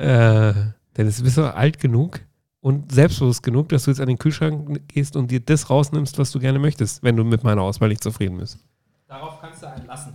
Äh, 0.00 0.54
Dennis, 0.96 1.22
bist 1.22 1.36
du 1.36 1.54
alt 1.54 1.78
genug 1.78 2.20
und 2.60 2.90
selbstbewusst 2.90 3.42
genug, 3.42 3.68
dass 3.68 3.84
du 3.84 3.90
jetzt 3.90 4.00
an 4.00 4.08
den 4.08 4.18
Kühlschrank 4.18 4.88
gehst 4.88 5.14
und 5.14 5.30
dir 5.30 5.40
das 5.40 5.68
rausnimmst, 5.68 6.18
was 6.18 6.30
du 6.30 6.38
gerne 6.38 6.58
möchtest, 6.58 7.02
wenn 7.02 7.16
du 7.16 7.24
mit 7.24 7.44
meiner 7.44 7.62
Auswahl 7.62 7.90
nicht 7.90 8.02
zufrieden 8.02 8.38
bist. 8.38 8.58
Darauf 9.06 9.40
kannst 9.40 9.62
du 9.62 9.70
einen 9.70 9.86
lassen. 9.86 10.14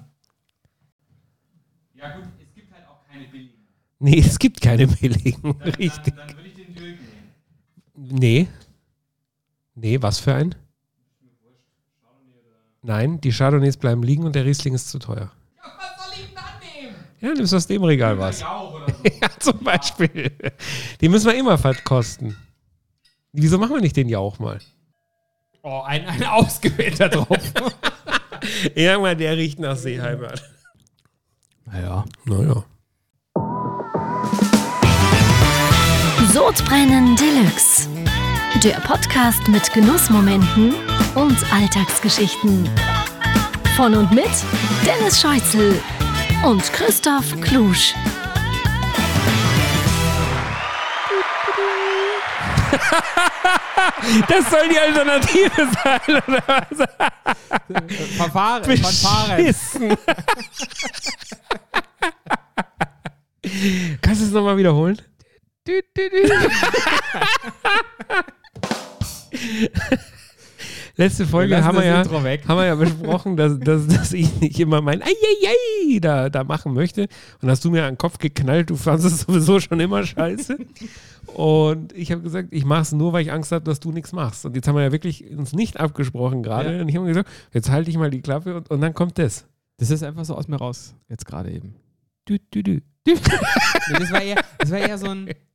Ja 1.94 2.16
gut, 2.16 2.26
es 2.42 2.54
gibt 2.56 2.72
halt 2.74 2.84
auch 2.88 3.08
keine 3.08 3.26
billigen. 3.28 3.54
Nee, 4.00 4.20
es 4.20 4.40
gibt 4.40 4.62
keine 4.62 4.88
billigen. 4.88 5.56
Dann, 5.64 5.74
Richtig. 5.76 6.16
Dann, 6.16 6.28
dann 6.28 6.38
würde 6.38 6.50
ich 6.50 6.56
den 6.56 6.74
Jürgen 6.74 7.04
nehmen. 7.96 8.20
Nee. 8.20 8.48
Nee, 9.76 10.02
was 10.02 10.20
für 10.20 10.34
ein? 10.34 10.56
Nein, 12.82 13.20
die 13.22 13.32
Chardonnays 13.32 13.78
bleiben 13.78 14.04
liegen 14.04 14.24
und 14.26 14.36
der 14.36 14.46
Riesling 14.46 14.74
ist 14.76 14.90
zu 14.90 15.00
teuer. 15.00 15.32
Ja, 15.58 15.64
was 15.78 16.06
soll 16.06 16.14
ich 16.14 16.26
denn 16.28 16.36
dann 16.36 16.60
nehmen? 16.82 16.96
Ja, 17.26 17.34
nimmst 17.34 17.56
aus 17.56 17.66
dem 17.66 17.84
Regal 17.84 18.20
was. 18.20 18.42
Jauch 18.42 18.74
oder 18.84 18.94
so. 18.94 19.04
Ja, 19.20 19.30
zum 19.40 19.58
Beispiel. 19.64 20.32
Die 21.02 21.10
müssen 21.10 21.26
wir 21.26 21.34
immer 21.34 21.58
verkosten. 21.58 22.38
Wieso 23.32 23.58
machen 23.58 23.74
wir 23.74 23.82
nicht 23.82 23.96
den 23.96 24.10
Jauch 24.10 24.38
mal? 24.38 24.60
Oh, 25.64 25.82
ein, 25.84 26.06
ein 26.08 26.24
ausgewählter. 26.24 27.28
Ja, 28.76 29.00
mal, 29.00 29.16
der 29.16 29.36
riecht 29.38 29.58
nach 29.58 29.76
Seeheimat. 29.76 30.44
naja. 31.66 32.06
Naja. 32.26 32.64
Sodbrennen 36.32 37.16
Deluxe. 37.16 37.90
Der 38.64 38.80
Podcast 38.82 39.48
mit 39.48 39.74
Genussmomenten 39.74 40.76
und 41.16 41.38
Alltagsgeschichten. 41.52 42.70
Von 43.76 43.96
und 43.96 44.12
mit 44.12 44.30
Dennis 44.86 45.20
Scheuzel 45.20 45.82
und 46.44 46.74
Christoph 46.74 47.40
Klusch. 47.42 47.94
Das 54.28 54.50
soll 54.52 54.70
die 54.70 54.78
Alternative 54.78 55.68
sein, 55.84 56.00
oder 56.28 56.44
was? 56.46 56.78
Verfahren. 58.18 58.64
Verfahren. 58.64 59.38
Beschissen. 59.38 59.98
Kannst 64.02 64.22
du 64.22 64.26
es 64.26 64.32
nochmal 64.32 64.58
wiederholen? 64.58 65.02
Letzte 70.98 71.26
Folge 71.26 71.52
lassen 71.52 71.66
haben 71.66 71.78
wir, 71.78 71.86
ja, 71.86 72.04
haben 72.06 72.58
wir 72.58 72.66
ja 72.66 72.76
besprochen, 72.76 73.36
dass, 73.36 73.60
dass, 73.60 73.86
dass 73.88 74.14
ich 74.14 74.40
nicht 74.40 74.60
immer 74.60 74.82
mein 74.82 75.02
Eieiei 75.02 76.00
da, 76.00 76.30
da 76.30 76.44
machen 76.44 76.74
möchte. 76.74 77.08
Und 77.42 77.50
hast 77.50 77.66
du 77.66 77.72
mir 77.72 77.84
an 77.84 77.94
den 77.94 77.98
Kopf 77.98 78.18
geknallt, 78.18 78.70
du 78.70 78.78
fandest 78.78 79.08
es 79.08 79.22
sowieso 79.22 79.60
schon 79.60 79.80
immer 79.82 80.06
scheiße. 80.06 80.58
Und 81.34 81.92
ich 81.94 82.12
habe 82.12 82.22
gesagt, 82.22 82.50
ich 82.52 82.64
mache 82.64 82.84
es 82.84 82.92
nur, 82.94 83.12
weil 83.12 83.24
ich 83.24 83.32
Angst 83.32 83.52
habe, 83.52 83.66
dass 83.66 83.82
du 83.82 83.92
nichts 83.92 84.14
machst. 84.14 84.46
Und 84.46 84.56
jetzt 84.56 84.68
haben 84.68 84.76
wir 84.76 84.84
ja 84.84 84.92
wirklich 84.94 85.30
uns 85.32 85.52
nicht 85.52 85.80
abgesprochen 85.80 86.44
gerade. 86.44 86.76
Ja. 86.76 86.82
Und 86.82 86.88
ich 86.88 86.96
habe 86.96 87.08
gesagt, 87.08 87.30
jetzt 87.52 87.70
halte 87.70 87.90
ich 87.90 87.98
mal 87.98 88.10
die 88.10 88.22
Klappe 88.22 88.56
und, 88.56 88.72
und 88.72 88.80
dann 88.80 88.94
kommt 88.94 89.18
das. 89.18 89.46
Das 89.78 89.92
ist 89.92 90.04
einfach 90.04 90.24
so 90.24 90.36
aus 90.36 90.48
mir 90.48 90.56
raus, 90.56 90.96
jetzt 91.10 91.26
gerade 91.26 91.52
eben. 91.52 91.76
Dü, 92.30 92.40
dü, 92.54 92.64
dü. 92.64 92.82
Nee, 93.06 93.16
das, 94.00 94.12
war 94.12 94.22
eher, 94.22 94.42
das 94.58 94.72
war 94.72 94.80
eher 94.80 94.98
so 94.98 95.10
ein. 95.10 95.30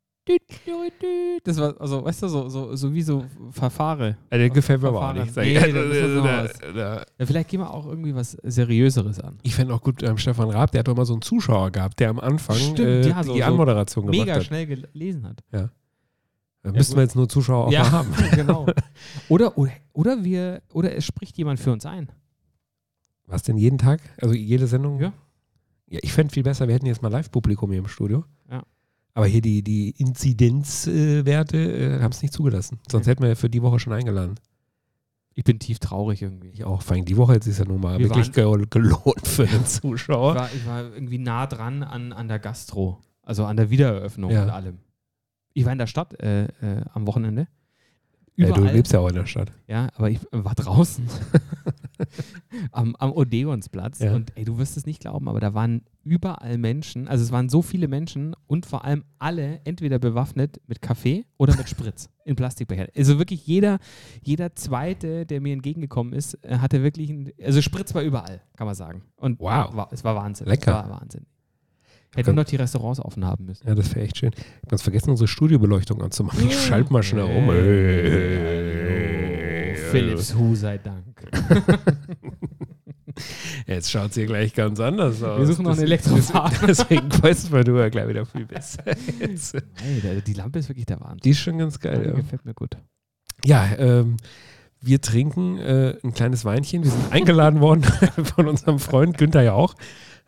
Das 1.45 1.57
war, 1.59 1.81
also, 1.81 2.05
weißt 2.05 2.23
du, 2.23 2.29
so, 2.29 2.49
so, 2.49 2.75
so 2.77 2.93
wie 2.95 3.03
so 3.03 3.25
Verfahre. 3.51 4.17
Ja, 4.31 4.39
der 4.39 4.51
gefällt 4.51 4.83
mir 4.83 4.89
aber 4.89 5.09
auch 5.09 5.13
nicht. 5.15 5.35
Nee, 5.37 5.55
das 5.55 5.67
ist 5.67 6.23
was 6.23 6.59
Ja, 6.77 7.27
vielleicht 7.27 7.49
gehen 7.49 7.61
wir 7.61 7.71
auch 7.73 7.87
irgendwie 7.87 8.15
was 8.15 8.33
Seriöseres 8.43 9.21
an. 9.21 9.39
Ich 9.43 9.55
fände 9.55 9.75
auch 9.75 9.81
gut, 9.83 10.03
ähm, 10.03 10.19
Stefan 10.19 10.51
Raab, 10.51 10.71
der 10.73 10.81
hat 10.81 10.89
doch 10.89 10.97
mal 10.97 11.05
so 11.07 11.15
einen 11.15 11.23
Zuschauer 11.23 11.71
gehabt, 11.71 11.99
der 12.01 12.11
am 12.11 12.21
Anfang 12.21 12.57
Stimmt, 12.57 12.81
äh, 12.81 13.09
ja, 13.09 13.23
so- 13.23 13.33
die 13.35 13.41
so 13.41 13.45
Anmoderation 13.45 14.07
gemacht 14.07 14.19
Mega 14.27 14.35
hat. 14.37 14.45
schnell 14.45 14.67
gelesen 14.67 15.27
hat. 15.29 15.43
Da 16.63 16.73
müssten 16.73 16.95
wir 16.97 17.03
jetzt 17.03 17.17
nur 17.17 17.29
Zuschauer 17.29 17.67
auch 17.69 17.73
mal 17.73 17.91
haben. 17.93 18.13
genau. 18.35 18.67
Oder, 19.31 19.57
oder, 19.57 19.73
oder 19.95 20.25
wir, 20.25 20.61
oder 20.73 20.95
es 20.95 21.07
spricht 21.07 21.39
jemand 21.39 21.59
für 21.59 21.73
uns 21.73 21.87
ein. 21.87 22.11
Was 23.27 23.43
denn 23.45 23.57
jeden 23.57 23.79
Tag? 23.79 24.01
Also 24.21 24.35
jede 24.35 24.67
Sendung? 24.67 25.01
Ja. 25.01 25.13
Ja, 25.89 25.99
ich 26.03 26.13
fände 26.13 26.33
viel 26.33 26.43
besser, 26.43 26.69
wir 26.69 26.75
hätten 26.75 26.87
jetzt 26.87 27.01
mal 27.03 27.09
Live-Publikum 27.11 27.71
hier 27.71 27.79
im 27.81 27.89
Studio. 27.89 28.25
Aber 29.15 29.27
hier 29.27 29.41
die, 29.41 29.63
die 29.63 29.91
Inzidenzwerte 29.99 31.59
äh, 31.59 32.01
haben 32.01 32.13
es 32.13 32.23
nicht 32.23 32.33
zugelassen. 32.35 32.79
Sonst 32.91 33.07
Nee. 33.07 33.13
hätten 33.13 33.23
wir 33.23 33.29
ja 33.31 33.35
für 33.35 33.51
die 33.51 33.63
Woche 33.63 33.79
schon 33.79 33.93
eingeladen. 33.93 34.37
Ich 35.35 35.45
bin 35.45 35.59
tief 35.59 35.79
traurig 35.79 36.23
irgendwie. 36.23 36.49
Ich 36.49 36.65
auch. 36.65 36.83
Vor 36.83 36.97
allem 36.97 37.05
die 37.05 37.17
Woche 37.17 37.35
jetzt 37.35 37.47
ist 37.47 37.59
ja 37.59 37.65
nun 37.65 37.81
mal 37.81 37.99
Wir 37.99 38.09
wirklich 38.09 38.33
gel- 38.33 38.67
gelohnt 38.69 39.27
für 39.27 39.47
den 39.47 39.63
Ich 39.63 39.67
Zuschauer. 39.69 40.35
war, 40.35 40.51
ich 40.55 40.67
war 40.67 40.83
irgendwie 40.93 41.19
nah 41.19 41.47
dran 41.47 41.83
an, 41.83 42.13
an 42.13 42.29
der 42.29 42.39
Gastro, 42.39 42.99
also 43.23 43.45
an 43.45 43.57
der 43.57 43.71
Wiedereröffnung 43.71 44.31
Ja. 44.31 44.43
und 44.45 44.51
allem. 44.51 44.79
Ich 45.55 45.65
war 45.65 45.73
in 45.73 45.79
der 45.79 45.87
Stadt 45.87 46.21
äh, 46.21 46.45
äh, 46.45 46.83
am 46.93 47.07
Wochenende. 47.07 47.49
Ja, 48.41 48.49
du 48.53 48.61
Überall. 48.61 48.75
lebst 48.75 48.93
ja 48.93 48.99
auch 49.01 49.09
in 49.09 49.15
der 49.15 49.27
Stadt. 49.27 49.53
Ja, 49.69 49.89
aber 49.97 50.11
ich 50.11 50.19
war 50.33 50.55
draußen 50.55 51.05
am, 52.73 52.97
am 52.97 53.13
Odeonsplatz 53.13 53.99
Ja. 54.01 54.15
und 54.15 54.33
ey, 54.37 54.45
du 54.45 54.59
wirst 54.59 54.77
es 54.77 54.87
nicht 54.87 55.01
glauben, 55.01 55.29
aber 55.29 55.41
da 55.41 55.55
waren 55.55 55.83
überall 56.05 56.57
Menschen, 56.59 57.09
also 57.09 57.23
es 57.23 57.31
waren 57.33 57.49
so 57.49 57.63
viele 57.63 57.89
Menschen 57.89 58.35
und 58.47 58.67
vor 58.67 58.85
allem 58.85 59.05
alle 59.19 59.61
entweder 59.65 59.99
bewaffnet 59.99 60.61
mit 60.67 60.81
Kaffee 60.83 61.27
oder 61.37 61.57
mit 61.57 61.69
Spritz 61.69 62.09
in 62.25 62.37
Plastikbecher. 62.37 62.89
Also 62.97 63.19
wirklich 63.19 63.47
jeder, 63.47 63.79
jeder 64.23 64.55
zweite, 64.57 65.27
der 65.27 65.41
mir 65.41 65.53
entgegengekommen 65.53 66.13
ist, 66.13 66.35
äh, 66.45 66.59
hatte 66.59 66.83
wirklich, 66.83 67.11
ein, 67.11 67.31
also 67.45 67.61
Spritz 67.63 67.95
war 67.95 68.03
überall, 68.03 68.41
kann 68.57 68.67
man 68.67 68.75
sagen. 68.75 69.03
Und 69.17 69.39
Wow. 69.41 69.75
war, 69.75 69.89
es 69.93 70.03
war 70.05 70.15
Wahnsinn. 70.17 70.47
Lecker. 70.47 70.71
Es 70.83 70.91
war 70.91 71.01
Wahnsinn. 71.01 71.27
Hätten 72.17 72.35
noch 72.35 72.45
die 72.45 72.57
Restaurants 72.57 72.99
offen 73.01 73.25
haben 73.25 73.45
müssen. 73.47 73.67
Ja, 73.69 73.75
das 73.75 73.95
wäre 73.95 74.05
echt 74.05 74.19
schön. 74.19 74.33
Ich 74.35 74.39
habe 74.41 74.67
ganz 74.69 74.83
vergessen, 74.83 75.11
unsere 75.11 75.29
Studiobeleuchtung 75.29 76.03
anzumachen. 76.03 76.45
Ich 76.49 76.59
schalte 76.59 76.93
mal 76.93 77.05
schnell 77.05 77.25
um. 77.25 77.51
Äh, 77.51 78.91
Philips 79.91 80.35
Hu 80.35 80.55
sei 80.57 80.79
Dank. 80.79 81.29
Jetzt 83.67 83.91
schaut 83.91 84.11
es 84.11 84.17
hier 84.17 84.27
gleich 84.27 84.55
ganz 84.55 84.81
anders 84.81 85.23
aus. 85.23 85.39
Wir 85.39 85.47
suchen 85.47 85.65
noch 85.65 85.73
einen 85.73 85.83
Elektrofahrer. 85.83 86.67
Deswegen 86.67 87.11
weißt 87.23 87.53
du, 87.53 87.65
du 87.65 87.79
ja 87.79 87.89
gleich 87.89 88.09
wieder 88.09 88.27
viel 88.27 88.47
besser. 88.47 88.83
Jetzt. 89.21 89.55
Ey, 89.55 90.23
die 90.27 90.33
Lampe 90.33 90.59
ist 90.59 90.69
wirklich 90.69 90.87
der 90.87 91.01
Wahnsinn. 91.01 91.21
Die 91.25 91.31
ist 91.31 91.39
schon 91.39 91.59
ganz 91.59 91.79
geil. 91.79 92.07
Ja, 92.07 92.13
gefällt 92.13 92.45
mir 92.45 92.55
gut. 92.55 92.77
ja 93.45 93.69
ähm, 93.79 94.17
wir 94.81 95.01
trinken 95.01 95.59
äh, 95.59 95.97
ein 96.03 96.15
kleines 96.15 96.45
Weinchen. 96.45 96.83
Wir 96.85 96.91
sind 96.91 97.13
eingeladen 97.13 97.61
worden 97.61 97.83
von 98.35 98.49
unserem 98.49 98.79
Freund 98.79 99.19
Günther 99.19 99.43
Jauch. 99.43 99.75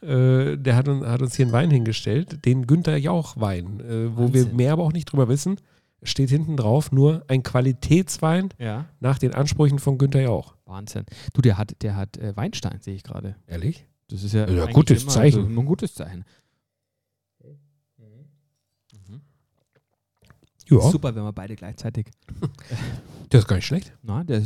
Äh, 0.02 0.56
der 0.58 0.74
hat, 0.76 0.88
uns- 0.88 1.06
hat 1.06 1.22
uns 1.22 1.36
hier 1.36 1.46
einen 1.46 1.52
Wein 1.52 1.70
hingestellt, 1.70 2.44
den 2.44 2.66
Günther 2.66 2.96
Jauch-Wein, 2.96 3.80
äh, 3.80 4.16
wo 4.16 4.32
wir 4.34 4.46
mehr 4.46 4.72
aber 4.72 4.82
auch 4.82 4.92
nicht 4.92 5.06
drüber 5.06 5.28
wissen. 5.28 5.56
Steht 6.02 6.30
hinten 6.30 6.56
drauf 6.56 6.90
nur 6.90 7.22
ein 7.28 7.44
Qualitätswein 7.44 8.48
Ja. 8.58 8.86
nach 8.98 9.18
den 9.18 9.32
Ansprüchen 9.34 9.78
von 9.78 9.98
Günther 9.98 10.22
Jauch. 10.22 10.56
Wahnsinn. 10.66 11.04
Du, 11.32 11.40
der 11.42 11.56
hat, 11.58 11.80
der 11.82 11.94
hat 11.94 12.16
äh, 12.16 12.36
Weinstein, 12.36 12.80
sehe 12.80 12.94
ich 12.96 13.04
gerade. 13.04 13.36
Ehrlich? 13.46 13.86
Das 14.08 14.24
ist 14.24 14.32
ja, 14.34 14.48
Ja, 14.48 14.64
eigentlich 14.64 14.74
gutes 14.74 15.02
immer, 15.04 15.12
Zeichen. 15.12 15.46
Also, 15.46 15.60
ein 15.60 15.66
gutes 15.66 15.94
Zeichen. 15.94 16.24
Ja, 20.68 20.80
Super, 20.80 21.14
wenn 21.14 21.22
wir 21.24 21.32
beide 21.32 21.54
gleichzeitig. 21.56 22.06
der 23.32 23.40
ist 23.40 23.46
gar 23.48 23.56
nicht 23.56 23.66
schlecht. 23.66 23.92
Na, 24.02 24.24
der, 24.24 24.42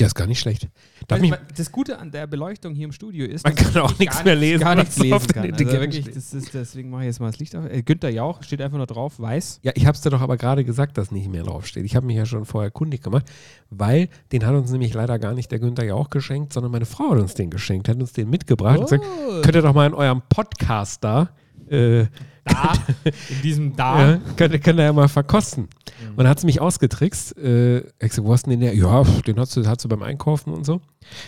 Der 0.00 0.06
ist 0.06 0.14
gar 0.14 0.26
nicht 0.26 0.40
schlecht. 0.40 0.68
Darf 1.08 1.20
weil 1.20 1.38
das 1.56 1.70
Gute 1.70 1.98
an 1.98 2.10
der 2.10 2.26
Beleuchtung 2.26 2.74
hier 2.74 2.86
im 2.86 2.92
Studio 2.92 3.26
ist, 3.26 3.44
Man 3.44 3.54
dass 3.54 3.72
kann 3.72 3.82
auch 3.82 3.98
nichts 3.98 4.24
mehr 4.24 4.34
lesen, 4.34 4.60
Gar 4.60 4.76
nichts 4.76 4.98
lesen 4.98 5.26
kann. 5.28 5.52
Also 5.52 5.66
wirklich, 5.66 6.06
steht. 6.06 6.16
ist, 6.16 6.54
deswegen 6.54 6.90
mache 6.90 7.02
ich 7.02 7.06
jetzt 7.08 7.20
mal 7.20 7.26
das 7.26 7.38
Licht 7.38 7.54
auf. 7.54 7.66
Äh, 7.66 7.82
Günther 7.82 8.10
Jauch 8.10 8.42
steht 8.42 8.62
einfach 8.62 8.78
nur 8.78 8.86
drauf, 8.86 9.20
weiß. 9.20 9.60
ja, 9.62 9.72
ich 9.74 9.86
habe 9.86 9.94
es 9.94 10.00
dir 10.00 10.10
doch 10.10 10.22
aber 10.22 10.36
gerade 10.36 10.64
gesagt, 10.64 10.96
dass 10.96 11.10
nicht 11.10 11.30
mehr 11.30 11.42
draufsteht. 11.42 11.84
Ich 11.84 11.96
habe 11.96 12.06
mich 12.06 12.16
ja 12.16 12.24
schon 12.24 12.46
vorher 12.46 12.70
kundig 12.70 13.02
gemacht, 13.02 13.26
weil 13.68 14.08
den 14.32 14.46
hat 14.46 14.54
uns 14.54 14.70
nämlich 14.70 14.94
leider 14.94 15.18
gar 15.18 15.34
nicht 15.34 15.50
der 15.50 15.58
Günther 15.58 15.84
Jauch 15.84 16.08
geschenkt, 16.08 16.52
sondern 16.54 16.72
meine 16.72 16.86
Frau 16.86 17.10
hat 17.10 17.18
uns 17.18 17.34
den 17.34 17.50
geschenkt, 17.50 17.88
hat 17.88 17.96
uns 17.96 18.12
den 18.12 18.30
mitgebracht 18.30 18.78
und 18.78 18.84
gesagt, 18.84 19.04
könnt 19.42 19.54
ihr 19.54 19.62
doch 19.62 19.74
mal 19.74 19.86
in 19.86 19.94
eurem 19.94 20.22
Podcast 20.28 21.04
da, 21.04 21.30
äh, 21.68 22.06
da, 22.50 22.72
in 23.04 23.42
diesem 23.42 23.76
Da. 23.76 24.10
ja, 24.12 24.20
könnt, 24.36 24.62
könnt 24.62 24.78
ihr 24.78 24.84
ja 24.84 24.92
mal 24.92 25.08
verkosten. 25.08 25.64
Mhm. 25.64 26.10
Und 26.10 26.18
dann 26.18 26.28
hat 26.28 26.40
sie 26.40 26.46
mich 26.46 26.60
ausgetrickst. 26.60 27.36
Äh, 27.38 27.78
ich 27.78 27.84
gesagt, 27.98 28.26
wo 28.26 28.32
hast 28.32 28.46
du 28.46 28.50
denn 28.50 28.60
den 28.60 28.68
her? 28.70 28.76
Ja, 28.76 29.02
den 29.26 29.38
hast 29.38 29.56
du, 29.56 29.66
hast 29.66 29.84
du 29.84 29.88
beim 29.88 30.02
Einkaufen 30.02 30.52
und 30.52 30.64
so. 30.64 30.80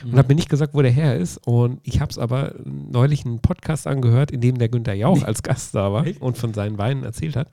Und 0.04 0.16
hat 0.16 0.28
mir 0.28 0.34
nicht 0.34 0.48
gesagt, 0.48 0.74
wo 0.74 0.82
der 0.82 0.90
her 0.90 1.16
ist. 1.16 1.38
Und 1.46 1.80
ich 1.82 2.00
habe 2.00 2.10
es 2.10 2.18
aber 2.18 2.54
neulich 2.64 3.24
einen 3.24 3.40
Podcast 3.40 3.86
angehört, 3.86 4.30
in 4.30 4.40
dem 4.40 4.58
der 4.58 4.68
Günther 4.68 4.94
Jauch 4.94 5.22
als 5.22 5.42
Gast 5.42 5.74
da 5.74 5.92
war 5.92 6.04
und 6.20 6.38
von 6.38 6.54
seinen 6.54 6.78
Weinen 6.78 7.04
erzählt 7.04 7.36
hat. 7.36 7.48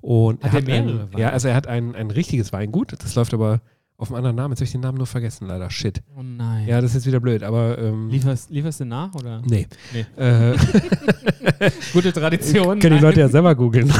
Und 0.00 0.44
Hat 0.44 0.52
er 0.52 0.60
er 0.60 0.64
mehrere 0.64 1.00
ein, 1.02 1.12
Weine? 1.12 1.22
Ja, 1.22 1.30
also 1.30 1.48
er 1.48 1.54
hat 1.54 1.66
ein, 1.66 1.94
ein 1.94 2.10
richtiges 2.10 2.52
Weingut. 2.52 2.92
Das 2.98 3.14
läuft 3.14 3.34
aber 3.34 3.60
auf 3.98 4.08
einem 4.10 4.16
anderen 4.16 4.36
Namen. 4.36 4.52
Jetzt 4.52 4.60
habe 4.60 4.64
ich 4.66 4.72
den 4.72 4.80
Namen 4.82 4.98
nur 4.98 5.06
vergessen, 5.06 5.46
leider. 5.48 5.70
Shit. 5.70 6.02
Oh 6.16 6.22
nein. 6.22 6.68
Ja, 6.68 6.80
das 6.80 6.90
ist 6.90 6.96
jetzt 6.96 7.06
wieder 7.06 7.20
blöd, 7.20 7.42
aber 7.42 7.78
ähm, 7.78 8.08
Lieferst, 8.10 8.50
lieferst 8.50 8.80
du 8.80 8.84
nach 8.84 9.14
oder? 9.14 9.40
nee. 9.46 9.66
Nee. 9.92 10.22
Äh, 10.22 10.56
Gute 11.92 12.12
Tradition. 12.12 12.78
können 12.80 12.96
die 12.96 13.02
Leute 13.02 13.20
ja 13.20 13.28
selber 13.28 13.54
googeln. 13.54 13.92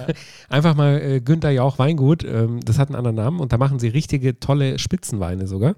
Einfach 0.48 0.74
mal 0.74 1.00
äh, 1.00 1.20
Günther 1.20 1.50
Jauch 1.50 1.78
Weingut. 1.78 2.24
Ähm, 2.24 2.60
das 2.64 2.78
hat 2.78 2.88
einen 2.88 2.96
anderen 2.96 3.16
Namen 3.16 3.40
und 3.40 3.52
da 3.52 3.58
machen 3.58 3.78
sie 3.78 3.88
richtige 3.88 4.38
tolle 4.38 4.78
Spitzenweine 4.78 5.46
sogar. 5.46 5.76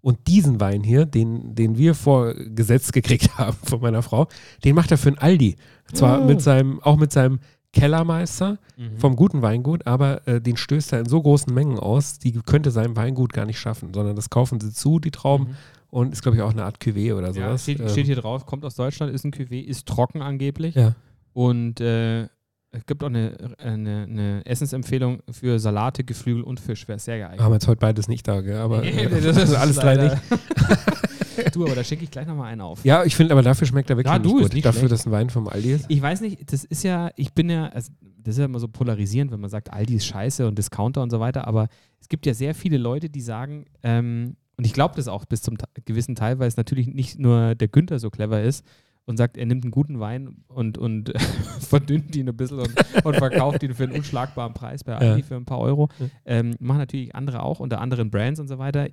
Und 0.00 0.28
diesen 0.28 0.60
Wein 0.60 0.84
hier, 0.84 1.04
den, 1.06 1.56
den 1.56 1.76
wir 1.76 1.94
vorgesetzt 1.96 2.92
gekriegt 2.92 3.36
haben 3.36 3.56
von 3.64 3.80
meiner 3.80 4.02
Frau, 4.02 4.28
den 4.64 4.76
macht 4.76 4.92
er 4.92 4.98
für 4.98 5.08
ein 5.08 5.18
Aldi. 5.18 5.56
Zwar 5.92 6.22
Oh. 6.22 6.24
mit 6.24 6.40
seinem, 6.40 6.80
auch 6.82 6.96
mit 6.96 7.12
seinem 7.12 7.40
Kellermeister 7.72 8.58
Mhm. 8.76 8.98
vom 8.98 9.16
guten 9.16 9.42
Weingut, 9.42 9.86
aber 9.86 10.26
äh, 10.26 10.40
den 10.40 10.56
stößt 10.56 10.92
er 10.92 11.00
in 11.00 11.06
so 11.06 11.20
großen 11.22 11.52
Mengen 11.52 11.78
aus, 11.78 12.18
die 12.18 12.32
könnte 12.32 12.70
sein 12.70 12.96
Weingut 12.96 13.32
gar 13.32 13.44
nicht 13.46 13.58
schaffen, 13.58 13.92
sondern 13.94 14.16
das 14.16 14.30
kaufen 14.30 14.60
sie 14.60 14.72
zu, 14.72 14.98
die 15.00 15.10
Trauben, 15.10 15.44
Mhm. 15.48 15.56
und 15.90 16.12
ist, 16.12 16.22
glaube 16.22 16.36
ich, 16.36 16.42
auch 16.42 16.52
eine 16.52 16.64
Art 16.64 16.78
Cuvée 16.82 17.14
oder 17.14 17.28
Ja, 17.28 17.32
sowas. 17.32 17.62
steht, 17.62 17.80
Ähm, 17.80 17.88
steht 17.88 18.06
hier 18.06 18.16
drauf, 18.16 18.46
kommt 18.46 18.64
aus 18.64 18.74
Deutschland, 18.74 19.12
ist 19.14 19.24
ein 19.24 19.32
Cuvée, 19.32 19.62
ist 19.64 19.86
trocken 19.86 20.22
angeblich. 20.22 20.74
ja. 20.74 20.94
Und 21.34 21.80
äh, 21.80 22.24
es 22.70 22.84
gibt 22.86 23.02
auch 23.02 23.06
eine, 23.08 23.34
eine, 23.58 24.02
eine 24.08 24.42
Essensempfehlung 24.44 25.20
für 25.30 25.58
Salate, 25.58 26.04
Geflügel 26.04 26.42
und 26.42 26.60
Fisch. 26.60 26.86
Wäre 26.88 26.98
sehr 26.98 27.16
geeignet. 27.18 27.40
Haben 27.40 27.50
wir 27.52 27.56
jetzt 27.56 27.68
heute 27.68 27.78
beides 27.78 28.08
nicht 28.08 28.26
da, 28.28 28.40
gell? 28.42 28.58
aber 28.58 28.82
äh, 28.84 29.08
das 29.22 29.36
ist 29.36 29.54
alles 29.54 29.76
drei 29.76 29.94
leider- 29.94 30.14
nicht. 30.16 30.22
du, 31.52 31.64
aber 31.66 31.74
da 31.74 31.84
schicke 31.84 32.04
ich 32.04 32.10
gleich 32.10 32.26
nochmal 32.26 32.52
einen 32.52 32.60
auf. 32.60 32.84
Ja, 32.84 33.04
ich 33.04 33.14
finde, 33.16 33.32
aber 33.32 33.42
dafür 33.42 33.66
schmeckt 33.66 33.90
er 33.90 33.96
wirklich 33.96 34.12
Ja, 34.12 34.18
gut. 34.18 34.52
nicht 34.54 34.64
dafür, 34.64 34.80
schlecht. 34.80 34.92
dass 34.92 35.06
ein 35.06 35.12
Wein 35.12 35.30
vom 35.30 35.48
Aldi 35.48 35.72
ist. 35.72 35.86
Ich 35.88 36.00
weiß 36.02 36.20
nicht, 36.20 36.52
das 36.52 36.64
ist 36.64 36.82
ja, 36.84 37.10
ich 37.16 37.32
bin 37.32 37.50
ja, 37.50 37.66
also 37.68 37.92
das 38.22 38.34
ist 38.34 38.38
ja 38.38 38.44
immer 38.44 38.58
so 38.58 38.68
polarisierend, 38.68 39.30
wenn 39.32 39.40
man 39.40 39.50
sagt, 39.50 39.72
Aldi 39.72 39.94
ist 39.94 40.06
scheiße 40.06 40.46
und 40.46 40.58
Discounter 40.58 41.02
und 41.02 41.10
so 41.10 41.20
weiter, 41.20 41.46
aber 41.46 41.68
es 42.00 42.08
gibt 42.08 42.26
ja 42.26 42.34
sehr 42.34 42.54
viele 42.54 42.76
Leute, 42.78 43.08
die 43.08 43.20
sagen, 43.20 43.64
ähm, 43.82 44.36
und 44.56 44.66
ich 44.66 44.72
glaube 44.72 44.96
das 44.96 45.06
auch 45.08 45.24
bis 45.24 45.40
zum 45.42 45.56
gewissen 45.84 46.14
Teil, 46.16 46.38
weil 46.40 46.48
es 46.48 46.56
natürlich 46.56 46.88
nicht 46.88 47.18
nur 47.18 47.54
der 47.54 47.68
Günther 47.68 47.98
so 48.00 48.10
clever 48.10 48.42
ist 48.42 48.64
und 49.06 49.16
sagt, 49.16 49.36
er 49.36 49.46
nimmt 49.46 49.64
einen 49.64 49.70
guten 49.70 50.00
Wein 50.00 50.38
und, 50.48 50.76
und 50.76 51.12
verdünnt 51.60 52.14
ihn 52.16 52.28
ein 52.28 52.36
bisschen 52.36 52.58
und, 52.58 52.74
und 53.04 53.16
verkauft 53.16 53.62
ihn 53.62 53.72
für 53.74 53.84
einen 53.84 53.92
unschlagbaren 53.92 54.52
Preis 54.54 54.84
bei 54.84 54.96
Aldi 54.96 55.20
Ja. 55.20 55.26
für 55.26 55.36
ein 55.36 55.44
paar 55.44 55.60
Euro. 55.60 55.88
Ja. 55.98 56.06
Ähm, 56.26 56.54
machen 56.58 56.78
natürlich 56.78 57.14
andere 57.14 57.42
auch 57.42 57.60
unter 57.60 57.80
anderen 57.80 58.10
Brands 58.10 58.40
und 58.40 58.48
so 58.48 58.58
weiter. 58.58 58.88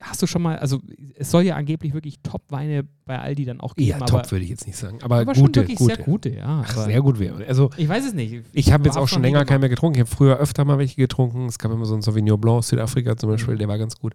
Hast 0.00 0.22
du 0.22 0.26
schon 0.28 0.42
mal, 0.42 0.56
also 0.58 0.80
es 1.14 1.30
soll 1.30 1.42
ja 1.42 1.56
angeblich 1.56 1.92
wirklich 1.92 2.20
Top-Weine 2.22 2.84
bei 3.04 3.18
Aldi 3.18 3.44
dann 3.44 3.60
auch 3.60 3.74
geben, 3.74 3.88
Ja, 3.90 3.98
top 3.98 4.30
würde 4.30 4.44
ich 4.44 4.50
jetzt 4.50 4.64
nicht 4.66 4.76
sagen. 4.76 4.98
Aber, 5.02 5.16
aber 5.16 5.32
gute, 5.32 5.60
wirklich 5.62 5.76
gute. 5.78 5.96
sehr 5.96 6.04
gute, 6.04 6.28
ja. 6.30 6.62
Ach, 6.64 6.84
sehr 6.84 7.02
gut 7.02 7.18
wäre. 7.18 7.44
Also 7.46 7.70
ich 7.76 7.88
weiß 7.88 8.06
es 8.06 8.14
nicht. 8.14 8.44
ich 8.52 8.72
habe 8.72 8.84
jetzt 8.84 8.96
auch 8.96 9.08
schon 9.08 9.22
länger 9.22 9.44
keinen 9.44 9.60
mehr 9.60 9.68
getrunken. 9.68 9.96
Ich 9.96 10.00
habe 10.06 10.10
früher 10.10 10.36
öfter 10.36 10.64
mal 10.64 10.78
welche 10.78 10.94
getrunken. 10.96 11.46
Es 11.46 11.58
gab 11.58 11.72
immer 11.72 11.84
so 11.84 11.94
einen 11.94 12.02
Sauvignon 12.02 12.40
Blanc 12.40 12.58
aus 12.58 12.68
Südafrika 12.68 13.16
zum 13.16 13.28
Beispiel, 13.30 13.54
Mhm. 13.54 13.58
der 13.58 13.68
war 13.68 13.78
ganz 13.78 13.96
gut. 13.96 14.14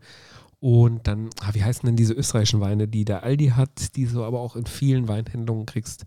Und 0.62 1.06
dann, 1.07 1.30
ah, 1.41 1.50
wie 1.51 1.62
heißen 1.65 1.85
denn 1.85 1.97
diese 1.97 2.13
österreichischen 2.13 2.62
Weine, 2.62 2.88
die 2.88 3.03
der 3.03 3.24
Aldi 3.24 3.47
hat, 3.50 3.97
die 3.97 4.06
du 4.06 4.24
aber 4.24 4.39
auch 4.39 4.56
in 4.56 4.65
vielen 4.65 5.09
Weinhändlungen 5.09 5.65
kriegst? 5.65 6.06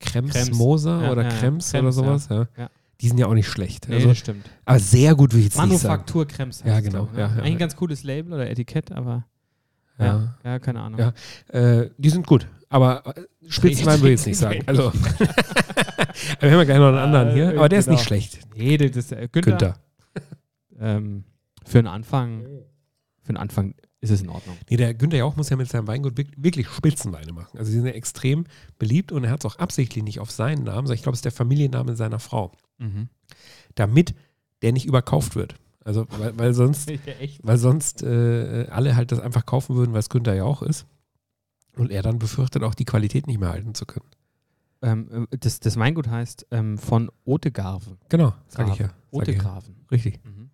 Krems, 0.00 0.32
Krems. 0.34 0.52
Moser 0.58 1.02
Ja, 1.04 1.12
oder 1.12 1.22
ja, 1.22 1.30
ja. 1.30 1.34
Krems, 1.38 1.70
oder 1.72 1.80
Krems, 1.84 1.94
sowas? 1.94 2.28
Ja. 2.28 2.46
Ja. 2.58 2.68
Die 3.00 3.08
sind 3.08 3.18
ja 3.18 3.26
auch 3.26 3.34
nicht 3.34 3.48
schlecht. 3.48 3.88
Nee, 3.88 3.96
Also, 3.96 4.08
das 4.08 4.18
stimmt. 4.18 4.48
aber 4.64 4.78
sehr 4.78 5.14
gut 5.14 5.32
würde 5.32 5.40
ich 5.40 5.44
jetzt 5.46 5.54
nicht 5.56 5.78
sagen. 5.78 5.82
Manufaktur 5.92 6.26
Krems. 6.28 6.62
Ja, 6.64 6.74
heißt 6.74 6.86
es, 6.86 6.92
genau. 6.92 7.04
glaub 7.06 7.12
ich, 7.12 7.18
Ja, 7.18 7.26
ja, 7.26 7.32
Eigentlich 7.32 7.44
ein 7.46 7.52
ja. 7.52 7.58
ganz 7.58 7.76
cooles 7.76 8.02
Label 8.04 8.32
oder 8.32 8.48
Etikett, 8.50 8.92
aber 8.92 9.26
Ja. 9.98 10.04
ja, 10.06 10.34
ja 10.44 10.58
keine 10.58 10.80
Ahnung. 10.80 11.00
Ja. 11.00 11.12
Äh, 11.58 11.90
die 11.98 12.10
sind 12.10 12.26
gut, 12.26 12.46
aber 12.68 13.04
äh, 13.16 13.22
Spitzenwein 13.48 14.00
würde 14.00 14.12
ich 14.14 14.20
jetzt 14.20 14.26
nicht 14.26 14.38
sagen. 14.38 14.62
Also, 14.66 14.92
wir 16.40 16.50
haben 16.50 16.58
ja 16.58 16.64
gleich 16.64 16.78
noch 16.78 16.88
einen 16.88 16.98
anderen 16.98 17.32
hier, 17.34 17.50
aber 17.56 17.68
der 17.68 17.78
ist 17.80 17.86
Genau. 17.86 17.96
nicht 17.96 18.06
schlecht. 18.06 18.38
Nee, 18.56 18.76
das 18.76 18.96
ist 18.96 19.12
äh, 19.12 19.28
Günther. 19.30 19.50
Günther. 19.52 19.76
Ähm, 20.78 21.24
für 21.64 21.78
einen 21.78 21.88
Anfang, 21.88 22.42
für 23.22 23.28
einen 23.30 23.36
Anfang 23.38 23.74
ist 24.00 24.10
es 24.10 24.20
in 24.20 24.28
Ordnung. 24.28 24.56
Nee, 24.68 24.76
der 24.76 24.92
Günther 24.94 25.18
Jauch 25.18 25.36
muss 25.36 25.48
ja 25.48 25.56
mit 25.56 25.68
seinem 25.68 25.86
Weingut 25.86 26.16
wirk- 26.18 26.34
wirklich 26.36 26.68
Spitzenweine 26.68 27.32
machen. 27.32 27.56
Also, 27.58 27.70
die 27.70 27.76
sind 27.78 27.86
ja 27.86 27.92
extrem 27.92 28.44
beliebt 28.78 29.12
und 29.12 29.24
er 29.24 29.30
hat 29.30 29.40
es 29.44 29.46
auch 29.50 29.56
absichtlich 29.58 30.04
nicht 30.04 30.20
auf 30.20 30.30
seinen 30.30 30.64
Namen, 30.64 30.86
sondern 30.86 30.94
ich 30.96 31.02
glaube, 31.02 31.14
es 31.14 31.18
ist 31.18 31.24
der 31.24 31.32
Familienname 31.32 31.96
seiner 31.96 32.18
Frau, 32.18 32.52
Mhm. 32.78 33.08
damit 33.74 34.14
der 34.62 34.72
nicht 34.72 34.86
überkauft 34.86 35.36
wird. 35.36 35.56
Also, 35.84 36.06
weil, 36.18 36.38
weil 36.38 36.54
sonst, 36.54 36.90
weil 37.42 37.58
sonst 37.58 38.02
äh, 38.02 38.66
alle 38.70 38.96
halt 38.96 39.12
das 39.12 39.20
einfach 39.20 39.44
kaufen 39.44 39.76
würden, 39.76 39.92
weil 39.92 40.00
es 40.00 40.08
Günther 40.08 40.34
Jauch 40.34 40.62
ist. 40.62 40.86
Und 41.76 41.90
er 41.90 42.02
dann 42.02 42.18
befürchtet 42.18 42.62
auch, 42.62 42.74
die 42.74 42.84
Qualität 42.84 43.26
nicht 43.26 43.38
mehr 43.40 43.50
halten 43.50 43.74
zu 43.74 43.84
können. 43.84 44.06
Ähm, 44.80 45.28
äh, 45.30 45.38
das, 45.38 45.60
das 45.60 45.76
Weingut 45.78 46.08
heißt 46.08 46.46
ähm, 46.52 46.78
von 46.78 47.10
Otegarven. 47.24 47.98
Genau, 48.08 48.32
sage 48.48 48.70
ich 48.72 48.78
ja. 48.78 48.86
Graven. 48.86 48.96
Sag 49.12 49.28
ich 49.28 49.34
ja. 49.34 49.40
Otegraven. 49.40 49.76
Richtig. 49.90 50.24
Mhm. 50.24 50.50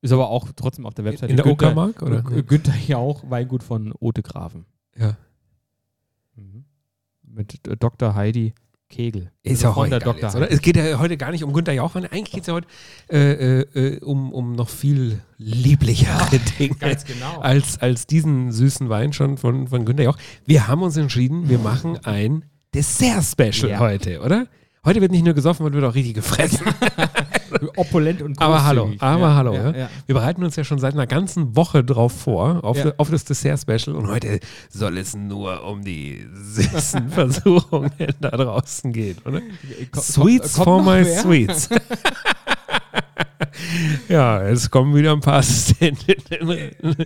Ist 0.00 0.12
aber 0.12 0.28
auch 0.28 0.48
trotzdem 0.54 0.86
auf 0.86 0.94
der 0.94 1.04
Webseite. 1.04 1.30
In 1.32 1.36
der 1.36 1.44
Günther- 1.44 1.52
Uckermark, 1.72 2.02
oder? 2.02 2.22
Günther 2.22 2.76
Jauch, 2.86 3.28
Weingut 3.28 3.62
von 3.64 3.92
Otegraven. 3.98 4.64
Ja. 4.96 5.16
Mhm. 6.36 6.64
Mit 7.22 7.66
äh, 7.66 7.76
Dr. 7.76 8.14
Heidi 8.14 8.54
Kegel. 8.88 9.30
Ist 9.42 9.64
Also 9.64 9.80
ja 9.80 9.86
egal 9.86 10.00
der 10.00 10.14
jetzt, 10.16 10.34
oder? 10.34 10.50
Es 10.50 10.62
geht 10.62 10.76
ja 10.76 10.98
heute 10.98 11.16
gar 11.16 11.30
nicht 11.30 11.44
um 11.44 11.52
Günther 11.52 11.74
Jauch, 11.74 11.94
eigentlich 11.94 12.30
geht 12.32 12.40
es 12.42 12.46
ja 12.46 12.54
heute 12.54 12.66
äh, 13.10 13.60
äh, 13.60 13.60
äh, 13.74 14.00
um, 14.00 14.32
um 14.32 14.52
noch 14.54 14.68
viel 14.70 15.20
lieblichere 15.36 16.26
Dinge 16.58 16.74
Ganz 16.76 17.04
genau. 17.04 17.38
als, 17.40 17.78
als 17.80 18.06
diesen 18.06 18.50
süßen 18.50 18.88
Wein 18.88 19.12
schon 19.12 19.36
von, 19.36 19.68
von 19.68 19.84
Günther 19.84 20.04
Jauch. 20.04 20.16
Wir 20.46 20.68
haben 20.68 20.82
uns 20.82 20.96
entschieden, 20.96 21.48
wir 21.48 21.58
machen 21.58 21.98
ein 22.04 22.44
Dessert-Special 22.74 23.70
Ja. 23.70 23.78
heute, 23.78 24.20
oder? 24.20 24.46
Heute 24.84 25.00
wird 25.00 25.12
nicht 25.12 25.24
nur 25.24 25.34
gesoffen, 25.34 25.64
heute 25.64 25.74
wird 25.74 25.84
auch 25.84 25.94
richtig 25.94 26.14
gefressen. 26.14 26.66
Opulent 27.76 28.22
und 28.22 28.40
Aber 28.40 28.64
hallo, 28.64 28.82
großzügig. 28.82 29.02
aber 29.02 29.20
ja, 29.28 29.34
hallo, 29.34 29.54
Ja, 29.54 29.70
ja. 29.76 29.90
Wir 30.06 30.14
bereiten 30.14 30.42
uns 30.44 30.56
ja 30.56 30.64
schon 30.64 30.78
seit 30.78 30.94
einer 30.94 31.06
ganzen 31.06 31.54
Woche 31.56 31.82
drauf 31.84 32.12
vor, 32.12 32.64
auf, 32.64 32.80
de- 32.80 32.92
auf 32.96 33.10
das 33.10 33.24
Dessert-Special. 33.24 33.96
Und 33.96 34.08
heute 34.08 34.40
soll 34.70 34.98
es 34.98 35.14
nur 35.16 35.64
um 35.64 35.82
die 35.84 36.26
süßen 36.32 37.08
Versuchungen 37.10 37.90
da 38.20 38.30
draußen 38.30 38.92
gehen, 38.92 39.16
oder? 39.24 39.40
Ko- 39.92 40.00
Sweets 40.00 40.54
kommt 40.54 40.64
for 40.64 40.82
my 40.82 41.04
wer? 41.04 41.20
sweets. 41.22 41.68
ja, 44.08 44.42
es 44.42 44.70
kommen 44.70 44.94
wieder 44.94 45.12
ein 45.12 45.20
paar 45.20 45.38
Assistentinnen. 45.38 46.74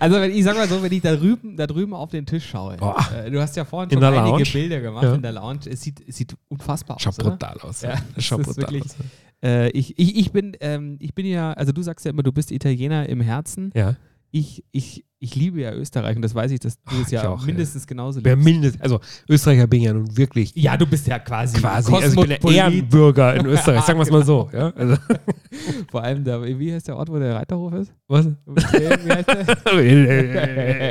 Also 0.00 0.20
wenn 0.20 0.30
ich 0.30 0.44
sag 0.44 0.56
mal 0.56 0.68
so, 0.68 0.82
wenn 0.82 0.92
ich 0.92 1.02
da 1.02 1.14
drüben, 1.16 1.56
da 1.56 1.66
drüben 1.66 1.94
auf 1.94 2.10
den 2.10 2.26
Tisch 2.26 2.46
schaue, 2.48 2.76
äh, 3.14 3.30
du 3.30 3.40
hast 3.40 3.56
ja 3.56 3.64
vorhin 3.64 3.90
In 3.90 3.96
schon 3.98 4.04
einige 4.04 4.26
Lounge. 4.30 4.44
Bilder 4.52 4.80
gemacht 4.80 5.04
Ja. 5.04 5.14
in 5.14 5.22
der 5.22 5.32
Lounge. 5.32 5.60
Es 5.66 5.80
sieht, 5.82 6.02
es 6.06 6.16
sieht 6.16 6.34
unfassbar 6.48 6.98
Schaut 6.98 7.14
aus. 7.14 7.18
Oder? 7.20 7.30
brutal 7.30 7.60
aus. 7.60 7.82
Ja, 7.82 7.94
schaut 8.18 8.42
brutal 8.42 8.62
wirklich- 8.62 8.84
aus. 8.84 8.96
Äh, 9.42 9.70
ich, 9.70 9.96
ich, 9.98 10.16
ich 10.16 10.32
bin, 10.32 10.56
ähm, 10.60 10.96
ich 11.00 11.14
bin 11.14 11.24
ja, 11.24 11.52
also 11.52 11.70
du 11.72 11.80
sagst 11.82 12.04
ja 12.04 12.10
immer, 12.10 12.24
du 12.24 12.32
bist 12.32 12.50
Italiener 12.50 13.08
im 13.08 13.20
Herzen. 13.20 13.70
Ja, 13.74 13.94
Ich, 14.30 14.62
ich, 14.72 15.04
ich 15.20 15.34
liebe 15.34 15.60
ja 15.60 15.72
Österreich 15.72 16.14
und 16.16 16.22
das 16.22 16.34
weiß 16.34 16.50
ich, 16.50 16.60
dass 16.60 16.80
du 16.82 17.00
es 17.02 17.10
ja 17.10 17.28
auch, 17.28 17.40
ja. 17.40 17.46
mindestens 17.46 17.86
genauso 17.86 18.22
wer 18.22 18.36
liebst. 18.36 18.44
mindestens, 18.44 18.82
also 18.82 19.00
Österreicher 19.28 19.66
bin 19.66 19.80
ich 19.80 19.86
ja 19.86 19.94
nun 19.94 20.16
wirklich 20.16 20.52
Ja, 20.54 20.76
du 20.76 20.86
bist 20.86 21.06
ja 21.06 21.18
quasi, 21.18 21.58
quasi, 21.58 21.92
also 21.92 22.08
ich 22.08 22.14
bin 22.14 22.28
der. 22.28 22.44
Ehrenbürger 22.44 23.34
in 23.34 23.46
Österreich, 23.46 23.82
sagen 23.82 23.98
wir 23.98 24.02
es 24.02 24.10
mal 24.10 24.24
so. 24.24 24.50
Ja? 24.52 24.70
Also, 24.70 24.96
Vor 25.90 26.02
allem, 26.02 26.24
da, 26.24 26.42
wie 26.42 26.72
heißt 26.72 26.88
der 26.88 26.96
Ort, 26.96 27.08
wo 27.08 27.18
der 27.18 27.36
Reiterhof 27.36 27.72
ist? 27.72 27.92
was? 28.06 28.26
Wie 28.26 28.86
heißt 28.86 29.28
der? 29.28 29.56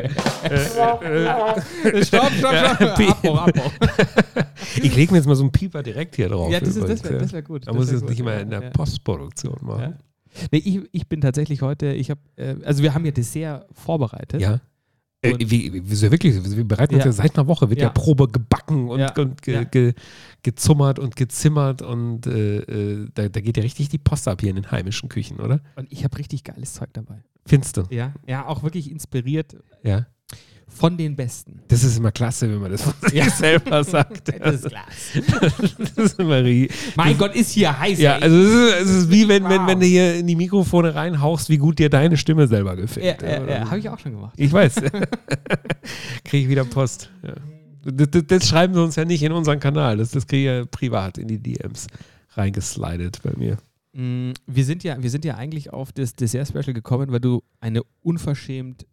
stopp, 2.04 2.31
stopp, 2.31 2.31
stopp. 2.31 2.54
Abbruch, 2.81 3.38
Abbruch. 3.38 3.72
Ich 4.81 4.95
lege 4.95 5.12
mir 5.12 5.19
jetzt 5.19 5.27
mal 5.27 5.36
so 5.36 5.44
einen 5.44 5.51
Pieper 5.51 5.84
direkt 5.84 6.15
hier 6.15 6.29
drauf. 6.29 6.51
Ja, 6.51 6.60
das, 6.60 6.70
ist, 6.75 6.88
das 6.88 7.03
wäre 7.03 7.24
ja. 7.24 7.32
wär 7.32 7.41
gut. 7.41 7.67
Da 7.67 7.74
muss 7.74 7.89
ich 7.89 7.96
es 7.96 8.03
nicht 8.03 8.20
immer 8.20 8.39
in 8.39 8.50
der 8.50 8.63
Ja. 8.63 8.70
Postproduktion 8.72 9.58
machen. 9.62 9.96
Nee, 10.51 10.60
ich, 10.60 10.82
ich 10.91 11.08
bin 11.08 11.22
tatsächlich 11.22 11.62
heute, 11.62 11.94
ich 11.94 12.10
habe, 12.10 12.22
äh, 12.36 12.56
also 12.63 12.84
wir 12.84 12.94
haben 12.94 13.06
ja 13.06 13.12
Dessert 13.12 13.67
vorbereitet. 13.74 14.41
Ja. 14.41 14.62
Äh, 15.22 15.34
wie, 15.39 15.74
wie, 15.74 16.01
wir 16.01 16.12
wirklich, 16.12 16.36
wir 16.56 16.63
bereiten 16.67 16.94
uns 16.94 17.03
Ja. 17.03 17.10
ja 17.10 17.13
seit 17.13 17.38
einer 17.38 17.48
Woche, 17.48 17.70
wird 17.70 17.79
ja, 17.79 17.88
Ja. 17.88 17.91
Probe 17.91 18.27
gebacken 18.27 18.88
und, 18.89 19.00
Ja. 19.00 19.13
und 19.15 19.41
ge, 19.41 19.65
ge, 19.70 19.94
gezummert 20.44 21.00
und 21.00 21.15
gezimmert 21.15 21.82
und 21.82 22.27
äh, 22.27 22.60
äh, 22.60 23.08
da, 23.13 23.27
da 23.27 23.41
geht 23.41 23.58
ja 23.58 23.63
richtig 23.63 23.89
die 23.89 23.98
Post 23.98 24.27
ab 24.27 24.41
hier 24.41 24.51
in 24.51 24.58
den 24.58 24.70
heimischen 24.72 25.10
Küchen, 25.10 25.39
oder? 25.39 25.60
Und 25.75 25.91
ich 25.91 26.03
habe 26.03 26.17
richtig 26.20 26.44
geiles 26.44 26.74
Zeug 26.74 26.89
dabei. 26.94 27.24
Findest 27.48 27.77
du? 27.77 27.84
Ja, 27.89 28.13
ja, 28.27 28.46
auch 28.46 28.62
wirklich 28.63 28.91
inspiriert 28.91 29.56
Ja. 29.84 30.06
Von 30.69 30.95
den 30.97 31.15
Besten. 31.15 31.62
Das 31.69 31.83
ist 31.83 31.97
immer 31.97 32.12
klasse, 32.12 32.50
wenn 32.51 32.59
man 32.59 32.71
das 32.71 32.83
von 32.83 32.93
sich 33.01 33.13
Ja. 33.13 33.29
selber 33.29 33.83
sagt. 33.83 34.31
Das 34.39 34.55
ist 34.55 34.69
Glas. 34.69 34.86
das 35.95 36.05
ist 36.12 36.19
immer 36.19 36.41
Mein 36.95 37.17
Gott, 37.17 37.36
ist 37.36 37.51
hier 37.51 37.77
heiß. 37.79 37.97
Ja, 38.00 38.17
ey. 38.17 38.24
also 38.24 38.38
es 38.38 38.45
ist, 38.51 38.81
es 38.81 38.89
ist 39.03 39.12
wie 39.12 39.27
wenn, 39.27 39.43
wenn, 39.45 39.62
Wow. 39.62 39.67
wenn 39.69 39.79
du 39.79 39.86
hier 39.86 40.15
in 40.15 40.27
die 40.27 40.36
Mikrofone 40.36 40.93
reinhauchst, 40.93 41.50
wie 41.50 41.57
gut 41.57 41.79
dir 41.79 41.89
deine 41.89 42.17
Stimme 42.17 42.47
selber 42.47 42.75
gefällt. 42.75 43.21
ja, 43.21 43.27
ja, 43.29 43.50
ja, 43.50 43.65
habe 43.69 43.79
ich 43.79 43.89
auch 43.89 43.97
schon 44.00 44.12
gemacht. 44.13 44.33
Ich 44.38 44.51
weiß. 44.53 44.75
kriege 46.24 46.43
ich 46.43 46.50
wieder 46.50 46.65
Post. 46.65 47.09
Ja. 47.24 47.33
Das, 47.91 48.09
das, 48.12 48.24
das 48.27 48.47
schreiben 48.47 48.74
sie 48.74 48.81
uns 48.83 48.95
ja 48.97 49.05
nicht 49.05 49.24
in 49.24 49.31
unseren 49.31 49.59
Kanal. 49.59 49.97
Das, 49.97 50.12
das 50.12 50.27
kriege 50.27 50.41
ich 50.41 50.59
ja 50.59 50.65
privat 50.65 51.17
in 51.17 51.27
die 51.27 51.39
DMs 51.39 51.88
reingeslidet 52.31 53.21
bei 53.24 53.31
mir. 53.38 53.57
Mm, 53.93 54.33
Wir 54.45 54.65
sind 54.65 54.83
ja, 54.83 55.01
wir 55.01 55.09
sind 55.09 55.25
ja 55.25 55.36
eigentlich 55.36 55.71
auf 55.71 55.91
das 55.91 56.13
Dessert-Special 56.13 56.74
gekommen, 56.74 57.12
weil 57.12 57.19
du 57.21 57.41
eine 57.62 57.81
unverschämt 58.01 58.86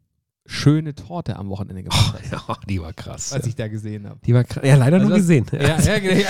schöne 0.47 0.95
Torte 0.95 1.37
am 1.37 1.49
Wochenende 1.49 1.83
gemacht 1.85 2.15
hast, 2.23 2.33
Ja, 2.33 2.57
die 2.69 2.81
war 2.81 2.93
krass. 2.93 3.33
was 3.33 3.43
Ja. 3.43 3.49
ich 3.49 3.55
da 3.55 3.69
gesehen 3.69 4.07
habe. 4.09 4.21
Die 4.27 4.35
war 4.35 4.45
krass. 4.45 4.63
Ja, 4.67 4.77
leider 4.77 4.97
Also 4.97 5.09
nur 5.09 5.17
gesehen. 5.17 5.47
Ja, 5.53 5.81
ja, 5.81 5.99
genau. 5.99 6.21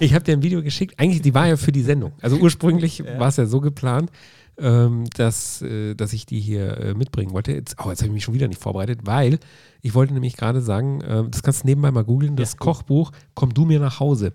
ich 0.00 0.14
habe 0.14 0.24
dir 0.24 0.32
ein 0.32 0.42
Video 0.42 0.62
geschickt. 0.62 0.94
Eigentlich, 0.98 1.20
die 1.22 1.34
war 1.34 1.46
ja 1.46 1.56
für 1.56 1.72
die 1.72 1.82
Sendung. 1.82 2.12
Also 2.22 2.36
ursprünglich 2.38 2.98
Ja. 2.98 3.18
war 3.18 3.28
es 3.28 3.36
ja 3.36 3.44
so 3.46 3.60
geplant, 3.60 4.10
ähm, 4.58 5.04
dass, 5.16 5.62
äh, 5.62 5.94
dass 5.94 6.12
ich 6.12 6.26
die 6.26 6.40
hier 6.40 6.76
äh, 6.78 6.94
mitbringen 6.94 7.32
wollte. 7.32 7.52
Jetzt, 7.52 7.76
oh, 7.84 7.88
jetzt 7.90 8.00
habe 8.00 8.08
ich 8.08 8.12
mich 8.14 8.24
schon 8.24 8.34
wieder 8.34 8.48
nicht 8.48 8.60
vorbereitet, 8.60 9.00
weil 9.04 9.38
ich 9.80 9.94
wollte 9.94 10.12
nämlich 10.14 10.36
gerade 10.36 10.60
sagen, 10.60 11.00
äh, 11.02 11.24
das 11.30 11.42
kannst 11.42 11.62
du 11.62 11.66
nebenbei 11.66 11.90
mal 11.90 12.04
googeln, 12.04 12.36
das 12.36 12.52
Ja. 12.52 12.58
Kochbuch 12.58 13.12
Komm 13.34 13.52
du 13.54 13.64
mir 13.64 13.80
nach 13.80 13.98
Hause. 14.00 14.32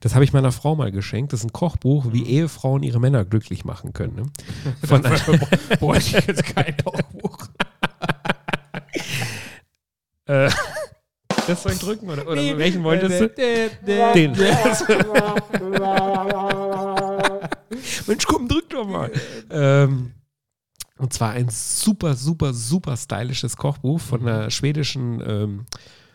Das 0.00 0.14
habe 0.14 0.24
ich 0.24 0.32
meiner 0.32 0.52
Frau 0.52 0.76
mal 0.76 0.92
geschenkt. 0.92 1.32
Das 1.32 1.40
ist 1.40 1.46
ein 1.46 1.52
Kochbuch, 1.52 2.12
wie 2.12 2.26
Ehefrauen 2.26 2.82
ihre 2.82 3.00
Männer 3.00 3.24
glücklich 3.24 3.64
machen 3.64 3.92
können. 3.92 4.14
Ne? 4.16 4.22
Von, 4.86 5.02
Boah, 5.80 5.96
ich 5.96 6.12
jetzt 6.12 6.44
kein 6.44 6.76
Kochbuch. 6.76 7.48
Äh, 10.30 10.50
das 11.46 11.62
soll 11.62 11.72
ich 11.72 11.78
drücken 11.78 12.08
oder, 12.08 12.26
oder 12.26 12.58
welchen 12.58 12.82
wolltest 12.84 13.20
du? 13.20 13.28
du? 13.28 13.34
Den. 14.14 14.32
Mensch, 18.06 18.26
komm, 18.26 18.48
drück 18.48 18.68
doch 18.70 18.86
mal. 18.86 19.10
ähm, 19.50 20.12
und 20.98 21.12
zwar 21.12 21.30
ein 21.30 21.48
super, 21.48 22.14
super, 22.14 22.52
super 22.52 22.96
stylisches 22.96 23.56
Kochbuch 23.56 24.00
von 24.00 24.20
einer 24.20 24.50
schwedischen 24.50 25.22
ähm, 25.26 25.66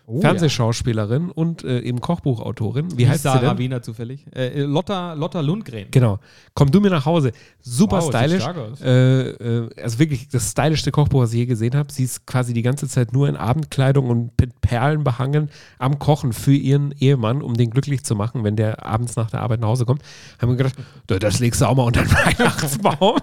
Oh, 0.08 0.22
Fernsehschauspielerin 0.22 1.32
und 1.32 1.64
äh, 1.64 1.80
eben 1.80 2.00
Kochbuchautorin. 2.02 2.92
Wie 2.92 2.98
Wie 3.00 3.08
heißt 3.10 3.24
sie 3.24 3.40
denn? 3.40 3.58
Wiener 3.58 3.82
zufällig? 3.82 4.26
Äh, 4.36 4.62
Lotta, 4.62 5.14
Lotta 5.14 5.40
Lundgren. 5.42 5.88
Genau. 5.90 6.20
Komm 6.54 6.70
du 6.70 6.80
mir 6.80 6.92
nach 6.92 7.06
Hause. 7.06 7.32
Super 7.62 7.98
Wow, 7.98 8.04
sieht 8.12 8.16
stylisch. 8.16 8.44
stark 8.44 8.58
aus. 8.58 8.82
Äh, 8.82 9.30
äh, 9.30 9.70
also 9.82 9.98
wirklich 10.00 10.28
das 10.30 10.52
stylischste 10.52 10.92
Kochbuch, 10.92 11.22
was 11.24 11.32
ich 11.34 11.40
je 11.40 11.46
gesehen 11.48 11.76
habe. 11.76 11.92
Sie 11.92 12.04
ist 12.04 12.26
quasi 12.28 12.54
die 12.54 12.62
ganze 12.62 12.88
Zeit 12.88 13.14
nur 13.14 13.28
in 13.28 13.36
Abendkleidung 13.36 14.08
und 14.10 14.32
mit 14.40 14.62
Perlen 14.62 15.04
behangen 15.04 15.50
am 15.80 15.98
Kochen 15.98 16.34
für 16.34 16.54
ihren 16.54 16.92
Ehemann, 17.00 17.42
um 17.42 17.56
den 17.56 17.72
glücklich 17.72 18.04
zu 18.04 18.16
machen, 18.16 18.44
wenn 18.44 18.56
der 18.56 18.86
abends 18.86 19.16
nach 19.16 19.32
der 19.32 19.42
Arbeit 19.42 19.60
nach 19.62 19.70
Hause 19.70 19.86
kommt. 19.86 20.04
Haben 20.40 20.52
wir 20.52 20.58
gedacht, 20.58 20.76
"Du, 21.08 21.18
das 21.18 21.40
legst 21.40 21.62
du 21.62 21.66
auch 21.66 21.76
mal 21.76 21.84
unter 21.84 22.02
den 22.04 22.12
Weihnachtsbaum. 22.14 23.18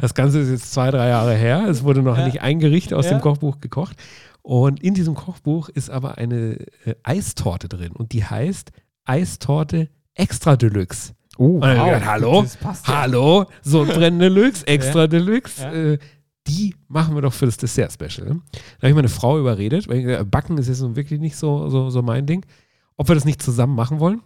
das 0.00 0.14
Ganze 0.14 0.40
ist 0.40 0.50
jetzt 0.50 0.72
zwei, 0.72 0.90
drei 0.90 1.08
Jahre 1.08 1.34
her. 1.34 1.66
Es 1.68 1.82
wurde 1.84 2.02
noch 2.02 2.18
nicht 2.22 2.42
ein 2.42 2.58
Gericht 2.58 2.92
aus 2.92 3.06
Ja. 3.06 3.12
dem 3.12 3.20
Kochbuch 3.22 3.60
gekocht. 3.60 3.96
Und 4.46 4.80
in 4.80 4.94
diesem 4.94 5.16
Kochbuch 5.16 5.68
ist 5.70 5.90
aber 5.90 6.18
eine 6.18 6.58
äh, 6.84 6.94
Eistorte 7.02 7.68
drin 7.68 7.90
und 7.90 8.12
die 8.12 8.24
heißt 8.24 8.70
Eistorte 9.04 9.88
Extra 10.14 10.54
Deluxe. 10.54 11.14
Oh, 11.36 11.56
ich 11.56 11.62
gedacht, 11.62 12.06
hallo? 12.06 12.46
Passt 12.60 12.86
ja. 12.86 13.00
Hallo, 13.00 13.46
Sodbrennen 13.62 14.20
Deluxe, 14.20 14.64
Extra 14.68 15.08
Deluxe. 15.08 15.60
Ja. 15.60 15.72
Äh, 15.72 15.98
die 16.46 16.76
machen 16.86 17.16
wir 17.16 17.22
doch 17.22 17.32
für 17.32 17.46
das 17.46 17.56
Dessert-Special. 17.56 18.26
Da 18.28 18.34
habe 18.34 18.88
ich 18.88 18.94
meine 18.94 19.08
Frau 19.08 19.36
überredet, 19.36 19.88
weil 19.88 20.08
ich 20.08 20.30
Backen 20.30 20.56
ist 20.58 20.68
jetzt 20.68 20.94
wirklich 20.94 21.18
nicht 21.18 21.34
so, 21.34 21.68
so, 21.68 21.90
so 21.90 22.02
mein 22.02 22.24
Ding. 22.26 22.46
Ob 22.96 23.08
wir 23.08 23.16
das 23.16 23.24
nicht 23.24 23.42
zusammen 23.42 23.74
machen 23.74 23.98
wollen. 23.98 24.22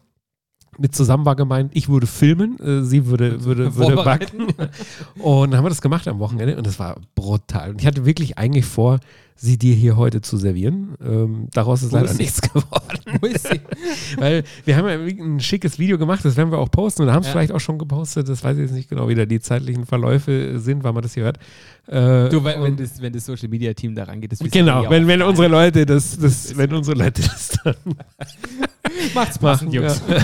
Mit 0.79 0.95
zusammen 0.95 1.27
war 1.27 1.37
gemeint, 1.37 1.73
ich 1.75 1.89
würde 1.89 2.07
filmen, 2.07 2.59
äh, 2.61 2.83
sie 2.85 3.07
würde, 3.07 3.45
würde, 3.45 3.75
würde 3.77 3.97
backen. 3.97 4.47
Und 5.19 5.51
dann 5.51 5.59
haben 5.59 5.65
wir 5.65 5.69
das 5.71 5.83
gemacht 5.83 6.09
am 6.09 6.19
Wochenende 6.21 6.57
und 6.57 6.67
das 6.67 6.79
war 6.79 6.97
brutal. 7.15 7.71
Und 7.71 7.81
ich 7.81 7.87
hatte 7.87 8.07
wirklich 8.07 8.39
eigentlich 8.39 8.65
vor, 8.65 8.99
sie 9.37 9.59
dir 9.59 9.75
hier 9.75 9.97
heute 9.97 10.21
zu 10.21 10.37
servieren. 10.37 10.95
Ähm, 11.05 11.49
daraus 11.53 11.83
ist 11.83 11.93
Wo 11.93 11.97
leider 11.97 12.11
ist 12.11 12.19
nichts 12.19 12.41
geworden. 12.53 13.19
Wo 13.21 13.27
ist 13.27 13.49
sie? 13.49 13.61
Weil 14.19 14.45
wir 14.65 14.77
haben 14.77 14.87
ja 14.89 14.95
ein 15.25 15.41
schickes 15.41 15.79
Video 15.79 15.99
gemacht, 15.99 16.25
das 16.25 16.37
werden 16.37 16.51
wir 16.51 16.59
auch 16.59 16.71
posten 16.71 17.03
oder 17.03 17.13
haben 17.13 17.23
es 17.23 17.27
Ja. 17.29 17.33
vielleicht 17.33 17.53
auch 17.53 17.61
schon 17.61 17.79
gepostet. 17.79 18.29
Das 18.29 18.45
weiß 18.45 18.57
ich 18.57 18.63
jetzt 18.65 18.75
nicht 18.75 18.89
genau, 18.89 19.09
wie 19.09 19.15
da 19.15 19.25
die 19.27 19.41
zeitlichen 19.41 19.87
Verläufe 19.87 20.59
sind, 20.61 20.85
wann 20.85 20.95
man 20.95 21.03
das 21.03 21.15
hier 21.15 21.25
hört. 21.25 21.39
Äh, 21.89 22.29
Du, 22.29 22.45
wenn, 22.45 22.63
wenn, 22.63 22.73
und- 22.73 22.81
das, 22.81 23.01
wenn 23.03 23.13
das 23.13 23.25
Social 23.27 23.49
Media 23.49 23.73
Team 23.75 23.95
da 23.95 24.05
rangeht, 24.05 24.33
das 24.33 24.39
Genau, 24.41 24.89
wenn, 24.91 25.07
wenn 25.07 25.23
unsere 25.23 25.49
Leute 25.49 25.85
das, 25.87 26.19
das, 26.19 26.57
wenn 26.57 26.73
unsere 26.75 26.97
Leute 26.99 27.23
das 27.23 27.59
dann 27.65 27.75
Macht's 29.15 29.41
machen, 29.41 29.71
Jungs. 29.73 30.03
ja, 30.09 30.19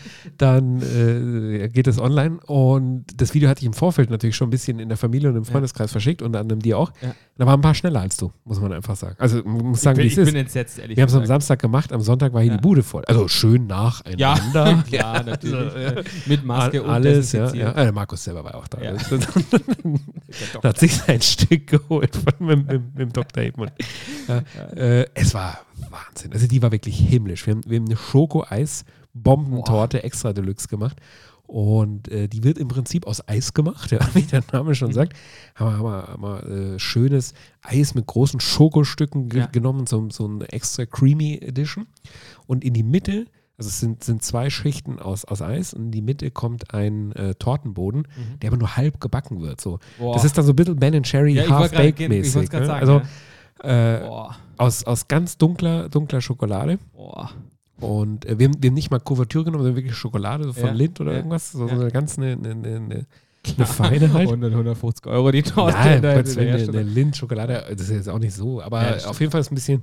dann 0.38 0.82
äh, 0.82 1.68
geht 1.68 1.86
es 1.86 1.98
online. 1.98 2.38
Und 2.46 3.04
das 3.16 3.34
Video 3.34 3.48
hatte 3.48 3.60
ich 3.60 3.66
im 3.66 3.72
Vorfeld 3.72 4.10
natürlich 4.10 4.36
schon 4.36 4.48
ein 4.48 4.50
bisschen 4.50 4.78
in 4.78 4.88
der 4.88 4.98
Familie 4.98 5.28
und 5.30 5.36
im 5.36 5.44
Freundeskreis 5.44 5.90
verschickt, 5.92 6.22
unter 6.22 6.40
anderem 6.40 6.60
dir 6.60 6.78
auch. 6.78 6.92
Ja. 7.02 7.14
Da 7.36 7.46
waren 7.46 7.60
ein 7.60 7.62
paar 7.62 7.74
schneller 7.74 8.00
als 8.00 8.16
du, 8.16 8.32
muss 8.44 8.60
man 8.60 8.72
einfach 8.72 8.96
sagen. 8.96 9.16
Also 9.18 9.42
muss 9.44 9.80
sagen, 9.82 10.00
ich 10.00 10.12
wie 10.12 10.14
bin, 10.16 10.22
es 10.24 10.28
ich 10.28 10.28
ist. 10.28 10.32
bin 10.32 10.40
entsetzt, 10.40 10.78
ehrlich 10.78 10.96
Wir 10.96 11.02
haben 11.02 11.08
es 11.10 11.14
am. 11.14 11.26
Samstag 11.26 11.60
gemacht, 11.60 11.92
am 11.92 12.00
Sonntag 12.00 12.32
war 12.32 12.42
hier 12.42 12.50
Ja. 12.52 12.56
die 12.56 12.62
Bude 12.62 12.82
voll. 12.82 13.04
Also 13.06 13.28
schön 13.28 13.68
Ja, 13.68 13.76
nacheinander. 13.76 14.82
klar, 14.88 15.22
natürlich. 15.26 15.54
Also, 15.74 15.78
ja. 15.78 16.02
Mit 16.26 16.44
Maske 16.44 16.82
und 16.82 16.90
Alles, 16.90 17.32
ja. 17.32 17.52
ja. 17.54 17.72
Äh, 17.72 17.92
Markus 17.92 18.24
selber 18.24 18.44
war 18.44 18.54
auch 18.56 18.66
da. 18.68 18.80
Ja. 18.80 18.92
Der 18.92 19.18
da 20.62 20.68
hat 20.70 20.78
sich 20.78 20.94
sein 20.96 21.20
Stück 21.22 21.66
geholt 21.68 22.14
von, 22.16 22.46
mit, 22.46 22.66
mit, 22.66 22.82
mit 22.94 22.98
dem 22.98 23.12
Dr. 23.12 23.42
Edmund. 23.42 23.72
Ja, 24.26 24.38
äh, 24.76 25.06
es 25.14 25.34
war 25.34 25.58
Wahnsinn. 25.90 26.32
Also 26.32 26.46
die 26.46 26.62
war 26.62 26.72
wirklich 26.72 26.98
himmlisch. 26.98 27.46
Wir 27.46 27.54
haben, 27.54 27.62
wir 27.66 27.78
haben 27.78 27.86
eine 27.86 27.96
Schoko-Eis-Bombentorte 27.96 30.02
extra 30.04 30.32
Deluxe 30.32 30.68
gemacht. 30.68 30.98
Und 31.46 32.08
äh, 32.08 32.28
die 32.28 32.44
wird 32.44 32.58
im 32.58 32.68
Prinzip 32.68 33.06
aus 33.06 33.26
Eis 33.26 33.54
gemacht, 33.54 33.90
ja, 33.90 34.00
wie 34.12 34.20
der 34.22 34.42
Name 34.52 34.74
schon 34.74 34.92
sagt. 34.92 35.14
Haben 35.54 35.82
wir, 35.82 35.88
haben 35.92 36.22
wir, 36.22 36.42
haben 36.42 36.50
wir 36.50 36.74
äh, 36.74 36.78
schönes 36.78 37.32
Eis 37.62 37.94
mit 37.94 38.06
großen 38.06 38.38
Schokostücken 38.38 39.30
ge 39.30 39.40
Ja. 39.40 39.46
genommen, 39.46 39.86
so, 39.86 40.08
so 40.10 40.26
eine 40.26 40.46
extra 40.52 40.84
creamy 40.84 41.38
Edition. 41.40 41.86
Und 42.46 42.64
in 42.64 42.74
die 42.74 42.82
Mitte, 42.82 43.24
also 43.56 43.68
es 43.68 43.80
sind, 43.80 44.04
sind 44.04 44.22
zwei 44.22 44.50
Schichten 44.50 44.98
aus, 44.98 45.24
aus 45.24 45.40
Eis 45.40 45.72
und 45.72 45.86
in 45.86 45.90
die 45.90 46.02
Mitte 46.02 46.30
kommt 46.30 46.74
ein 46.74 47.12
äh, 47.12 47.34
Tortenboden, 47.36 48.06
der 48.42 48.50
aber 48.50 48.58
nur 48.58 48.76
halb 48.76 49.00
gebacken 49.00 49.40
wird. 49.40 49.58
So. 49.62 49.78
Boah. 49.98 50.12
Das 50.12 50.26
ist 50.26 50.36
dann 50.36 50.44
so 50.44 50.52
ein 50.52 50.56
bisschen 50.56 50.76
Ben 50.76 51.02
Cherry 51.02 51.32
Ja, 51.32 51.44
ich 51.44 51.50
wollte 51.50 51.74
grad- 51.76 51.84
Half-Baked 51.84 52.12
ich 52.12 52.32
grad 52.50 52.60
Ne? 52.60 52.66
sagen, 52.66 52.80
Also 52.80 53.00
äh, 53.62 53.98
Boah, 54.00 54.36
aus, 54.56 54.84
aus 54.84 55.08
ganz 55.08 55.36
dunkler, 55.38 55.88
dunkler 55.88 56.20
Schokolade. 56.20 56.78
boah. 56.94 57.30
Und 57.80 58.24
äh, 58.26 58.38
wir, 58.38 58.48
haben, 58.48 58.56
wir 58.60 58.70
haben 58.70 58.74
nicht 58.74 58.90
mal 58.90 58.98
Kuvertüre 58.98 59.44
genommen, 59.44 59.62
sondern 59.62 59.76
wirklich 59.76 59.94
Schokolade 59.94 60.44
so 60.44 60.52
von 60.52 60.66
Ja, 60.66 60.72
Lind 60.72 61.00
oder 61.00 61.12
ja, 61.12 61.18
irgendwas. 61.18 61.52
So, 61.52 61.68
ja. 61.68 61.76
so 61.76 61.80
eine 61.82 61.90
ganz 61.92 62.18
eine, 62.18 62.32
eine, 62.32 62.50
eine, 62.50 62.76
eine, 62.76 63.06
eine 63.56 63.66
feine 63.66 64.12
halt. 64.12 64.26
100, 64.28 64.50
150 64.50 65.06
Euro 65.06 65.30
die 65.30 65.42
Torte. 65.42 65.76
Nein, 65.76 66.02
da- 66.02 66.10
eine, 66.10 66.24
eine 66.54 66.82
Lind-Schokolade, 66.82 67.64
das 67.70 67.82
ist 67.82 67.90
jetzt 67.90 68.08
auch 68.08 68.18
nicht 68.18 68.34
so, 68.34 68.60
aber 68.60 68.96
auf 69.06 69.20
jeden 69.20 69.30
Fall 69.30 69.40
ist 69.40 69.46
es 69.46 69.52
ein 69.52 69.54
bisschen, 69.54 69.82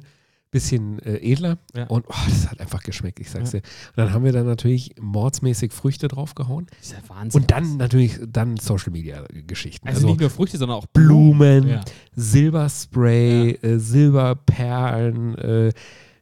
bisschen 0.55 0.99
äh, 0.99 1.17
edler 1.17 1.57
Ja. 1.75 1.85
und 1.87 2.05
oh, 2.07 2.13
das 2.27 2.49
hat 2.49 2.59
einfach 2.61 2.81
geschmeckt, 2.81 3.19
ich 3.19 3.29
sag's 3.29 3.51
Ja. 3.51 3.59
dir. 3.59 3.65
Und 3.89 3.97
dann 3.97 4.13
haben 4.13 4.23
wir 4.23 4.31
dann 4.31 4.45
natürlich 4.45 4.95
mordsmäßig 4.99 5.73
Früchte 5.73 6.07
draufgehauen 6.07 6.67
Das 6.79 6.87
ist 6.87 6.93
ja 6.93 6.97
Wahnsinn. 7.15 7.41
und 7.41 7.51
dann 7.51 7.77
natürlich 7.77 8.19
dann 8.27 8.57
Social-Media-Geschichten. 8.57 9.87
Also, 9.87 10.07
nicht 10.07 10.19
nur 10.19 10.29
Früchte, 10.29 10.57
sondern 10.57 10.77
auch 10.77 10.85
Blumen, 10.87 11.67
Ja. 11.67 11.81
Silberspray, 12.15 13.51
äh, 13.61 13.77
Silberperlen. 13.79 15.37
Äh, 15.37 15.71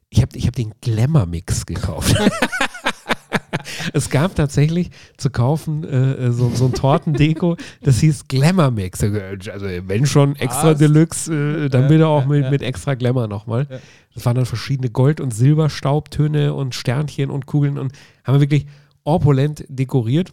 ich 0.10 0.22
habe 0.22 0.38
ich 0.38 0.48
hab 0.48 0.56
den 0.56 0.74
Glamour-Mix 0.82 1.66
gekauft. 1.66 2.16
es 3.94 4.10
gab 4.10 4.36
tatsächlich 4.36 4.90
zu 5.18 5.30
kaufen 5.30 5.84
äh, 5.84 6.32
so, 6.32 6.50
so 6.54 6.66
ein 6.66 6.74
Tortendeko, 6.74 7.58
das 7.82 8.00
hieß 8.00 8.28
Glamour-Mix. 8.28 9.04
Also 9.04 9.68
wenn 9.88 10.06
schon 10.06 10.36
extra 10.36 10.72
Was? 10.72 10.78
Deluxe, 10.78 11.34
äh, 11.66 11.70
dann 11.70 11.84
Ja, 11.84 11.88
bitte 11.88 12.08
auch 12.08 12.22
ja, 12.22 12.28
mit, 12.28 12.44
ja. 12.44 12.50
mit 12.50 12.62
extra 12.62 12.94
Glamour 12.96 13.28
nochmal. 13.28 13.68
Ja. 13.70 13.80
Das 14.14 14.26
waren 14.26 14.36
dann 14.36 14.46
verschiedene 14.46 14.90
Gold- 14.90 15.20
und 15.20 15.34
Silberstaubtöne 15.34 16.54
und 16.54 16.76
Sternchen 16.76 17.30
und 17.30 17.46
Kugeln 17.46 17.78
und 17.78 17.94
haben 18.24 18.36
wir 18.36 18.42
wirklich 18.42 18.68
opulent 19.04 19.66
dekoriert. 19.68 20.32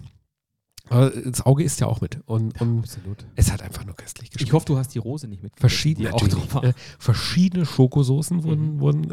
Aber 0.90 1.11
das 1.11 1.47
Auge 1.47 1.62
ist 1.64 1.80
ja 1.80 1.87
auch 1.87 2.00
mit. 2.00 2.18
Und, 2.26 2.61
und 2.61 2.80
Absolut. 2.80 3.25
es 3.37 3.50
hat 3.52 3.62
einfach 3.62 3.85
nur 3.87 3.94
köstlich 3.97 4.30
geschmeckt. 4.30 4.49
Ich 4.49 4.52
hoffe, 4.52 4.66
du 4.66 4.76
hast 4.76 4.94
die 4.94 4.99
Rose 4.99 5.26
nicht 5.28 5.42
mit. 5.42 5.52
Verschiedene, 5.59 6.12
auch 6.12 6.26
drauf 6.28 6.54
war. 6.54 6.64
äh, 6.64 6.73
verschiedene 6.99 7.64
Schokosoßen 7.64 8.42
wurden, 8.44 8.75
Mhm. 8.75 8.80
wurden 8.80 9.11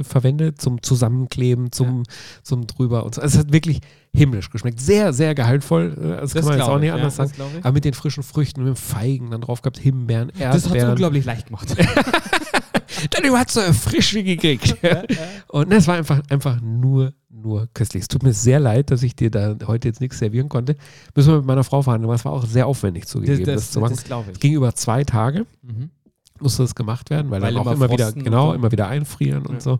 äh, 0.00 0.02
verwendet 0.04 0.60
zum 0.60 0.82
Zusammenkleben, 0.82 1.70
zum, 1.70 2.02
zum 2.42 2.66
drüber 2.66 3.04
und 3.04 3.14
so. 3.14 3.20
Also 3.20 3.36
es 3.38 3.44
hat 3.44 3.52
wirklich 3.52 3.80
himmlisch 4.14 4.50
geschmeckt. 4.50 4.80
Sehr, 4.80 5.12
sehr 5.12 5.34
gehaltvoll. 5.34 5.96
Äh, 5.96 6.20
das, 6.22 6.34
kann 6.34 6.44
man 6.46 6.58
jetzt 6.58 6.66
auch 6.66 6.78
nicht 6.78 6.88
ich, 6.88 6.92
anders 6.94 7.16
ja, 7.18 7.26
sagen. 7.28 7.32
das. 7.56 7.64
Aber 7.64 7.72
mit 7.72 7.84
den 7.84 7.94
frischen 7.94 8.22
Früchten, 8.22 8.60
mit 8.64 8.68
dem 8.68 8.76
Feigen 8.76 9.30
dann 9.30 9.42
drauf 9.42 9.62
gehabt, 9.62 9.78
Himbeeren, 9.78 10.32
Das 10.38 10.46
hat 10.48 10.54
es 10.56 10.64
Erdbeeren. 10.64 10.90
unglaublich 10.90 11.24
leicht 11.24 11.46
gemacht. 11.46 11.68
Dann 13.10 13.32
hat 13.36 13.50
so 13.50 13.60
frische 13.72 14.22
gekriegt. 14.22 14.76
Und 15.48 15.72
das 15.72 15.86
war 15.88 15.96
einfach, 15.96 16.20
einfach 16.28 16.60
nur, 16.60 17.12
nur 17.42 17.68
köstlich. 17.74 18.02
Es 18.02 18.08
tut 18.08 18.22
mir 18.22 18.32
sehr 18.32 18.60
leid, 18.60 18.90
dass 18.90 19.02
ich 19.02 19.14
dir 19.16 19.30
da 19.30 19.56
heute 19.66 19.88
jetzt 19.88 20.00
nichts 20.00 20.18
servieren 20.18 20.48
konnte. 20.48 20.76
Müssen 21.14 21.32
wir 21.32 21.36
mit 21.38 21.46
meiner 21.46 21.64
Frau 21.64 21.82
verhandeln, 21.82 22.08
aber 22.08 22.14
es 22.14 22.24
war 22.24 22.32
auch 22.32 22.46
sehr 22.46 22.66
aufwendig 22.66 23.06
zugegeben, 23.06 23.44
das, 23.44 23.54
das, 23.56 23.70
zu 23.72 23.80
machen. 23.80 23.94
das 23.94 24.04
glaube 24.04 24.30
Es 24.30 24.36
ich. 24.36 24.40
ging 24.40 24.54
über 24.54 24.74
zwei 24.74 25.04
Tage. 25.04 25.46
Mhm. 25.62 25.90
musste 26.40 26.62
das 26.62 26.74
gemacht 26.74 27.10
werden, 27.10 27.30
weil, 27.30 27.42
Weil 27.42 27.54
dann 27.54 27.66
auch 27.66 27.72
immer 27.72 27.90
wieder, 27.90 28.12
genau, 28.12 28.48
so. 28.50 28.54
immer 28.54 28.72
wieder 28.72 28.88
einfrieren 28.88 29.44
Ja. 29.44 29.50
und 29.50 29.62
so. 29.62 29.78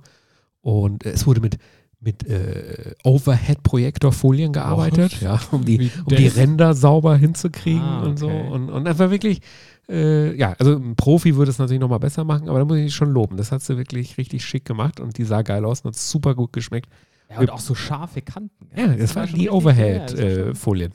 Und 0.61 1.04
es 1.04 1.26
wurde 1.26 1.40
mit, 1.40 1.59
mit 2.00 2.25
äh, 2.28 2.95
Overhead-Projektorfolien 3.04 4.52
gearbeitet, 4.52 5.14
Was? 5.14 5.21
ja, 5.21 5.40
um 5.50 5.64
die, 5.64 5.90
um 6.04 6.14
die 6.16 6.25
das? 6.26 6.37
Ränder 6.37 6.75
sauber 6.75 7.16
hinzukriegen 7.16 7.81
Ah, 7.83 8.02
und 8.04 8.19
so. 8.19 8.26
okay. 8.28 8.49
Und, 8.50 8.71
und 8.71 8.85
das 8.85 8.99
war 8.99 9.11
wirklich, 9.11 9.40
äh, 9.88 10.35
ja, 10.37 10.54
also 10.59 10.76
ein 10.76 10.97
Profi 10.97 11.37
würde 11.37 11.50
es 11.50 11.59
natürlich 11.59 11.81
nochmal 11.81 11.99
besser 11.99 12.25
machen, 12.25 12.49
aber 12.49 12.59
da 12.61 12.64
muss 12.64 12.78
ich 12.78 12.95
schon 12.95 13.11
loben. 13.11 13.37
Das 13.37 13.52
hat 13.52 13.62
sie 13.62 13.76
wirklich 13.76 14.16
richtig 14.19 14.45
schick 14.45 14.64
gemacht 14.64 15.00
und 15.00 15.19
die 15.19 15.25
sah 15.25 15.42
geil 15.42 15.64
aus 15.64 15.81
und 15.81 15.88
hat 15.88 15.97
super 15.97 16.35
gut 16.35 16.52
geschmeckt. 16.52 16.88
Ja, 17.32 17.40
und 17.40 17.50
auch 17.50 17.58
so 17.58 17.74
scharfe 17.74 18.22
Kanten. 18.22 18.68
Ja, 18.76 18.88
das, 18.88 19.12
das 19.14 19.16
war 19.16 19.26
Overhead-Folien. 19.50 20.92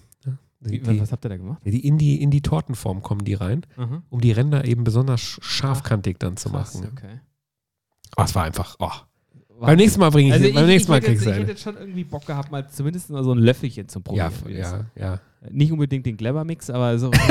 Die, 0.60 0.72
Wie- 0.72 0.80
die, 0.80 1.00
Was 1.02 1.12
habt 1.12 1.24
ihr 1.24 1.30
da 1.30 1.38
gemacht? 1.38 1.62
die 1.64 1.86
in, 1.88 1.98
die, 2.00 2.20
in 2.22 2.32
die 2.32 2.42
Tortenform 2.42 3.02
kommen 3.04 3.24
die 3.24 3.36
rein, 3.36 3.62
Mhm. 3.78 4.02
um 4.10 4.22
die 4.22 4.32
Ränder 4.32 4.66
eben 4.66 4.84
besonders 4.84 5.22
sch- 5.22 5.44
scharfkantig 5.44 6.18
dann 6.20 6.36
zu 6.36 6.50
Krass, 6.50 6.74
machen. 6.76 6.90
okay. 6.94 7.20
Oh, 8.18 8.24
es 8.24 8.34
war 8.34 8.44
einfach, 8.44 8.76
oh, 8.80 8.90
Beim 9.60 9.78
nächsten 9.78 10.00
Mal 10.00 10.10
bringe 10.12 10.28
ich, 10.30 10.34
also 10.34 10.54
beim 10.54 10.64
ich, 10.66 10.70
nächsten 10.70 10.92
Mal 10.92 11.02
kriegst 11.02 11.26
jetzt, 11.26 11.36
du 11.38 11.42
ich 11.42 11.48
hätte 11.50 11.62
schon 11.62 11.78
irgendwie 11.78 12.04
Bock 12.04 12.26
gehabt, 12.26 12.52
mal 12.52 12.68
zumindest 12.70 13.10
mal 13.10 13.24
so 13.24 13.32
ein 13.34 13.40
Löffelchen 13.40 13.88
zum 13.88 14.04
Ja, 14.14 14.30
Probieren. 14.30 14.86
ja, 14.96 15.02
ja. 15.02 15.20
Nicht 15.52 15.72
unbedingt 15.72 16.06
den 16.06 16.18
Glamour-Mix, 16.18 16.70
aber 16.70 16.98
so. 17.00 17.12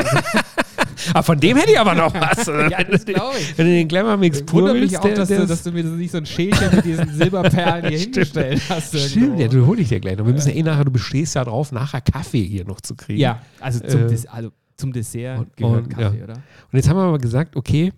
Ah, 1.15 1.23
von 1.23 1.39
dem 1.39 1.57
hätte 1.57 1.71
ich 1.73 1.79
aber 1.79 1.95
noch 1.95 2.13
was. 2.21 2.47
ja, 2.47 2.83
das 2.83 3.05
glaube 3.05 3.37
ich. 3.39 3.57
Wenn 3.57 3.67
du 3.67 3.73
den 3.73 3.87
Glamour-Mix 3.89 4.43
pur 4.45 4.73
willst, 4.75 4.97
auch, 4.99 5.03
der, 5.03 5.15
dass, 5.15 5.29
der 5.29 5.37
du, 5.39 5.43
ist- 5.45 5.51
dass 5.51 5.63
du 5.63 5.71
mir 5.71 5.85
so 5.85 5.91
nicht 5.91 6.11
so 6.11 6.19
ein 6.19 6.27
Schälchen 6.27 6.75
mit 6.75 6.85
diesen 6.85 7.13
Silberperlen 7.15 7.89
hier 7.91 7.99
hingestellt 8.01 8.61
hast. 8.69 8.99
Stimmt, 8.99 9.39
ja, 9.39 9.47
du 9.47 9.65
hol 9.67 9.79
ich 9.79 9.89
dir 9.89 10.01
gleich 10.01 10.17
noch. 10.17 10.27
Wir 10.27 10.33
müssen 10.33 10.49
ja 10.49 10.55
eh 10.57 10.63
nachher, 10.65 10.85
du 10.85 10.91
bestehst 10.91 11.35
ja 11.37 11.45
drauf, 11.45 11.71
nachher 11.71 12.01
Kaffee 12.01 12.43
hier 12.45 12.65
noch 12.65 12.81
zu 12.81 12.97
kriegen. 12.97 13.21
Ja, 13.21 13.41
also 13.61 13.79
zum, 13.81 14.01
Äh, 14.01 14.07
Des 14.09 14.27
also 14.27 14.51
zum 14.77 14.93
Dessert 14.93 15.39
und- 15.39 15.57
gehört 15.57 15.85
und, 15.85 15.89
Kaffee, 15.91 16.19
ja. 16.19 16.25
oder? 16.25 16.35
Und 16.35 16.43
jetzt 16.73 16.89
haben 16.89 16.97
wir 16.97 17.03
aber 17.05 17.19
gesagt, 17.19 17.55
okay, 17.57 17.93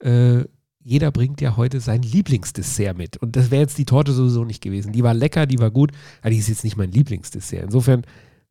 äh, 0.00 0.44
jeder 0.84 1.10
bringt 1.10 1.40
ja 1.40 1.56
heute 1.56 1.80
sein 1.80 2.02
Lieblingsdessert 2.02 2.96
mit. 2.96 3.16
Und 3.18 3.36
das 3.36 3.50
wäre 3.50 3.62
jetzt 3.62 3.78
die 3.78 3.84
Torte 3.84 4.12
sowieso 4.12 4.44
nicht 4.44 4.62
gewesen. 4.62 4.92
Die 4.92 5.02
war 5.02 5.14
lecker, 5.14 5.46
die 5.46 5.58
war 5.58 5.70
gut, 5.70 5.92
aber 6.20 6.30
die 6.30 6.38
ist 6.38 6.48
jetzt 6.48 6.64
nicht 6.64 6.76
mein 6.76 6.90
Lieblingsdessert. 6.90 7.62
Insofern 7.64 8.02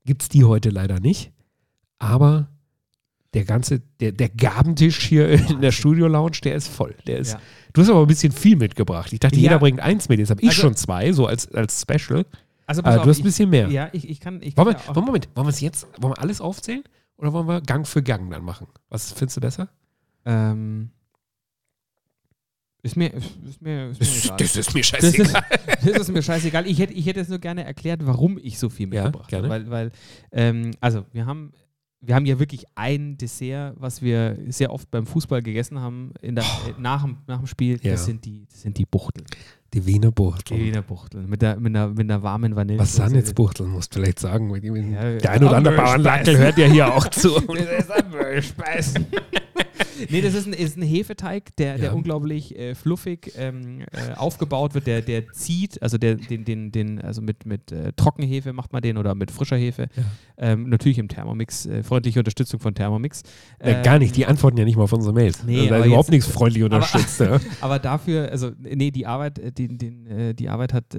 gibt 0.06 0.22
es 0.24 0.30
die 0.30 0.44
heute 0.44 0.70
leider 0.70 1.00
nicht. 1.00 1.32
Aber 2.00 2.48
der 3.34 3.46
ganze, 3.46 3.82
der, 4.00 4.12
der 4.12 4.30
Gabentisch 4.30 5.00
hier 5.00 5.30
in 5.30 5.62
der 5.62 5.72
Studio-Lounge, 5.72 6.40
der 6.44 6.56
ist 6.56 6.68
voll. 6.68 6.96
Der 7.08 7.20
ist, 7.20 7.34
Ja. 7.34 7.42
Du 7.74 7.82
hast 7.82 7.90
aber 7.90 8.02
ein 8.02 8.08
bisschen 8.08 8.34
viel 8.34 8.58
mitgebracht. 8.58 9.14
Ich 9.14 9.20
dachte, 9.20 9.36
Ja. 9.38 9.44
jeder 9.44 9.60
bringt 9.60 9.80
eins 9.80 10.10
mit. 10.10 10.20
Jetzt 10.20 10.30
habe 10.32 10.42
ich 10.42 10.50
Also- 10.50 10.62
schon 10.62 10.76
zwei, 10.76 11.14
so 11.14 11.28
als, 11.28 11.50
als 11.54 11.82
Special. 11.82 12.26
Also 12.66 12.84
Aber 12.84 12.98
auf, 12.98 13.04
du 13.04 13.10
hast 13.10 13.20
ein 13.20 13.24
bisschen 13.24 13.50
mehr. 13.50 13.70
Ja, 13.70 13.90
ich, 13.92 14.10
ich 14.10 14.20
kann. 14.20 14.42
Ich 14.42 14.56
Wollen 14.58 14.76
kann 14.76 14.96
wir, 14.96 15.02
Moment, 15.02 15.30
wollen 15.36 15.48
wir 15.48 15.52
es 15.52 15.60
jetzt, 15.62 15.88
wollen 16.02 16.14
wir 16.14 16.20
alles 16.22 16.40
aufzählen? 16.42 16.84
Oder 17.18 17.34
wollen 17.34 17.48
wir 17.48 17.62
Gang 17.62 17.86
für 17.88 18.02
Gang 18.02 18.30
dann 18.32 18.44
machen? 18.44 18.68
Was 18.90 19.12
findest 19.12 19.38
du 19.38 19.42
besser? 19.42 19.70
ähm, 20.26 20.90
ist 22.84 22.96
mir, 22.98 23.14
ist, 23.14 23.62
mir, 23.62 23.90
ist 23.92 24.00
mir 24.00 24.00
Das, 24.00 24.26
egal. 24.26 24.38
das 24.38 24.56
ist 24.56 24.74
mir 24.74 24.82
Das 24.82 25.04
ist, 25.04 25.16
scheißegal. 25.16 25.44
das 25.86 25.98
ist 25.98 26.12
mir 26.12 26.22
scheißegal. 26.22 26.68
Ich 26.68 26.80
hätte, 26.80 26.94
ich 26.94 27.06
hätte 27.06 27.20
jetzt 27.20 27.30
nur 27.30 27.40
gerne 27.40 27.64
erklärt, 27.64 28.02
warum 28.06 28.40
ich 28.42 28.58
so 28.58 28.70
viel 28.70 28.92
Ja, 28.94 29.04
mitgebracht 29.04 29.30
gerne. 29.30 29.50
habe. 29.50 29.70
Weil, 29.70 29.70
weil 29.72 29.92
ähm, 30.32 30.72
also 30.80 31.06
wir 31.12 31.26
haben, 31.26 31.52
wir 32.04 32.16
haben 32.16 32.26
ja 32.26 32.40
wirklich 32.40 32.66
ein 32.74 33.18
Dessert, 33.18 33.76
was 33.78 34.02
wir 34.02 34.36
sehr 34.48 34.72
oft 34.74 34.90
beim 34.90 35.06
Fußball 35.06 35.44
gegessen 35.44 35.80
haben, 35.80 36.14
in 36.22 36.34
der, 36.36 36.44
äh, 36.44 36.74
nach, 36.80 37.04
dem, 37.04 37.18
nach 37.28 37.38
dem 37.38 37.46
Spiel. 37.48 37.80
Ja. 37.84 37.92
Das, 37.92 38.06
sind 38.06 38.26
die, 38.26 38.46
das 38.50 38.62
sind 38.64 38.78
die 38.80 38.86
Buchteln. 38.86 39.28
Die 39.74 39.86
Wiener 39.86 40.08
Die 40.08 40.14
Buchteln. 40.16 40.60
Wiener 40.60 40.82
Buchteln. 40.82 41.30
Mit 41.30 41.42
der, 41.44 41.58
mit 41.60 41.74
der, 41.76 41.88
mit 41.90 42.10
der 42.10 42.22
warmen 42.24 42.56
Vanille. 42.56 42.80
Was 42.80 42.96
sind 42.96 43.14
jetzt 43.14 43.36
Buchteln, 43.36 43.70
musst 43.70 43.96
du 43.96 44.00
vielleicht 44.00 44.20
sagen. 44.20 44.52
die- 44.60 44.68
Ja, 44.92 45.18
Der 45.18 45.32
ein 45.32 45.44
oder 45.44 45.58
andere. 45.58 45.76
Bauernlackel 45.78 46.38
hört 46.38 46.58
ja 46.58 46.66
hier 46.68 46.94
auch 46.94 47.08
zu. 47.12 47.40
Das 47.40 47.86
ist 47.86 47.92
Ammerspeis. 47.92 48.94
Nee, 50.10 50.22
das 50.22 50.34
ist 50.34 50.48
ein, 50.48 50.54
ist 50.54 50.78
ein 50.78 50.84
Hefeteig, 50.84 51.56
der, 51.58 51.78
der 51.78 51.90
Ja. 51.90 51.94
unglaublich 51.94 52.58
äh, 52.58 52.76
fluffig 52.76 53.34
ähm, 53.38 53.82
äh, 53.92 54.14
aufgebaut 54.16 54.74
wird. 54.74 54.88
Der, 54.88 55.02
der 55.02 55.32
zieht, 55.32 55.82
also 55.82 55.98
der, 55.98 56.16
den, 56.16 56.46
den, 56.46 56.72
den, 56.72 57.02
also 57.02 57.22
mit, 57.22 57.46
mit 57.46 57.72
äh, 57.72 57.94
Trockenhefe 57.94 58.54
macht 58.54 58.74
man 58.74 58.82
den 58.82 58.98
oder 58.98 59.16
mit 59.16 59.32
frischer 59.32 59.58
Hefe. 59.58 59.88
Ja. 59.96 60.04
Ähm, 60.38 60.70
natürlich 60.70 60.98
im 60.98 61.08
Thermomix, 61.08 61.66
äh, 61.66 61.84
freundliche 61.84 62.20
Unterstützung 62.20 62.60
von 62.60 62.74
Thermomix. 62.74 63.24
Äh, 63.60 63.84
gar 63.84 64.00
nicht, 64.00 64.16
die 64.16 64.26
antworten 64.26 64.58
ja 64.58 64.66
nicht 64.66 64.78
mal 64.78 64.84
auf 64.84 64.94
unsere 64.94 65.14
Mails. 65.14 65.44
Nee, 65.44 65.58
also, 65.58 65.70
da 65.70 65.76
aber 65.76 65.84
ist 65.86 65.88
überhaupt 65.88 66.12
nichts 66.12 66.28
freundlich 66.28 66.64
unterstützt. 66.66 67.20
ja. 67.20 67.40
Aber 67.62 67.80
dafür, 67.80 68.30
also 68.32 68.52
nee, 68.60 68.92
die 68.92 69.06
Arbeit, 69.06 69.40
äh, 69.40 69.52
die, 69.52 69.68
den, 69.68 70.36
die 70.36 70.50
Arbeit 70.50 70.74
hat 70.74 70.96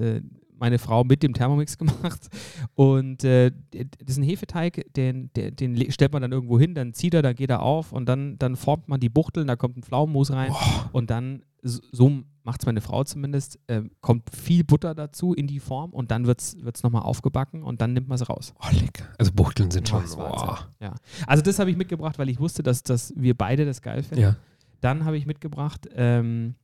meine 0.63 0.79
Frau 0.79 1.03
mit 1.03 1.25
dem 1.25 1.35
Thermomix 1.35 1.77
gemacht. 1.79 2.29
Und 2.75 3.25
äh, 3.25 3.51
das 3.73 4.11
ist 4.11 4.19
ein 4.19 4.23
Hefeteig, 4.23 4.87
den, 4.95 5.31
den, 5.35 5.57
den 5.57 5.91
stellt 5.91 6.13
man 6.13 6.23
dann 6.23 6.31
irgendwo 6.31 6.59
hin, 6.59 6.75
dann 6.75 6.95
zieht 6.95 7.15
er, 7.15 7.23
dann 7.23 7.35
geht 7.35 7.51
er 7.51 7.63
auf 7.63 7.93
und 7.93 8.07
dann, 8.07 8.39
dann 8.39 8.55
formt 8.55 8.89
man 8.89 9.01
die 9.01 9.09
Buchteln, 9.09 9.49
da 9.49 9.57
kommt 9.57 9.77
ein 9.77 9.83
Pflaumenmus 9.83 10.31
rein 10.31 10.53
und 10.93 11.11
dann, 11.11 11.43
so 11.63 12.23
macht 12.45 12.61
es 12.63 12.67
meine 12.67 12.81
Frau 12.81 13.03
zumindest, 13.03 13.59
äh, 13.67 13.83
kommt 14.01 14.31
viel 14.35 14.63
Butter 14.63 14.95
dazu 14.95 15.35
in 15.35 15.49
die 15.49 15.59
Form 15.59 15.91
und 15.91 16.13
dann 16.13 16.27
wird 16.27 16.41
es 16.41 16.83
nochmal 16.85 17.03
aufgebacken 17.03 17.65
und 17.65 17.81
dann 17.81 17.93
nimmt 17.93 18.07
man 18.09 18.15
es 18.15 18.29
raus. 18.29 18.55
Oh, 18.61 18.69
lecker. 18.73 19.05
Also 19.19 19.33
Buchteln 19.33 19.71
sind 19.73 19.89
schon. 19.89 20.05
Oh. 20.17 20.57
Ja. 20.81 20.95
Also 21.27 21.43
das 21.43 21.59
habe 21.59 21.71
ich 21.73 21.77
mitgebracht, 21.77 22.21
weil 22.21 22.29
ich 22.29 22.39
wusste, 22.39 22.63
dass, 22.63 22.85
dass 22.85 23.13
wir 23.17 23.37
beide 23.37 23.65
das 23.67 23.83
geil 23.83 24.05
finden. 24.05 24.23
Ja. 24.23 24.37
Dann 24.81 25.05
habe 25.05 25.17
ich 25.17 25.27
mitgebracht 25.27 25.89
ähm, 25.95 26.55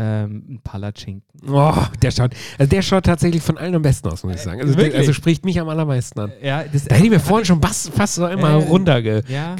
ähm, 0.00 0.44
ein 0.48 0.60
Palatschinken. 0.62 1.24
Oh, 1.50 1.74
der 2.02 2.10
schaut, 2.12 2.30
also 2.56 2.70
der 2.70 2.82
schaut 2.82 3.04
tatsächlich 3.04 3.42
von 3.42 3.58
allen 3.58 3.74
am 3.74 3.82
besten 3.82 4.08
aus, 4.08 4.22
muss 4.22 4.36
ich 4.36 4.40
sagen. 4.42 4.60
Also, 4.60 4.74
der, 4.76 4.94
also 4.94 5.12
spricht 5.12 5.44
mich 5.44 5.58
am 5.60 5.68
allermeisten 5.68 6.20
an. 6.20 6.32
Ja, 6.40 6.62
das 6.62 6.84
Da 6.84 6.94
hätte 6.94 7.04
ich 7.06 7.10
mir 7.10 7.18
vorhin 7.20 7.44
schon 7.44 7.60
fast, 7.60 7.90
fast 7.92 8.14
so 8.14 8.24
einmal 8.24 8.60
Äh, 8.62 8.64
runtergemobst. 8.66 9.28
ja, 9.28 9.56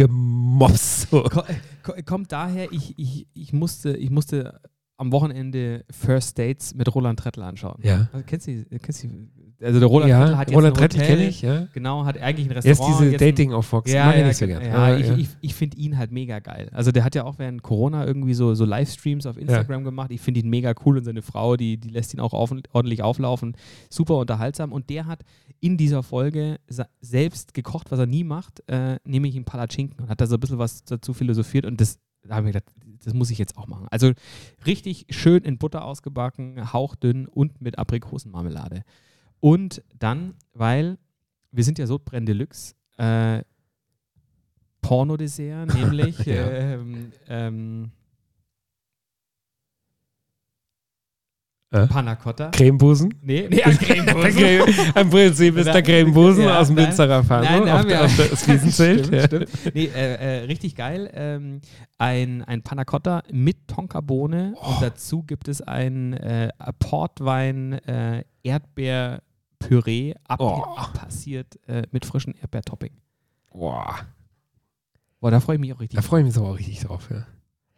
So. 1.10 1.22
ko 1.24 1.42
ko 1.82 1.92
kommt 2.04 2.30
daher, 2.32 2.70
ich, 2.72 2.94
ich, 2.98 3.26
ich, 3.34 3.52
musste, 3.52 3.96
ich 3.96 4.10
musste 4.10 4.60
am 4.96 5.12
Wochenende 5.12 5.84
First 5.90 6.38
Dates 6.38 6.74
mit 6.74 6.92
Roland 6.94 7.18
Trettel 7.18 7.42
anschauen. 7.42 7.78
Ja. 7.82 8.08
Also, 8.12 8.24
kennst 8.26 8.46
du, 8.46 8.64
kennst 8.82 9.04
du, 9.04 9.08
also 9.60 9.80
der 9.80 9.88
Roland 9.88 10.10
ja, 10.10 10.18
Trettel 10.20 10.36
hat 10.38 10.48
jetzt 10.50 10.56
Roland 10.56 10.78
ein 10.78 10.84
Hotel, 10.84 11.06
kenne 11.06 11.26
ich, 11.28 11.42
ja. 11.42 11.66
Genau, 11.72 12.04
hat 12.04 12.18
eigentlich 12.18 12.48
ein 12.48 12.52
Erst 12.54 12.66
Restaurant. 12.68 13.00
diese 13.00 13.10
jetzt 13.12 13.22
ein- 13.22 13.28
Dating 13.30 13.52
auf 13.52 13.66
Fox, 13.66 13.90
Ja, 13.92 14.06
mag 14.06 14.14
ich 14.14 14.20
ja, 14.20 14.26
nicht 14.28 14.36
so 14.36 14.46
ge- 14.46 14.58
gern. 14.58 14.72
ja, 14.72 14.96
ich, 14.96 15.06
ja. 15.08 15.16
ich, 15.16 15.28
ich 15.40 15.54
finde 15.54 15.76
ihn 15.78 15.98
halt 15.98 16.12
mega 16.12 16.38
geil. 16.38 16.70
Also 16.72 16.92
der 16.92 17.02
hat 17.04 17.14
ja 17.14 17.24
auch 17.24 17.38
während 17.38 17.62
Corona 17.62 18.06
irgendwie 18.06 18.34
so, 18.34 18.54
so 18.54 18.64
Livestreams 18.64 19.26
auf 19.26 19.36
Instagram 19.36 19.82
gemacht. 19.84 20.10
Ich 20.12 20.20
finde 20.20 20.40
ihn 20.40 20.48
mega 20.48 20.74
cool 20.84 20.98
und 20.98 21.04
seine 21.04 21.22
Frau, 21.22 21.56
die, 21.56 21.76
die 21.76 21.88
lässt 21.88 22.14
ihn 22.14 22.20
auch 22.20 22.32
auf, 22.34 22.52
ordentlich 22.72 23.02
auflaufen. 23.02 23.56
Super 23.90 24.16
unterhaltsam. 24.18 24.72
Und 24.72 24.90
der 24.90 25.06
hat 25.06 25.22
in 25.60 25.76
dieser 25.76 26.02
Folge 26.04 26.58
selbst 27.00 27.52
gekocht, 27.54 27.90
was 27.90 27.98
er 27.98 28.06
nie 28.06 28.24
macht, 28.24 28.62
äh, 28.68 28.96
nämlich 29.04 29.34
einen 29.34 29.44
Palatschinken 29.44 29.98
und 30.04 30.08
hat 30.08 30.20
da 30.20 30.26
so 30.26 30.34
ein 30.36 30.40
bisschen 30.40 30.58
was 30.58 30.84
dazu 30.84 31.12
philosophiert 31.14 31.66
und 31.66 31.80
das 31.80 31.98
da 32.26 32.34
habe 32.34 32.48
ich 32.48 32.52
gedacht, 32.52 32.70
das 33.04 33.14
muss 33.14 33.30
ich 33.30 33.38
jetzt 33.38 33.56
auch 33.56 33.68
machen. 33.68 33.86
Also 33.90 34.12
richtig 34.66 35.06
schön 35.10 35.44
in 35.44 35.56
Butter 35.56 35.84
ausgebacken, 35.84 36.72
hauchdünn 36.72 37.26
und 37.26 37.60
mit 37.62 37.78
Aprikosenmarmelade. 37.78 38.82
Und 39.40 39.82
dann, 39.98 40.34
weil 40.54 40.98
wir 41.52 41.64
sind 41.64 41.78
ja 41.78 41.86
Sodbrenn 41.86 42.26
Deluxe, 42.26 42.74
äh, 42.98 43.42
Pornodessert, 44.80 45.72
nämlich 45.74 46.18
Ja. 46.26 46.48
ähm, 46.50 47.12
ähm, 47.28 47.90
Äh? 51.70 51.86
Panna 51.86 52.16
Cotta. 52.16 52.50
Cremebusen? 52.50 53.12
Nee, 53.20 53.46
nee, 53.50 53.62
als 53.62 53.78
Cremebusen. 53.78 54.30
Creme- 54.42 55.00
Im 55.02 55.10
Prinzip 55.10 55.54
ist 55.58 55.66
der 55.66 55.82
Cremebusen 55.82 56.44
Ja, 56.44 56.60
aus 56.60 56.68
dem. 56.68 56.76
Münsterer 56.76 57.22
Faso 57.22 57.46
auf, 57.64 57.84
der- 57.84 58.04
auf 58.06 58.16
das 58.16 58.48
Wiesenzelt. 58.48 59.00
stimmt, 59.06 59.14
ja. 59.14 59.26
stimmt. 59.26 59.74
Nee, 59.74 59.84
äh, 59.94 60.14
äh, 60.14 60.44
richtig 60.44 60.74
geil. 60.76 61.10
Ähm, 61.12 61.60
ein, 61.98 62.42
ein 62.44 62.62
Panna 62.62 62.86
Cotta 62.86 63.22
mit 63.30 63.68
Tonkabohne 63.68 64.54
Oh. 64.56 64.66
und 64.70 64.80
dazu 64.82 65.22
gibt 65.24 65.46
es 65.46 65.60
ein 65.60 66.14
äh, 66.14 66.48
Portwein 66.78 67.74
äh, 67.86 68.24
Erdbeerpüree 69.60 70.14
ab, 70.24 70.40
Oh. 70.40 70.62
abpassiert 70.76 71.58
äh, 71.68 71.82
mit 71.90 72.04
frischen 72.04 72.34
Erdbeertopping. 72.34 72.92
Boah, 73.52 74.06
Boah, 75.20 75.32
da 75.32 75.40
freue 75.40 75.56
ich 75.56 75.60
mich 75.60 75.72
auch 75.72 75.80
richtig. 75.80 75.96
da 75.96 76.02
freue 76.02 76.20
ich 76.20 76.26
mich 76.26 76.38
auch 76.38 76.56
richtig 76.56 76.80
drauf. 76.80 77.08
Ja. 77.10 77.26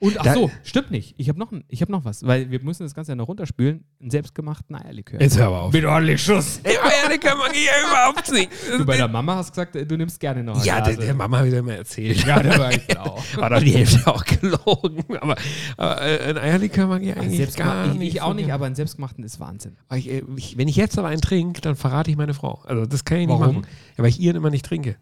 Und 0.03 0.19
ach 0.19 0.25
Da- 0.25 0.33
so, 0.35 0.51
stimmt 0.65 0.91
nicht. 0.91 1.15
Ich 1.19 1.29
habe 1.29 1.39
noch, 1.39 1.53
ein- 1.53 1.63
ich 1.69 1.83
hab 1.83 1.91
noch 1.91 2.07
was, 2.07 2.27
weil 2.27 2.51
wir 2.51 2.61
müssen 2.63 2.85
das 2.85 2.95
Ganze 2.95 3.13
ja 3.13 3.17
noch 3.17 3.29
runterspülen. 3.29 3.85
Einen 4.01 4.11
selbstgemachten 4.11 4.75
Eierlikör. 4.75 5.21
Jetzt 5.21 5.39
hör 5.39 5.49
aber 5.49 5.61
auf. 5.65 5.73
Mit 5.75 5.85
ordentlich 5.85 6.23
Schuss. 6.23 6.59
Ey, 6.63 6.75
Eierlikör 6.79 7.37
mag 7.37 7.51
ich 7.53 7.67
ja 7.67 7.73
überhaupt 7.87 8.33
nicht. 8.33 8.51
Du 8.79 8.87
bei 8.87 8.97
der 8.97 9.09
Mama 9.09 9.37
hast 9.37 9.51
gesagt, 9.53 9.75
du 9.75 9.97
nimmst 9.99 10.19
gerne 10.19 10.43
noch. 10.43 10.65
Ja, 10.65 10.81
der, 10.81 10.97
der 10.97 11.13
Mama 11.13 11.45
wieder 11.45 11.61
mal 11.61 11.75
erzählt. 11.75 12.25
Ja, 12.27 12.43
der 12.43 12.59
war 12.59 12.73
ich 12.73 12.87
genau. 12.87 13.23
War 13.37 13.51
doch 13.51 13.61
die 13.61 13.73
Hälfte 13.73 14.07
auch 14.07 14.25
gelogen. 14.25 15.05
Aber, 15.21 15.37
aber 15.77 16.01
äh, 16.03 16.31
ein 16.31 16.39
Eierlikör 16.39 16.87
mag 16.87 17.03
ich 17.03 17.15
eigentlich 17.15 17.39
Selbstgemacht- 17.39 17.59
gar 17.85 17.93
ich, 17.93 17.99
nicht. 17.99 18.15
ich 18.15 18.23
auch 18.23 18.33
nicht, 18.33 18.51
aber 18.53 18.65
einen 18.65 18.75
selbstgemachten 18.77 19.23
ist 19.23 19.39
Wahnsinn. 19.39 19.77
Ich, 19.95 20.09
äh, 20.11 20.23
ich, 20.37 20.57
wenn 20.57 20.69
ich 20.69 20.77
jetzt 20.77 20.99
aber 20.99 21.09
einen 21.09 21.21
trinke, 21.21 21.61
dann 21.61 21.77
verrate 21.77 22.11
ich 22.11 22.17
meine 22.17 22.33
Frau. 22.33 22.63
Also 22.65 22.87
das 22.87 23.05
kann 23.05 23.19
ich 23.19 23.27
nicht 23.27 23.39
Warum? 23.39 23.57
machen. 23.57 23.67
Ja, 23.99 24.03
weil 24.05 24.09
ich 24.09 24.19
ihren 24.19 24.37
immer 24.37 24.49
nicht 24.51 24.65
trinke. 24.65 24.97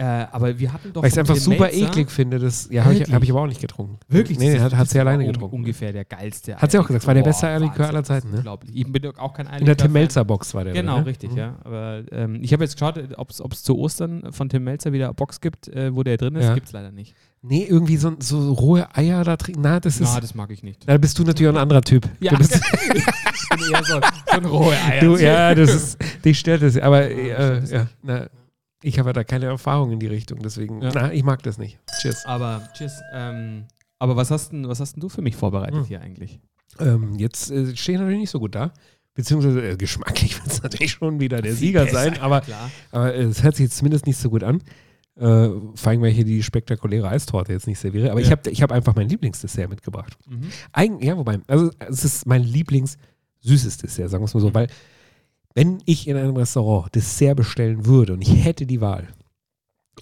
Äh, 0.00 0.26
aber 0.32 0.58
wir 0.58 0.72
hatten 0.72 0.94
doch. 0.94 1.02
Weil 1.02 1.08
ich 1.08 1.12
es 1.14 1.18
einfach 1.18 1.36
super 1.36 1.64
Melzer 1.66 1.88
eklig 1.88 2.10
finde. 2.10 2.38
Das 2.38 2.68
ja, 2.70 2.84
habe 2.84 2.94
ich, 2.94 3.12
hab 3.12 3.22
ich 3.22 3.30
aber 3.30 3.42
auch 3.42 3.46
nicht 3.46 3.60
getrunken. 3.60 3.98
Wirklich? 4.08 4.38
Nee, 4.38 4.58
hat, 4.58 4.74
hat 4.74 4.88
sie 4.88 4.98
alleine 4.98 5.24
un- 5.26 5.32
getrunken. 5.32 5.56
Ungefähr 5.56 5.92
der 5.92 6.06
geilste. 6.06 6.56
Hat 6.56 6.70
sie 6.72 6.78
auch 6.78 6.86
gesagt, 6.86 7.06
war 7.06 7.12
der 7.12 7.22
beste 7.22 7.46
Eierlikör 7.48 7.88
aller 7.88 8.02
Zeiten, 8.02 8.30
ne? 8.30 8.38
Unglaublich. 8.38 8.74
Ich 8.74 8.90
bin 8.90 9.04
auch 9.18 9.34
kein 9.34 9.46
Eierlikör. 9.46 9.60
In 9.60 9.66
der 9.66 9.76
Tim 9.76 9.92
Melzer 9.92 10.24
Box 10.24 10.54
war 10.54 10.64
der. 10.64 10.72
Genau, 10.72 10.94
drin, 10.94 11.02
ne? 11.04 11.06
richtig, 11.10 11.32
Mhm. 11.32 11.36
ja. 11.36 11.54
Aber 11.64 12.02
ähm, 12.12 12.38
ich 12.42 12.52
habe 12.54 12.64
jetzt 12.64 12.76
geschaut, 12.76 12.98
ob 13.18 13.52
es 13.52 13.62
zu 13.62 13.78
Ostern 13.78 14.32
von 14.32 14.48
Tim 14.48 14.64
Melzer 14.64 14.92
wieder 14.94 15.04
eine 15.04 15.14
Box 15.14 15.40
gibt, 15.42 15.68
äh, 15.68 15.94
wo 15.94 16.02
der 16.02 16.16
drin 16.16 16.34
ist. 16.36 16.44
Ja. 16.46 16.54
Gibt 16.54 16.68
es 16.68 16.72
leider 16.72 16.92
nicht. 16.92 17.14
Nee, 17.42 17.66
irgendwie 17.68 17.96
so, 17.96 18.12
so 18.20 18.52
rohe 18.52 18.86
Eier 18.96 19.22
da 19.24 19.36
trinken. 19.36 19.60
Na, 19.62 19.80
das 19.80 20.00
ist. 20.00 20.12
Na, 20.14 20.20
das 20.20 20.34
mag 20.34 20.50
ich 20.50 20.62
nicht. 20.62 20.88
da 20.88 20.96
bist 20.98 21.18
du 21.18 21.24
natürlich 21.24 21.50
auch 21.50 21.54
ein 21.56 21.62
anderer 21.62 21.82
Typ. 21.82 22.08
Ja, 22.20 22.32
du 22.32 22.38
bist, 22.38 22.54
ich 22.94 23.48
bin 23.48 23.72
eher 23.72 23.84
so, 23.84 23.94
so 23.94 24.00
ein 24.32 24.44
rohe 24.46 24.74
Eier. 24.86 25.00
du, 25.00 25.16
ja, 25.16 25.54
das 25.54 25.74
ist. 25.74 25.98
Dich 26.24 26.38
stört 26.38 26.62
das. 26.62 26.76
Aber 26.78 27.10
Ja, 27.10 27.36
äh, 27.54 27.64
ja, 27.64 27.86
na, 28.02 28.26
ich 28.82 28.98
habe 28.98 29.12
da 29.12 29.24
keine 29.24 29.46
Erfahrung 29.46 29.92
in 29.92 29.98
die 30.00 30.06
Richtung. 30.06 30.38
Deswegen, 30.40 30.80
Ja. 30.82 30.90
na, 30.94 31.12
ich 31.12 31.22
mag 31.22 31.42
das 31.42 31.58
nicht. 31.58 31.78
Cheers. 32.00 32.24
Aber, 32.26 32.68
tschüss. 32.72 33.00
Ähm, 33.12 33.64
aber 33.98 34.16
was 34.16 34.30
hast, 34.30 34.52
denn, 34.52 34.66
was 34.68 34.80
hast 34.80 34.94
denn 34.94 35.00
du 35.00 35.08
für 35.08 35.22
mich 35.22 35.36
vorbereitet 35.36 35.80
Hm. 35.80 35.84
hier 35.84 36.00
eigentlich? 36.00 36.40
Ähm, 36.78 37.16
jetzt 37.18 37.50
äh, 37.50 37.76
stehen 37.76 37.96
natürlich 37.98 38.20
nicht 38.20 38.30
so 38.30 38.38
gut 38.40 38.54
da. 38.54 38.72
Beziehungsweise 39.14 39.70
äh, 39.70 39.76
geschmacklich 39.76 40.36
wird 40.42 40.46
es 40.52 40.62
natürlich 40.62 40.92
schon 40.92 41.20
wieder 41.20 41.42
der 41.42 41.54
Sieger 41.54 41.86
sein, 41.88 42.18
aber, 42.20 42.42
aber 42.92 43.14
äh, 43.14 43.22
es 43.24 43.42
hört 43.42 43.56
sich 43.56 43.64
jetzt 43.64 43.76
zumindest 43.76 44.06
nicht 44.06 44.16
so 44.18 44.30
gut 44.30 44.44
an. 44.44 44.62
Äh, 45.16 45.22
vor 45.74 45.90
allem, 45.90 46.00
weil 46.00 46.10
ich 46.10 46.16
hier 46.16 46.24
die 46.24 46.42
spektakuläre 46.42 47.08
Eistorte 47.08 47.52
jetzt 47.52 47.66
nicht 47.66 47.78
serviere. 47.80 48.10
Aber 48.12 48.20
ich 48.20 48.28
Ja. 48.28 48.32
habe 48.36 48.48
ich 48.48 48.62
hab 48.62 48.72
einfach 48.72 48.94
mein 48.94 49.08
Lieblingsdessert 49.08 49.68
mitgebracht. 49.68 50.16
Mhm. 50.28 50.44
Eigen, 50.72 51.00
ja, 51.02 51.16
wobei, 51.16 51.40
also 51.48 51.70
es 51.88 52.04
ist 52.04 52.26
mein 52.26 52.42
Lieblings 52.44 52.96
süßes 53.40 53.78
Dessert, 53.78 54.08
sagen 54.10 54.22
wir 54.22 54.26
es 54.26 54.34
mal 54.34 54.40
so, 54.40 54.54
weil 54.54 54.68
wenn 55.54 55.82
ich 55.84 56.06
in 56.08 56.16
einem 56.16 56.36
Restaurant 56.36 56.94
Dessert 56.94 57.36
bestellen 57.36 57.86
würde 57.86 58.12
und 58.14 58.22
ich 58.22 58.44
hätte 58.44 58.66
die 58.66 58.80
Wahl, 58.80 59.08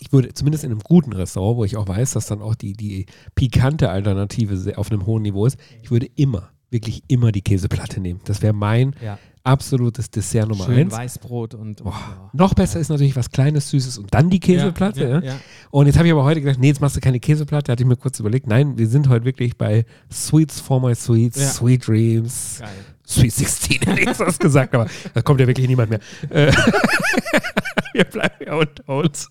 ich 0.01 0.13
würde 0.13 0.33
zumindest 0.35 0.65
in 0.65 0.71
einem 0.71 0.81
guten 0.81 1.13
Restaurant, 1.13 1.57
wo 1.57 1.65
ich 1.65 1.77
auch 1.77 1.89
weiß, 1.89 2.13
dass 2.13 2.27
dann 2.27 2.41
auch 2.43 2.55
die, 2.55 2.75
die 2.75 3.07
pikante 3.35 3.91
Alternative 3.91 4.77
auf 4.79 4.91
einem 4.93 5.07
hohen 5.07 5.23
Niveau 5.23 5.47
ist, 5.47 5.57
ich 5.83 5.91
würde 5.91 6.07
immer, 6.15 6.51
wirklich 6.71 7.03
immer 7.09 7.33
die 7.33 7.43
Käseplatte 7.43 8.01
nehmen. 8.01 8.21
Das 8.25 8.43
wäre 8.43 8.53
mein 8.53 8.95
Ja. 9.03 9.19
absolutes 9.43 10.11
Dessert 10.11 10.49
Nummer 10.49 10.67
Schön 10.67 10.79
eins. 10.81 10.93
Weißbrot 10.93 11.55
und. 11.55 11.81
und 11.81 11.85
Boah. 11.85 12.31
Noch 12.35 12.53
besser 12.55 12.79
ist 12.79 12.91
natürlich 12.91 13.17
was 13.17 13.31
Kleines, 13.31 13.71
Süßes 13.71 13.99
und 13.99 14.13
dann 14.15 14.29
die 14.31 14.39
Käseplatte. 14.39 15.01
Ja, 15.03 15.09
Ja, 15.09 15.19
ja, 15.21 15.25
ja. 15.33 15.41
Und 15.71 15.87
jetzt 15.87 15.97
habe 15.97 16.07
ich 16.07 16.13
aber 16.13 16.25
heute 16.25 16.43
gedacht, 16.43 16.61
nee, 16.61 16.69
jetzt 16.69 16.81
machst 16.83 16.95
du 16.97 17.01
keine 17.01 17.19
Käseplatte. 17.19 17.65
Da 17.69 17.73
hatte 17.73 17.83
ich 17.83 17.89
mir 17.89 17.97
kurz 17.97 18.21
überlegt, 18.21 18.47
nein, 18.47 18.77
wir 18.79 18.87
sind 18.87 19.09
heute 19.09 19.25
wirklich 19.25 19.57
bei 19.57 19.85
Sweets 20.13 20.61
for 20.61 20.81
my 20.81 20.95
Sweets, 20.95 21.41
Ja. 21.41 21.49
Sweet 21.49 21.89
Dreams, 21.89 22.59
Geil. 22.61 22.69
Sweet 23.09 23.33
16, 23.33 23.79
hätte 23.87 24.01
ich 24.11 24.19
was 24.19 24.39
gesagt, 24.39 24.75
aber 24.75 24.87
da 25.15 25.23
kommt 25.23 25.41
ja 25.41 25.47
wirklich 25.47 25.67
niemand 25.67 25.91
mehr. 25.91 26.01
Äh, 26.31 26.53
wir 27.95 28.05
bleiben 28.05 28.45
ja 28.45 28.55
unter 28.55 28.89
uns. 28.89 29.29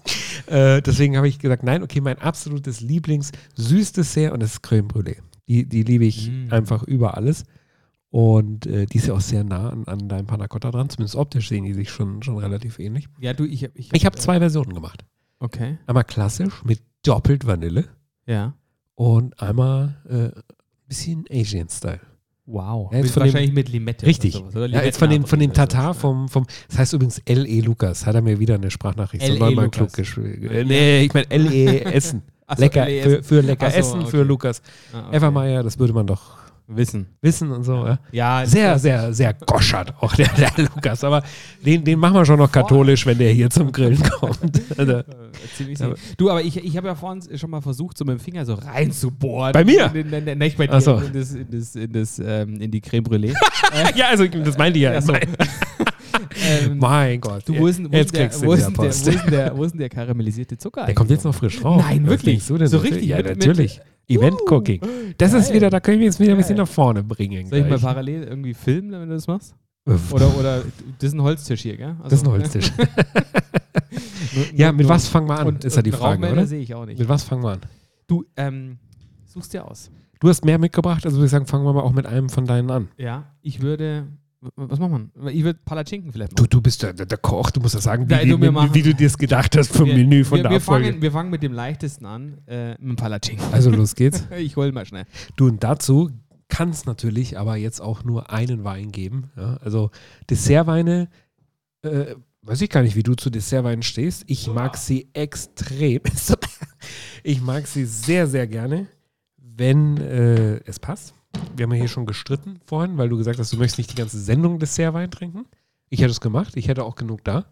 Äh, 0.48 0.82
deswegen 0.82 1.16
habe 1.18 1.28
ich 1.28 1.38
gesagt, 1.40 1.64
nein, 1.64 1.84
okay, 1.84 2.02
mein 2.02 2.18
absolutes 2.20 2.82
Lieblings-Süß-Dessert 2.82 4.34
und 4.34 4.42
das 4.42 4.54
ist 4.54 4.64
Crème 4.66 4.88
Brûlée. 4.88 5.18
Die, 5.48 5.66
die 5.68 5.84
liebe 5.84 6.06
ich 6.06 6.30
Mm. 6.30 6.52
einfach 6.52 6.84
über 6.84 7.16
alles. 7.16 7.46
Und 8.10 8.66
äh, 8.66 8.86
die 8.86 8.98
ist 8.98 9.08
ja 9.08 9.14
auch 9.14 9.22
sehr 9.22 9.44
nah 9.44 9.70
an, 9.70 9.84
an 9.86 10.10
deinem 10.10 10.26
Panna 10.28 10.48
Cotta 10.48 10.72
dran. 10.72 10.90
Zumindest 10.90 11.16
optisch 11.16 11.50
sehen 11.50 11.66
die 11.66 11.74
sich 11.74 11.90
schon, 11.90 12.24
schon 12.24 12.38
relativ 12.38 12.80
ähnlich. 12.80 13.08
Ja, 13.20 13.34
du, 13.34 13.46
ich 13.46 13.64
habe. 13.64 13.74
Ich, 13.76 13.90
Ich 13.94 14.06
habe 14.06 14.18
äh, 14.18 14.20
zwei 14.20 14.40
Versionen 14.40 14.74
gemacht. 14.74 15.06
Okay. 15.40 15.78
Einmal 15.86 16.04
klassisch 16.06 16.64
mit 16.64 16.82
doppelt 17.04 17.46
Vanille 17.46 17.86
Ja. 18.26 18.56
und 18.96 19.40
einmal 19.42 19.98
äh, 20.10 20.36
ein 20.38 20.44
bisschen 20.88 21.26
Asian-Style. 21.30 22.00
Wow. 22.50 22.92
Ja, 22.92 23.00
jetzt 23.00 23.04
mit, 23.08 23.12
von 23.14 23.22
dem- 23.24 23.26
wahrscheinlich 23.34 23.54
mit 23.54 23.70
Limette. 23.70 24.06
Richtig. 24.06 24.34
Sowas? 24.34 24.72
Ja, 24.72 24.82
jetzt 24.82 24.98
von 24.98 25.10
dem, 25.10 25.26
von 25.26 25.38
dem 25.38 25.52
Tatar 25.52 25.94
so. 25.94 26.00
vom, 26.00 26.30
vom, 26.30 26.46
das 26.70 26.78
heißt 26.80 26.94
übrigens 26.94 27.20
L.E. 27.26 27.60
Lukas, 27.60 28.06
hat 28.06 28.16
er 28.16 28.22
mir 28.22 28.40
wieder 28.40 28.56
eine 28.56 28.72
Sprachnachricht 28.72 29.22
so 29.24 29.30
L.E. 29.32 29.40
neunmal 29.40 29.66
Lukas. 29.66 29.78
klug 29.78 29.94
geschrieben. 29.94 30.50
Äh, 30.50 30.64
nee, 30.64 31.02
ich 31.02 31.14
meine 31.14 31.30
L.E. 31.30 31.80
Essen. 31.94 32.24
So, 32.50 32.62
lecker, 32.62 32.88
L.E. 32.88 33.02
für, 33.04 33.24
für 33.24 33.42
lecker 33.42 33.70
so, 33.70 33.78
Essen 33.78 34.06
für 34.08 34.20
okay. 34.20 34.28
Lukas. 34.28 34.62
Ah, 34.94 35.08
okay. 35.08 35.18
Evermeyer, 35.18 35.62
das 35.64 35.78
würde 35.78 35.92
man 35.94 36.08
doch 36.08 36.38
Wissen. 36.70 37.08
wissen 37.22 37.52
und 37.52 37.64
so. 37.64 37.86
Ja. 37.86 38.00
Ja, 38.12 38.46
Sehr, 38.46 38.78
sehr, 38.78 39.14
sehr 39.14 39.34
goschert 39.34 39.94
auch 40.02 40.14
der, 40.16 40.28
der 40.30 40.52
Lukas. 40.58 41.04
Aber 41.04 41.24
den, 41.66 41.84
den 41.84 41.98
machen 41.98 42.16
wir 42.16 42.26
schon 42.26 42.38
noch 42.40 42.52
katholisch, 42.52 43.06
wenn 43.06 43.18
der 43.18 43.32
hier 43.32 43.50
zum 43.50 43.72
Grillen 43.72 44.02
kommt. 44.04 44.62
Also, 44.78 44.94
Äh, 44.98 45.04
ziemlich. 45.56 45.80
Du, 46.18 46.30
aber 46.30 46.42
ich, 46.42 46.58
ich 46.58 46.76
habe 46.78 46.88
ja 46.88 46.96
vorhin 46.96 47.22
schon 47.38 47.50
mal 47.50 47.62
versucht, 47.62 47.98
so 47.98 48.04
mit 48.06 48.18
dem 48.18 48.20
Finger 48.20 48.46
so 48.46 48.56
reinzubohren. 48.56 49.54
Bei 49.54 49.64
mir? 49.64 49.90
In, 49.96 50.12
in, 50.12 50.28
in, 50.28 50.38
nicht 50.38 50.58
bei 50.58 50.68
dir, 50.68 50.82
so. 50.82 50.98
in, 50.98 51.14
das, 51.14 51.34
in, 51.34 51.48
das, 51.50 51.76
in, 51.76 51.92
das, 51.92 52.20
ähm, 52.20 52.60
in 52.60 52.70
die 52.70 52.82
Creme 52.82 53.04
Brûlée. 53.06 53.34
ja, 53.96 54.08
also 54.10 54.28
das 54.28 54.58
meinte 54.58 54.78
ich 54.80 54.84
ja. 54.84 54.94
Ach 54.98 55.02
so. 55.02 55.14
Mein, 55.14 55.22
ähm, 56.66 56.78
mein 56.80 57.22
Gott. 57.22 57.48
du, 57.48 57.58
wo 57.58 57.68
ist, 57.68 57.80
denn- 57.80 57.92
wo, 57.92 57.96
jetzt 57.96 58.14
der, 58.14 58.28
kriegst 58.28 58.42
du 58.42 58.48
wo, 58.48 58.54
ist 58.54 58.68
der, 58.68 58.78
wo, 58.78 58.84
ist 58.84 59.06
der, 59.32 59.58
wo 59.58 59.64
ist 59.64 59.72
denn 59.72 59.80
der 59.80 59.90
karamellisierte 59.90 60.58
Zucker 60.58 60.86
Der 60.86 60.96
kommt 60.96 61.10
jetzt 61.12 61.24
noch 61.24 61.34
frisch 61.36 61.64
raus. 61.64 61.82
Nein, 61.86 62.06
wirklich? 62.08 62.46
denn 62.46 62.68
So 62.68 62.78
richtig? 62.80 63.06
Ja, 63.06 63.18
Mit- 63.18 63.28
mit- 63.30 63.38
natürlich. 63.40 63.80
Event 64.10 64.40
Cooking. 64.50 64.82
Das 65.18 65.34
ist 65.34 65.48
Geil. 65.48 65.56
wieder, 65.56 65.70
da 65.70 65.80
können 65.80 66.00
wir 66.00 66.06
jetzt 66.06 66.20
wieder 66.20 66.32
ein 66.32 66.38
bisschen 66.38 66.58
nach 66.58 66.68
vorne 66.68 67.04
bringen. 67.04 67.48
Soll 67.48 67.60
ich 67.60 67.64
mal 67.66 67.70
gleich. 67.72 67.82
parallel 67.82 68.24
irgendwie 68.24 68.54
filmen, 68.54 68.92
wenn 68.92 69.10
du 69.10 69.16
das 69.16 69.28
machst? 69.28 69.54
Oder, 70.12 70.38
oder 70.38 70.64
das 71.00 71.10
ist 71.10 71.14
ein 71.14 71.22
Holztisch 71.22 71.62
hier, 71.62 71.78
gell? 71.78 71.96
Also, 72.04 72.04
Das 72.04 72.14
ist 72.14 72.26
ein 72.26 72.32
Holztisch. 72.32 72.72
Nur- 74.36 74.46
ja, 74.54 74.72
mit 74.72 74.88
was 74.88 75.08
fangen 75.08 75.28
wir 75.30 75.40
an, 75.40 75.48
und, 75.48 75.64
ist 75.66 75.76
ja 75.76 75.82
die 75.82 75.92
Frage, 75.92 76.30
oder? 76.30 76.46
sehe 76.46 76.60
ich 76.60 76.74
auch 76.74 76.86
nicht. 76.86 77.00
Mit 77.00 77.08
was 77.10 77.24
fangen 77.24 77.44
wir 77.44 77.52
an? 77.52 77.62
Du, 78.08 78.26
ähm, 78.36 78.78
suchst 79.26 79.54
dir 79.54 79.66
aus. 79.66 79.90
Du 80.20 80.30
hast 80.30 80.44
mehr 80.44 80.58
mitgebracht, 80.58 81.06
also 81.06 81.18
würde 81.18 81.26
ich 81.26 81.32
sagen, 81.32 81.46
fangen 81.46 81.64
wir 81.66 81.74
mal 81.74 81.82
auch 81.82 81.94
mit 81.94 82.06
einem 82.06 82.30
von 82.30 82.46
deinen 82.46 82.70
an. 82.72 82.88
Ja, 82.98 83.26
ich 83.42 83.62
würde. 83.62 84.08
Was 84.56 84.78
macht 84.80 84.92
man? 84.92 85.12
Ich 85.32 85.44
würde 85.44 85.60
Palatschinken 85.66 86.12
vielleicht 86.14 86.34
Du, 86.38 86.44
machen. 86.44 86.50
du 86.52 86.62
bist 86.62 86.84
der, 86.84 86.94
der, 86.94 87.08
der 87.08 87.18
Koch, 87.18 87.50
du 87.50 87.60
musst 87.60 87.74
ja 87.74 87.82
sagen, 87.82 88.08
wie, 88.08 88.14
wie, 88.14 88.30
du, 88.30 88.40
wir 88.40 88.50
wie, 88.50 88.52
machen- 88.52 88.74
wie 88.74 88.82
du 88.84 88.94
dir 88.94 89.08
es 89.08 89.18
gedacht 89.18 89.58
hast 89.58 89.76
vom 89.76 89.88
Menü 89.90 90.24
von 90.24 90.38
wir, 90.38 90.44
der 90.44 90.52
wir, 90.52 90.58
Abfolge. 90.58 90.86
fangen, 90.90 91.02
wir 91.02 91.12
fangen 91.12 91.30
mit 91.32 91.42
dem 91.42 91.54
leichtesten 91.54 92.06
an, 92.06 92.38
äh, 92.46 92.72
mit 92.74 92.82
dem 92.82 92.96
Palatschinken. 92.98 93.52
Also 93.52 93.72
los 93.72 93.96
geht's. 93.96 94.28
Ich 94.38 94.56
hol 94.56 94.72
mal 94.72 94.86
schnell. 94.86 95.06
Du, 95.38 95.48
und 95.48 95.64
dazu 95.64 96.12
kann 96.50 96.70
es 96.70 96.86
natürlich 96.86 97.38
aber 97.40 97.56
jetzt 97.58 97.82
auch 97.82 98.04
nur 98.04 98.32
einen 98.32 98.64
Wein 98.64 98.92
geben. 98.92 99.32
Ja? 99.36 99.58
Also 99.58 99.90
Dessertweine, 100.30 101.10
äh, 101.82 102.14
weiß 102.44 102.62
ich 102.62 102.70
gar 102.70 102.84
nicht, 102.84 102.96
wie 102.96 103.04
du 103.04 103.16
zu 103.16 103.30
Dessertweinen 103.32 103.82
stehst. 103.82 104.24
Ich 104.28 104.48
mag 104.48 104.78
sie 104.78 105.10
extrem. 105.14 106.02
ich 107.24 107.42
mag 107.42 107.66
sie 107.68 107.86
sehr, 107.86 108.28
sehr 108.28 108.46
gerne, 108.48 108.88
wenn 109.38 109.98
äh, 109.98 110.58
es 110.66 110.80
passt. 110.80 111.16
Wir 111.56 111.64
haben 111.64 111.74
ja 111.74 111.80
hier 111.80 111.88
schon 111.88 112.06
gestritten 112.06 112.60
vorhin, 112.66 112.98
weil 112.98 113.10
du 113.10 113.18
gesagt 113.18 113.40
hast, 113.40 113.52
du 113.52 113.58
möchtest 113.58 113.80
nicht 113.80 113.92
die 113.92 113.96
ganze 113.96 114.20
Sendung 114.20 114.60
Dessertwein 114.60 115.12
trinken. 115.12 115.46
Ich 115.90 116.02
hätte 116.02 116.12
es 116.12 116.22
gemacht, 116.22 116.56
ich 116.56 116.68
hätte 116.68 116.84
auch 116.84 116.96
genug 116.96 117.24
da. 117.24 117.46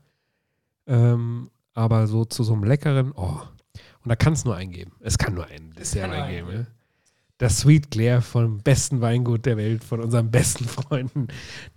Ähm, 0.88 1.50
aber 1.74 2.08
so 2.08 2.26
zu 2.26 2.43
so 2.43 2.54
einem 2.54 2.63
leckeren, 2.63 3.12
oh. 3.15 3.41
Und 4.04 4.10
da 4.10 4.15
kann 4.15 4.34
es 4.34 4.45
nur 4.45 4.56
einen 4.56 4.71
geben. 4.71 4.91
Es 5.00 5.17
kann 5.17 5.34
nur 5.34 5.48
einen 5.48 5.74
Dessertwein 5.74 6.30
geben. 6.30 6.52
Ja? 6.52 6.65
Das 7.38 7.60
Sweet 7.60 7.91
Claire 7.91 8.21
vom 8.21 8.60
besten 8.60 9.02
Weingut 9.02 9.45
der 9.45 9.58
Welt, 9.58 9.84
von 9.84 10.00
unseren 10.00 10.32
besten 10.32 10.63
Freunden, 10.63 11.28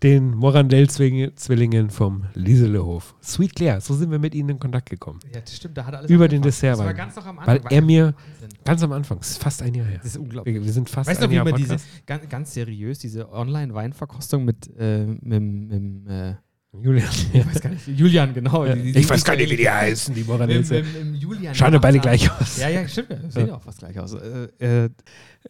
den 0.04 0.30
Morandell-Zwillingen 0.30 1.90
vom 1.90 2.26
Lieselehof. 2.34 3.16
Sweet 3.20 3.56
Claire, 3.56 3.80
so 3.80 3.94
sind 3.96 4.12
wir 4.12 4.20
mit 4.20 4.36
ihnen 4.36 4.50
in 4.50 4.58
Kontakt 4.60 4.88
gekommen. 4.88 5.18
Ja, 5.34 5.40
das 5.40 5.56
stimmt, 5.56 5.76
da 5.76 5.84
hat 5.84 5.94
alles 5.96 6.10
Über 6.12 6.28
den 6.28 6.42
angefangen. 6.42 6.42
Dessertwein. 6.42 6.86
Das 6.86 6.96
war 6.96 7.04
ganz 7.04 7.16
noch 7.16 7.26
am 7.26 7.36
Weil 7.38 7.56
Anfang. 7.56 7.72
er 7.72 7.82
mir 7.82 8.04
Wahnsinn. 8.04 8.58
ganz 8.64 8.82
am 8.84 8.92
Anfang, 8.92 9.18
das 9.18 9.30
ist 9.30 9.42
fast 9.42 9.60
ein 9.62 9.74
Jahr 9.74 9.86
her. 9.88 9.98
Das 10.00 10.12
ist 10.12 10.18
unglaublich. 10.18 10.54
Wir, 10.54 10.64
wir 10.64 10.72
sind 10.72 10.88
fast 10.88 11.10
Weißt 11.10 11.20
du 11.20 11.24
ein 11.24 11.26
noch, 11.26 11.32
wie 11.32 11.36
Jahr 11.36 11.44
man 11.44 11.54
diese, 11.56 11.76
ganz, 12.06 12.28
ganz 12.28 12.54
seriös, 12.54 13.00
diese 13.00 13.32
Online-Weinverkostung 13.32 14.44
mit, 14.44 14.70
äh, 14.78 15.06
mit, 15.06 15.42
mit, 15.42 16.08
äh, 16.08 16.34
Julian. 16.72 17.08
ich 17.32 17.46
weiß 17.46 17.60
gar 17.62 17.70
nicht, 17.70 17.88
Julian, 17.88 18.34
genau. 18.34 18.64
Ja. 18.66 18.74
die- 18.74 18.92
die- 18.92 18.98
Ich 18.98 19.08
weiß 19.08 19.24
gar 19.24 19.34
nicht, 19.36 19.50
wie 19.50 19.56
die 19.56 19.68
heißen, 19.70 20.14
die 20.14 20.20
Mit, 20.20 20.28
Morandells. 20.28 20.68
mit, 20.70 20.84
mit 21.12 21.22
Julian. 21.22 21.54
Schauen 21.54 21.72
ja 21.72 21.78
beide 21.78 21.98
gleich 21.98 22.30
aus. 22.30 22.58
Ja, 22.58 22.68
ja, 22.68 22.86
stimmt. 22.86 23.08
Sehen 23.32 23.48
ja 23.48 23.54
auch 23.56 23.62
fast 23.62 23.78
gleich 23.78 23.98
aus. 23.98 24.12
Äh, 24.14 24.48
äh, 24.84 24.90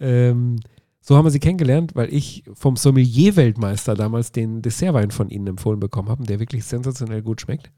Ähm, 0.00 0.60
so 1.00 1.16
haben 1.16 1.24
wir 1.24 1.30
sie 1.30 1.40
kennengelernt, 1.40 1.94
weil 1.96 2.12
ich 2.12 2.44
vom 2.52 2.76
Sommelier-Weltmeister 2.76 3.94
damals 3.94 4.30
den 4.30 4.62
Dessertwein 4.62 5.10
von 5.10 5.30
ihnen 5.30 5.46
empfohlen 5.48 5.80
bekommen 5.80 6.08
habe, 6.10 6.24
der 6.24 6.38
wirklich 6.38 6.64
sensationell 6.64 7.22
gut 7.22 7.40
schmeckt. 7.40 7.70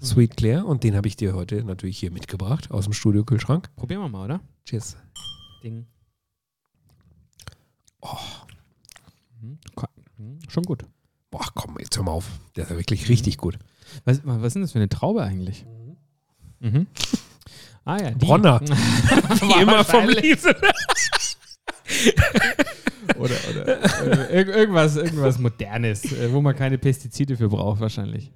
Sweet 0.00 0.36
Claire. 0.36 0.64
Und 0.66 0.84
den 0.84 0.94
habe 0.94 1.08
ich 1.08 1.16
dir 1.16 1.34
heute 1.34 1.64
natürlich 1.64 1.98
hier 1.98 2.10
mitgebracht 2.12 2.70
aus 2.70 2.84
dem 2.84 2.92
Studio-Kühlschrank. 2.92 3.74
probieren 3.76 4.02
wir 4.02 4.08
mal, 4.10 4.24
oder? 4.26 4.40
Cheers. 4.66 4.96
Ding. 5.64 5.86
Mhm. 9.42 9.58
Ka- 9.74 9.88
mhm. 10.18 10.38
Schon 10.48 10.64
gut. 10.64 10.84
Boah, 11.36 11.48
komm, 11.54 11.76
jetzt 11.78 11.94
hör 11.98 12.02
mal 12.04 12.12
auf. 12.12 12.24
Der 12.56 12.64
ist 12.64 12.70
ja 12.70 12.76
wirklich 12.78 13.10
richtig 13.10 13.36
gut. 13.36 13.58
Was, 14.06 14.22
was 14.24 14.42
ist 14.46 14.54
denn 14.54 14.62
das 14.62 14.72
für 14.72 14.78
eine 14.78 14.88
Traube 14.88 15.22
eigentlich? 15.22 15.66
Mhm. 16.60 16.86
Ah 17.84 17.98
ja, 17.98 18.10
die. 18.12 18.24
Bronner. 18.24 18.58
Wie 18.62 19.60
immer 19.60 19.84
vom 19.84 20.06
Wahrscheinlich. 20.06 20.22
Liese. 20.22 20.56
Oder, 23.18 23.36
oder, 23.48 23.78
oder 24.04 24.30
irg 24.30 24.48
irgendwas, 24.48 24.96
irgendwas 24.96 25.38
Modernes, 25.38 26.04
äh, 26.12 26.30
wo 26.32 26.40
man 26.40 26.54
keine 26.56 26.76
Pestizide 26.76 27.36
für 27.36 27.48
braucht, 27.48 27.80
wahrscheinlich. 27.80 28.32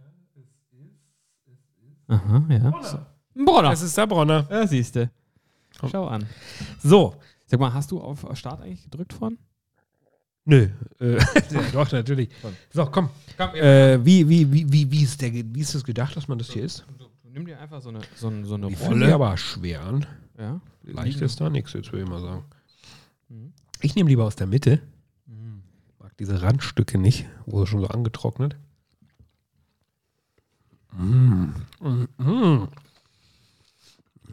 Aha, 2.06 2.46
ja. 2.48 2.72
So. 2.80 2.98
Ein 3.36 3.44
Bronner. 3.44 3.70
Das 3.70 3.82
ist 3.82 3.98
der 3.98 4.06
Bronner. 4.06 4.46
Ja, 4.48 4.66
siehst 4.66 4.94
du. 4.96 5.10
Schau 5.90 6.06
an. 6.06 6.24
So. 6.82 7.16
Sag 7.46 7.58
mal, 7.60 7.74
hast 7.74 7.90
du 7.90 8.00
auf 8.00 8.24
Start 8.34 8.62
eigentlich 8.62 8.84
gedrückt 8.84 9.12
vorhin? 9.12 9.38
Nö. 10.44 10.68
Äh, 10.98 11.18
doch, 11.72 11.90
natürlich. 11.92 12.30
So, 12.72 12.86
komm. 12.86 13.10
Komm, 13.36 13.54
Äh, 13.54 14.04
wie, 14.04 14.28
wie, 14.28 14.50
wie, 14.52 14.72
wie, 14.72 14.90
wie, 14.90 15.02
ist 15.02 15.20
der, 15.20 15.32
wie 15.32 15.60
ist 15.60 15.74
das 15.74 15.84
gedacht, 15.84 16.16
dass 16.16 16.28
man 16.28 16.38
das 16.38 16.50
hier 16.50 16.64
ist? 16.64 16.84
Nimm 17.32 17.46
dir 17.46 17.60
einfach 17.60 17.80
so 17.80 17.90
eine, 17.90 18.00
so 18.16 18.26
eine, 18.28 18.44
so 18.44 18.54
eine 18.54 18.68
Die 18.68 18.74
Rolle. 18.74 19.14
aber 19.14 19.36
schwer 19.36 19.82
an. 19.82 20.06
Ja. 20.38 20.60
Leicht 20.82 21.20
ist 21.20 21.40
da 21.40 21.48
nichts, 21.50 21.72
jetzt 21.74 21.92
würde 21.92 22.02
ich 22.04 22.08
mal 22.10 22.20
sagen. 22.20 22.44
Mhm. 23.28 23.52
Ich 23.82 23.94
nehme 23.94 24.08
lieber 24.10 24.24
aus 24.24 24.34
der 24.36 24.46
Mitte. 24.48 24.80
Mhm. 25.26 25.62
Mag 26.00 26.16
diese 26.18 26.42
Randstücke 26.42 26.98
nicht, 26.98 27.26
wo 27.46 27.64
schon 27.66 27.80
so 27.80 27.86
angetrocknet. 27.86 28.56
Mm. 30.92 31.50
Mm. 31.80 32.08
Mm. 32.18 32.68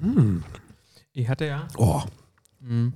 Mm. 0.01 0.43
Ich 1.13 1.29
hatte 1.29 1.45
ja. 1.45 1.67
Oh, 1.77 2.01
Mhm. 2.59 2.93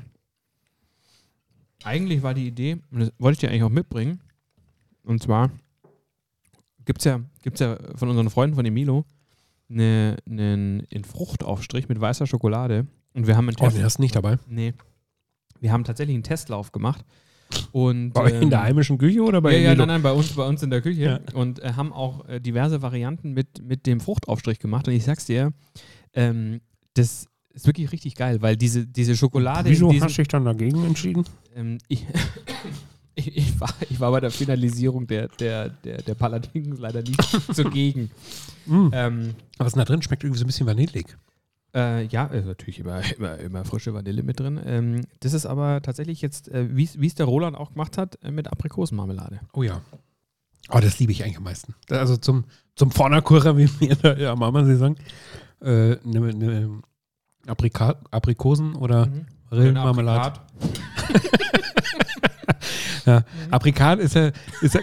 Eigentlich 1.83 2.21
war 2.21 2.33
die 2.33 2.47
Idee, 2.47 2.77
und 2.91 2.99
das 2.99 3.11
wollte 3.17 3.33
ich 3.33 3.39
dir 3.39 3.49
eigentlich 3.49 3.63
auch 3.63 3.69
mitbringen. 3.69 4.19
Und 5.03 5.21
zwar 5.21 5.49
gibt 6.85 6.99
es 6.99 7.05
ja, 7.05 7.21
gibt's 7.41 7.59
ja 7.59 7.77
von 7.95 8.09
unseren 8.09 8.29
Freunden 8.29 8.55
von 8.55 8.65
Emilo 8.65 9.05
eine, 9.69 10.17
einen 10.27 10.87
einen 10.93 11.03
Fruchtaufstrich 11.03 11.89
mit 11.89 11.99
weißer 11.99 12.27
Schokolade. 12.27 12.85
Und 13.13 13.27
wir 13.27 13.35
haben 13.35 13.47
einen 13.49 13.57
oh 13.59 13.69
den 13.69 13.83
hast 13.83 13.97
du 13.97 14.01
nicht 14.01 14.15
dabei. 14.15 14.37
Nee. 14.47 14.73
Wir 15.59 15.71
haben 15.71 15.83
tatsächlich 15.83 16.15
einen 16.15 16.23
Testlauf 16.23 16.71
gemacht. 16.71 17.05
Und, 17.71 18.13
Bei 18.13 18.23
euch 18.23 18.41
in 18.41 18.49
der 18.49 18.59
ähm, 18.59 18.65
heimischen 18.65 18.97
Küche 18.97 19.21
oder 19.21 19.41
bei 19.41 19.53
ja, 19.53 19.71
ja, 19.71 19.75
nein, 19.75 19.87
nein, 19.87 20.01
bei 20.01 20.11
uns, 20.11 20.33
bei 20.33 20.47
uns 20.47 20.63
in 20.63 20.69
der 20.69 20.81
Küche. 20.81 21.21
Und 21.33 21.59
äh, 21.59 21.73
haben 21.73 21.91
auch 21.91 22.27
äh, 22.27 22.39
diverse 22.39 22.81
Varianten 22.81 23.33
mit, 23.33 23.61
mit 23.61 23.85
dem 23.85 23.99
Fruchtaufstrich 23.99 24.59
gemacht. 24.59 24.87
Und 24.87 24.93
ich 24.93 25.03
sag's 25.03 25.25
dir, 25.25 25.51
ähm, 26.13 26.61
das 26.93 27.27
ist 27.53 27.67
wirklich 27.67 27.91
richtig 27.91 28.15
geil, 28.15 28.41
weil 28.41 28.55
diese, 28.57 28.85
diese 28.87 29.15
Schokolade 29.15 29.69
Wieso 29.69 29.87
in 29.87 29.93
diesem, 29.93 30.05
hast 30.05 30.17
du 30.17 30.21
dich 30.21 30.27
dann 30.27 30.45
dagegen 30.45 30.85
entschieden? 30.85 31.25
ähm, 31.55 31.77
ich, 31.87 32.05
Ich, 33.13 33.37
ich, 33.37 33.59
war, 33.59 33.69
ich 33.89 33.99
war 33.99 34.11
bei 34.11 34.21
der 34.21 34.31
Finalisierung 34.31 35.05
der, 35.05 35.27
der, 35.27 35.69
der, 35.69 36.01
der 36.01 36.15
Paladins 36.15 36.79
leider 36.79 37.01
nicht 37.01 37.21
zugegen. 37.53 38.09
Mm. 38.65 38.87
Ähm, 38.93 39.35
Aber 39.57 39.65
was 39.65 39.67
ist 39.67 39.75
denn 39.75 39.79
da 39.79 39.85
drin? 39.85 40.01
Schmeckt 40.01 40.23
irgendwie 40.23 40.39
so 40.39 40.45
ein 40.45 40.47
bisschen 40.47 40.65
vanillig. 40.65 41.17
Äh, 41.75 42.05
ja, 42.05 42.25
ist 42.27 42.45
natürlich 42.45 42.79
immer, 42.79 43.01
immer, 43.17 43.37
immer 43.39 43.65
frische 43.65 43.93
Vanille 43.93 44.23
mit 44.23 44.39
drin. 44.39 44.59
Ähm, 44.65 45.01
das 45.19 45.33
ist 45.33 45.45
aber 45.45 45.81
tatsächlich 45.81 46.21
jetzt, 46.21 46.47
äh, 46.49 46.67
wie 46.71 47.05
es 47.05 47.15
der 47.15 47.25
Roland 47.25 47.57
auch 47.57 47.73
gemacht 47.73 47.97
hat, 47.97 48.17
äh, 48.23 48.31
mit 48.31 48.47
Aprikosenmarmelade. 48.47 49.41
Oh 49.53 49.63
ja. 49.63 49.81
Oh, 50.69 50.79
das 50.79 50.99
liebe 50.99 51.11
ich 51.11 51.23
eigentlich 51.23 51.37
am 51.37 51.43
meisten. 51.43 51.75
Also 51.89 52.15
zum, 52.15 52.45
zum 52.75 52.91
Vornerkurer, 52.91 53.57
wie 53.57 53.69
mir 53.81 53.95
da 53.95 54.15
ja, 54.15 54.35
Mama 54.35 54.63
sie 54.63 54.77
sagen, 54.77 54.95
äh, 55.61 55.97
ne, 56.03 56.33
ne 56.33 56.81
Aprika 57.47 57.95
Aprikosen 58.11 58.75
oder 58.75 59.05
Mhm. 59.07 59.25
Rillenmarmelade. 59.51 60.39
Ja. 63.05 63.23
Aprikat 63.49 63.97
ist 63.99 64.13
ja, 64.13 64.29
ist 64.61 64.75
ja 64.75 64.81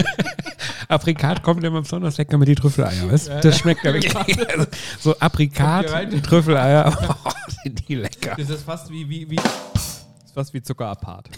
Aprikat 0.88 1.42
kommt 1.42 1.64
immer 1.64 1.80
besonders 1.80 2.18
lecker 2.18 2.36
mit 2.36 2.48
die 2.48 2.54
Trüffeleier, 2.54 3.10
weißt 3.10 3.28
du? 3.28 3.40
Das 3.40 3.58
schmeckt 3.58 3.82
ja 3.82 3.94
wirklich. 3.94 4.14
Also, 4.14 4.66
so 5.00 5.18
Aprikat, 5.18 6.12
die 6.12 6.20
Trüffeleier, 6.20 6.92
oh, 7.24 7.30
sind 7.62 7.88
die 7.88 7.94
lecker. 7.94 8.34
Das 8.36 8.50
ist 8.50 8.62
fast 8.64 8.90
wie, 8.90 9.08
wie, 9.08 9.30
wie, 9.30 9.36
das 9.36 10.04
ist 10.26 10.34
fast 10.34 10.52
wie 10.52 10.60
Zucker 10.62 10.88
apart. 10.88 11.30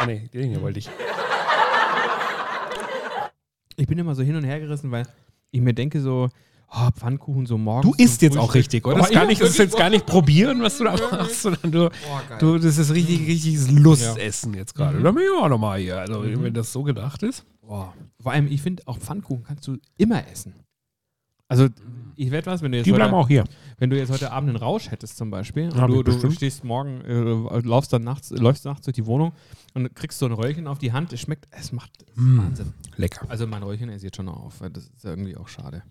Ah, 0.00 0.06
nee, 0.06 0.28
den 0.34 0.50
hier 0.50 0.60
wollte 0.60 0.80
ich. 0.80 0.90
Ich 3.76 3.86
bin 3.86 3.98
immer 3.98 4.14
so 4.16 4.22
hin 4.22 4.34
und 4.34 4.44
her 4.44 4.58
gerissen, 4.58 4.90
weil 4.90 5.06
ich 5.52 5.60
mir 5.60 5.74
denke 5.74 6.00
so, 6.00 6.28
oh, 6.72 6.90
Pfannkuchen 6.96 7.46
so 7.46 7.58
morgens. 7.58 7.96
Du 7.96 8.02
isst 8.02 8.22
jetzt 8.22 8.36
auch 8.38 8.54
richtig, 8.54 8.86
oder? 8.86 8.96
Das, 8.98 9.08
ist 9.08 9.14
gar 9.14 9.26
nicht, 9.26 9.40
das 9.40 9.50
ist 9.50 9.58
jetzt 9.58 9.76
gar 9.76 9.90
nicht 9.90 10.06
probieren, 10.06 10.62
was 10.62 10.78
du 10.78 10.84
da 10.84 10.92
machst, 10.92 11.42
sondern 11.42 11.72
du, 11.72 11.90
du 12.38 12.58
das 12.58 12.78
ist 12.78 12.92
richtig, 12.94 13.26
richtiges 13.26 13.70
Lustessen 13.70 14.54
jetzt 14.54 14.74
gerade. 14.74 15.00
Da 15.02 15.10
bin 15.12 15.22
ich 15.24 15.30
auch 15.42 15.48
nochmal 15.48 15.80
hier. 15.80 15.98
Also, 15.98 16.22
wenn 16.24 16.54
das 16.54 16.72
so 16.72 16.82
gedacht 16.82 17.22
ist. 17.22 17.44
Vor 17.66 18.32
allem, 18.32 18.46
ich 18.48 18.62
finde, 18.62 18.82
auch 18.86 18.98
Pfannkuchen 18.98 19.44
kannst 19.44 19.66
du 19.68 19.76
immer 19.96 20.26
essen. 20.30 20.54
Also, 21.46 21.68
ich 22.16 22.30
werde 22.30 22.50
was, 22.50 22.62
wenn 22.62 22.70
du 22.72 22.78
jetzt 22.78 22.86
Die 22.86 22.92
bleiben 22.92 23.12
heute, 23.12 23.24
auch 23.24 23.28
hier. 23.28 23.44
wenn 23.78 23.90
du 23.90 23.96
jetzt 23.96 24.10
heute 24.10 24.30
Abend 24.30 24.50
einen 24.50 24.58
Rausch 24.58 24.90
hättest 24.90 25.16
zum 25.16 25.30
Beispiel 25.30 25.70
und 25.70 25.88
du, 25.88 26.02
du 26.02 26.30
stehst 26.30 26.64
morgen, 26.64 27.00
äh, 27.00 27.60
laufst 27.66 27.92
dann 27.92 28.02
nachts, 28.04 28.30
läufst 28.30 28.64
nachts 28.66 28.84
durch 28.84 28.94
die 28.94 29.06
Wohnung 29.06 29.32
und 29.74 29.94
kriegst 29.94 30.18
so 30.18 30.26
ein 30.26 30.32
Röllchen 30.32 30.66
auf 30.66 30.78
die 30.78 30.92
Hand, 30.92 31.12
es 31.12 31.20
schmeckt, 31.20 31.48
es 31.50 31.72
macht 31.72 31.90
es 32.02 32.16
Mm. 32.16 32.38
Wahnsinn. 32.38 32.74
Lecker. 32.96 33.24
Also 33.28 33.46
mein 33.46 33.62
Röllchen 33.62 33.88
ist 33.88 34.02
jetzt 34.02 34.16
schon 34.16 34.28
auf, 34.28 34.60
das 34.72 34.84
ist 34.84 35.04
irgendwie 35.04 35.36
auch 35.36 35.48
schade. 35.48 35.82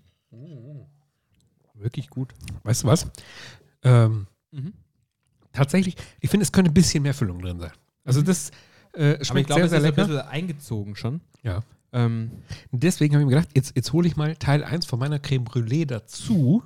Wirklich 1.74 2.10
gut. 2.10 2.34
Weißt 2.63 2.84
du 2.84 2.88
was? 2.88 3.08
Ähm, 3.84 4.28
Mhm. 4.52 4.74
tatsächlich, 5.54 5.96
ich 6.20 6.30
finde, 6.30 6.44
es 6.44 6.52
könnte 6.52 6.72
ein 6.72 6.74
bisschen 6.74 7.04
mehr 7.04 7.13
Füllung 7.13 7.39
drin 7.42 7.60
sein. 7.60 7.72
Also, 8.04 8.22
das 8.22 8.50
äh, 8.94 9.12
Aber 9.12 9.22
ich 9.22 9.28
schmeckt 9.28 9.48
glaube, 9.48 9.62
sehr, 9.62 9.65
es 9.65 9.70
sehr 9.72 9.80
ist 9.80 9.86
ein 9.86 9.96
lecker. 9.96 10.08
bisschen 10.08 10.28
eingezogen 10.32 10.96
schon. 10.96 11.22
Ja. 11.44 11.62
Ähm, 11.94 12.32
deswegen 12.72 13.13
habe 13.15 13.22
ich 13.24 13.28
mir 13.30 13.36
gedacht, 13.36 13.50
jetzt, 13.56 13.76
jetzt 13.76 13.94
hole 13.94 14.08
ich 14.08 14.15
mal 14.18 14.36
Teil 14.36 14.63
1 14.63 14.86
von 14.88 15.00
meiner 15.00 15.20
Creme 15.20 15.44
Brûlée 15.46 15.86
dazu. 15.86 16.63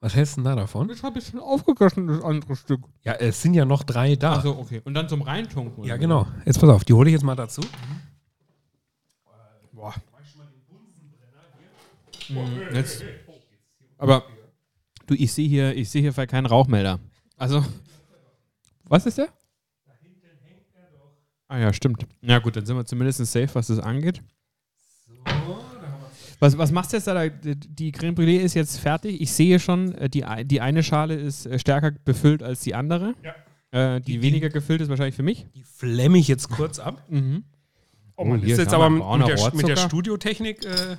Was 0.00 0.14
hältst 0.14 0.36
du 0.36 0.42
denn 0.42 0.44
da 0.44 0.54
davon? 0.56 0.88
das 0.88 1.02
habe 1.02 1.18
ich 1.18 1.26
schon 1.26 1.40
aufgegessen, 1.40 2.06
das 2.06 2.22
andere 2.22 2.54
Stück. 2.56 2.80
Ja, 3.02 3.14
es 3.14 3.42
sind 3.42 3.54
ja 3.54 3.64
noch 3.64 3.82
drei 3.82 4.14
da. 4.16 4.34
Achso, 4.36 4.52
okay. 4.58 4.80
Und 4.84 4.94
dann 4.94 5.08
zum 5.08 5.22
Reintunken. 5.22 5.84
ja, 5.84 5.96
genau. 5.96 6.26
Jetzt 6.46 6.60
pass 6.60 6.70
auf, 6.70 6.84
die 6.84 6.92
hole 6.94 7.08
ich 7.10 7.14
jetzt 7.14 7.24
mal 7.24 7.34
dazu. 7.34 7.60
Boah. 7.60 7.68
Jetzt. 12.72 13.02
Aber 13.96 14.24
du, 15.06 15.14
ich 15.14 15.32
sehe 15.32 15.48
hier, 15.48 15.74
ich 15.76 15.90
sehe 15.90 16.02
hier 16.02 16.12
keinen 16.26 16.46
Rauchmelder. 16.46 17.00
Also, 17.36 17.64
was 18.84 19.06
ist 19.06 19.18
der? 19.18 19.28
Ah 21.48 21.58
ja, 21.58 21.72
stimmt. 21.72 22.06
Ja 22.20 22.38
gut, 22.40 22.56
dann 22.56 22.66
sind 22.66 22.76
wir 22.76 22.84
zumindest 22.84 23.24
safe, 23.24 23.48
was 23.54 23.68
das 23.68 23.78
angeht. 23.78 24.20
Was, 26.40 26.56
was 26.56 26.70
machst 26.70 26.92
du 26.92 26.98
jetzt 26.98 27.06
da? 27.06 27.28
Die- 27.28 27.90
Creme 27.90 28.14
Brûlée 28.14 28.38
ist 28.38 28.54
jetzt 28.54 28.78
fertig. 28.78 29.20
Ich 29.20 29.32
sehe 29.32 29.58
schon, 29.58 29.92
äh, 29.94 30.08
die, 30.08 30.24
die 30.44 30.60
eine 30.60 30.82
Schale 30.84 31.14
ist 31.14 31.46
äh, 31.46 31.58
stärker 31.58 31.90
befüllt 31.90 32.42
als 32.44 32.60
die 32.60 32.74
andere. 32.74 33.14
Äh, 33.72 34.00
die, 34.00 34.12
Die- 34.12 34.22
weniger 34.22 34.48
gefüllt 34.48 34.80
ist 34.80 34.88
wahrscheinlich 34.88 35.16
für 35.16 35.24
mich. 35.24 35.46
Die 35.54 35.64
flemme 35.64 36.18
ich 36.18 36.28
jetzt 36.28 36.48
kurz 36.48 36.78
ab. 36.78 37.02
Mhm. 37.08 37.44
Oh, 38.14 38.24
man, 38.24 38.40
hier 38.40 38.52
ist 38.54 38.58
jetzt 38.60 38.74
aber 38.74 38.88
mit 38.90 39.00
der, 39.28 39.54
mit 39.54 39.68
der. 39.68 39.76
Studiotechnik 39.76 40.64
äh, 40.64 40.96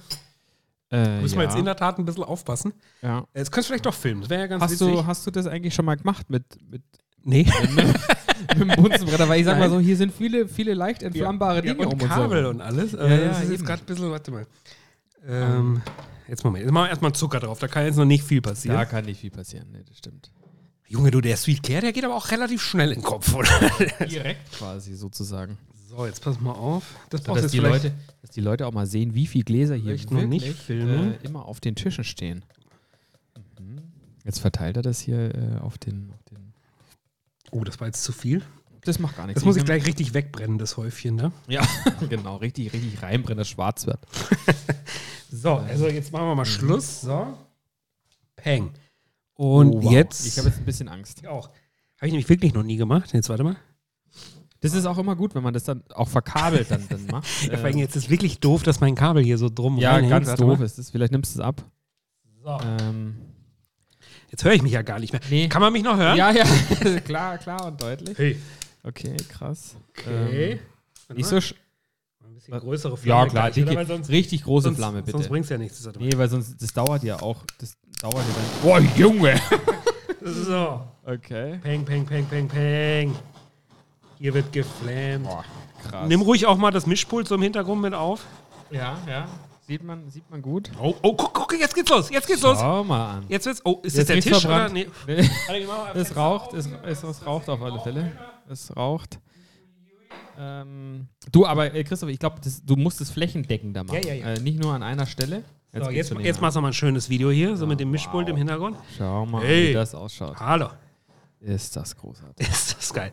Äh, 0.92 1.22
müssen 1.22 1.36
ja. 1.36 1.42
wir 1.42 1.48
jetzt 1.48 1.58
in 1.58 1.66
der 1.66 1.76
Tat 1.76 2.00
ein 2.00 2.06
bisschen 2.06 2.24
aufpassen. 2.24 2.74
ja. 3.02 3.26
Jetzt 3.36 3.52
könntest 3.52 3.70
du 3.70 3.74
vielleicht 3.74 3.86
doch 3.86 3.94
filmen. 3.94 4.22
Das 4.22 4.30
wäre 4.30 4.42
ja 4.42 4.48
ganz 4.48 4.64
Hast, 4.64 4.72
witzig. 4.72 4.88
du, 4.88 5.06
hast 5.06 5.28
du 5.28 5.32
das 5.32 5.46
eigentlich 5.46 5.74
schon 5.76 5.86
mal 5.86 5.96
gemacht 5.96 6.30
mit, 6.30 6.44
mit, 6.70 6.82
nee. 7.24 7.46
mit 8.58 8.60
dem 8.60 8.68
Bunsenbrenner? 8.84 9.30
Weil 9.30 9.40
ich 9.40 9.46
sag 9.46 9.60
mal 9.60 9.70
Nein. 9.70 9.72
so, 9.72 9.80
hier 9.80 9.96
sind 9.98 10.12
viele, 10.14 10.48
viele 10.48 10.74
leicht 10.74 11.04
entflammbare 11.04 11.58
ja, 11.58 11.62
Dinge 11.74 11.88
und 11.88 12.02
um 12.02 12.10
Kabel 12.10 12.42
herum. 12.42 12.56
und 12.56 12.62
alles. 12.62 12.94
Ja, 12.94 13.06
Ja, 13.08 13.16
ja, 13.16 13.28
das 13.30 13.44
ist 13.44 13.52
eben. 13.52 13.66
gerade 13.66 13.84
ein 13.84 13.86
bisschen, 13.86 14.10
warte 14.10 14.32
mal. 14.32 14.48
Ähm, 15.28 15.82
jetzt 16.28 16.44
Moment. 16.44 16.64
Jetzt 16.64 16.74
machen 16.74 16.86
wir 16.86 16.90
erstmal 16.90 17.14
Zucker 17.14 17.40
drauf. 17.40 17.60
Da 17.60 17.68
kann 17.68 17.86
jetzt 17.86 17.98
noch 17.98 18.06
nicht 18.06 18.24
viel 18.24 18.42
passieren. 18.42 18.76
Da 18.78 18.86
kann 18.86 19.06
nicht 19.06 19.20
viel 19.20 19.32
passieren, 19.32 19.68
nee, 19.72 19.84
das 19.88 19.98
stimmt. 19.98 20.32
Junge, 20.88 21.12
du, 21.12 21.22
der 21.22 21.38
Sweet 21.38 21.62
Care, 21.62 21.82
der 21.82 21.94
geht 21.94 22.04
aber 22.04 22.16
auch 22.16 22.32
relativ 22.32 22.64
schnell 22.64 22.90
in 22.90 22.96
den 23.02 23.04
Kopf, 23.04 23.32
oder? 23.36 23.48
Direkt 24.08 24.52
quasi 24.54 24.96
sozusagen. 24.96 25.60
So, 25.90 26.06
jetzt 26.06 26.22
pass 26.24 26.40
mal 26.40 26.52
auf. 26.52 26.84
Das 27.10 27.24
So, 27.24 27.34
dass, 27.34 27.44
jetzt 27.44 27.54
die. 27.54 27.60
Leute, 27.60 27.92
dass 28.22 28.32
die 28.32 28.42
Leute 28.42 28.68
auch 28.68 28.74
mal 28.74 28.86
sehen, 28.86 29.16
wie 29.16 29.26
viele 29.28 29.44
Gläser 29.44 29.76
hier 29.76 29.86
Vielleicht 29.86 30.12
noch 30.12 30.22
nicht 30.24 30.46
wirklich, 30.46 30.62
filmen. 30.64 31.14
Äh, 31.14 31.26
immer 31.26 31.46
auf 31.46 31.60
den 31.60 31.76
Tischen 31.76 32.04
stehen. 32.04 32.46
Mhm. 33.60 33.82
Jetzt 34.24 34.40
verteilt 34.40 34.78
er 34.78 34.84
das 34.84 35.00
hier 35.00 35.34
äh, 35.34 35.58
auf, 35.62 35.78
den, 35.78 36.12
auf 36.14 36.24
den. 36.24 36.54
Oh, 37.52 37.64
das 37.64 37.80
war 37.80 37.88
jetzt 37.88 38.04
zu 38.04 38.12
viel. 38.12 38.44
Das 38.82 39.00
macht 39.00 39.18
gar 39.18 39.26
nichts. 39.26 39.42
Das 39.42 39.46
muss 39.46 39.58
ich 39.58 39.66
gleich 39.66 39.86
richtig 39.86 40.14
wegbrennen, 40.14 40.58
das 40.58 40.78
Häufchen, 40.78 41.16
ne? 41.16 41.32
Ja, 41.48 41.68
genau, 42.10 42.38
richtig, 42.38 42.72
richtig 42.72 43.02
reinbrennen, 43.02 43.40
dass 43.40 43.50
schwarz 43.50 43.86
wird. 43.88 44.00
So, 45.32 45.58
also 45.58 45.88
jetzt 45.88 46.12
machen 46.12 46.26
wir 46.26 46.34
mal 46.34 46.46
Schluss. 46.46 47.02
So. 47.02 47.38
Peng. 48.36 48.72
Und 49.36 49.74
Oh, 49.76 49.84
wow. 49.84 49.92
jetzt. 49.92 50.26
Ich 50.26 50.40
habe 50.40 50.50
jetzt 50.50 50.58
ein 50.58 50.66
bisschen 50.66 50.88
Angst. 50.88 51.20
Ich 51.22 51.28
auch. 51.28 51.50
Habe 51.98 52.08
ich 52.08 52.12
nämlich 52.12 52.30
wirklich 52.30 52.54
noch 52.54 52.64
nie 52.64 52.78
gemacht. 52.78 53.14
Jetzt 53.14 53.30
warte 53.30 53.44
mal. 53.44 53.56
Das 54.62 54.74
ist 54.74 54.86
auch 54.86 54.98
immer 54.98 55.16
gut, 55.16 55.36
wenn 55.36 55.44
man 55.44 55.54
das 55.54 55.64
dann 55.64 55.84
auch 55.94 56.10
verkabelt 56.10 56.70
dann, 56.70 56.86
dann 56.90 57.06
macht. 57.08 57.26
Ja, 57.50 57.58
vor 57.58 57.66
allem 57.68 57.78
jetzt 57.78 57.96
ist 57.96 58.10
wirklich 58.10 58.40
doof, 58.40 58.64
dass 58.64 58.80
mein 58.82 58.96
Kabel 58.96 59.24
hier 59.24 59.38
so 59.38 59.50
drum 59.50 59.78
Ja, 59.78 59.92
reinhängt. 59.94 60.12
ganz 60.12 60.28
Warte 60.28 60.42
doof 60.44 60.60
mal. 60.60 60.66
ist 60.66 60.78
es. 60.80 60.90
Vielleicht 60.90 61.12
nimmst 61.14 61.36
du 61.36 61.40
es 61.40 61.46
ab. 61.46 61.64
So. 62.44 62.58
Ähm, 62.82 63.16
Jetzt 64.32 64.44
höre 64.44 64.54
ich 64.54 64.62
mich 64.62 64.74
ja 64.74 64.82
gar 64.84 65.00
nicht 65.00 65.12
mehr. 65.12 65.22
nee. 65.30 65.48
Kann 65.48 65.62
man 65.62 65.74
mich 65.74 65.82
noch 65.84 65.98
hören? 65.98 66.16
Ja, 66.18 66.32
ja, 66.32 66.44
klar, 67.06 67.38
klar 67.40 67.66
und 67.68 67.82
deutlich. 67.82 68.18
Hey. 68.18 68.38
Okay, 68.84 69.16
krass. 69.28 69.76
Okay. 69.98 70.60
Ähm, 71.10 71.16
nicht 71.16 71.26
so 71.28 71.42
sch 71.42 71.56
Ein 72.24 72.36
bisschen 72.36 72.60
größere 72.60 72.92
Ja, 72.94 72.98
Flamme 72.98 73.30
klar, 73.32 73.52
gleich, 73.52 73.66
oder? 73.66 73.76
Weil 73.76 73.88
sonst, 73.88 74.10
richtig 74.10 74.44
große 74.44 74.66
sonst, 74.66 74.78
Flamme, 74.78 75.00
bitte. 75.02 75.14
Sonst 75.14 75.30
bringt 75.30 75.46
es 75.46 75.50
ja 75.50 75.58
nichts. 75.58 75.84
Mal. 75.86 75.94
nee, 76.00 76.12
weil 76.16 76.30
sonst, 76.30 76.62
das 76.62 76.72
dauert 76.74 77.04
ja 77.04 77.20
auch. 77.22 77.44
Das 77.58 77.74
dauert 78.02 78.16
ja 78.18 78.22
dann. 78.22 78.62
Boah, 78.62 78.80
Junge! 78.98 79.36
So. 80.22 80.82
Okay. 81.06 81.60
Peng, 81.64 81.86
peng, 81.86 82.06
peng, 82.06 82.26
peng, 82.26 82.48
peng. 82.50 83.16
Hier 84.20 84.34
wird 84.34 84.52
geflammt. 84.52 85.24
Boah, 85.26 85.46
krass. 85.82 86.08
Nimm 86.08 86.22
ruhig 86.22 86.46
auch 86.46 86.58
mal 86.58 86.72
das 86.72 86.86
Mischpult 86.86 87.28
so 87.28 87.36
im 87.36 87.42
Hintergrund 87.42 87.82
mit 87.82 87.94
auf. 87.94 88.26
ja, 88.70 88.98
ja. 89.08 89.28
Sieht 89.62 89.84
man, 89.84 90.10
sieht 90.10 90.28
man 90.32 90.42
gut. 90.42 90.72
Oh, 90.82 90.96
oh, 91.04 91.14
guck, 91.16 91.32
guck, 91.32 91.54
jetzt 91.60 91.76
geht's 91.76 91.92
los. 91.92 92.10
Jetzt 92.10 92.26
geht's 92.28 92.42
los. 92.42 92.58
Schau 92.60 92.84
mal 92.84 93.18
an. 93.18 93.26
Jetzt 93.30 93.46
wird's. 93.46 93.62
Oh, 93.64 93.80
ist 93.84 93.96
Jetzt 93.98 94.10
das 94.10 94.16
der 94.16 94.22
Tisch 94.24 94.32
oder? 94.46 94.68
verbrannt. 94.68 94.74
Nee. 94.74 94.88
Mal 95.68 95.92
es 95.94 96.16
raucht, 96.16 96.48
auf. 96.50 96.54
es, 96.56 96.68
es, 96.88 97.04
es 97.04 97.24
raucht 97.26 97.48
auf 97.50 97.62
alle 97.62 97.80
Fälle. 97.80 98.12
Es 98.50 98.76
raucht. 98.76 99.20
Ähm, 100.40 101.08
du, 101.32 101.46
aber 101.46 101.72
äh, 101.76 101.84
Christoph, 101.84 102.10
ich 102.10 102.18
glaube, 102.18 102.38
du 102.66 102.76
musst 102.78 103.00
es 103.00 103.12
flächendeckender 103.12 103.84
machen. 103.84 104.00
Ja, 104.04 104.10
ja, 104.12 104.14
ja. 104.16 104.34
Äh, 104.34 104.40
nicht 104.40 104.60
nur 104.60 104.74
an 104.74 104.82
einer 104.82 105.06
Stelle. 105.06 105.44
So, 105.72 105.80
geht's 105.82 105.94
jetzt, 105.94 106.10
schon 106.10 106.20
jetzt 106.22 106.38
näher. 106.38 106.42
machst 106.42 106.58
du 106.58 106.62
mal 106.62 106.68
ein 106.70 106.74
schönes 106.74 107.08
Video 107.12 107.30
hier, 107.30 107.56
so 107.56 107.68
mit 107.68 107.80
dem 107.80 107.92
Mischpult 107.92 108.28
im 108.28 108.38
Hintergrund. 108.38 108.76
Schau 108.98 109.28
mal, 109.28 109.44
Hey. 109.44 109.70
wie 109.70 109.74
das 109.74 109.94
ausschaut. 109.94 110.36
Hallo. 110.40 110.70
Ist 111.42 111.76
das 111.76 111.96
großartig. 111.96 112.48
Ist 112.50 112.76
das 112.76 112.92
geil. 112.92 113.12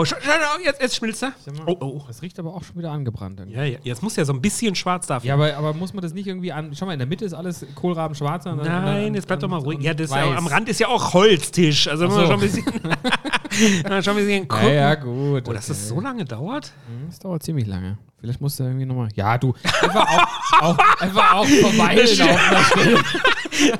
Oh, 0.00 0.04
schau, 0.04 0.14
schau, 0.20 0.30
schau, 0.30 0.62
jetzt, 0.64 0.80
jetzt 0.80 0.94
schmilzt 0.94 1.24
er. 1.24 1.32
Oh, 1.66 1.76
oh. 1.80 2.02
Das 2.06 2.22
riecht 2.22 2.38
aber 2.38 2.54
auch 2.54 2.62
schon 2.62 2.76
wieder 2.76 2.92
angebrannt. 2.92 3.40
Irgendwie. 3.40 3.56
Ja, 3.58 3.64
ja, 3.64 3.78
jetzt 3.82 4.00
muss 4.00 4.14
ja 4.14 4.24
so 4.24 4.32
ein 4.32 4.40
bisschen 4.40 4.76
schwarz 4.76 5.08
dafür. 5.08 5.26
Ja, 5.26 5.34
aber, 5.34 5.56
aber 5.56 5.74
muss 5.74 5.92
man 5.92 6.02
das 6.02 6.14
nicht 6.14 6.28
irgendwie 6.28 6.52
an. 6.52 6.70
Schau 6.76 6.86
mal, 6.86 6.92
in 6.92 7.00
der 7.00 7.08
Mitte 7.08 7.24
ist 7.24 7.34
alles 7.34 7.66
Kohlraben 7.74 8.14
schwarz. 8.14 8.46
und 8.46 8.58
dann- 8.58 8.84
Nein, 8.84 9.06
und 9.08 9.14
jetzt 9.16 9.26
bleib 9.26 9.40
doch 9.40 9.48
mal 9.48 9.58
ruhig. 9.58 9.80
Ja, 9.80 9.94
das 9.94 10.10
ist 10.10 10.14
ja, 10.14 10.36
am 10.36 10.46
Rand 10.46 10.68
ist 10.68 10.78
ja 10.78 10.86
auch 10.86 11.14
Holztisch. 11.14 11.88
Also 11.88 12.04
wir 12.04 12.12
so. 12.12 12.20
schon 12.26 12.32
ein 12.34 12.40
bisschen, 12.40 12.64
ja, 13.90 14.00
schon 14.02 14.16
ein 14.16 14.24
bisschen 14.24 14.46
gucken. 14.46 14.66
Ja, 14.68 14.72
ja, 14.72 14.94
gut. 14.94 15.48
Oh, 15.48 15.52
dass 15.52 15.66
das 15.66 15.88
so 15.88 16.00
lange 16.00 16.24
dauert? 16.24 16.66
Hm, 16.86 17.08
Das 17.08 17.18
dauert 17.18 17.42
ziemlich 17.42 17.66
lange. 17.66 17.98
Vielleicht 18.20 18.40
musst 18.40 18.58
du 18.60 18.64
irgendwie 18.64 18.84
nochmal. 18.86 19.08
Ja, 19.16 19.36
du. 19.38 19.54
Einfach 19.82 20.06
auch, 20.06 20.62
auch, 20.62 20.78
einfach 21.00 21.34
auch 21.34 21.46
verweilen 21.46 22.20
auf 22.20 22.40
einer 22.50 22.64
Stelle. 22.64 22.98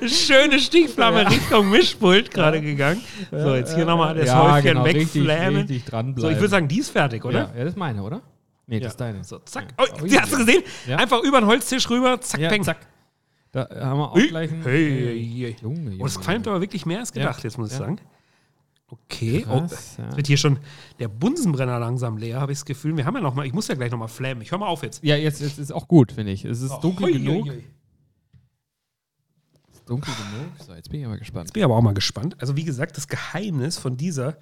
Schöne 0.06 0.58
Stichflamme 0.58 1.22
Ja. 1.22 1.28
Richtung 1.28 1.70
Mischpult 1.70 2.30
gerade 2.30 2.60
gegangen. 2.60 3.00
So, 3.30 3.54
jetzt 3.54 3.74
hier 3.74 3.84
nochmal 3.84 4.14
das 4.14 4.34
Häufchen 4.34 4.62
genau, 4.64 4.82
richtig, 4.82 5.14
wegflammen. 5.26 5.56
richtig 5.62 5.84
So, 5.84 5.90
dranbleiben. 5.90 6.30
ich 6.32 6.38
würde 6.38 6.48
sagen, 6.48 6.68
die 6.68 6.78
ist 6.80 6.90
fertig, 6.90 7.24
oder? 7.24 7.38
Ja, 7.38 7.52
ja, 7.56 7.64
das 7.64 7.72
ist 7.74 7.78
meine, 7.78 8.02
oder? 8.02 8.22
Nee, 8.66 8.80
das 8.80 8.92
ist 8.92 9.00
deine. 9.00 9.24
So, 9.24 9.38
zack. 9.40 9.68
Ja. 9.78 9.84
Oh, 9.98 10.02
Ui, 10.02 10.08
die 10.08 10.18
hast 10.20 10.32
du 10.32 10.36
gesehen? 10.38 10.62
Ja. 10.86 10.96
Einfach 10.96 11.22
über 11.22 11.40
den 11.40 11.46
Holztisch 11.46 11.88
rüber, 11.88 12.20
zack, 12.20 12.40
Ja, 12.40 12.48
peng. 12.50 12.62
zack. 12.64 12.78
Da 13.52 13.66
haben 13.80 13.98
wir 13.98 14.10
auch 14.10 14.14
Ui. 14.14 14.28
gleich 14.28 14.52
einen. 14.52 14.62
Hey, 14.62 14.90
hey, 14.90 15.32
hey. 15.36 15.56
Junge, 15.62 15.78
Junge. 15.90 15.96
Oh, 16.00 16.04
das 16.04 16.20
qualmt 16.20 16.46
aber 16.46 16.60
wirklich 16.60 16.84
mehr 16.84 16.98
als 16.98 17.12
gedacht, 17.12 17.42
jetzt 17.44 17.56
muss 17.56 17.68
ich 17.72 17.78
Ja. 17.78 17.86
sagen. 17.86 17.98
Okay. 18.90 19.44
Oh, 19.48 19.60
Krass, 19.60 19.96
ja. 19.98 20.04
jetzt 20.04 20.16
wird 20.16 20.26
hier 20.28 20.36
schon 20.38 20.58
der 20.98 21.08
Bunsenbrenner 21.08 21.78
langsam 21.78 22.16
leer, 22.16 22.40
habe 22.40 22.52
ich 22.52 22.58
das 22.58 22.64
Gefühl. 22.64 22.96
Wir 22.96 23.04
haben 23.04 23.14
ja 23.14 23.20
noch 23.20 23.34
mal, 23.34 23.46
ich 23.46 23.52
muss 23.52 23.68
ja 23.68 23.74
gleich 23.74 23.90
noch 23.90 23.98
mal 23.98 24.08
flammen. 24.08 24.40
Ich 24.42 24.50
höre 24.50 24.58
mal 24.58 24.66
auf 24.66 24.82
jetzt. 24.82 25.02
Ja, 25.04 25.16
jetzt, 25.16 25.40
jetzt 25.42 25.58
ist 25.58 25.72
auch 25.72 25.88
gut, 25.88 26.12
finde 26.12 26.32
ich. 26.32 26.44
Es 26.44 26.62
ist 26.62 26.78
dunkel 26.80 27.06
Hoi, 27.06 27.12
genug. 27.12 27.46
hoi, 27.46 27.50
hoi. 27.50 27.64
Dunkel 29.88 30.12
genug. 30.14 30.52
So, 30.66 30.74
jetzt 30.74 30.90
bin 30.90 31.00
ich 31.00 31.06
aber 31.06 31.16
gespannt. 31.16 31.46
Jetzt 31.46 31.54
bin 31.54 31.60
ich 31.60 31.64
aber 31.64 31.76
auch 31.76 31.82
mal 31.82 31.94
gespannt. 31.94 32.36
Also 32.38 32.56
wie 32.56 32.64
gesagt, 32.64 32.96
das 32.96 33.08
Geheimnis 33.08 33.78
von 33.78 33.96
dieser 33.96 34.36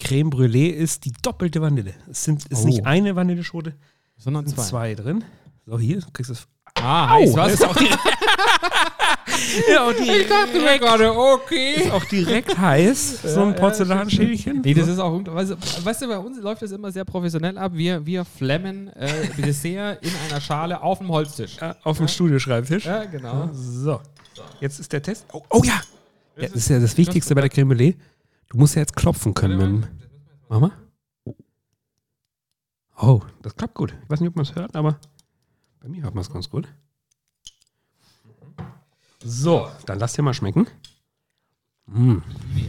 Creme 0.00 0.30
Brûlée 0.30 0.70
ist 0.70 1.04
die 1.04 1.12
doppelte 1.22 1.60
Vanille. 1.62 1.94
Es 2.10 2.24
sind, 2.24 2.44
ist 2.46 2.64
Oh. 2.64 2.66
nicht 2.66 2.84
eine 2.86 3.14
Vanilleschote, 3.16 3.74
Sondern 4.16 4.46
zwei. 4.46 4.62
zwei 4.62 4.94
drin. 4.94 5.24
So, 5.66 5.78
hier, 5.78 6.00
du 6.00 6.10
kriegst 6.12 6.30
es. 6.30 6.46
Ah, 6.74 7.08
heiß, 7.10 7.34
was? 7.34 7.52
Ist 7.54 7.64
auch 7.64 7.74
direkt, 7.76 7.98
ja, 9.70 9.86
und 9.88 9.98
die, 9.98 10.10
Ich 10.10 10.28
dachte 10.28 10.60
mir 10.60 10.78
gerade, 10.78 11.16
okay. 11.16 11.74
ist 11.76 11.90
auch 11.90 12.04
direkt 12.04 12.56
heiß, 12.58 13.22
so 13.22 13.42
ein 13.42 13.50
ja, 13.50 13.54
Porzellanschälchen. 13.54 14.60
Nee, 14.62 14.74
das 14.74 14.88
ist 14.88 14.98
auch, 14.98 15.12
weißt 15.24 15.52
du, 15.52 15.56
du, 16.06 16.08
bei 16.08 16.18
uns 16.18 16.38
läuft 16.40 16.62
das 16.62 16.72
immer 16.72 16.92
sehr 16.92 17.04
professionell 17.04 17.56
ab. 17.58 17.72
Wir, 17.74 18.04
wir 18.04 18.24
flammen 18.24 18.88
äh, 18.88 19.08
Dessert 19.38 20.04
in 20.04 20.12
einer 20.28 20.40
Schale 20.40 20.82
auf 20.82 20.98
dem 20.98 21.08
Holztisch. 21.08 21.56
Ja, 21.60 21.76
auf 21.82 21.98
dem 21.98 22.08
Studioschreibtisch. 22.08 22.84
Ja, 22.84 23.04
genau. 23.04 23.48
So, 23.52 24.00
jetzt 24.60 24.78
ist 24.78 24.92
der 24.92 25.02
Test. 25.02 25.26
Oh, 25.32 25.42
oh 25.50 25.62
ja! 25.64 25.80
ja! 26.36 26.42
Das 26.42 26.52
ist 26.52 26.68
ja 26.68 26.80
das 26.80 26.96
Wichtigste 26.96 27.34
bei 27.34 27.42
der 27.42 27.50
Creme 27.50 27.72
Brûlée. 27.72 27.96
Du 28.48 28.58
musst 28.58 28.74
ja 28.74 28.82
jetzt 28.82 28.94
klopfen 28.94 29.34
können. 29.34 29.56
Mit 29.56 29.66
dem 29.66 29.96
Mach 30.48 30.60
mal. 30.60 30.72
Oh, 32.98 33.20
das 33.42 33.56
klappt 33.56 33.74
gut. 33.74 33.94
Ich 34.04 34.10
weiß 34.10 34.20
nicht, 34.20 34.30
ob 34.30 34.36
man 34.36 34.44
es 34.44 34.54
hört, 34.54 34.74
aber 34.74 34.98
bei 35.80 35.88
mir 35.88 36.02
hört 36.02 36.14
man 36.14 36.22
es 36.22 36.30
ganz 36.30 36.48
gut. 36.48 36.68
So, 39.22 39.68
dann 39.86 39.98
lass 39.98 40.14
dir 40.14 40.22
mal 40.22 40.34
schmecken. 40.34 40.66
Mm, 41.86 42.18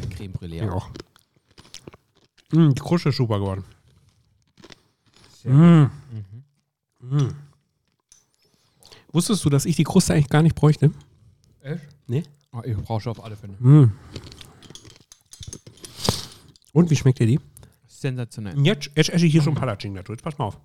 Creme 0.10 0.34
Brûlée. 0.34 0.66
ja. 0.66 0.72
auch. 0.72 0.90
Mm, 2.52 2.70
die 2.70 2.82
Krusche 2.82 3.10
ist 3.10 3.18
super 3.18 3.40
geworden. 3.40 3.64
Mm. 5.44 5.86
Mm. 7.00 7.36
Wusstest 9.12 9.46
du, 9.46 9.50
dass 9.50 9.66
ich 9.66 9.76
die 9.76 9.84
Kruste 9.84 10.14
eigentlich 10.14 10.30
gar 10.30 10.42
nicht 10.42 10.56
bräuchte? 10.56 10.92
Echt? 11.68 11.88
Nee. 12.08 12.24
Oh, 12.54 12.62
ich 12.64 12.78
brauche 12.78 13.02
schon 13.02 13.12
auf 13.12 13.24
alle 13.24 13.36
Fälle. 13.36 13.54
Mm. 13.60 13.92
Und 16.72 16.90
wie 16.90 16.96
schmeckt 16.96 17.20
dir 17.20 17.28
die? 17.28 17.40
Sensationell. 17.88 18.58
Jetzt, 18.66 18.90
jetzt 18.96 19.10
esse 19.10 19.26
ich 19.26 19.32
hier 19.32 19.42
schon 19.42 19.54
Palatsching 19.56 19.94
dazu. 19.96 20.14
Jetzt 20.14 20.24
pass 20.24 20.38
mal 20.38 20.46
auf. 20.46 20.58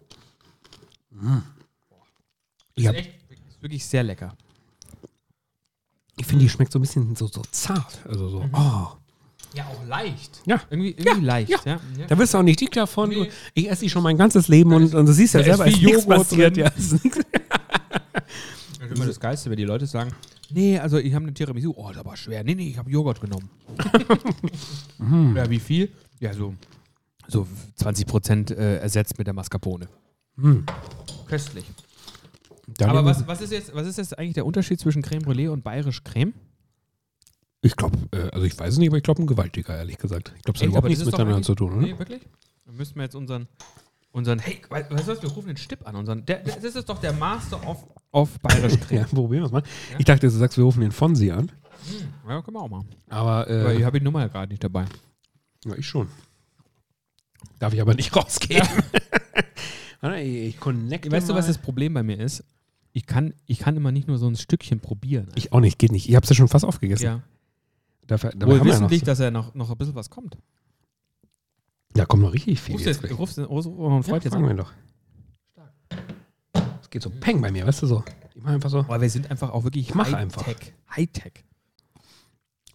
Ich, 2.74 2.86
hab- 2.86 2.94
Ist, 2.94 3.00
echt, 3.00 3.10
ist 3.48 3.62
wirklich 3.62 3.84
sehr 3.84 4.02
lecker. 4.02 4.36
ich 6.18 6.26
finde, 6.26 6.44
die 6.44 6.48
schmeckt 6.50 6.72
so 6.72 6.78
ein 6.78 6.82
bisschen 6.82 7.16
so, 7.16 7.26
so 7.26 7.42
zart. 7.50 7.98
Also 8.06 8.28
so, 8.28 8.44
oh. 8.52 8.86
Ja, 9.54 9.66
auch 9.66 9.84
leicht. 9.86 10.40
Ja. 10.46 10.62
Irgendwie, 10.70 10.92
irgendwie 10.92 11.24
leicht, 11.26 11.50
ja. 11.50 11.58
ja. 11.64 11.80
ja. 11.98 12.06
Da 12.06 12.16
wirst 12.18 12.32
du 12.32 12.38
auch 12.38 12.42
nicht 12.42 12.60
dick 12.60 12.70
davon. 12.72 13.08
Nee. 13.10 13.14
Du, 13.26 13.30
ich 13.54 13.70
esse 13.70 13.82
die 13.82 13.90
schon 13.90 14.02
mein 14.02 14.16
ganzes 14.16 14.48
Leben 14.48 14.72
und, 14.72 14.94
und 14.94 15.06
du 15.06 15.12
siehst 15.12 15.34
ja 15.34 15.42
selber, 15.42 15.66
ist 15.66 15.76
ist 15.76 15.82
nichts 15.82 16.06
passiert. 16.06 16.56
drin. 16.56 16.64
Ja, 16.64 16.70
ist 16.70 17.04
nix. 17.04 17.18
Das 17.18 18.90
ist 18.90 18.96
immer 18.96 19.06
das 19.06 19.20
Geilste, 19.20 19.50
wenn 19.50 19.56
die 19.58 19.64
Leute 19.64 19.86
sagen, 19.86 20.10
nee, 20.52 20.78
also 20.78 20.98
ich 20.98 21.12
habe 21.14 21.24
eine 21.24 21.34
Tiramisu, 21.34 21.72
oh, 21.76 21.88
das 21.88 21.98
aber 21.98 22.16
schwer. 22.16 22.44
Nee, 22.44 22.54
nee, 22.54 22.68
ich 22.68 22.78
habe 22.78 22.90
Joghurt 22.90 23.20
genommen. 23.20 23.48
ja, 25.36 25.48
wie 25.50 25.58
viel? 25.60 25.90
Ja, 26.20 26.32
so, 26.32 26.54
so 27.28 27.46
20 27.76 28.06
Prozent 28.06 28.50
äh, 28.50 28.78
ersetzt 28.78 29.18
mit 29.18 29.26
der 29.26 29.34
Mascarpone. 29.34 29.88
Köstlich. 31.26 31.64
Dann 32.78 32.90
aber 32.90 33.04
was, 33.04 33.26
was, 33.26 33.40
ist 33.40 33.52
jetzt, 33.52 33.74
was 33.74 33.86
ist 33.86 33.98
jetzt 33.98 34.18
eigentlich 34.18 34.34
der 34.34 34.46
Unterschied 34.46 34.80
zwischen 34.80 35.02
Creme 35.02 35.22
Brûlée 35.24 35.48
und 35.48 35.62
bayerisch 35.64 36.02
Creme? 36.04 36.32
Ich 37.60 37.76
glaube, 37.76 37.98
äh, 38.12 38.30
also 38.30 38.46
ich 38.46 38.58
weiß 38.58 38.72
es 38.74 38.78
nicht, 38.78 38.88
aber 38.88 38.96
ich 38.96 39.02
glaube, 39.02 39.22
ein 39.22 39.26
gewaltiger, 39.26 39.76
ehrlich 39.76 39.98
gesagt. 39.98 40.32
Ich 40.36 40.42
glaube, 40.42 40.56
es 40.56 40.62
hat 40.62 40.62
Echt? 40.62 40.68
überhaupt 40.68 40.84
Aber 40.84 40.88
das 40.88 40.98
nichts 40.98 41.02
ist 41.02 41.12
doch 41.12 41.18
miteinander 41.18 41.36
eigentlich- 41.36 41.46
zu 41.46 41.54
tun, 41.54 41.72
oder? 41.72 41.82
Nee, 41.82 41.98
wirklich? 41.98 42.22
Dann 42.64 42.76
müssten 42.76 42.96
wir 42.96 43.02
jetzt 43.04 43.14
unseren, 43.14 43.46
unseren 44.12 44.38
hey, 44.38 44.60
weißt 44.68 44.90
du 44.90 44.96
was, 45.08 45.22
wir 45.22 45.30
rufen 45.30 45.48
den 45.48 45.56
Stipp 45.56 45.86
an. 45.86 45.96
Unseren, 45.96 46.24
der, 46.24 46.38
der, 46.40 46.56
das 46.56 46.74
ist 46.76 46.88
doch 46.88 46.98
der 46.98 47.12
Master 47.12 47.66
of, 47.66 47.84
of 48.12 48.38
bayerisch. 48.40 48.74
Ja, 48.90 49.04
probieren 49.04 49.42
wir 49.42 49.46
es 49.46 49.52
mal. 49.52 49.62
Ich 49.98 50.04
dachte, 50.04 50.26
du 50.26 50.30
sagst, 50.30 50.56
wir 50.56 50.64
rufen 50.64 50.80
den 50.82 50.92
Fonsi 50.92 51.30
an. 51.30 51.50
ja, 52.28 52.40
können 52.42 52.56
wir 52.56 52.60
auch 52.62 52.68
machen. 52.68 52.88
Aber, 53.08 53.30
Aber 53.48 53.72
ich 53.74 53.80
äh, 53.80 53.84
habe 53.84 53.98
die 53.98 54.04
Nummer 54.04 54.20
ja 54.20 54.28
gerade 54.28 54.50
nicht 54.52 54.62
dabei. 54.62 54.84
ja, 55.64 55.74
ich 55.76 55.86
schon. 55.86 56.08
Darf 57.58 57.72
ich 57.74 57.80
aber 57.80 57.94
nicht 57.94 58.14
rausgeben. 58.16 58.66
Warte, 60.00 60.18
ich, 60.20 60.58
connecte 60.58 61.10
Weißt 61.10 61.28
du, 61.28 61.34
was 61.34 61.46
mal. 61.46 61.52
das 61.52 61.58
Problem 61.58 61.94
bei 61.94 62.02
mir 62.02 62.18
ist? 62.18 62.44
Ich 62.92 63.06
kann, 63.06 63.34
ich 63.46 63.60
kann 63.60 63.76
immer 63.76 63.92
nicht 63.92 64.08
nur 64.08 64.18
so 64.18 64.26
ein 64.26 64.36
Stückchen 64.36 64.80
probieren. 64.80 65.28
Ich 65.36 65.52
auch 65.52 65.60
nicht, 65.60 65.78
geht 65.78 65.92
nicht. 65.92 66.08
Ich 66.08 66.14
habe 66.16 66.24
es 66.24 66.28
ja 66.30 66.36
schon 66.36 66.48
fast 66.48 66.64
aufgegessen. 66.64 67.04
ja. 67.06 67.22
Dafür, 68.08 68.32
Wohl 68.36 68.58
ja 68.58 68.64
wissentlich, 68.64 69.00
so- 69.00 69.06
dass 69.06 69.20
er 69.20 69.30
noch, 69.30 69.54
noch 69.54 69.70
ein 69.70 69.78
bisschen 69.78 69.94
was 69.94 70.10
kommt. 70.10 70.36
Da 71.94 72.06
kommt 72.06 72.22
noch 72.22 72.32
richtig 72.32 72.60
viel. 72.60 72.74
Rufst 72.74 72.86
jetzt 72.86 73.02
jetzt, 73.02 73.18
rufst, 73.18 73.38
rufst, 73.38 73.68
rufst 73.68 74.08
ja, 74.08 74.16
jetzt 74.16 74.32
an. 74.34 74.46
wir 74.46 74.54
doch. 74.54 74.72
Es 76.80 76.90
geht 76.90 77.02
so 77.02 77.10
peng 77.10 77.40
bei 77.40 77.50
mir, 77.50 77.66
weißt 77.66 77.82
du 77.82 77.86
so. 77.86 78.04
Ich 78.34 78.42
mache 78.42 78.54
einfach 78.54 78.70
so. 78.70 78.78
Aber 78.80 79.00
wir 79.00 79.10
sind 79.10 79.30
einfach 79.30 79.50
auch 79.50 79.64
wirklich 79.64 79.88
Ich 79.88 79.94
mach 79.94 80.12
einfach. 80.12 80.46
Hightech. 80.46 80.72
Hightech. 80.96 81.32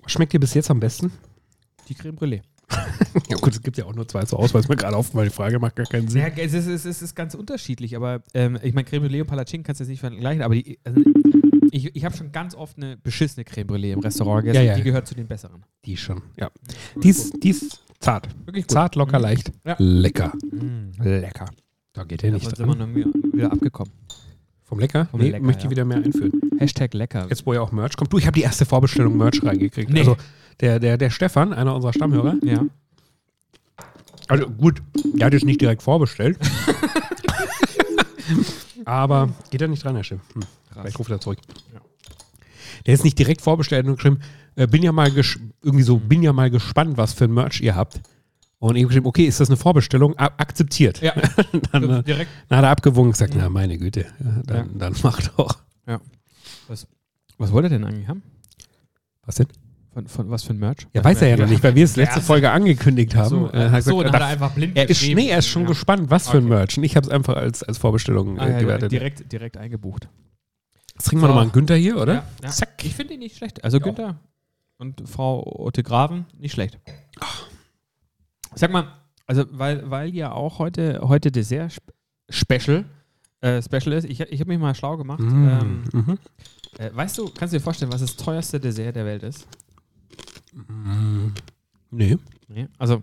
Was 0.03 0.11
schmeckt 0.11 0.33
dir 0.33 0.39
bis 0.39 0.53
jetzt 0.53 0.69
am 0.69 0.79
besten? 0.79 1.11
Die 1.89 1.95
Creme 1.95 2.15
Brûlée. 2.15 2.41
Ja 3.29 3.37
gut, 3.37 3.53
es 3.53 3.61
gibt 3.61 3.77
ja 3.77 3.85
auch 3.85 3.93
nur 3.95 4.07
zwei 4.07 4.23
zur 4.23 4.39
Auswahl. 4.39 4.61
Ist 4.61 4.69
mir 4.69 4.75
gerade 4.75 4.95
auf, 4.95 5.13
weil 5.15 5.25
die 5.27 5.33
Frage 5.33 5.59
macht 5.59 5.75
gar 5.75 5.85
keinen 5.85 6.07
Sinn. 6.07 6.21
Ja, 6.21 6.27
es 6.27 6.53
ist, 6.53 6.67
es 6.67 6.67
ist, 6.67 6.85
es 6.85 7.01
ist 7.01 7.15
ganz 7.15 7.33
unterschiedlich, 7.33 7.95
aber 7.95 8.21
ähm, 8.33 8.57
ich 8.61 8.73
meine, 8.73 8.85
Creme 8.85 9.05
Brûlée 9.05 9.21
und 9.21 9.27
Palatschinken 9.27 9.65
kannst 9.65 9.79
du 9.79 9.83
jetzt 9.83 9.89
nicht 9.89 9.99
vergleichen, 9.99 10.41
aber 10.43 10.55
die, 10.55 10.79
also, 10.83 11.01
ich, 11.71 11.95
ich 11.95 12.05
habe 12.05 12.15
schon 12.15 12.31
ganz 12.31 12.55
oft 12.55 12.77
eine 12.77 12.97
beschissene 12.97 13.43
Creme 13.45 13.67
Brûlée 13.67 13.91
im 13.93 13.99
Restaurant 13.99 14.43
gegessen, 14.45 14.65
Ja, 14.65 14.71
ja. 14.71 14.75
die 14.77 14.83
gehört 14.83 15.07
zu 15.07 15.15
den 15.15 15.27
besseren. 15.27 15.65
Die 15.85 15.97
schon, 15.97 16.21
ja. 16.37 16.49
Die 17.01 17.09
ist 17.09 17.83
zart. 18.07 18.27
Wirklich 18.45 18.65
gut. 18.65 18.71
Zart, 18.71 18.95
locker, 18.95 19.19
leicht. 19.19 19.51
Ja. 19.65 19.75
Lecker. 19.77 20.31
Mm, 20.51 20.91
lecker. 21.01 21.45
Da 21.93 22.03
geht 22.03 22.23
er 22.23 22.31
nicht 22.31 22.45
sind 22.45 22.67
wir 22.67 22.75
dran. 22.75 22.95
wieder, 22.95 23.51
abgekommen. 23.51 23.91
Vom 24.63 24.79
Lecker? 24.79 25.07
Vom 25.07 25.19
nee, 25.19 25.31
Lecker, 25.31 25.45
möchte 25.45 25.59
ich 25.61 25.65
ja. 25.65 25.71
wieder 25.71 25.85
mehr 25.85 25.97
einführen. 25.97 26.31
Hashtag 26.57 26.93
lecker. 26.93 27.27
Jetzt, 27.29 27.45
wo 27.45 27.53
ja 27.53 27.61
auch 27.61 27.71
Merch 27.71 27.97
kommt. 27.97 28.13
Du, 28.13 28.17
ich 28.17 28.25
habe 28.25 28.35
die 28.35 28.43
erste 28.43 28.65
Vorbestellung 28.65 29.17
Merch 29.17 29.43
reingekriegt. 29.43 29.91
Nee. 29.91 29.99
Also 29.99 30.17
der, 30.59 30.79
der, 30.79 30.97
der 30.97 31.09
Stefan, 31.09 31.53
einer 31.53 31.75
unserer 31.75 31.93
Stammhörer, 31.93 32.37
ja. 32.43 32.65
also 34.27 34.49
gut, 34.49 34.81
der 35.15 35.27
hat 35.27 35.33
jetzt 35.33 35.45
nicht 35.45 35.61
direkt 35.61 35.81
vorbestellt. 35.81 36.37
Aber 38.85 39.29
geht 39.51 39.61
er 39.61 39.67
nicht 39.67 39.83
dran, 39.83 39.95
Herr 39.95 40.03
Schimm. 40.03 40.21
Hm. 40.33 40.43
Vielleicht 40.71 40.99
ruft 40.99 41.11
er 41.11 41.19
zurück. 41.19 41.39
Ja. 41.73 41.81
Der 42.85 42.93
ist 42.93 43.03
nicht 43.03 43.19
direkt 43.19 43.41
vorbestellt 43.41 43.85
und 43.85 43.95
geschrieben, 43.95 44.19
äh, 44.57 44.67
bin 44.67 44.83
ja 44.83 44.91
mal 44.91 45.09
irgendwie 45.63 45.83
so, 45.83 45.97
bin 45.97 46.21
ja 46.23 46.33
mal 46.33 46.49
gespannt, 46.51 46.97
was 46.97 47.13
für 47.13 47.23
ein 47.25 47.33
Merch 47.33 47.61
ihr 47.61 47.75
habt. 47.75 48.01
Und 48.59 48.75
ich 48.75 48.81
habe 48.83 48.87
geschrieben, 48.89 49.05
okay, 49.05 49.25
ist 49.25 49.39
das 49.39 49.49
eine 49.49 49.57
Vorbestellung? 49.57 50.17
A 50.17 50.25
akzeptiert. 50.37 50.99
Ja, 51.01 51.13
dann, 51.71 51.89
äh, 51.89 52.03
direkt. 52.03 52.31
dann 52.49 52.57
hat 52.57 52.65
er 52.65 52.71
abgewogen 52.71 53.07
und 53.09 53.11
gesagt, 53.13 53.33
na 53.37 53.49
meine 53.49 53.77
Güte, 53.77 54.01
ja, 54.01 54.41
dann, 54.45 54.57
Ja. 54.57 54.65
dann 54.79 54.95
mach 55.03 55.21
doch. 55.37 55.59
Was 57.39 57.51
wollt 57.51 57.65
ihr 57.65 57.69
denn 57.69 57.83
eigentlich 57.83 58.07
haben? 58.07 58.23
Was 59.25 59.35
denn? 59.35 59.47
Von, 59.93 60.07
von 60.07 60.29
was 60.29 60.43
für 60.43 60.53
ein 60.53 60.59
Merch? 60.59 60.87
Ja, 60.93 61.03
weiß 61.03 61.21
er 61.21 61.29
ja 61.29 61.37
noch 61.37 61.47
nicht, 61.47 61.63
weil 61.63 61.75
wir 61.75 61.83
es 61.83 61.95
letzte 61.95 62.19
Ja. 62.19 62.25
Folge 62.25 62.51
angekündigt 62.51 63.15
haben. 63.15 63.29
So, 63.29 63.51
Äh, 63.51 63.69
hat 63.69 63.83
so 63.83 63.97
gesagt, 63.97 64.13
hat 64.15 64.21
er 64.21 64.27
einfach 64.27 64.51
blind 64.51 64.77
er 64.77 64.89
ist, 64.89 65.01
nee, 65.03 65.29
er 65.29 65.39
ist 65.39 65.47
schon 65.47 65.63
Ja. 65.63 65.67
gespannt, 65.69 66.09
was 66.11 66.29
für 66.29 66.37
ein 66.37 66.45
Okay. 66.45 66.53
Merch. 66.53 66.77
Und 66.77 66.83
ich 66.83 66.95
habe 66.95 67.05
es 67.07 67.11
einfach 67.11 67.35
als, 67.35 67.63
als 67.63 67.77
Vorbestellung 67.77 68.37
äh, 68.37 68.41
Ah, 68.41 68.49
ja, 68.49 68.59
gewertet. 68.59 68.91
direkt, 68.91 69.31
direkt 69.31 69.57
eingebucht. 69.57 70.07
Jetzt 70.93 71.05
trinken 71.05 71.21
wir 71.21 71.27
So. 71.27 71.27
nochmal 71.27 71.43
einen 71.43 71.51
Günther 71.51 71.75
hier, 71.75 71.97
oder? 71.99 72.13
Ja, 72.13 72.23
ja. 72.43 72.49
Zack. 72.49 72.83
Ich 72.83 72.95
finde 72.95 73.13
ihn 73.15 73.19
nicht 73.19 73.37
schlecht. 73.37 73.63
Also 73.63 73.79
Günther 73.79 74.19
und 74.77 75.07
Frau 75.09 75.43
Otte 75.59 75.83
Graven, 75.83 76.25
nicht 76.37 76.51
schlecht. 76.53 76.79
Sag 78.55 78.71
mal, 78.71 78.93
also 79.25 79.45
weil, 79.51 79.89
weil 79.89 80.13
ja 80.15 80.31
auch 80.31 80.59
heute, 80.59 80.99
heute 81.03 81.31
Dessert 81.31 81.71
sp- 81.75 81.93
Special, 82.29 82.85
äh, 83.41 83.61
Special 83.61 83.93
ist, 83.93 84.05
ich, 84.05 84.19
ich 84.19 84.39
habe 84.39 84.49
mich 84.49 84.59
mal 84.59 84.75
schlau 84.75 84.97
gemacht. 84.97 85.19
Mm, 85.21 85.47
Ähm, 85.47 85.83
mhm. 85.93 86.17
äh, 86.77 86.89
weißt 86.93 87.17
du, 87.17 87.29
kannst 87.29 87.53
du 87.53 87.57
dir 87.57 87.63
vorstellen, 87.63 87.91
was 87.91 88.01
das 88.01 88.15
teuerste 88.15 88.59
Dessert 88.59 88.95
der 88.95 89.05
Welt 89.05 89.23
ist? 89.23 89.47
Mm, 90.53 91.27
Nee. 91.91 92.17
Nee? 92.49 92.67
Also, 92.77 93.01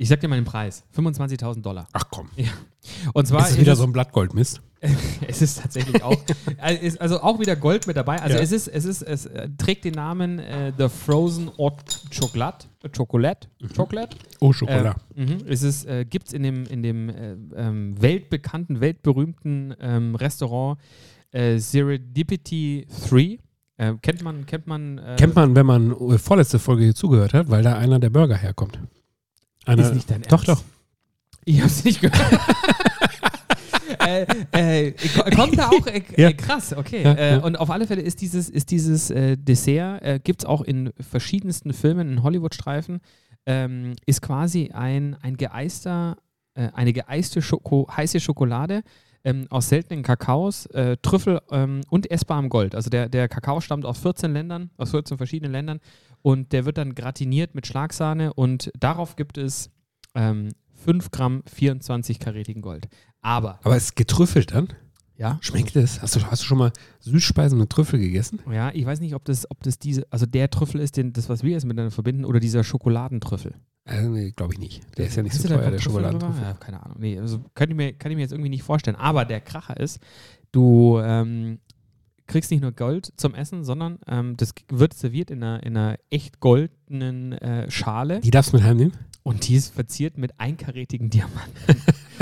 ich 0.00 0.08
sag 0.08 0.18
dir 0.20 0.28
mal 0.28 0.36
den 0.36 0.46
Preis. 0.46 0.82
25.000 0.96 1.60
Dollar. 1.60 1.86
Ach 1.92 2.04
komm. 2.10 2.30
Und 3.12 3.26
zwar 3.28 3.42
Ist 3.46 3.50
es 3.52 3.60
wieder 3.60 3.72
es- 3.72 3.78
so 3.78 3.84
ein 3.84 3.92
Blattgoldmist? 3.92 4.60
Es 5.28 5.42
ist 5.42 5.60
tatsächlich 5.60 6.02
auch, 6.02 6.16
also 6.56 6.80
ist 6.86 6.98
also 7.02 7.20
auch 7.20 7.38
wieder 7.38 7.54
Gold 7.54 7.86
mit 7.86 7.98
dabei. 7.98 8.18
Also 8.22 8.38
Ja. 8.38 8.42
es 8.42 8.50
ist, 8.50 8.66
es 8.66 8.86
ist, 8.86 9.02
es 9.02 9.26
äh, 9.26 9.50
trägt 9.58 9.84
den 9.84 9.92
Namen 9.92 10.38
äh, 10.38 10.72
The 10.78 10.88
Frozen 10.88 11.50
Hot 11.58 11.84
Chocolate, 12.18 12.66
äh, 12.82 12.88
Chocolate, 12.88 13.46
Chocolate. 13.76 14.16
Oh, 14.40 14.54
Schokolade. 14.54 14.94
Äh, 15.16 15.20
mhm. 15.26 15.38
Es 15.46 15.62
ist, 15.62 15.84
äh, 15.84 16.06
gibt 16.06 16.28
es 16.28 16.32
in 16.32 16.42
dem, 16.44 16.64
in 16.64 16.82
dem 16.82 17.10
äh, 17.10 17.32
ähm, 17.56 18.00
weltbekannten, 18.00 18.80
weltberühmten 18.80 19.74
ähm, 19.82 20.14
Restaurant 20.14 20.80
äh, 21.32 21.58
Serendipity 21.58 22.86
3. 23.10 23.38
Äh, 23.76 23.94
kennt 24.00 24.22
man, 24.22 24.46
kennt 24.46 24.66
man, 24.66 24.96
äh, 24.96 25.16
Kennt 25.18 25.34
man, 25.34 25.54
wenn 25.54 25.66
man 25.66 25.90
äh, 25.92 26.16
vorletzte 26.16 26.58
Folge 26.58 26.84
hier 26.84 26.94
zugehört 26.94 27.34
hat, 27.34 27.50
weil 27.50 27.62
da 27.62 27.76
einer 27.76 27.98
der 27.98 28.08
Burger 28.10 28.36
herkommt. 28.36 28.78
Einer, 29.70 29.82
Ist 29.84 29.94
nicht 29.94 30.10
dein 30.10 30.22
Doch, 30.22 30.46
Ernst? 30.46 30.48
doch. 30.48 30.64
Ich 31.44 31.62
hab's 31.62 31.84
nicht 31.84 32.00
gehört. 32.00 32.20
äh, 34.00 34.86
äh, 34.88 34.92
ko- 34.92 35.30
kommt 35.36 35.58
da 35.58 35.68
auch, 35.68 35.86
äh, 35.86 36.02
Ja. 36.16 36.28
äh, 36.28 36.32
krass, 36.34 36.72
okay. 36.76 37.02
Ja, 37.02 37.12
äh, 37.14 37.30
ja. 37.32 37.38
Und 37.40 37.58
auf 37.58 37.70
alle 37.70 37.86
Fälle 37.86 38.02
ist 38.02 38.20
dieses, 38.20 38.48
ist 38.48 38.70
dieses 38.70 39.10
äh, 39.10 39.36
Dessert, 39.36 40.02
äh, 40.02 40.20
gibt 40.22 40.42
es 40.42 40.46
auch 40.46 40.62
in 40.62 40.92
verschiedensten 41.00 41.72
Filmen, 41.72 42.10
in 42.10 42.22
Hollywood-Streifen. 42.22 43.00
ähm, 43.46 43.94
ist 44.06 44.20
quasi 44.22 44.70
ein, 44.72 45.16
ein 45.22 45.36
geeister, 45.36 46.16
eine 46.54 46.92
geeiste 46.92 47.40
Schoko, 47.42 47.88
heiße 47.96 48.20
Schokolade 48.20 48.82
ähm, 49.24 49.46
aus 49.50 49.68
seltenen 49.70 50.02
Kakaos, 50.02 50.68
Trüffel 51.00 51.40
ähm, 51.50 51.80
und 51.88 52.10
essbarem 52.10 52.48
Gold. 52.50 52.74
Also 52.74 52.90
der, 52.90 53.08
der 53.08 53.28
Kakao 53.28 53.60
stammt 53.60 53.86
aus 53.86 53.98
14 54.00 54.32
Ländern, 54.32 54.70
aus 54.76 54.90
14 54.90 55.16
verschiedenen 55.16 55.52
Ländern 55.52 55.78
und 56.22 56.52
der 56.52 56.64
wird 56.64 56.78
dann 56.78 56.94
gratiniert 56.94 57.54
mit 57.54 57.66
Schlagsahne 57.66 58.32
und 58.34 58.70
darauf 58.78 59.16
gibt 59.16 59.38
es 59.38 59.70
ähm, 60.14 60.48
5 60.84 61.10
Gramm 61.10 61.42
24-karätigen 61.54 62.60
Gold. 62.62 62.88
Aber, 63.22 63.58
Aber 63.62 63.76
es 63.76 63.84
ist 63.84 63.96
getrüffelt 63.96 64.52
dann? 64.54 64.68
ja, 65.16 65.38
Schmeckt 65.42 65.76
es? 65.76 66.00
Hast 66.00 66.16
du, 66.16 66.22
hast 66.22 66.40
du 66.42 66.46
schon 66.46 66.56
mal 66.56 66.72
Süßspeisen 67.00 67.58
mit 67.58 67.68
Trüffel 67.68 67.98
gegessen? 67.98 68.40
ja, 68.50 68.70
ich 68.72 68.86
weiß 68.86 69.00
nicht, 69.00 69.14
ob 69.14 69.24
das, 69.26 69.50
ob 69.50 69.62
das 69.62 69.78
diese, 69.78 70.06
also 70.10 70.24
der 70.24 70.48
Trüffel 70.48 70.80
ist, 70.80 70.96
den, 70.96 71.12
das, 71.12 71.28
was 71.28 71.42
wir 71.42 71.50
jetzt 71.50 71.64
miteinander 71.66 71.90
verbinden, 71.90 72.24
oder 72.24 72.40
dieser 72.40 72.64
Schokoladentrüffel. 72.64 73.54
Äh, 73.84 74.02
nee, 74.04 74.30
glaube 74.30 74.54
ich 74.54 74.58
nicht. 74.58 74.80
Der 74.96 75.06
ist 75.06 75.16
ja 75.16 75.22
nicht 75.22 75.34
Hast 75.34 75.42
so 75.42 75.48
teuer, 75.48 75.58
der 75.58 75.70
drüber? 75.70 75.80
Schokoladentrüffel. 75.82 76.42
Ja, 76.42 76.54
keine 76.54 76.82
Ahnung. 76.82 76.96
Nee, 77.00 77.18
also 77.18 77.40
kann 77.54 77.68
ich, 77.70 77.76
mir, 77.76 77.92
kann 77.92 78.10
ich 78.10 78.16
mir 78.16 78.22
jetzt 78.22 78.32
irgendwie 78.32 78.50
nicht 78.50 78.62
vorstellen. 78.62 78.96
Aber 78.96 79.26
der 79.26 79.40
Kracher 79.40 79.78
ist, 79.78 79.98
du 80.52 80.98
ähm, 81.02 81.58
kriegst 82.30 82.50
nicht 82.50 82.62
nur 82.62 82.72
Gold 82.72 83.12
zum 83.16 83.34
Essen, 83.34 83.64
sondern 83.64 83.98
ähm, 84.08 84.36
das 84.36 84.52
wird 84.70 84.94
serviert 84.94 85.30
in 85.30 85.42
einer, 85.42 85.62
in 85.62 85.76
einer 85.76 85.96
echt 86.10 86.40
goldenen 86.40 87.32
äh, 87.32 87.70
Schale 87.70 88.20
Die 88.20 88.30
darfst 88.30 88.52
du 88.52 88.56
mit 88.56 88.64
heimnehmen? 88.64 88.92
und 89.22 89.46
die 89.48 89.54
ist 89.54 89.74
verziert 89.74 90.16
mit 90.16 90.32
einkarätigen 90.40 91.10
Diamanten. 91.10 91.76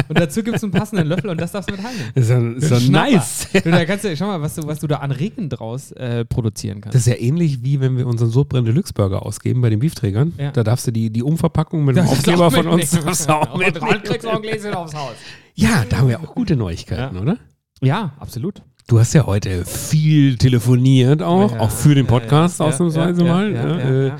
und 0.09 0.19
dazu 0.19 0.43
gibt 0.43 0.57
es 0.57 0.65
einen 0.65 0.73
passenden 0.73 1.07
Löffel 1.07 1.31
und 1.31 1.41
das 1.41 1.53
darfst 1.53 1.71
du 1.71 1.75
mit 1.77 1.85
heimnehmen. 1.85 2.11
Das 2.15 2.25
ist 2.25 2.89
ja, 2.89 2.91
nice. 2.91 3.49
Du, 3.53 3.71
da 3.71 3.85
kannst 3.85 4.05
du, 4.05 4.17
schau 4.17 4.27
mal, 4.27 4.41
was 4.43 4.57
du, 4.57 4.67
was 4.67 4.81
du 4.81 4.89
da 4.89 4.97
an 4.97 5.13
Regen 5.13 5.49
draus 5.49 5.93
äh, 5.93 6.25
produzieren 6.25 6.81
kannst. 6.81 6.97
Das 6.97 7.07
ist 7.07 7.07
ja 7.07 7.15
ähnlich 7.21 7.63
wie 7.63 7.79
wenn 7.81 7.97
wir 7.97 8.07
unseren 8.07 8.31
Sodbrenn 8.31 8.65
Deluxe 8.65 8.93
Burger 8.93 9.25
ausgeben 9.25 9.61
bei 9.61 9.71
den 9.71 9.79
Beefträgern. 9.79 10.33
Ja. 10.39 10.51
Da 10.51 10.65
darfst 10.65 10.89
du 10.89 10.91
die, 10.91 11.11
die 11.11 11.23
Umverpackung 11.23 11.85
mit 11.85 11.97
dem 11.97 12.07
Aufkleber 12.07 12.51
von 12.51 12.67
uns 12.67 12.91
darfst 12.91 13.29
du 13.29 13.33
auch 13.33 13.53
Und 13.55 13.61
mitnehmen. 13.61 13.87
dran 13.87 14.03
kriegst 14.03 14.25
du 14.25 14.31
auch 14.31 14.37
ein 14.37 14.43
Gläschen 14.43 14.75
aufs 14.75 14.95
Haus. 14.95 15.15
Ja, 15.55 15.85
da 15.89 15.99
haben 15.99 16.09
wir 16.09 16.21
auch 16.21 16.35
gute 16.35 16.57
Neuigkeiten, 16.57 17.15
Ja. 17.17 17.23
oder? 17.23 17.39
Ja, 17.81 18.13
absolut. 18.19 18.63
Du 18.89 18.99
hast 18.99 19.13
ja 19.13 19.27
heute 19.27 19.67
viel 19.67 20.39
telefoniert 20.39 21.21
auch, 21.23 21.53
Ja, 21.53 21.61
auch 21.61 21.71
für 21.71 21.95
den 21.95 22.07
Podcast 22.07 22.59
ja, 22.59 22.65
ausnahmsweise 22.65 23.23
ja, 23.23 23.31
mal. 23.31 23.53
Ja, 23.53 23.69
ja, 23.69 23.79
ja, 23.79 24.07
äh. 24.07 24.13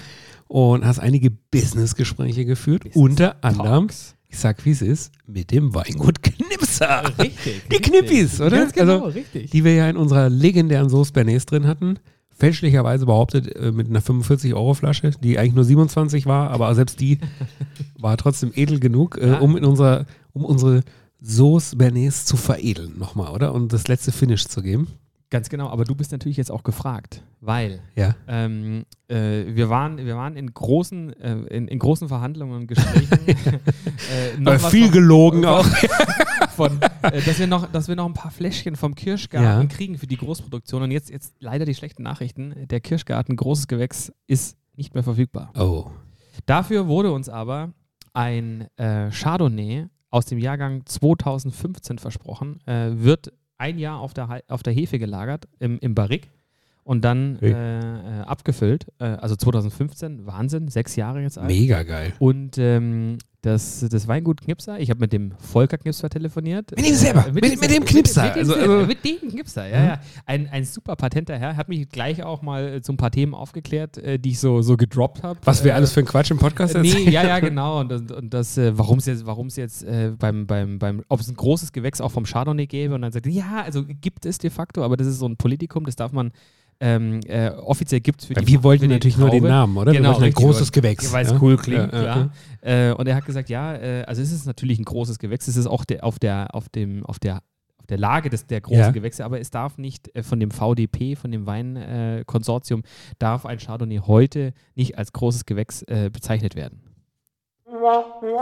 Und 0.47 0.85
hast 0.85 0.99
einige 0.99 1.31
Businessgespräche 1.31 2.45
geführt, 2.45 2.85
Business 2.85 3.03
unter 3.03 3.37
anderem, 3.43 3.89
Talks. 3.89 4.15
ich 4.29 4.39
sag 4.39 4.63
wie 4.67 4.73
es 4.73 4.83
ist, 4.83 5.13
mit 5.27 5.53
dem 5.53 5.75
Weingut 5.75 6.23
Knipser. 6.23 7.03
Richtig. 7.19 7.63
Die 7.73 7.79
Knippis, 7.79 8.43
oder? 8.43 8.59
Ganz 8.59 8.75
genau, 8.75 9.05
Also, 9.05 9.07
richtig. 9.07 9.51
Die 9.51 9.65
wir 9.65 9.73
ja 9.75 9.89
in 9.89 9.97
unserer 9.97 10.29
legendären 10.29 10.91
Sauce 10.91 11.13
Bernays 11.13 11.47
drin 11.47 11.67
hatten. 11.67 11.99
Fälschlicherweise 12.37 13.07
behauptet 13.07 13.57
äh, 13.57 13.73
mit 13.73 13.89
einer 13.89 14.03
45-Euro-Flasche, 14.03 15.13
die 15.23 15.39
eigentlich 15.39 15.55
nur 15.55 15.65
27 15.65 16.27
war, 16.27 16.51
aber 16.51 16.75
selbst 16.75 17.01
die 17.01 17.21
war 17.99 18.19
trotzdem 18.19 18.53
edel 18.55 18.81
genug, 18.81 19.17
äh, 19.17 19.39
um 19.41 19.57
in 19.57 19.65
unserer, 19.65 20.05
um 20.35 20.45
unsere 20.45 20.83
Sauce 21.23 21.75
Bernays 21.77 22.25
zu 22.25 22.37
veredeln 22.37 22.99
nochmal, 22.99 23.33
oder? 23.33 23.53
Und 23.55 23.73
das 23.73 23.89
letzte 23.89 24.13
Finish 24.13 24.47
zu 24.47 24.63
geben. 24.63 24.89
Ganz 25.31 25.51
genau, 25.51 25.69
aber 25.69 25.85
du 25.85 25.95
bist 25.95 26.11
natürlich 26.13 26.39
jetzt 26.39 26.51
auch 26.51 26.63
gefragt, 26.63 27.23
weil 27.43 27.81
Ja. 27.97 28.15
ähm, 28.29 28.85
äh, 29.09 29.45
wir, 29.55 29.69
waren, 29.69 29.99
wir 29.99 30.17
waren 30.17 30.37
in 30.37 30.55
großen, 30.55 31.13
äh, 31.21 31.35
in, 31.55 31.69
in 31.69 31.79
großen 31.79 32.09
Verhandlungen 32.09 32.61
und 32.63 32.67
Gesprächen. 32.67 33.11
äh, 33.27 33.61
Weil 34.39 34.63
was 34.63 34.71
viel 34.71 34.85
von- 34.85 34.93
gelogen 34.93 35.45
auch. 35.45 35.67
Von, 36.57 36.81
äh, 37.03 37.23
dass, 37.23 37.39
wir 37.39 37.47
noch, 37.47 37.71
dass 37.71 37.87
wir 37.87 37.95
noch 37.95 38.07
ein 38.07 38.15
paar 38.15 38.33
Fläschchen 38.33 38.75
vom 38.75 38.97
Kirschgarten 38.97 39.69
Ja. 39.71 39.77
kriegen 39.77 39.97
für 39.97 40.09
die 40.09 40.17
Großproduktion. 40.17 40.83
Und 40.83 40.91
jetzt, 40.91 41.09
jetzt 41.09 41.35
leider 41.39 41.65
die 41.65 41.75
schlechten 41.75 42.03
Nachrichten. 42.03 42.67
Der 42.67 42.81
Kirschgarten, 42.81 43.37
großes 43.37 43.69
Gewächs, 43.69 44.11
ist 44.27 44.57
nicht 44.75 44.93
mehr 44.93 45.05
verfügbar. 45.05 45.53
Oh. 45.57 45.87
Dafür 46.47 46.89
wurde 46.89 47.13
uns 47.13 47.29
aber 47.29 47.71
ein 48.13 48.67
äh, 48.77 49.11
Chardonnay 49.13 49.87
aus 50.11 50.27
dem 50.27 50.39
Jahrgang 50.39 50.85
2015 50.87 51.99
versprochen, 51.99 52.61
äh, 52.67 52.91
wird 52.93 53.33
ein 53.59 53.79
Jahr 53.79 54.01
auf 54.01 54.15
der, 54.15 54.43
auf 54.49 54.63
der 54.63 54.73
Hefe 54.73 54.99
gelagert 54.99 55.49
im, 55.59 55.79
im 55.81 55.95
Barrique 55.95 56.29
und 56.85 57.05
dann 57.05 57.37
Hey. 57.41 57.53
äh, 57.53 57.79
äh, 57.79 58.21
abgefüllt. 58.23 58.87
Äh, 58.99 59.05
also 59.05 59.37
2015, 59.37 60.27
Wahnsinn, 60.27 60.69
sechs 60.69 60.97
Jahre 60.97 61.21
jetzt 61.21 61.37
alt. 61.39 61.49
Mega 61.49 61.83
geil. 61.83 62.15
Und 62.19 62.57
ähm, 62.59 63.19
das, 63.43 63.87
das 63.89 64.09
Weingut 64.09 64.41
Knipser, 64.41 64.81
ich 64.81 64.91
habe 64.91 64.99
mit 64.99 65.13
dem 65.13 65.31
Volker 65.39 65.79
Knipser 65.79 66.11
telefoniert. 66.11 66.73
Mit 66.77 66.89
ihm 66.89 66.95
selber, 66.97 67.27
Äh, 67.29 67.33
mit- 67.33 67.61
mit 67.61 67.71
dem 67.71 67.85
Knipser, 67.85 68.25
Mit, 68.25 68.35
dem 68.35 68.39
also- 68.41 68.55
also- 68.57 68.87
mit 68.87 69.05
dem 69.05 69.29
Knipser, 69.31 69.69
ja, 69.69 69.85
ja. 69.85 70.01
Ein, 70.27 70.49
ein 70.49 70.65
super 70.65 70.97
patenter 70.97 71.39
Herr, 71.39 71.57
hat 71.57 71.69
mich 71.69 71.89
gleich 71.89 72.25
auch 72.25 72.43
mal 72.43 72.83
zu 72.83 72.93
ein 72.93 72.97
paar 72.97 73.13
Themen 73.13 73.35
aufgeklärt, 73.35 73.97
äh, 73.99 74.19
die 74.19 74.31
ich 74.31 74.41
so, 74.41 74.61
so 74.63 74.77
gedroppt 74.77 75.23
habe. 75.23 75.39
Was 75.45 75.63
wir 75.63 75.71
äh, 75.71 75.75
alles 75.75 75.93
für 75.93 76.01
einen 76.01 76.09
Quatsch 76.09 76.33
im 76.33 76.39
Podcast 76.39 76.75
Nee, 76.77 76.89
erzählen. 76.89 77.13
ja, 77.13 77.27
ja, 77.27 77.39
genau. 77.41 77.79
Und, 77.81 77.93
und, 77.93 78.11
und 78.11 78.35
das, 78.35 78.59
äh, 78.59 78.77
warum 78.77 78.99
es 78.99 79.07
jetzt, 79.07 79.25
warum's 79.25 79.55
jetzt 79.55 79.85
äh, 79.85 80.13
beim, 80.19 80.47
beim, 80.49 80.81
beim, 80.81 81.03
ob 81.09 81.21
es 81.21 81.29
ein 81.29 81.37
großes 81.37 81.73
Gewächs 81.73 82.01
auch 82.01 82.11
vom 82.11 82.25
Chardonnay 82.25 82.67
gäbe 82.67 82.95
und 82.97 83.03
dann 83.03 83.13
sagt, 83.13 83.27
ja, 83.27 83.63
also 83.65 83.85
gibt 83.85 84.27
es 84.27 84.39
de 84.39 84.51
facto, 84.51 84.83
aber 84.83 84.97
das 84.97 85.07
ist 85.07 85.21
so 85.21 85.27
ein 85.27 85.37
Politikum, 85.37 85.85
das 85.85 85.95
darf 85.95 86.11
man 86.11 86.33
ähm, 86.81 87.21
äh, 87.27 87.51
offiziell 87.51 88.01
gibt 88.01 88.21
es 88.21 88.27
für 88.27 88.37
Weil 88.37 88.45
die 88.45 88.53
wir 88.53 88.63
wollten 88.63 88.83
die 88.83 88.89
natürlich 88.89 89.17
nur 89.19 89.31
den 89.31 89.41
Traube. 89.41 89.49
Namen, 89.53 89.77
oder? 89.77 89.93
Genau, 89.93 90.19
wir 90.21 90.27
ein 90.27 90.33
großes 90.33 90.71
Gewächs. 90.71 91.13
Weil 91.13 91.25
es 91.25 91.33
ja? 91.33 91.39
cool 91.41 91.57
klingt, 91.57 91.93
Ja, 91.93 92.03
ja, 92.03 92.13
klar. 92.13 92.31
Äh, 92.61 92.93
und 92.93 93.09
er 93.09 93.17
hat 93.17 93.25
gesagt, 93.27 93.49
ja, 93.49 93.75
äh, 93.75 94.05
also 94.05 94.23
es 94.23 94.31
ist 94.31 94.47
natürlich 94.47 94.79
ein 94.79 94.85
großes 94.85 95.19
Gewächs, 95.19 95.49
es 95.49 95.57
ist 95.57 95.67
auch 95.67 95.85
der, 95.85 96.05
auf, 96.05 96.19
der, 96.19 96.55
auf, 96.55 96.69
dem, 96.69 97.05
auf, 97.05 97.19
der, 97.19 97.43
auf 97.79 97.87
der 97.89 97.99
Lage 97.99 98.31
des, 98.31 98.47
der 98.47 98.61
großen 98.61 98.81
Ja. 98.81 98.91
Gewächse, 98.91 99.25
aber 99.25 99.41
es 99.41 99.51
darf 99.51 99.77
nicht 99.77 100.15
äh, 100.15 100.23
von 100.23 100.39
dem 100.39 100.53
VDP, 100.53 101.17
von 101.17 101.33
dem 101.33 101.47
Weinkonsortium, 101.47 102.81
äh, 102.81 103.15
darf 103.19 103.45
ein 103.45 103.59
Chardonnay 103.59 104.01
heute 104.07 104.53
nicht 104.77 104.97
als 104.99 105.13
großes 105.13 105.47
Gewächs 105.47 105.83
äh, 105.83 106.11
bezeichnet 106.13 106.55
werden. 106.55 106.81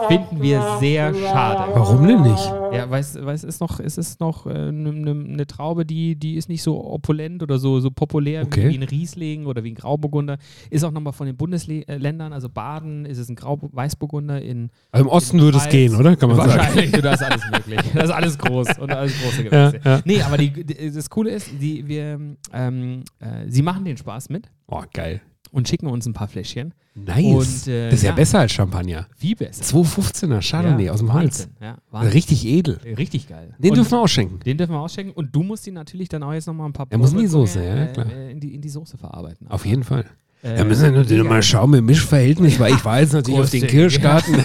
Finden 0.09 0.43
wir 0.43 0.77
sehr 0.81 1.15
schade. 1.15 1.73
Warum 1.75 2.07
denn 2.07 2.23
nicht? 2.23 2.53
Ja, 2.73 2.91
weil 2.91 3.01
es, 3.01 3.15
weil 3.21 3.35
es 3.35 3.45
ist 3.45 3.61
noch, 3.61 3.81
es 3.81 3.99
ist 3.99 4.21
noch 4.21 4.47
eine 4.47 4.69
äh, 4.69 4.73
ne, 4.73 5.15
ne 5.15 5.47
Traube, 5.47 5.85
die, 5.87 6.17
die 6.17 6.35
ist 6.37 6.49
nicht 6.49 6.63
so 6.63 6.85
opulent 6.85 7.43
oder 7.43 7.59
so, 7.59 7.81
so 7.81 7.91
populär 7.91 8.43
Okay. 8.43 8.69
wie, 8.71 8.77
ein 8.77 8.83
Riesling 8.83 9.47
oder 9.47 9.65
wie 9.65 9.71
ein 9.73 9.75
Grauburgunder. 9.75 10.39
Ist 10.71 10.85
auch 10.85 10.91
nochmal 10.91 11.13
von 11.13 11.27
den 11.27 11.37
Bundesländern, 11.37 12.33
also 12.33 12.49
Baden 12.49 13.07
ist 13.07 13.19
es 13.19 13.29
ein 13.29 13.37
Grau 13.37 13.59
Weißburgunder 13.61 14.41
in 14.43 14.71
Also 14.91 15.05
im 15.05 15.11
Osten 15.11 15.41
würde 15.41 15.59
es 15.59 15.69
gehen, 15.69 15.95
oder? 15.97 16.17
Kann 16.17 16.29
man 16.31 16.39
sagen. 16.39 16.51
Wahrscheinlich, 16.51 16.93
du, 16.93 17.03
da 17.03 17.13
ist 17.15 17.23
alles 17.23 17.43
möglich. 17.51 17.81
Das 17.95 18.05
ist 18.05 18.11
alles 18.11 18.39
groß 18.39 18.79
und 18.79 18.93
alles 18.93 19.13
große 19.23 19.45
Ja, 19.45 19.71
Gewächse. 19.71 19.89
ja. 19.89 20.01
Nee, 20.05 20.23
aber 20.23 20.37
die, 20.39 20.51
die, 20.65 20.91
das 20.93 21.09
Coole 21.11 21.31
ist, 21.31 21.51
die, 21.61 21.87
wir, 21.87 22.19
ähm, 22.53 23.03
äh, 23.21 23.49
sie 23.49 23.63
machen 23.63 23.85
den 23.85 23.97
Spaß 23.97 24.29
mit 24.29 24.49
Oh, 24.69 24.83
geil. 24.93 25.21
Und 25.57 25.67
schicken 25.69 25.87
uns 25.89 26.07
ein 26.07 26.13
paar 26.13 26.29
Fläschchen. 26.29 26.73
Nice. 26.95 27.25
Und, 27.67 27.73
äh, 27.73 27.87
das 27.91 27.95
ist 28.01 28.03
ja, 28.05 28.11
ja. 28.11 28.15
besser 28.15 28.39
als 28.41 28.53
Champagner. 28.53 29.07
Wie 29.19 29.35
besser. 29.35 29.63
215er 29.65 30.41
Chardonnay 30.49 30.85
Ja, 30.87 30.93
aus 30.93 31.01
dem. 31.01 31.09
Wahnsinn, 31.09 31.51
Ja. 31.61 31.77
Richtig 32.01 32.47
edel. 32.47 32.79
Richtig 32.97 33.29
geil. 33.29 33.55
Den 33.59 33.71
Und- 33.71 33.77
dürfen 33.79 33.91
wir 33.93 34.01
ausschenken. 34.01 34.41
Den 34.41 34.57
dürfen 34.59 34.73
wir 34.73 34.81
ausschenken 34.81 35.13
und 35.15 35.35
du 35.35 35.43
musst 35.43 35.67
ihn 35.67 35.75
natürlich 35.75 36.09
dann 36.09 36.23
auch 36.23 36.33
jetzt 36.33 36.47
nochmal 36.47 36.69
ein 36.69 36.73
paar 36.73 36.87
Er 36.89 36.99
muss 36.99 37.13
in 37.13 37.19
die 37.19 37.27
Soße, 37.27 37.65
ja, 37.65 37.85
äh, 37.85 37.93
klar. 37.93 38.07
äh, 38.11 38.31
In 38.33 38.41
die, 38.41 38.55
in 38.55 38.61
die 38.61 38.69
Soße 38.69 38.97
verarbeiten. 38.97 39.49
Auf 39.49 39.67
jeden 39.67 39.83
Fall. 39.85 40.05
Äh, 40.43 40.57
Da 40.59 40.65
müssen 40.65 40.85
wir 40.85 40.91
natürlich 40.93 41.25
mal 41.25 41.43
schauen 41.43 41.71
mit 41.71 41.83
Mischverhältnis, 41.85 42.61
weil 42.61 42.75
ich 42.75 42.85
war 42.85 43.01
jetzt 43.01 43.13
natürlich 43.15 43.41
auf 43.41 43.51
den. 43.51 43.67
Kirschgarten. 43.67 44.35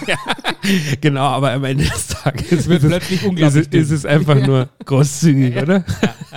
genau, 1.01 1.21
aber 1.21 1.51
am 1.51 1.63
Ende 1.63 1.83
des 1.85 2.07
Tages 2.07 2.67
wird 2.67 2.79
ist 2.79 2.83
es, 2.83 2.89
plötzlich 2.89 3.21
ist, 3.21 3.27
unglaublich 3.27 3.67
es, 3.71 3.73
ist 3.73 3.91
es 3.91 4.05
einfach 4.05 4.35
nur 4.45 4.69
großzügig, 4.85 5.57
oder? 5.57 5.83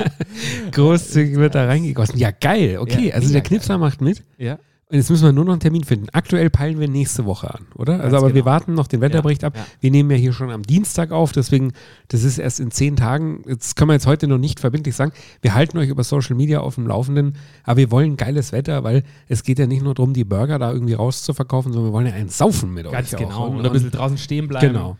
großzügig 0.72 1.36
wird 1.36 1.54
da 1.54 1.66
reingegossen. 1.66 2.18
Ja, 2.18 2.30
geil. 2.30 2.78
Okay, 2.78 3.08
Ja, 3.08 3.14
also 3.14 3.32
der 3.32 3.42
Knipser 3.42 3.78
macht 3.78 4.00
mit. 4.00 4.22
Ja, 4.38 4.58
Und 4.90 4.98
jetzt 4.98 5.08
müssen 5.10 5.24
wir 5.24 5.32
nur 5.32 5.46
noch 5.46 5.52
einen 5.52 5.60
Termin 5.60 5.82
finden. 5.82 6.06
Aktuell 6.12 6.50
peilen 6.50 6.78
wir 6.78 6.88
nächste 6.88 7.24
Woche 7.24 7.52
an, 7.52 7.66
oder? 7.74 7.94
Also, 7.94 8.02
Ganz 8.02 8.14
aber 8.16 8.26
wir 8.28 8.34
genau. 8.42 8.44
warten 8.46 8.74
noch 8.74 8.86
den 8.86 9.00
Wetterbericht 9.00 9.42
ab. 9.42 9.56
ja. 9.56 9.64
Wir 9.80 9.90
nehmen 9.90 10.10
ja 10.10 10.16
hier 10.16 10.32
schon 10.34 10.50
am 10.50 10.62
Dienstag 10.62 11.10
auf, 11.10 11.32
deswegen, 11.32 11.72
das 12.08 12.22
ist 12.22 12.36
erst 12.38 12.60
in 12.60 12.70
zehn 12.70 12.94
Tagen. 12.94 13.42
Jetzt 13.48 13.76
können 13.76 13.88
wir 13.88 13.94
jetzt 13.94 14.06
heute 14.06 14.26
noch 14.28 14.36
nicht 14.38 14.60
verbindlich 14.60 14.94
sagen. 14.94 15.12
Wir 15.40 15.54
halten 15.54 15.78
euch 15.78 15.88
über 15.88 16.04
Social 16.04 16.36
Media 16.36 16.60
auf 16.60 16.74
dem 16.74 16.86
Laufenden, 16.86 17.36
aber 17.64 17.78
wir 17.78 17.90
wollen 17.90 18.16
geiles 18.18 18.52
Wetter, 18.52 18.84
weil 18.84 19.04
es 19.26 19.42
geht 19.42 19.58
ja 19.58 19.66
nicht 19.66 19.82
nur 19.82 19.94
darum, 19.94 20.12
die 20.12 20.24
Burger 20.24 20.58
da 20.58 20.70
irgendwie 20.70 20.94
rauszuverkaufen, 20.94 21.72
sondern 21.72 21.90
wir 21.90 21.94
wollen 21.94 22.06
ja 22.06 22.12
einen 22.12 22.28
saufen 22.28 22.74
mit 22.74 22.88
ganz 22.90 23.14
euch. 23.14 23.20
genau. 23.20 23.36
Auch. 23.38 23.50
Und, 23.54 23.64
ein 23.64 23.72
bisschen 23.72 23.90
draußen 23.90 24.18
stehen 24.18 24.48
bleiben. 24.48 24.68
genau. 24.74 24.96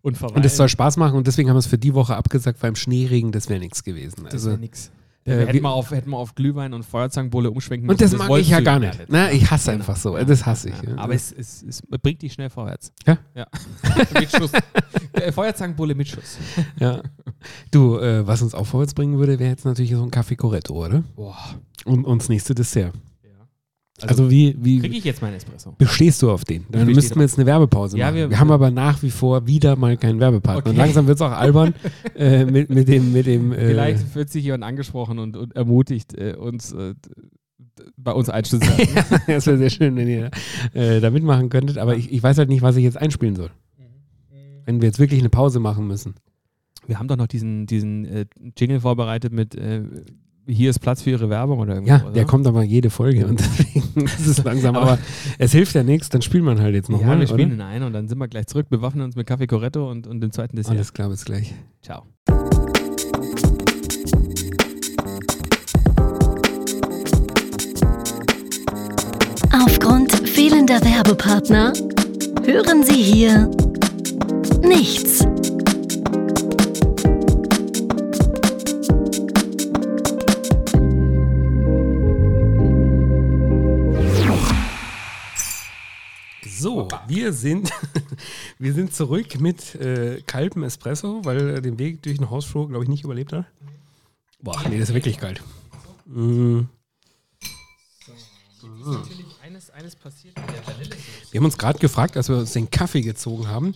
Und. 0.00 0.20
Und 0.22 0.44
es 0.46 0.56
soll 0.56 0.68
Spaß 0.70 0.96
machen 0.96 1.16
und 1.16 1.26
deswegen 1.26 1.48
haben 1.50 1.56
wir 1.56 1.60
es 1.60 1.66
für 1.66 1.78
die 1.78 1.92
Woche 1.92 2.16
abgesagt, 2.16 2.62
weil 2.62 2.70
im 2.70 2.76
Schneeregen, 2.76 3.32
das 3.32 3.48
wäre 3.50 3.60
nichts 3.60 3.84
gewesen. 3.84 4.22
das 4.24 4.32
Also, 4.34 4.50
wäre 4.50 4.60
nix. 4.60 4.90
Äh, 5.26 5.38
hätten, 5.40 5.52
wir- 5.54 5.62
wir 5.62 5.70
auf, 5.70 5.90
hätten 5.90 6.10
wir 6.10 6.16
auf 6.18 6.34
Glühwein 6.34 6.72
und 6.72 6.84
Feuerzangenbowle 6.84 7.50
umschwenken 7.50 7.88
und 7.90 8.00
müssen. 8.00 8.18
das 8.18 8.28
mag 8.28 8.38
ich 8.40 8.48
ja 8.48 8.60
gar 8.60 8.78
nicht. 8.78 8.98
Na, 9.08 9.30
ich 9.32 9.50
hasse 9.50 9.72
Genau. 9.72 9.82
einfach 9.82 9.96
so. 9.96 10.16
Das 10.16 10.46
hasse 10.46 10.70
ich. 10.70 10.82
Ja. 10.82 10.96
Aber 10.96 11.14
es, 11.14 11.32
es, 11.32 11.62
es 11.62 11.82
bringt 11.82 12.22
dich 12.22 12.32
schnell 12.32 12.50
vorwärts. 12.50 12.92
Ja? 13.06 13.18
Ja. 13.34 13.46
mit 14.18 14.30
Schuss. 14.30 14.50
Äh, 15.12 15.32
Feuerzangenbowle 15.32 15.94
mit 15.94 16.08
Schuss. 16.08 16.38
Ja. 16.78 17.02
Du, 17.70 17.98
äh, 17.98 18.26
was 18.26 18.42
uns 18.42 18.54
auch 18.54 18.66
vorwärts 18.66 18.94
bringen 18.94 19.18
würde, 19.18 19.38
wäre 19.38 19.50
jetzt 19.50 19.64
natürlich 19.64 19.92
so 19.92 20.02
ein 20.02 20.10
Kaffee 20.10 20.36
Corretto, 20.36 20.74
oder? 20.86 21.02
Boah. 21.14 21.36
Und, 21.84 22.04
und 22.04 22.22
das 22.22 22.28
nächste 22.28 22.54
Dessert. 22.54 22.92
Ja. 24.00 24.08
Also, 24.08 24.30
wie, 24.30 24.54
wie 24.58 24.80
Kriege 24.80 24.96
ich 24.96 25.04
jetzt 25.04 25.22
meinen 25.22 25.34
Espresso? 25.34 25.74
bestehst 25.78 26.20
du 26.20 26.30
auf 26.30 26.44
den? 26.44 26.66
Dann 26.70 26.86
müssten 26.86 27.14
wir 27.16 27.22
jetzt 27.22 27.38
eine 27.38 27.46
Werbepause 27.46 27.96
Ja, 27.96 28.06
machen. 28.06 28.16
Wir, 28.16 28.30
wir- 28.30 28.38
haben 28.38 28.50
aber 28.50 28.70
nach 28.70 29.02
wie 29.02 29.10
vor 29.10 29.46
wieder 29.46 29.76
mal 29.76 29.96
keinen 29.96 30.20
Werbepartner. 30.20 30.60
Okay. 30.60 30.70
Und 30.70 30.76
langsam 30.76 31.06
wird 31.06 31.16
es 31.16 31.22
auch 31.22 31.30
albern 31.32 31.74
äh, 32.14 32.44
mit, 32.44 32.68
mit 32.68 32.88
dem, 32.88 33.12
mit 33.12 33.26
dem 33.26 33.52
äh, 33.52 33.68
Vielleicht 33.68 34.14
wird 34.14 34.28
sich 34.28 34.44
jemand 34.44 34.64
angesprochen 34.64 35.18
und, 35.18 35.36
und 35.36 35.56
ermutigt, 35.56 36.12
äh, 36.14 36.34
uns 36.34 36.72
äh, 36.72 36.94
bei 37.96 38.12
uns 38.12 38.28
einstudieren. 38.28 38.76
das 39.26 39.46
wäre 39.46 39.58
sehr 39.58 39.70
schön, 39.70 39.96
wenn 39.96 40.08
ihr 40.08 40.30
äh, 40.74 41.00
da 41.00 41.10
mitmachen 41.10 41.48
könntet. 41.48 41.78
Aber 41.78 41.96
ich, 41.96 42.12
ich 42.12 42.22
weiß 42.22 42.36
halt 42.38 42.48
nicht, 42.50 42.62
was 42.62 42.76
ich 42.76 42.84
jetzt 42.84 42.98
einspielen 42.98 43.36
soll. 43.36 43.50
Wenn 44.66 44.80
wir 44.82 44.88
jetzt 44.88 44.98
wirklich 44.98 45.20
eine 45.20 45.30
Pause 45.30 45.60
machen 45.60 45.86
müssen. 45.86 46.14
Wir 46.86 46.98
haben 46.98 47.08
doch 47.08 47.16
noch 47.16 47.28
diesen, 47.28 47.66
diesen 47.66 48.04
äh, 48.04 48.26
Jingle 48.58 48.80
vorbereitet 48.80 49.32
mit 49.32 49.54
äh, 49.54 49.82
hier 50.46 50.70
ist 50.70 50.78
Platz 50.78 51.02
für 51.02 51.10
Ihre 51.10 51.28
Werbung 51.28 51.58
oder 51.58 51.74
irgendwas. 51.74 52.02
Ja, 52.02 52.10
der 52.10 52.24
kommt 52.24 52.46
aber 52.46 52.62
jede 52.62 52.90
Folge 52.90 53.26
und 53.26 53.40
deswegen 53.40 54.04
ist 54.06 54.26
es 54.26 54.44
langsam. 54.44 54.76
aber, 54.76 54.98
es 55.38 55.52
hilft 55.52 55.74
ja 55.74 55.82
nichts, 55.82 56.08
dann 56.08 56.22
spielt 56.22 56.44
man 56.44 56.60
halt 56.60 56.74
jetzt 56.74 56.88
Ja, 56.88 56.96
nochmal. 56.96 57.20
wir 57.20 57.26
spielen 57.26 57.52
oder? 57.52 57.54
ihn 57.54 57.60
ein 57.62 57.82
und 57.82 57.92
dann 57.92 58.08
sind 58.08 58.18
wir 58.18 58.28
gleich 58.28 58.46
zurück, 58.46 58.68
bewaffnen 58.68 59.04
uns 59.04 59.16
mit 59.16 59.26
Kaffee 59.26 59.46
Corretto 59.46 59.90
und, 59.90 60.06
und 60.06 60.20
dem 60.20 60.30
zweiten 60.32 60.56
Dessert. 60.56 60.72
Alles 60.72 60.92
klar, 60.92 61.08
bis 61.08 61.24
gleich. 61.24 61.54
Ciao. 61.82 62.04
Aufgrund 69.52 70.12
fehlender 70.28 70.80
Werbepartner 70.84 71.72
hören 72.44 72.82
Sie 72.84 73.02
hier 73.02 73.50
nichts. 74.62 75.24
Wir 87.08 87.32
sind, 87.32 87.70
wir 88.58 88.72
sind 88.72 88.94
zurück 88.94 89.40
mit 89.40 89.74
äh, 89.76 90.22
kaltem 90.26 90.62
Espresso, 90.62 91.24
weil 91.24 91.50
er 91.50 91.60
den 91.60 91.78
Weg 91.78 92.02
durch 92.02 92.18
den 92.18 92.30
Hausflur, 92.30 92.68
glaube 92.68 92.84
ich, 92.84 92.88
nicht 92.88 93.04
überlebt 93.04 93.32
hat. 93.32 93.46
Boah, 94.40 94.60
nee, 94.68 94.78
das 94.78 94.90
ist 94.90 94.94
wirklich 94.94 95.18
kalt. 95.18 95.42
Natürlich 98.84 99.26
eines, 99.42 99.70
eines 99.70 99.96
passiert 99.96 100.38
mit 100.38 100.50
der 100.50 100.66
Vanille. 100.66 100.96
Wir 101.30 101.38
haben 101.38 101.44
uns 101.44 101.58
gerade 101.58 101.78
gefragt, 101.78 102.16
als 102.16 102.28
wir 102.28 102.36
uns 102.36 102.52
den 102.52 102.70
Kaffee 102.70 103.00
gezogen 103.00 103.48
haben, 103.48 103.74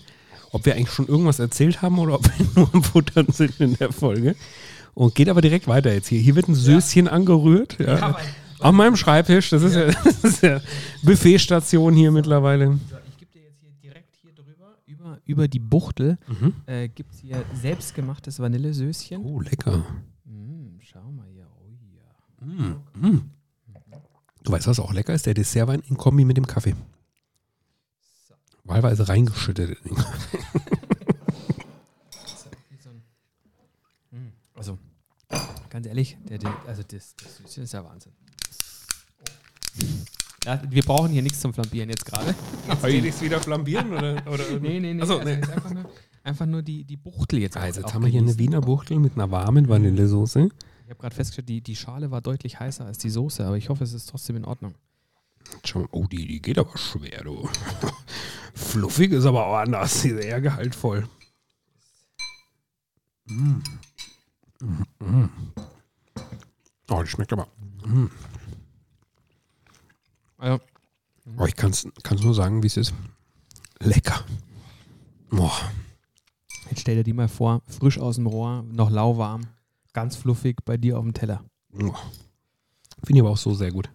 ob 0.53 0.65
wir 0.67 0.75
eigentlich 0.75 0.91
schon 0.91 1.09
irgendwas 1.09 1.39
erzählt 1.39 1.83
haben 1.83 1.99
oder 1.99 2.15
ob 2.15 2.25
wir 2.25 2.47
nur 2.55 2.71
am 2.73 2.83
Futtern 2.83 3.27
sind 3.33 3.61
in 3.61 3.75
der 3.77 3.93
Folge. 3.93 4.37
Und 4.95 5.15
geht 5.15 5.29
aber 5.29 5.41
direkt 5.41 5.69
weiter 5.69 5.93
jetzt 5.93 6.09
hier. 6.09 6.21
Hier 6.21 6.35
wird 6.35 6.49
ein 6.49 6.55
Söschen 6.55 7.09
angerührt. 7.09 7.79
Ja. 7.79 8.17
Auf 8.59 8.73
meinem 8.73 8.97
Schreibtisch. 8.97 9.51
Das 9.51 9.63
ist 9.63 9.75
ja, 9.75 9.87
das 10.05 10.25
ist 10.25 10.43
ja 10.43 10.61
Buffetstation 11.03 11.95
hier 11.95 12.11
mittlerweile. 12.11 12.79
Ich 13.09 13.19
gebe 13.19 13.33
dir 13.33 13.43
jetzt 13.43 13.61
hier 13.61 13.71
direkt 13.83 14.17
hier 14.21 14.33
drüber, 14.33 14.77
über, 15.31 15.49
die 15.49 15.59
Buchtel, 15.61 16.19
Mhm. 16.29 16.55
äh, 16.67 16.89
gibt 16.89 17.13
es 17.15 17.21
hier 17.21 17.45
selbstgemachtes 17.55 18.39
Vanillesöschen. 18.41 19.23
Oh, 19.25 19.41
lecker. 19.41 19.79
Mm, 20.25 20.79
schau 20.81 21.11
mal 21.13 21.27
hier. 21.29 21.47
Oh 21.59 21.71
ja. 21.97 23.21
Du 24.43 24.53
weißt, 24.53 24.67
was 24.67 24.79
auch 24.81 24.93
lecker 24.93 25.15
ist? 25.15 25.27
Der 25.27 25.35
Dessertwein 25.35 25.81
in 25.81 25.97
Kombi 25.97 26.25
mit 26.25 26.37
dem 26.37 26.47
Kaffee. 26.47 26.75
Wahlweise 28.65 29.09
reingeschüttet. 29.09 29.79
in 29.85 29.95
den 29.95 29.97
Kaffee. 29.97 30.39
Also, 34.55 34.77
ganz 35.71 35.87
ehrlich, 35.87 36.19
der, 36.29 36.37
der, 36.37 36.55
also 36.67 36.83
das, 36.83 37.15
das 37.17 37.39
Süßchen 37.39 37.63
ist 37.65 37.73
ja 37.73 37.83
Wahnsinn. 37.83 38.13
Ja, 40.45 40.61
wir 40.69 40.83
brauchen 40.83 41.11
hier 41.11 41.23
nichts 41.23 41.41
zum 41.41 41.53
Flambieren 41.53 41.91
jetzt 41.91 42.07
gerade. 42.07 42.35
Will 42.83 43.05
ich 43.05 43.15
es 43.15 43.21
wieder 43.21 43.41
flambieren? 43.41 43.93
Oder, 43.93 44.23
oder 44.27 44.45
Nee, 44.61 44.81
nee, 44.81 44.95
nee. 44.95 45.03
Achso, 45.03 45.19
also 45.19 45.29
nee. 45.29 45.35
einfach, 45.35 45.71
nur, 45.71 45.91
einfach 46.25 46.47
nur 46.47 46.63
die, 46.63 46.85
die 46.85 46.97
Buchtel 46.97 47.41
jetzt. 47.41 47.59
Also, 47.59 47.81
jetzt 47.81 47.93
haben 47.93 48.03
wir 48.03 48.11
hier 48.11 48.23
eine. 48.23 48.39
Wiener 48.39 48.63
Buchtel 48.63 48.99
mit 48.99 49.15
einer 49.15 49.31
warmen 49.31 49.69
Vanillesoße. 49.69 50.49
Ich 50.85 50.91
habe 50.91 51.01
gerade 51.01 51.15
festgestellt, 51.15 51.49
die, 51.51 51.61
die 51.61 51.77
Schale 51.77 52.11
war 52.11 52.23
deutlich 52.23 52.59
heißer 52.59 52.87
als 52.87 52.99
die 52.99 53.11
Soße, 53.11 53.45
aber 53.45 53.59
ich 53.59 53.69
hoffe, 53.69 53.85
es 53.85 53.93
ist 53.93 54.07
trotzdem 54.07 54.37
in 54.37 54.45
Ordnung. 54.47 54.75
Oh, 55.91 56.07
die, 56.07 56.27
die 56.27 56.41
geht 56.41 56.59
aber 56.59 56.77
schwer, 56.77 57.23
du. 57.23 57.49
Fluffig 58.55 59.13
ist 59.13 59.27
aber 59.27 59.47
auch 59.47 59.57
anders. 59.57 60.03
Die 60.03 60.09
ist 60.09 60.25
eher 60.25 60.41
gehaltvoll. 60.41 61.07
Mm. 63.27 63.63
Mm, 64.61 65.05
mm. 65.05 65.31
Oh, 66.89 67.03
die 67.03 67.09
schmeckt 67.09 67.33
aber. 67.33 67.47
Also, 70.41 70.61
Oh, 71.37 71.45
ich 71.45 71.55
kann 71.55 71.71
es 71.71 71.85
nur 72.23 72.35
sagen, 72.35 72.63
wie 72.63 72.67
es 72.67 72.77
ist. 72.77 72.95
Lecker. 73.79 74.25
Boah. 75.29 75.53
jetzt 76.71 76.81
stell 76.81 76.97
dir 76.97 77.05
die 77.05 77.13
mal 77.13 77.29
vor, 77.29 77.63
frisch 77.67 77.99
aus 77.99 78.17
dem 78.17 78.27
Rohr, 78.27 78.63
noch 78.63 78.91
lauwarm, 78.91 79.43
ganz 79.93 80.17
fluffig 80.17 80.57
bei 80.65 80.77
dir 80.77 80.99
auf 80.99 81.05
dem 81.05 81.15
Teller. 81.15 81.45
Finde 81.71 81.95
ich 83.09 83.21
aber 83.21 83.31
auch 83.31 83.37
so 83.37 83.55
sehr 83.55 83.71
gut. 83.71 83.91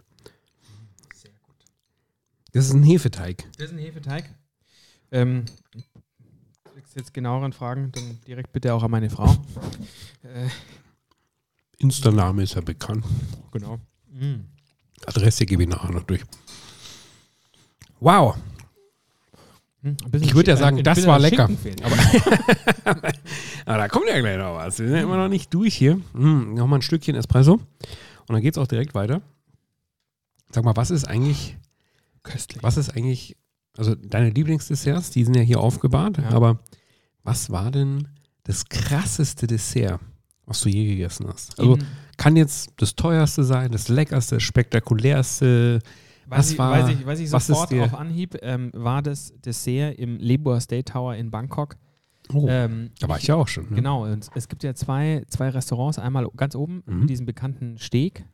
Das 2.53 2.67
ist 2.67 2.73
ein 2.73 2.83
Hefeteig. 2.83 3.43
Das 3.57 3.67
ist 3.67 3.73
ein 3.73 3.79
Hefeteig. 3.79 4.33
Ähm, 5.11 5.43
jetzt 6.95 7.13
genaueren 7.13 7.51
Fragen, 7.51 7.91
dann 7.91 8.21
direkt 8.25 8.53
bitte 8.53 8.73
auch 8.73 8.83
an 8.83 8.91
meine 8.91 9.09
Frau. 9.09 9.29
äh, 10.23 10.47
Insta-Name 11.77 12.43
ist 12.43 12.55
ja 12.55 12.61
bekannt. 12.61 13.05
genau. 13.51 13.79
Mm. 14.11 14.54
Adresse 15.05 15.45
gebe 15.45 15.63
ich 15.63 15.69
nachher 15.69 15.91
noch 15.91 16.03
durch. 16.03 16.21
Wow. 17.99 18.35
Hm, 19.81 19.97
Ich 20.21 20.33
würde 20.33 20.51
ja 20.51 20.57
sagen, 20.57 20.83
das 20.83 21.05
war 21.05 21.19
lecker. 21.19 21.49
Aber 21.83 21.95
Aber 23.65 23.77
da 23.77 23.87
kommt 23.87 24.07
ja 24.07 24.19
gleich 24.19 24.37
noch 24.37 24.55
was. 24.55 24.79
Wir 24.79 24.87
sind 24.87 24.95
ja 24.97 25.03
immer 25.03 25.17
noch 25.17 25.27
nicht 25.29 25.53
durch 25.53 25.75
hier. 25.75 25.99
Hm, 26.13 26.53
Nochmal 26.55 26.79
ein 26.79 26.81
Stückchen 26.81 27.15
Espresso. 27.15 27.53
Und 27.53 28.33
dann 28.33 28.41
geht 28.41 28.55
es 28.55 28.57
auch 28.57 28.67
direkt 28.67 28.95
weiter. 28.95 29.21
Sag 30.51 30.63
mal, 30.63 30.75
was 30.75 30.91
ist 30.91 31.05
eigentlich, 31.05 31.57
köstlich. 32.23 32.63
was 32.63 32.77
ist 32.77 32.89
eigentlich, 32.95 33.35
also 33.77 33.93
deine 33.95 34.29
Lieblingsdesserts, 34.29 35.11
die 35.11 35.23
sind 35.25 35.35
ja 35.35 35.41
hier 35.41 35.59
aufgebahrt, 35.59 36.17
Ja. 36.17 36.29
aber 36.29 36.59
was 37.23 37.49
war 37.49 37.71
denn 37.71 38.07
das 38.43 38.69
krasseste 38.69 39.47
Dessert, 39.47 39.99
was 40.45 40.61
du 40.61 40.69
je 40.69 40.85
gegessen 40.87 41.27
hast? 41.27 41.59
Also 41.59 41.75
In- 41.75 41.85
kann 42.17 42.35
jetzt 42.35 42.71
das 42.77 42.95
teuerste 42.95 43.43
sein, 43.43 43.71
das 43.71 43.87
leckerste, 43.89 44.39
spektakulärste. 44.39 45.79
Weiß 46.27 46.39
Was 46.39 46.51
ich, 46.51 46.57
war- 46.57 46.71
weiß 46.71 46.89
ich, 46.89 47.05
weiß 47.05 47.19
ich 47.19 47.31
was 47.31 47.43
ist 47.49 47.57
sofort 47.59 47.73
auf 47.73 47.93
Anhieb, 47.93 48.35
ähm, 48.41 48.71
war 48.73 49.01
das 49.03 49.33
Dessert 49.45 49.97
im 49.99 50.17
Lebor 50.17 50.59
State 50.59 50.85
Tower 50.91 51.15
in 51.15 51.29
Bangkok. 51.29 51.75
Oh, 52.33 52.47
Ähm, 52.49 52.89
da 52.99 53.07
war 53.07 53.17
ich 53.19 53.27
ja 53.27 53.35
auch 53.35 53.47
schon. 53.47 53.69
Ne? 53.69 53.75
Genau, 53.75 54.05
und 54.05 54.27
es 54.33 54.47
gibt 54.47 54.63
ja 54.63 54.73
zwei, 54.73 55.23
zwei 55.27 55.49
Restaurants, 55.49 55.99
einmal 55.99 56.27
ganz 56.35 56.55
oben, 56.55 56.81
Mhm. 56.87 57.05
diesen 57.05 57.27
bekannten 57.27 57.77
Steg. 57.77 58.25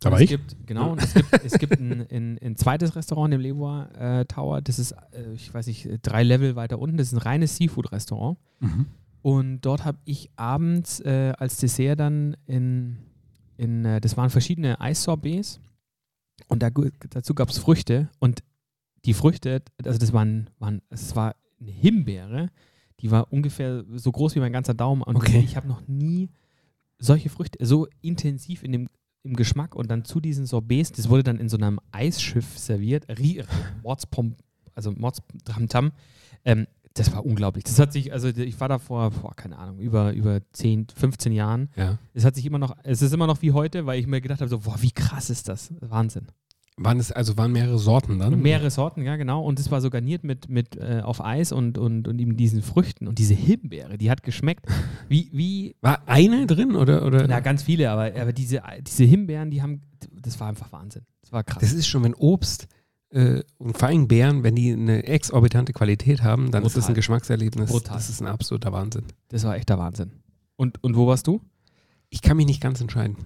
Da 0.00 0.10
war 0.12 0.18
es 0.18 0.24
ich. 0.24 0.30
Gibt, 0.30 0.56
genau, 0.66 0.92
und 0.92 1.02
es 1.02 1.14
gibt, 1.14 1.28
es 1.44 1.58
gibt 1.58 1.80
ein, 1.80 2.06
ein, 2.10 2.38
ein 2.40 2.56
zweites 2.56 2.94
Restaurant 2.94 3.34
im 3.34 3.40
Lebor 3.40 3.88
äh, 3.98 4.24
Tower, 4.26 4.60
das 4.60 4.78
ist, 4.78 4.92
äh, 4.92 5.32
ich 5.34 5.52
weiß 5.52 5.66
nicht, 5.66 5.88
drei 6.02 6.22
Level 6.22 6.54
weiter 6.54 6.78
unten, 6.78 6.96
das 6.96 7.08
ist 7.08 7.14
ein 7.14 7.18
reines 7.18 7.56
Seafood-Restaurant. 7.56 8.38
Mhm. 8.60 8.86
Und 9.22 9.60
dort 9.62 9.84
habe 9.84 9.98
ich 10.04 10.30
abends 10.36 11.00
äh, 11.00 11.32
als 11.38 11.56
Dessert 11.58 11.98
dann 11.98 12.36
in, 12.46 12.98
in 13.56 13.84
äh, 13.84 14.00
das 14.00 14.16
waren 14.16 14.30
verschiedene 14.30 14.80
Eissorbets 14.80 15.60
und 16.48 16.62
da, 16.62 16.70
dazu 17.10 17.34
gab 17.34 17.50
es 17.50 17.58
Früchte 17.58 18.08
und 18.18 18.42
die 19.04 19.14
Früchte, 19.14 19.62
also 19.84 19.98
das 19.98 20.12
waren, 20.12 20.50
waren, 20.58 20.80
es 20.90 21.16
war 21.16 21.34
eine 21.60 21.70
Himbeere, 21.70 22.50
die 23.00 23.10
war 23.10 23.32
ungefähr 23.32 23.84
so 23.94 24.12
groß 24.12 24.34
wie 24.36 24.40
mein 24.40 24.52
ganzer 24.52 24.74
Daumen 24.74 25.02
und 25.02 25.16
Okay. 25.16 25.40
ich 25.44 25.56
habe 25.56 25.68
noch 25.68 25.86
nie 25.88 26.30
solche 26.98 27.28
Früchte 27.28 27.64
so 27.64 27.88
intensiv 28.00 28.62
in 28.62 28.72
dem 28.72 28.88
im 29.24 29.36
Geschmack 29.36 29.74
und 29.74 29.88
dann 29.88 30.04
zu 30.04 30.20
diesen 30.20 30.46
Sorbets, 30.46 30.92
das 30.92 31.08
wurde 31.08 31.22
dann 31.22 31.38
in 31.38 31.48
so 31.48 31.56
einem 31.56 31.78
Eisschiff 31.92 32.58
serviert, 32.58 33.06
Mordspom, 33.82 34.34
also 34.74 34.90
Mordstamtam. 34.92 35.92
Ähm, 36.44 36.66
das 36.94 37.12
war 37.12 37.24
unglaublich. 37.24 37.64
Das 37.64 37.78
hat 37.78 37.92
sich, 37.92 38.12
also 38.12 38.28
ich 38.28 38.60
war 38.60 38.68
da 38.68 38.78
vor, 38.78 39.10
boah, 39.10 39.34
keine 39.34 39.58
Ahnung, 39.58 39.78
über, 39.78 40.12
über 40.12 40.40
10, 40.52 40.88
15 40.94 41.32
Jahren. 41.32 41.70
Ja. 41.76 41.98
Es 42.14 42.24
hat 42.24 42.34
sich 42.34 42.46
immer 42.46 42.58
noch, 42.58 42.76
es 42.82 43.02
ist 43.02 43.12
immer 43.12 43.26
noch 43.26 43.42
wie 43.42 43.52
heute, 43.52 43.86
weil 43.86 43.98
ich 43.98 44.06
mir 44.06 44.20
gedacht 44.20 44.40
habe, 44.40 44.48
so, 44.48 44.60
boah, 44.60 44.76
wie 44.80 44.90
krass 44.90 45.30
ist 45.30 45.48
das? 45.48 45.72
Wahnsinn. 45.80 46.26
Waren 46.78 46.98
es, 46.98 47.12
also 47.12 47.36
waren 47.36 47.52
mehrere 47.52 47.78
Sorten 47.78 48.18
dann? 48.18 48.40
Mehrere 48.40 48.70
Sorten, 48.70 49.02
ja, 49.02 49.16
genau. 49.16 49.44
Und 49.44 49.60
es 49.60 49.70
war 49.70 49.82
so 49.82 49.90
garniert 49.90 50.24
mit, 50.24 50.48
mit 50.48 50.76
äh, 50.76 51.02
auf 51.04 51.22
Eis 51.22 51.52
und, 51.52 51.76
und, 51.76 52.08
und 52.08 52.18
eben 52.18 52.36
diesen 52.36 52.62
Früchten. 52.62 53.06
Und 53.06 53.18
diese 53.18 53.34
Himbeere, 53.34 53.98
die 53.98 54.10
hat 54.10 54.22
geschmeckt. 54.22 54.66
Wie, 55.08 55.28
wie, 55.32 55.76
War 55.82 56.02
eine 56.06 56.46
drin 56.46 56.74
oder? 56.74 57.04
oder? 57.04 57.28
na, 57.28 57.40
ganz 57.40 57.62
viele, 57.62 57.90
aber, 57.90 58.18
aber 58.18 58.32
diese, 58.32 58.62
diese 58.86 59.04
Himbeeren, 59.04 59.50
die 59.50 59.60
haben, 59.60 59.82
das 60.10 60.40
war 60.40 60.48
einfach 60.48 60.72
Wahnsinn. 60.72 61.02
Das 61.20 61.32
war 61.32 61.44
krass. 61.44 61.60
Das 61.60 61.74
ist 61.74 61.86
schon, 61.86 62.04
wenn 62.04 62.14
Obst 62.14 62.68
äh, 63.12 63.42
und 63.58 63.76
vor 63.78 63.88
allem 63.88 64.08
Beeren, 64.08 64.42
wenn 64.42 64.54
die 64.54 64.72
eine 64.72 65.04
exorbitante 65.04 65.72
Qualität 65.72 66.22
haben, 66.22 66.50
dann 66.50 66.64
ist 66.64 66.76
das 66.76 66.84
ein 66.84 66.86
Brutal. 66.88 66.94
Geschmackserlebnis. 66.96 67.70
Brutal. 67.70 67.94
Das 67.96 68.08
ist 68.08 68.20
ein 68.20 68.26
absoluter 68.26 68.72
Wahnsinn. 68.72 69.04
Das 69.28 69.44
war 69.44 69.56
echter 69.56 69.78
Wahnsinn. 69.78 70.12
Und, 70.56 70.82
und 70.82 70.96
wo 70.96 71.06
warst 71.06 71.26
du? 71.26 71.40
Ich 72.10 72.22
kann 72.22 72.36
mich 72.36 72.46
nicht 72.46 72.60
ganz 72.60 72.80
entscheiden. 72.80 73.16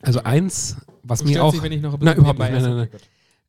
Also 0.00 0.22
eins, 0.24 0.76
was 1.02 1.20
Du 1.20 1.26
mir 1.26 1.44
auch. 1.44 1.52
dich, 1.52 1.62
wenn 1.62 1.72
ich 1.72 1.80
noch 1.82 1.94
ein 1.94 2.00
Nein, 2.00 2.16
bisschen 2.16 2.30
überhaupt 2.30 2.38
nicht. 2.40 2.50
nebenbei 2.50 2.68
Nein, 2.68 2.88
nein, 2.92 3.00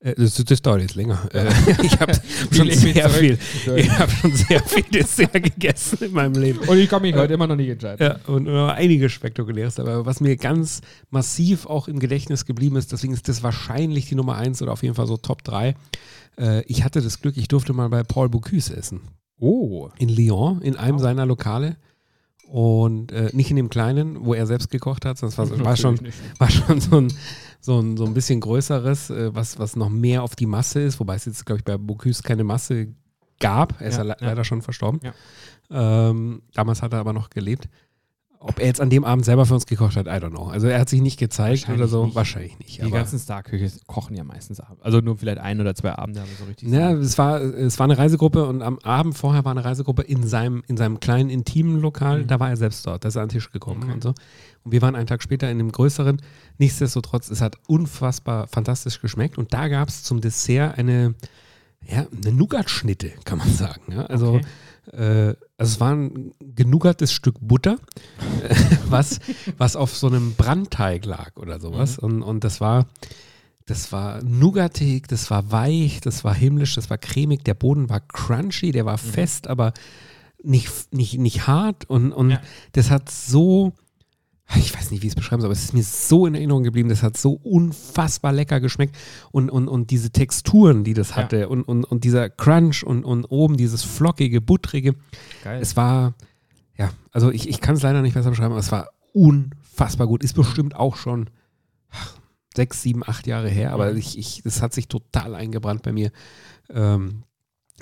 Äh, 0.03 0.15
Das, 0.15 0.35
das 0.35 0.61
dauert 0.61 0.81
jetzt 0.81 0.95
länger. 0.95 1.27
Äh, 1.33 1.49
ich 1.83 1.99
habe 1.99 2.13
schon 2.51 2.69
sehr 2.69 3.09
viel, 3.09 3.37
ich 3.75 3.89
habe 3.89 4.11
schon 4.11 4.31
sehr 4.35 4.61
viel 4.63 4.83
Dessert 4.83 5.33
gegessen 5.33 5.97
in 6.01 6.11
meinem 6.11 6.41
Leben. 6.41 6.59
Und 6.59 6.77
ich 6.77 6.89
kann 6.89 7.01
mich 7.01 7.15
heute 7.15 7.33
immer 7.33 7.47
noch 7.47 7.55
nicht 7.55 7.69
entscheiden. 7.69 8.05
Ja, 8.05 8.19
und 8.33 8.47
äh, 8.47 8.71
einige 8.71 9.09
spektakuläres, 9.09 9.79
aber 9.79 10.05
was 10.05 10.19
mir 10.19 10.35
ganz 10.35 10.81
massiv 11.09 11.65
auch 11.65 11.87
im 11.87 11.99
Gedächtnis 11.99 12.45
geblieben 12.45 12.75
ist, 12.75 12.91
deswegen 12.91 13.13
ist 13.13 13.27
das 13.29 13.43
wahrscheinlich 13.43 14.07
die 14.07 14.15
Nummer 14.15 14.35
eins 14.35 14.61
oder 14.61 14.73
auf 14.73 14.83
jeden 14.83 14.95
Fall 14.95 15.07
so 15.07 15.17
Top 15.17 15.43
3. 15.43 15.75
Äh, 16.37 16.63
ich 16.65 16.83
hatte 16.83 17.01
das 17.01 17.21
Glück, 17.21 17.37
ich 17.37 17.47
durfte 17.47 17.73
mal 17.73 17.89
bei 17.89 18.03
Paul 18.03 18.29
Bocuse 18.29 18.75
essen. 18.75 19.01
Oh. 19.39 19.89
In 19.97 20.09
Lyon, 20.09 20.61
in 20.61 20.75
einem 20.75 20.99
seiner 20.99 21.25
Lokale. 21.25 21.77
Und 22.47 23.11
äh, 23.11 23.29
nicht 23.33 23.49
in 23.49 23.55
dem 23.55 23.69
kleinen, 23.69 24.25
wo 24.25 24.33
er 24.33 24.45
selbst 24.45 24.69
gekocht 24.69 25.05
hat, 25.05 25.21
es 25.23 25.37
war, 25.37 25.49
war 25.65 25.75
schon, 25.75 25.99
war 26.37 26.51
schon 26.51 26.79
so 26.81 26.97
ein, 26.97 27.13
so 27.65 27.79
ein, 27.79 27.95
so 27.95 28.05
ein 28.05 28.13
bisschen 28.13 28.41
größeres, 28.41 29.09
äh, 29.09 29.33
was, 29.33 29.57
was 29.57 29.75
noch 29.77 29.89
mehr 29.89 30.21
auf 30.23 30.35
die 30.35 30.45
Masse 30.45 30.81
ist, 30.81 30.99
wobei 30.99 31.15
es 31.15 31.23
jetzt, 31.25 31.45
glaube 31.45 31.59
ich, 31.59 31.63
bei 31.63 31.77
Bocuse 31.77 32.21
keine 32.21 32.43
Masse 32.43 32.89
gab. 33.39 33.79
Er 33.79 33.87
ist 33.87 33.97
ja, 33.97 34.03
le- 34.03 34.17
ja. 34.19 34.27
leider 34.27 34.43
schon 34.43 34.61
verstorben. 34.61 34.99
Ja. 35.01 35.13
Ähm, 36.09 36.41
damals 36.53 36.81
hat 36.81 36.91
er 36.93 36.99
aber 36.99 37.13
noch 37.13 37.29
gelebt. 37.29 37.69
Ob 38.45 38.59
er 38.59 38.65
jetzt 38.65 38.81
an 38.81 38.89
dem 38.89 39.05
Abend 39.05 39.23
selber 39.23 39.45
für 39.45 39.53
uns 39.53 39.65
gekocht 39.65 39.95
hat, 39.95 40.05
I 40.07 40.09
don't 40.09 40.31
know. 40.31 40.47
Also 40.47 40.67
er 40.67 40.77
hat 40.79 40.89
sich 40.89 40.99
nicht 41.01 41.17
gezeigt 41.17 41.69
oder 41.69 41.87
so. 41.87 42.05
nicht. 42.05 42.15
Wahrscheinlich 42.15 42.59
nicht. 42.59 42.83
Die 42.83 42.91
ganzen 42.91 43.17
Starküche 43.17 43.71
kochen 43.87 44.17
ja 44.17 44.25
meistens 44.25 44.59
ab. 44.59 44.77
Also 44.81 44.99
nur 44.99 45.15
vielleicht 45.17 45.37
ein 45.37 45.61
oder 45.61 45.73
zwei 45.75 45.93
Abende, 45.93 46.19
aber 46.19 46.29
so 46.37 46.43
richtig. 46.43 46.69
ja, 46.69 46.91
es 46.91 47.17
war, 47.17 47.39
es 47.39 47.79
war 47.79 47.85
eine 47.85 47.97
Reisegruppe 47.97 48.45
und 48.45 48.61
am 48.61 48.79
Abend 48.79 49.17
vorher 49.17 49.45
war 49.45 49.51
eine 49.51 49.63
Reisegruppe 49.63 50.01
in 50.01 50.27
seinem, 50.27 50.61
in 50.67 50.75
seinem 50.75 50.99
kleinen 50.99 51.29
intimen 51.29 51.79
Lokal. 51.79 52.23
Mhm. 52.23 52.27
Da 52.27 52.39
war 52.41 52.49
er 52.49 52.57
selbst 52.57 52.85
dort. 52.85 53.05
Da 53.05 53.07
ist 53.07 53.15
er 53.15 53.21
an 53.21 53.29
den 53.29 53.33
Tisch 53.33 53.49
gekommen 53.49 53.83
Okay. 53.83 53.93
und 53.93 54.03
so. 54.03 54.09
Und 54.65 54.71
wir 54.73 54.81
waren 54.81 54.95
einen 54.95 55.07
Tag 55.07 55.23
später 55.23 55.49
in 55.49 55.57
dem 55.57 55.71
größeren. 55.71 56.21
Nichtsdestotrotz, 56.57 57.29
es 57.31 57.39
hat 57.41 57.55
unfassbar 57.67 58.47
fantastisch 58.47 58.99
geschmeckt. 59.01 59.37
Und 59.37 59.53
da 59.53 59.67
gab 59.69 59.87
es 59.87 60.03
zum 60.03 60.19
Dessert 60.21 60.77
eine, 60.77 61.15
ja, 61.87 62.05
eine 62.23 62.31
Nougat-Schnitte, 62.35 63.11
kann 63.25 63.37
man 63.39 63.49
sagen. 63.51 63.81
Ja? 63.91 64.05
Also, 64.05 64.33
Okay. 64.33 64.45
äh, 64.97 65.35
also 65.57 65.73
es 65.75 65.79
war 65.79 65.93
ein 65.93 66.31
genuggertes 66.39 67.11
Stück 67.13 67.35
Butter, 67.39 67.77
was, 68.89 69.19
was 69.57 69.75
auf 69.75 69.95
so 69.95 70.07
einem 70.07 70.35
Brandteig 70.35 71.05
lag 71.05 71.35
oder 71.37 71.59
sowas. 71.59 71.97
Mhm. 72.01 72.03
Und, 72.07 72.21
und 72.23 72.43
das 72.43 72.61
war, 72.61 72.87
das 73.65 73.91
war 73.91 74.23
nougatig, 74.23 75.07
das 75.07 75.29
war 75.31 75.51
weich, 75.51 76.01
das 76.01 76.23
war 76.23 76.33
himmlisch, 76.35 76.75
das 76.75 76.89
war 76.89 76.97
cremig, 76.97 77.43
der 77.45 77.53
Boden 77.53 77.89
war 77.89 78.01
crunchy, 78.01 78.71
der 78.71 78.85
war 78.85 78.97
fest, 78.97 79.47
aber 79.47 79.73
nicht, 80.43 80.69
nicht, 80.93 81.17
nicht 81.19 81.47
hart. 81.47 81.89
Und, 81.89 82.11
und 82.11 82.31
Ja. 82.31 82.41
das 82.73 82.89
hat 82.91 83.09
so, 83.09 83.73
ich 84.57 84.73
weiß 84.75 84.91
nicht, 84.91 85.01
wie 85.03 85.07
ich 85.07 85.11
es 85.11 85.15
beschreiben 85.15 85.41
soll, 85.41 85.47
aber 85.47 85.53
es 85.53 85.63
ist 85.63 85.73
mir 85.73 85.83
so 85.83 86.25
in 86.25 86.35
Erinnerung 86.35 86.63
geblieben, 86.63 86.89
das 86.89 87.03
hat 87.03 87.17
so 87.17 87.33
unfassbar 87.33 88.31
lecker 88.33 88.59
geschmeckt. 88.59 88.95
Und, 89.31 89.49
und, 89.49 89.67
und 89.67 89.91
diese 89.91 90.11
Texturen, 90.11 90.83
die 90.83 90.93
das 90.93 91.09
Ja. 91.11 91.15
hatte 91.17 91.49
und, 91.49 91.63
und, 91.63 91.83
und 91.85 92.03
dieser 92.03 92.29
Crunch 92.29 92.83
und, 92.83 93.03
und 93.05 93.25
oben 93.25 93.57
dieses 93.57 93.83
flockige, 93.83 94.41
buttrige, 94.41 94.95
Geil. 95.43 95.61
es 95.61 95.75
war, 95.77 96.13
ja, 96.77 96.91
also 97.11 97.31
ich, 97.31 97.47
ich 97.49 97.61
kann 97.61 97.75
es 97.75 97.81
leider 97.83 98.01
nicht 98.01 98.13
besser 98.13 98.29
beschreiben, 98.31 98.51
aber 98.51 98.59
es 98.59 98.71
war 98.71 98.89
unfassbar 99.13 100.07
gut. 100.07 100.23
Ist 100.23 100.33
bestimmt 100.33 100.75
auch 100.75 100.95
schon 100.97 101.29
ach, 101.91 102.17
sechs, 102.55 102.81
sieben, 102.81 103.03
acht 103.05 103.27
Jahre 103.27 103.49
her, 103.49 103.71
aber 103.73 103.91
Mhm. 103.91 103.97
ich, 103.97 104.17
ich, 104.17 104.41
das 104.43 104.61
hat 104.61 104.73
sich 104.73 104.87
total 104.87 105.35
eingebrannt 105.35 105.83
bei 105.83 105.91
mir. 105.93 106.11
Ähm, 106.69 107.23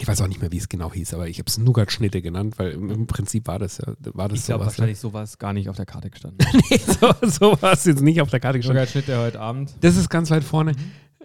ich 0.01 0.07
weiß 0.07 0.21
auch 0.21 0.27
nicht 0.27 0.41
mehr, 0.41 0.51
wie 0.51 0.57
es 0.57 0.67
genau 0.67 0.91
hieß, 0.91 1.13
aber 1.13 1.27
ich 1.27 1.37
habe 1.37 1.47
es 1.47 1.57
Nougat-Schnitte 1.59 2.21
genannt, 2.21 2.55
weil 2.57 2.71
im, 2.71 2.89
im 2.89 3.07
Prinzip 3.07 3.47
war 3.47 3.59
das 3.59 3.77
ja, 3.77 3.93
war 4.13 4.29
das 4.29 4.39
ich 4.39 4.45
glaube 4.45 4.63
sowas. 4.63 4.73
wahrscheinlich 4.73 4.99
sowas 4.99 5.37
gar 5.37 5.53
nicht 5.53 5.69
auf 5.69 5.75
der 5.75 5.85
Karte 5.85 6.09
gestanden. 6.09 6.39
Nee, 6.71 6.77
so, 6.77 7.13
so 7.27 7.61
war 7.61 7.73
es 7.73 7.85
jetzt 7.85 8.01
nicht 8.01 8.19
auf 8.21 8.29
der 8.29 8.39
Karte 8.39 8.59
gestanden. 8.59 8.79
Sogar 8.83 8.91
Schnitt 8.91 9.07
der 9.07 9.19
heute 9.19 9.39
Abend. 9.39 9.73
Das 9.81 9.95
ist 9.97 10.09
ganz 10.09 10.31
weit 10.31 10.43
vorne. 10.43 10.73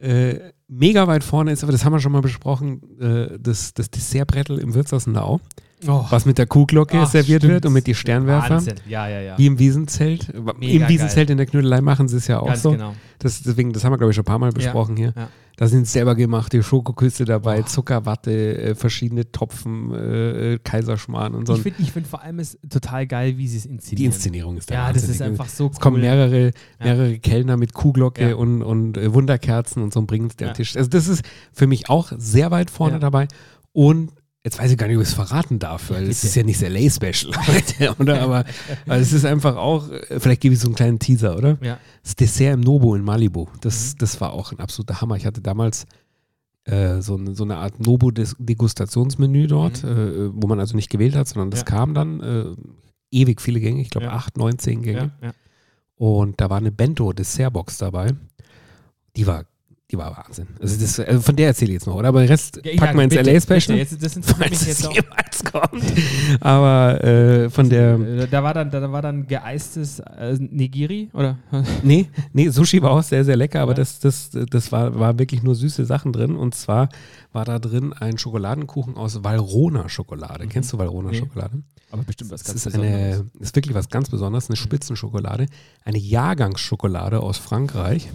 Äh, 0.00 0.52
mega 0.68 1.06
weit 1.06 1.24
vorne 1.24 1.52
ist, 1.52 1.62
aber 1.62 1.72
das 1.72 1.84
haben 1.84 1.92
wir 1.94 2.00
schon 2.00 2.12
mal 2.12 2.20
besprochen, 2.20 2.82
äh, 3.00 3.38
das, 3.40 3.72
das 3.72 3.90
Dessertbrettel 3.90 4.58
im 4.58 4.74
Wirtshaus 4.74 5.06
Nau, 5.06 5.40
Oh, 5.86 6.04
was 6.08 6.24
mit 6.24 6.38
der 6.38 6.46
Kuhglocke 6.46 6.98
Ach, 7.00 7.06
serviert 7.06 7.42
stimmt. 7.42 7.52
wird 7.54 7.66
und 7.66 7.72
mit 7.74 7.86
die 7.86 7.94
Sternwerfer. 7.94 8.54
Wahnsinn. 8.56 8.74
Ja, 8.88 9.08
ja, 9.08 9.20
ja. 9.20 9.38
Wie 9.38 9.46
im 9.46 9.58
Wiesenzelt. 9.58 10.30
Im 10.30 10.50
Mega 10.58 10.88
Wiesenzelt 10.88 11.28
in 11.28 11.36
der 11.36 11.44
Knödelei 11.46 11.82
machen 11.82 12.08
sie 12.08 12.16
es 12.16 12.26
ja 12.28 12.40
auch 12.40 12.46
Ganz 12.46 12.62
so. 12.62 12.72
genau. 12.72 12.94
Das, 13.18 13.42
deswegen, 13.42 13.74
das 13.74 13.84
haben 13.84 13.92
wir, 13.92 13.98
glaube 13.98 14.10
ich, 14.10 14.16
schon 14.16 14.22
ein 14.22 14.26
paar 14.26 14.38
Mal 14.38 14.52
besprochen 14.52 14.96
hier. 14.96 15.12
ja. 15.14 15.28
Da 15.58 15.66
sind 15.68 15.86
selber 15.88 16.14
gemachte 16.14 16.62
Schokoküsse 16.62 17.24
dabei, 17.24 17.60
Boah. 17.60 17.66
Zuckerwatte, 17.66 18.58
äh, 18.58 18.74
verschiedene 18.74 19.32
Topfen, 19.32 19.90
äh, 19.92 20.54
äh, 20.54 20.58
Kaiserschmarrn 20.62 21.34
und 21.34 21.46
so. 21.46 21.54
Ich 21.56 21.62
finde 21.62 21.82
find 21.84 22.06
vor 22.06 22.22
allem 22.22 22.38
es 22.40 22.58
total 22.68 23.06
geil, 23.06 23.38
wie 23.38 23.48
sie 23.48 23.56
es 23.56 23.64
inszenieren. 23.66 23.96
die 23.96 24.04
Inszenierung 24.04 24.56
ist 24.58 24.70
da 24.70 24.74
Ja, 24.74 24.92
das 24.92 25.08
ist 25.08 25.22
einfach 25.22 25.48
so 25.48 25.64
cool. 25.64 25.70
Es 25.72 25.80
kommen 25.80 26.00
mehrere, 26.02 26.50
mehrere 26.78 27.18
Kellner 27.18 27.56
mit 27.56 27.72
Kuhglocke 27.72 28.28
Ja. 28.30 28.34
und, 28.36 28.62
und 28.62 28.98
äh, 28.98 29.14
Wunderkerzen 29.14 29.82
und 29.82 29.94
so 29.94 30.00
und 30.00 30.06
bringen 30.06 30.26
es 30.26 30.36
den 30.36 30.48
Ja. 30.48 30.52
Tisch. 30.52 30.76
Also 30.76 30.90
das 30.90 31.08
ist 31.08 31.22
für 31.52 31.66
mich 31.66 31.88
auch 31.88 32.12
sehr 32.18 32.50
weit 32.50 32.70
vorne 32.70 32.94
Ja. 32.94 32.98
dabei. 33.00 33.26
Und 33.72 34.12
jetzt 34.46 34.60
weiß 34.60 34.70
ich 34.70 34.78
gar 34.78 34.86
nicht, 34.86 34.96
ob 34.96 35.02
ich 35.02 35.08
es 35.08 35.14
verraten 35.14 35.58
darf, 35.58 35.90
weil 35.90 36.04
es 36.08 36.22
ist 36.22 36.36
ja 36.36 36.44
nicht 36.44 36.60
der 36.62 36.70
Lay-Special, 36.70 37.32
oder? 37.98 38.22
Aber 38.22 38.44
weil 38.86 39.00
es 39.00 39.12
ist 39.12 39.24
einfach 39.24 39.56
auch, 39.56 39.90
äh, 39.90 40.20
vielleicht 40.20 40.40
gebe 40.40 40.54
ich 40.54 40.60
so 40.60 40.68
einen 40.68 40.76
kleinen 40.76 41.00
Teaser, 41.00 41.36
oder? 41.36 41.58
Ja. 41.60 41.78
Das 42.04 42.14
Dessert 42.14 42.54
im 42.54 42.60
Nobo 42.60 42.94
in 42.94 43.02
Malibu, 43.02 43.48
das, 43.60 43.94
Mhm. 43.94 43.98
das 43.98 44.20
war 44.20 44.32
auch 44.32 44.52
ein 44.52 44.60
absoluter 44.60 45.00
Hammer. 45.00 45.16
Ich 45.16 45.26
hatte 45.26 45.40
damals 45.40 45.86
äh, 46.64 47.00
so, 47.00 47.16
eine, 47.16 47.34
so 47.34 47.44
eine 47.44 47.56
Art 47.58 47.78
Nobo-Degustationsmenü 47.84 49.46
dort, 49.48 49.82
Mhm. 49.82 49.88
äh, 49.90 50.30
wo 50.42 50.46
man 50.46 50.60
also 50.60 50.74
nicht 50.76 50.90
gewählt 50.90 51.14
hat, 51.16 51.28
sondern 51.28 51.50
das 51.50 51.60
Ja. 51.60 51.64
kam 51.66 51.94
dann 51.94 52.20
äh, 52.20 52.44
ewig 53.10 53.40
viele 53.40 53.60
Gänge, 53.60 53.80
ich 53.80 53.90
glaube 53.90 54.06
Ja. 54.06 54.12
acht, 54.12 54.36
neun, 54.36 54.58
zehn 54.58 54.82
Gänge. 54.82 55.10
Ja. 55.22 55.32
Und 55.96 56.40
da 56.40 56.50
war 56.50 56.58
eine 56.58 56.72
Bento-Dessertbox 56.72 57.78
dabei. 57.78 58.12
Die 59.16 59.26
war, 59.26 59.44
die 59.90 59.96
war 59.96 60.16
Wahnsinn. 60.16 60.48
Also, 60.60 60.80
das, 60.80 60.98
also 60.98 61.20
von 61.20 61.36
der 61.36 61.46
erzähle 61.48 61.68
ich 61.70 61.74
jetzt 61.74 61.86
noch, 61.86 61.94
oder? 61.94 62.08
Aber 62.08 62.18
den 62.20 62.28
Rest 62.28 62.60
Ja, 62.64 62.74
packen 62.76 62.98
wir 62.98 63.04
ins 63.04 63.14
LA-Special. 63.14 63.78
das 63.78 64.16
interessiert 64.16 64.36
Falls 64.36 64.62
es 64.62 64.66
jetzt 64.66 64.86
auch. 64.88 64.92
jemals 64.94 65.44
kommt. 65.44 65.84
Aber 66.40 67.04
äh, 67.04 67.50
von 67.50 67.68
der. 67.70 67.94
Äh, 68.00 68.26
Da 68.28 68.42
war 68.42 68.52
dann, 68.54 68.70
da 68.70 68.90
war 68.90 69.02
dann 69.02 69.26
geeistes 69.28 70.00
äh, 70.00 70.36
Nigiri, 70.40 71.08
oder? 71.12 71.38
Nee, 71.84 72.06
nee, 72.32 72.48
Sushi 72.48 72.82
war 72.82 72.90
auch 72.90 73.02
sehr, 73.02 73.24
sehr 73.24 73.36
lecker, 73.36 73.60
aber 73.60 73.72
Ja. 73.72 73.76
das, 73.76 74.00
das, 74.00 74.30
das 74.50 74.72
war, 74.72 74.98
war 74.98 75.18
wirklich 75.18 75.42
nur 75.44 75.54
süße 75.54 75.84
Sachen 75.84 76.12
drin. 76.12 76.34
Und 76.36 76.54
zwar 76.54 76.88
war 77.36 77.44
da 77.44 77.60
drin 77.60 77.92
ein 77.92 78.18
Schokoladenkuchen 78.18 78.96
aus 78.96 79.22
Valrhona-Schokolade. 79.22 80.44
Mhm. 80.46 80.48
Kennst 80.48 80.72
du 80.72 80.76
Nee. 80.76 80.82
Valrhona-Schokolade? 80.82 81.62
Aber 81.92 82.02
bestimmt 82.02 82.32
was 82.32 82.42
Das 82.42 82.48
ganz 82.48 82.66
ist, 82.66 82.72
Besonderes. 82.72 83.20
eine, 83.20 83.30
ist 83.38 83.54
wirklich 83.54 83.74
was 83.76 83.88
ganz 83.88 84.10
Besonderes, 84.10 84.48
eine 84.50 84.56
Spitzenschokolade, 84.56 85.46
eine 85.84 85.98
Jahrgangsschokolade 85.98 87.20
aus 87.20 87.38
Frankreich 87.38 88.08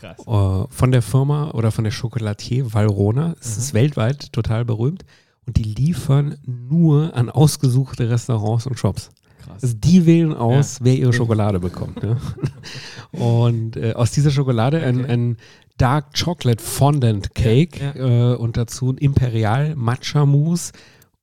Krass. 0.00 0.18
äh, 0.20 0.72
von 0.72 0.92
der 0.92 1.02
Firma 1.02 1.50
oder 1.50 1.72
von 1.72 1.82
der 1.82 1.92
Chocolatier 1.92 2.72
Valrhona. 2.72 3.34
Es 3.40 3.56
Mhm. 3.56 3.62
ist 3.62 3.74
weltweit 3.74 4.32
total 4.32 4.64
berühmt 4.64 5.04
und 5.46 5.56
die 5.56 5.64
liefern 5.64 6.36
nur 6.46 7.16
an 7.16 7.28
ausgesuchte 7.30 8.08
Restaurants 8.08 8.66
und 8.68 8.78
Shops. 8.78 9.10
Krass. 9.44 9.62
Also 9.64 9.76
die 9.76 10.04
wählen 10.06 10.34
aus, 10.34 10.78
wer 10.82 10.94
ihre 10.94 11.12
Schokolade 11.12 11.58
bekommt. 11.58 12.02
Ja. 12.02 12.16
Und 13.12 13.76
äh, 13.76 13.94
aus 13.94 14.10
dieser 14.10 14.30
Schokolade 14.30 14.82
ein, 14.82 15.00
Okay. 15.00 15.12
ein 15.12 15.36
Dark 15.78 16.12
Chocolate 16.14 16.62
Fondant 16.62 17.34
Cake 17.34 17.80
Ja, 17.80 18.32
Äh, 18.32 18.36
und 18.36 18.56
dazu 18.58 18.92
ein 18.92 18.98
Imperial 18.98 19.74
Matcha 19.76 20.26
Mousse 20.26 20.72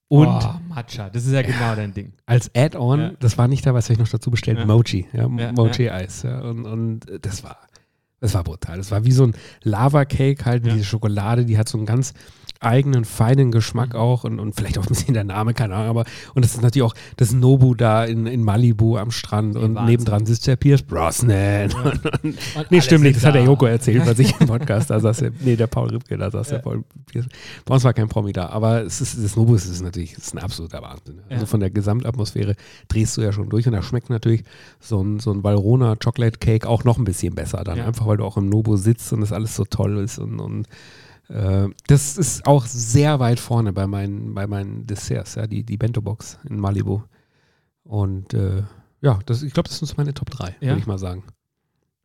und 0.07 0.27
oh, 0.27 0.53
Matcha, 0.69 1.09
das 1.09 1.25
ist 1.25 1.33
ja 1.33 1.41
genau 1.41 1.75
dein 1.75 1.93
Ding. 1.93 2.13
als 2.25 2.49
Add-on, 2.55 2.99
Ja. 2.99 3.11
das 3.19 3.37
war 3.37 3.47
nicht 3.47 3.65
da, 3.65 3.73
was 3.73 3.85
habe 3.85 3.93
ich 3.93 3.99
noch 3.99 4.07
dazu 4.07 4.31
bestellt, 4.31 4.59
Ja. 4.59 4.65
Mochi, 4.65 5.07
ja, 5.13 5.27
Ja, 5.27 5.51
Mochi-Eis. 5.51 6.23
Ja. 6.23 6.41
Und, 6.41 6.65
und 6.65 6.99
das 7.21 7.43
war, 7.43 7.57
das 8.19 8.33
war 8.33 8.43
brutal. 8.43 8.77
Das 8.77 8.91
war 8.91 9.03
wie 9.03 9.11
so 9.11 9.25
ein 9.25 9.33
Lava-Cake 9.63 10.45
halt, 10.45 10.65
Ja. 10.65 10.73
diese 10.73 10.85
Schokolade, 10.85 11.45
die 11.45 11.57
hat 11.57 11.67
so 11.69 11.77
einen 11.77 11.85
ganz 11.87 12.13
eigenen, 12.61 13.05
feinen 13.05 13.51
Geschmack 13.51 13.93
Mhm. 13.93 13.99
auch 13.99 14.23
und, 14.23 14.39
und 14.39 14.55
vielleicht 14.55 14.77
auch 14.77 14.83
ein 14.83 14.89
bisschen 14.89 15.13
der 15.13 15.23
Name, 15.23 15.53
keine 15.53 15.75
Ahnung, 15.75 15.89
aber 15.89 16.05
und 16.33 16.43
das 16.45 16.55
ist 16.55 16.61
natürlich 16.61 16.83
auch 16.83 16.95
das 17.17 17.31
Nobu 17.33 17.75
da 17.75 18.03
in, 18.05 18.25
in 18.25 18.43
Malibu 18.43 18.97
am 18.97 19.11
Strand 19.11 19.55
Ja, 19.55 19.61
und 19.61 19.75
Wahnsinn. 19.75 19.91
nebendran 19.91 20.25
sitzt 20.25 20.47
der 20.47 20.55
Pierce 20.55 20.81
Brosnan. 20.81 21.71
Und, 21.73 22.05
und, 22.05 22.23
Und 22.55 22.71
nee, 22.71 22.81
stimmt 22.81 23.03
nicht, 23.03 23.17
das 23.17 23.25
hat 23.25 23.35
der. 23.35 23.43
Joko 23.43 23.65
erzählt, 23.65 24.05
was 24.07 24.17
ich 24.19 24.33
im 24.39 24.47
Podcast, 24.47 24.89
da 24.89 24.99
saß 24.99 25.17
der, 25.17 25.31
nee, 25.41 25.55
der 25.55 25.67
Paul 25.67 25.89
Ripke, 25.89 26.17
da 26.17 26.31
saß 26.31 26.49
Ja. 26.49 26.57
der 26.57 26.63
Paul 26.63 26.83
Pierce. 27.05 27.27
Bei 27.65 27.73
uns 27.75 27.83
war 27.83 27.93
kein 27.93 28.07
Promi 28.07 28.31
da, 28.33 28.47
aber 28.49 28.81
es 28.83 29.01
ist, 29.01 29.23
das 29.23 29.35
Nobu 29.35 29.55
ist, 29.55 29.65
ist 29.65 29.81
natürlich 29.83 30.13
ist 30.17 30.33
ein 30.33 30.39
absoluter 30.39 30.81
Wahnsinn. 30.81 31.19
Also 31.29 31.41
Ja. 31.43 31.45
von 31.47 31.59
der 31.59 31.69
Gesamtatmosphäre 31.69 32.55
drehst 32.87 33.15
du 33.17 33.21
ja 33.21 33.31
schon 33.31 33.49
durch 33.49 33.67
und 33.67 33.73
da 33.73 33.81
schmeckt 33.81 34.09
natürlich 34.09 34.43
so 34.79 35.01
ein, 35.03 35.19
so 35.19 35.31
ein 35.31 35.43
Valrhona 35.43 35.95
Chocolate 35.97 36.39
Cake 36.39 36.67
auch 36.67 36.83
noch 36.83 36.97
ein 36.97 37.03
bisschen 37.03 37.35
besser 37.35 37.63
dann, 37.63 37.77
Ja. 37.77 37.85
einfach 37.85 38.07
weil 38.07 38.17
du 38.17 38.23
auch 38.23 38.37
im 38.37 38.49
Nobu 38.49 38.77
sitzt 38.77 39.11
und 39.13 39.21
das 39.21 39.31
alles 39.31 39.55
so 39.55 39.65
toll 39.65 39.97
ist 39.99 40.17
und, 40.17 40.39
und 40.39 40.67
äh, 41.29 41.67
das 41.87 42.17
ist 42.17 42.45
auch 42.45 42.65
sehr 42.65 43.19
weit 43.19 43.39
vorne 43.39 43.73
bei 43.73 43.87
meinen, 43.87 44.33
bei 44.33 44.47
meinen 44.47 44.85
Desserts, 44.87 45.35
ja, 45.35 45.47
die, 45.47 45.63
die 45.63 45.77
Bento-Box 45.77 46.39
in 46.49 46.59
Malibu. 46.59 47.01
Und 47.83 48.33
äh, 48.33 48.63
ja, 49.01 49.19
das, 49.25 49.43
ich 49.43 49.53
glaube, 49.53 49.69
das 49.69 49.77
sind 49.79 49.97
meine 49.97 50.13
Top 50.13 50.29
3, 50.29 50.55
Ja. 50.59 50.69
würde 50.69 50.79
ich 50.79 50.87
mal 50.87 50.97
sagen. 50.97 51.23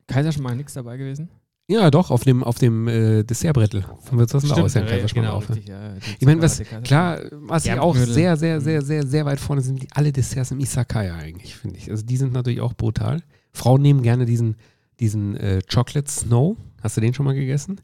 Kaiser 0.06 0.32
schon 0.32 0.42
mal 0.42 0.56
nichts 0.56 0.74
dabei 0.74 0.96
gewesen? 0.96 1.28
Ja, 1.68 1.88
doch, 1.92 2.10
auf 2.10 2.24
dem, 2.24 2.42
auf 2.42 2.58
dem 2.58 2.88
äh, 2.88 3.22
Dessertbrettel 3.22 3.84
von 4.02 4.18
Wirtshaus 4.18 4.42
aus 4.50 4.74
ja, 4.74 4.80
ja, 4.80 4.86
Kaiserschmarrn 4.88 5.24
genau, 5.26 5.36
auf. 5.36 5.48
richtig, 5.48 5.68
ja, 5.68 5.94
Ich 6.18 6.26
meine, 6.26 6.42
was, 6.42 6.60
klar, 6.82 7.20
was 7.30 7.64
ich 7.64 7.72
auch 7.78 7.92
Germknödel. 7.94 8.12
sehr, 8.14 8.36
sehr, 8.36 8.56
Mhm. 8.58 8.64
sehr, 8.64 8.82
sehr, 8.82 9.06
sehr 9.06 9.24
weit 9.24 9.38
vorne 9.38 9.62
sind, 9.62 9.80
die, 9.80 9.88
alle 9.92 10.10
Desserts 10.10 10.50
im 10.50 10.58
Isakaya 10.58 11.14
eigentlich, 11.14 11.54
finde 11.54 11.76
ich. 11.76 11.88
Also 11.88 12.04
die 12.04 12.16
sind 12.16 12.32
natürlich 12.32 12.60
auch 12.60 12.74
brutal. 12.74 13.22
Frauen 13.52 13.82
nehmen 13.82 14.02
gerne 14.02 14.26
diesen, 14.26 14.56
diesen 14.98 15.36
äh, 15.36 15.60
Chocolate 15.72 16.10
Snow. 16.10 16.56
Hast 16.82 16.96
du 16.96 17.00
den 17.00 17.14
schon 17.14 17.24
mal 17.24 17.34
gegessen? 17.36 17.80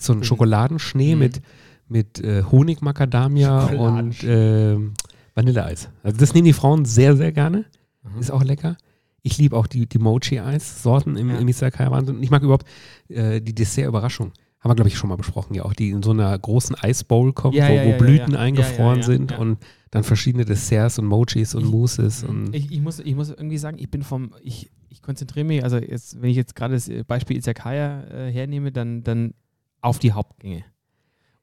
So 0.00 0.12
ein 0.14 0.18
Mhm. 0.20 0.24
Schokoladenschnee 0.24 1.14
Mhm. 1.14 1.18
mit, 1.20 1.42
mit 1.88 2.20
äh, 2.24 2.42
Honig-Macadamia 2.44 3.66
und 3.66 4.16
ähm, 4.24 4.94
Vanilleeis. 5.34 5.88
Also 6.02 6.16
das 6.18 6.34
nehmen 6.34 6.46
die 6.46 6.52
Frauen 6.52 6.84
sehr, 6.84 7.16
sehr 7.16 7.32
gerne. 7.32 7.64
Mhm. 8.02 8.20
Ist 8.20 8.30
auch 8.30 8.42
lecker. 8.44 8.76
Ich 9.22 9.36
liebe 9.38 9.56
auch 9.56 9.66
die, 9.66 9.86
die 9.86 9.98
Mochi-Eis-Sorten 9.98 11.16
im, 11.16 11.30
Ja. 11.30 11.38
im 11.38 11.48
Izakai 11.48 11.90
Wahnsinn. 11.90 12.16
Und 12.16 12.22
ich 12.22 12.30
mag 12.30 12.42
überhaupt 12.42 12.66
äh, 13.08 13.40
die 13.40 13.54
Dessert-Überraschung. 13.54 14.32
Haben 14.60 14.70
wir, 14.70 14.74
glaube 14.74 14.88
ich, 14.88 14.96
schon 14.98 15.08
mal 15.08 15.16
besprochen, 15.16 15.54
ja 15.54 15.64
auch, 15.64 15.72
die 15.72 15.90
in 15.90 16.02
so 16.02 16.10
einer 16.10 16.36
großen 16.36 16.74
Eisbowl 16.74 17.32
kommen, 17.32 17.54
Ja, 17.56 17.68
wo, 17.68 17.72
ja, 17.74 17.84
wo 17.84 17.90
ja, 17.90 17.96
Blüten 17.96 18.34
eingefroren 18.34 19.02
sind 19.02 19.38
und 19.38 19.58
dann 19.92 20.02
verschiedene 20.02 20.44
Desserts 20.44 20.98
und 20.98 21.06
Mochis 21.06 21.54
und 21.54 21.64
Ich- 21.64 21.70
Mousses. 21.70 22.24
Und 22.24 22.54
Ich, 22.54 22.72
ich, 22.72 22.80
muss, 22.80 22.98
ich 22.98 23.14
muss 23.14 23.30
irgendwie 23.30 23.58
sagen, 23.58 23.78
ich 23.78 23.88
bin 23.88 24.02
vom, 24.02 24.32
ich, 24.42 24.70
ich 24.88 25.00
konzentriere 25.00 25.46
mich, 25.46 25.62
also 25.62 25.76
jetzt, 25.78 26.20
wenn 26.20 26.30
ich 26.30 26.36
jetzt 26.36 26.56
gerade 26.56 26.74
das 26.74 26.90
Beispiel 27.06 27.36
Izakaya 27.36 28.02
äh, 28.10 28.32
hernehme, 28.32 28.72
dann, 28.72 29.04
dann 29.04 29.34
auf 29.80 29.98
die 29.98 30.12
Hauptgänge. 30.12 30.64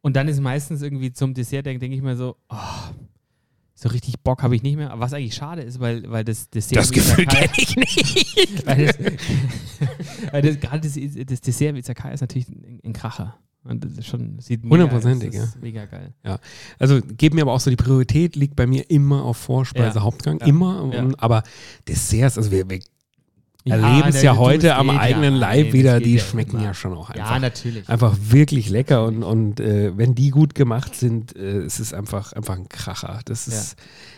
Und 0.01 0.15
dann 0.15 0.27
ist 0.27 0.39
meistens 0.39 0.81
irgendwie 0.81 1.11
zum 1.11 1.33
Dessert, 1.33 1.65
denke 1.65 1.79
denk 1.79 1.93
ich 1.93 2.01
mir 2.01 2.15
so, 2.15 2.35
oh, 2.49 2.55
so 3.73 3.89
richtig 3.89 4.21
Bock 4.21 4.43
habe 4.43 4.55
ich 4.55 4.63
nicht 4.63 4.77
mehr. 4.77 4.93
Was 4.97 5.13
eigentlich 5.13 5.35
schade 5.35 5.61
ist, 5.61 5.79
weil, 5.79 6.09
weil 6.09 6.23
das 6.23 6.49
Dessert. 6.49 6.77
das 6.77 6.91
Gefühl 6.91 7.25
kenne 7.25 7.51
ich 7.57 7.75
nicht. 7.75 8.65
weil 8.67 8.85
das, 8.85 8.97
weil 10.31 10.41
das, 10.41 10.59
gerade 10.59 10.81
das, 10.81 11.25
das 11.25 11.41
Dessert 11.41 11.69
im 11.69 11.75
Izakaya 11.75 12.13
ist 12.13 12.21
natürlich 12.21 12.47
ein, 12.49 12.79
ein 12.85 12.93
Kracher. 12.93 13.37
Und 13.63 13.83
das 13.83 13.93
ist 13.97 14.05
schon, 14.05 14.37
sieht 14.39 14.63
Hundertprozentig, 14.63 15.33
ist 15.33 15.59
Mega 15.59 15.85
geil. 15.85 16.13
Also 16.77 17.01
geben 17.01 17.35
mir 17.35 17.41
aber 17.41 17.53
auch 17.53 17.59
so, 17.59 17.71
die 17.71 17.75
Priorität 17.75 18.35
liegt 18.35 18.55
bei 18.55 18.67
mir 18.67 18.89
immer 18.91 19.23
auf 19.23 19.37
Vorspeise, 19.37 19.97
Ja. 19.97 20.03
Hauptgang, 20.03 20.39
Ja. 20.39 20.45
immer. 20.45 20.91
Ja. 20.93 21.07
Aber 21.17 21.41
Desserts, 21.87 22.37
also 22.37 22.51
wir, 22.51 22.69
wir 22.69 22.79
erleben 23.71 24.09
es 24.09 24.21
ja 24.21 24.37
heute 24.37 24.75
am 24.75 24.89
geht 24.89 24.99
eigenen 24.99 25.33
ja. 25.35 25.39
Leib 25.39 25.65
Nein, 25.65 25.73
wieder, 25.73 25.99
die 25.99 26.15
ja 26.15 26.23
schmecken 26.23 26.57
immer. 26.57 26.65
ja 26.65 26.73
schon 26.73 26.93
auch 26.93 27.09
einfach. 27.09 27.31
Ja, 27.31 27.39
natürlich. 27.39 27.89
einfach 27.89 28.15
wirklich 28.19 28.69
lecker 28.69 29.05
und, 29.05 29.23
und 29.23 29.59
äh, 29.59 29.97
wenn 29.97 30.13
die 30.15 30.29
gut 30.29 30.53
gemacht 30.55 30.95
sind, 30.95 31.35
äh, 31.35 31.59
es 31.63 31.79
ist 31.79 31.93
einfach, 31.93 32.33
einfach 32.33 32.55
ein 32.55 32.69
Kracher. 32.69 33.19
Das 33.25 33.47
ist, 33.47 33.75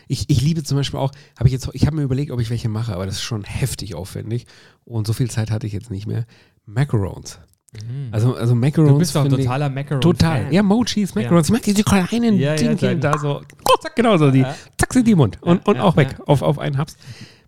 ich, 0.07 0.29
ich 0.29 0.41
liebe 0.41 0.63
zum 0.63 0.77
Beispiel 0.77 0.99
auch, 0.99 1.11
habe 1.37 1.47
ich 1.47 1.53
jetzt, 1.53 1.69
ich 1.73 1.85
habe 1.85 1.95
mir 1.95 2.03
überlegt, 2.03 2.31
ob 2.31 2.39
ich 2.41 2.49
welche 2.49 2.69
mache, 2.69 2.93
aber 2.93 3.05
das 3.05 3.15
ist 3.15 3.23
schon 3.23 3.43
heftig 3.43 3.95
aufwendig 3.95 4.45
und 4.85 5.07
so 5.07 5.13
viel 5.13 5.29
Zeit 5.29 5.49
hatte 5.51 5.65
ich 5.67 5.73
jetzt 5.73 5.91
nicht 5.91 6.07
mehr. 6.07 6.25
Macarons. 6.65 7.39
Mhm. 7.73 8.07
Also, 8.11 8.35
also 8.35 8.55
Macarons. 8.55 8.91
du 8.91 8.97
bist 8.97 9.15
doch 9.15 9.25
ich- 9.25 9.31
totaler 9.31 9.69
Macaron. 9.69 10.01
Total. 10.01 10.53
Ja, 10.53 10.63
Mochis, 10.63 11.15
Macarons. 11.15 11.47
Ich 11.47 11.53
mag 11.53 11.61
diese 11.63 11.83
kleinen 11.83 12.37
Ja, 12.37 12.51
ja, 12.51 12.55
Dingchen 12.55 12.77
klein. 12.77 13.01
da 13.01 13.17
so. 13.17 13.41
Zack, 13.81 13.95
genau 13.95 14.17
so. 14.17 14.31
Die, 14.31 14.39
Ja. 14.39 14.55
zack, 14.77 14.93
sind 14.93 15.05
die 15.05 15.11
im 15.11 15.17
Mund. 15.19 15.37
Und, 15.41 15.57
Ja, 15.59 15.63
und 15.65 15.75
ja, 15.75 15.83
auch 15.83 15.95
weg. 15.97 16.15
ja. 16.17 16.25
Auf, 16.25 16.41
auf 16.41 16.59
einen 16.59 16.77
Haps. 16.77 16.95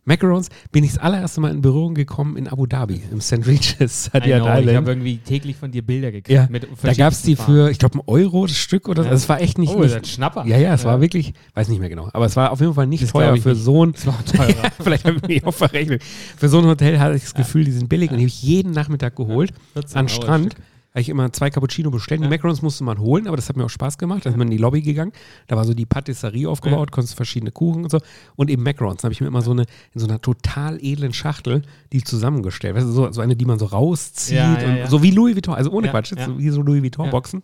Macarons 0.05 0.49
bin 0.71 0.83
ich 0.83 0.93
das 0.93 0.99
allererste 1.01 1.41
Mal 1.41 1.51
in 1.51 1.61
Berührung 1.61 1.93
gekommen 1.93 2.37
in 2.37 2.47
Abu 2.47 2.65
Dhabi, 2.65 3.01
im 3.11 3.21
St. 3.21 3.45
Regis 3.45 4.09
I 4.13 4.17
ich 4.29 4.33
habe 4.35 4.89
irgendwie 4.91 5.17
täglich 5.17 5.55
von 5.55 5.71
dir 5.71 5.81
Bilder 5.81 6.11
gekriegt. 6.11 6.29
Ja, 6.29 6.47
Da 6.81 6.93
gab 6.93 7.13
es 7.13 7.21
die 7.21 7.35
für, 7.35 7.69
ich 7.69 7.79
glaube, 7.79 7.95
einen 7.95 8.03
Euro 8.07 8.45
das 8.45 8.57
Stück 8.57 8.87
oder 8.89 9.03
so. 9.03 9.07
Ja. 9.07 9.11
Also 9.11 9.23
es 9.23 9.29
war 9.29 9.41
echt 9.41 9.57
nicht. 9.57 9.73
Oh, 9.73 9.79
nicht 9.79 9.85
das 9.85 9.91
ist 9.91 9.97
ein 9.97 10.05
Schnapper. 10.15 10.45
ja, 10.45 10.57
ja, 10.57 10.73
es 10.73 10.85
war 10.85 11.01
wirklich, 11.01 11.33
weiß 11.53 11.67
nicht 11.69 11.79
mehr 11.79 11.89
genau, 11.89 12.09
aber 12.13 12.25
es 12.25 12.35
war 12.35 12.51
auf 12.51 12.59
jeden 12.59 12.73
Fall 12.73 12.87
nicht 12.87 13.03
Das 13.03 13.11
teuer 13.11 13.35
für 13.37 13.49
nicht. 13.49 13.63
so 13.63 13.85
ein, 13.85 13.93
Das 13.93 14.07
war 14.07 14.25
teurer. 14.25 14.71
vielleicht 14.81 15.05
habe 15.05 15.17
ich 15.17 15.27
mich 15.27 15.45
auch 15.45 15.53
verrechnet. 15.53 16.03
Für 16.37 16.49
so 16.49 16.59
ein 16.59 16.65
Hotel 16.65 16.99
hatte 16.99 17.15
ich 17.15 17.23
das 17.23 17.33
Gefühl, 17.33 17.65
die 17.65 17.71
sind 17.71 17.89
billig 17.89 18.11
und 18.11 18.17
die 18.17 18.23
habe 18.23 18.27
ich 18.29 18.41
jeden 18.43 18.71
Nachmittag 18.71 19.15
geholt. 19.15 19.53
14 19.73 19.97
An 19.97 20.09
Strand 20.09 20.53
Stück. 20.53 20.63
Habe 20.91 21.01
ich 21.01 21.09
immer 21.09 21.31
zwei 21.31 21.49
Cappuccino 21.51 21.91
bestellt. 21.91 22.21
Die 22.21 22.23
Ja. 22.25 22.29
Macarons 22.29 22.61
musste 22.63 22.83
man 22.83 22.97
holen, 22.99 23.27
aber 23.27 23.35
das 23.35 23.47
hat 23.47 23.55
mir 23.55 23.63
auch 23.65 23.69
Spaß 23.69 23.97
gemacht. 23.99 24.25
Da 24.25 24.31
ist 24.31 24.37
man 24.37 24.47
in 24.47 24.51
die 24.51 24.57
Lobby 24.57 24.81
gegangen. 24.81 25.11
Da 25.47 25.55
war 25.55 25.63
so 25.65 25.73
die 25.75 25.85
Patisserie 25.85 26.49
aufgebaut, 26.49 26.91
konntest 26.91 27.15
verschiedene 27.15 27.51
Kuchen 27.51 27.83
und 27.83 27.91
so. 27.91 27.99
Und 28.35 28.49
eben 28.49 28.63
Macarons. 28.63 29.01
Da 29.01 29.05
habe 29.05 29.13
ich 29.13 29.21
mir 29.21 29.27
immer 29.27 29.41
so 29.43 29.51
eine, 29.51 29.65
in 29.93 29.99
so 29.99 30.07
einer 30.07 30.19
total 30.19 30.83
edlen 30.83 31.13
Schachtel, 31.13 31.61
die 31.93 32.03
zusammengestellt. 32.03 32.75
Weißt 32.75 32.87
du, 32.87 32.91
so, 32.91 33.11
so 33.11 33.21
eine, 33.21 33.35
die 33.35 33.45
man 33.45 33.59
so 33.59 33.65
rauszieht. 33.67 34.37
Ja, 34.37 34.59
ja, 34.59 34.67
und 34.67 34.77
ja. 34.77 34.87
So 34.87 35.03
wie 35.03 35.11
Louis 35.11 35.35
Vuitton. 35.35 35.53
Also 35.53 35.69
ohne 35.71 35.87
Ja, 35.87 35.91
Quatsch, 35.91 36.11
jetzt 36.11 36.27
ja. 36.27 36.37
wie 36.37 36.49
so 36.49 36.61
Louis 36.63 36.77
Ja. 36.77 36.83
Vuitton-Boxen. 36.83 37.43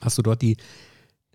Hast 0.00 0.18
du 0.18 0.22
dort 0.22 0.40
die, 0.42 0.56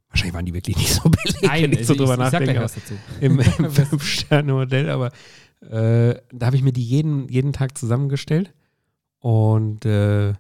wahrscheinlich 0.10 0.34
waren 0.34 0.46
die 0.46 0.54
wirklich 0.54 0.78
nicht 0.78 0.94
so 0.94 1.10
billig, 1.10 1.42
Nein, 1.42 1.64
wenn 1.64 1.74
ich 1.74 1.86
so 1.88 1.94
drüber 1.94 2.14
ich, 2.14 2.20
ich 2.20 2.32
nachdenke. 2.32 2.52
aber 2.52 2.64
was 2.64 2.76
dazu. 2.76 2.94
Im, 3.20 3.40
im 3.60 3.70
Fünf-Sterne-Modell, 3.72 4.90
aber 4.90 5.08
äh, 5.62 6.16
da 6.32 6.46
habe 6.46 6.56
ich 6.56 6.64
mir 6.64 6.72
die 6.72 6.84
jeden, 6.84 7.28
jeden 7.28 7.52
Tag 7.52 7.78
zusammengestellt. 7.78 8.54
Und 9.20 9.86
äh, 9.86 10.34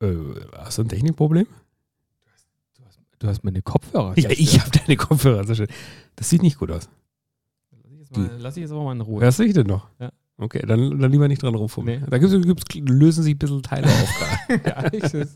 äh, 0.00 0.14
hast 0.56 0.78
du 0.78 0.82
ein 0.82 0.88
Technikproblem? 0.88 1.46
Du 3.18 3.26
hast 3.26 3.42
meine 3.42 3.62
Kopfhörer. 3.62 4.16
Ja, 4.16 4.30
ich 4.30 4.60
habe 4.60 4.70
deine 4.70 4.96
Kopfhörer. 4.96 5.54
Schön. 5.54 5.66
Das 6.14 6.28
sieht 6.30 6.42
nicht 6.42 6.58
gut 6.58 6.70
aus. 6.70 6.88
Lass 7.72 7.90
ich, 7.92 7.98
jetzt 7.98 8.16
mal, 8.16 8.30
lass 8.38 8.56
ich 8.56 8.60
jetzt 8.62 8.70
aber 8.70 8.84
mal 8.84 8.92
in 8.92 9.00
Ruhe. 9.00 9.22
Hörst 9.22 9.38
du 9.40 9.42
dich 9.42 9.54
denn 9.54 9.66
noch? 9.66 9.88
Ja. 9.98 10.10
Okay, 10.36 10.62
dann, 10.64 11.00
dann 11.00 11.10
lieber 11.10 11.26
nicht 11.26 11.42
dran 11.42 11.54
rumfummeln. 11.56 12.02
Nee. 12.02 12.06
Da 12.08 12.18
gibt's, 12.18 12.34
gibt's, 12.46 12.74
lösen 12.76 13.24
sich 13.24 13.34
ein 13.34 13.38
bisschen 13.38 13.62
Teile 13.62 13.86
auf. 13.88 14.48
ja, 14.64 14.92
ich, 14.92 15.14
ich 15.14 15.28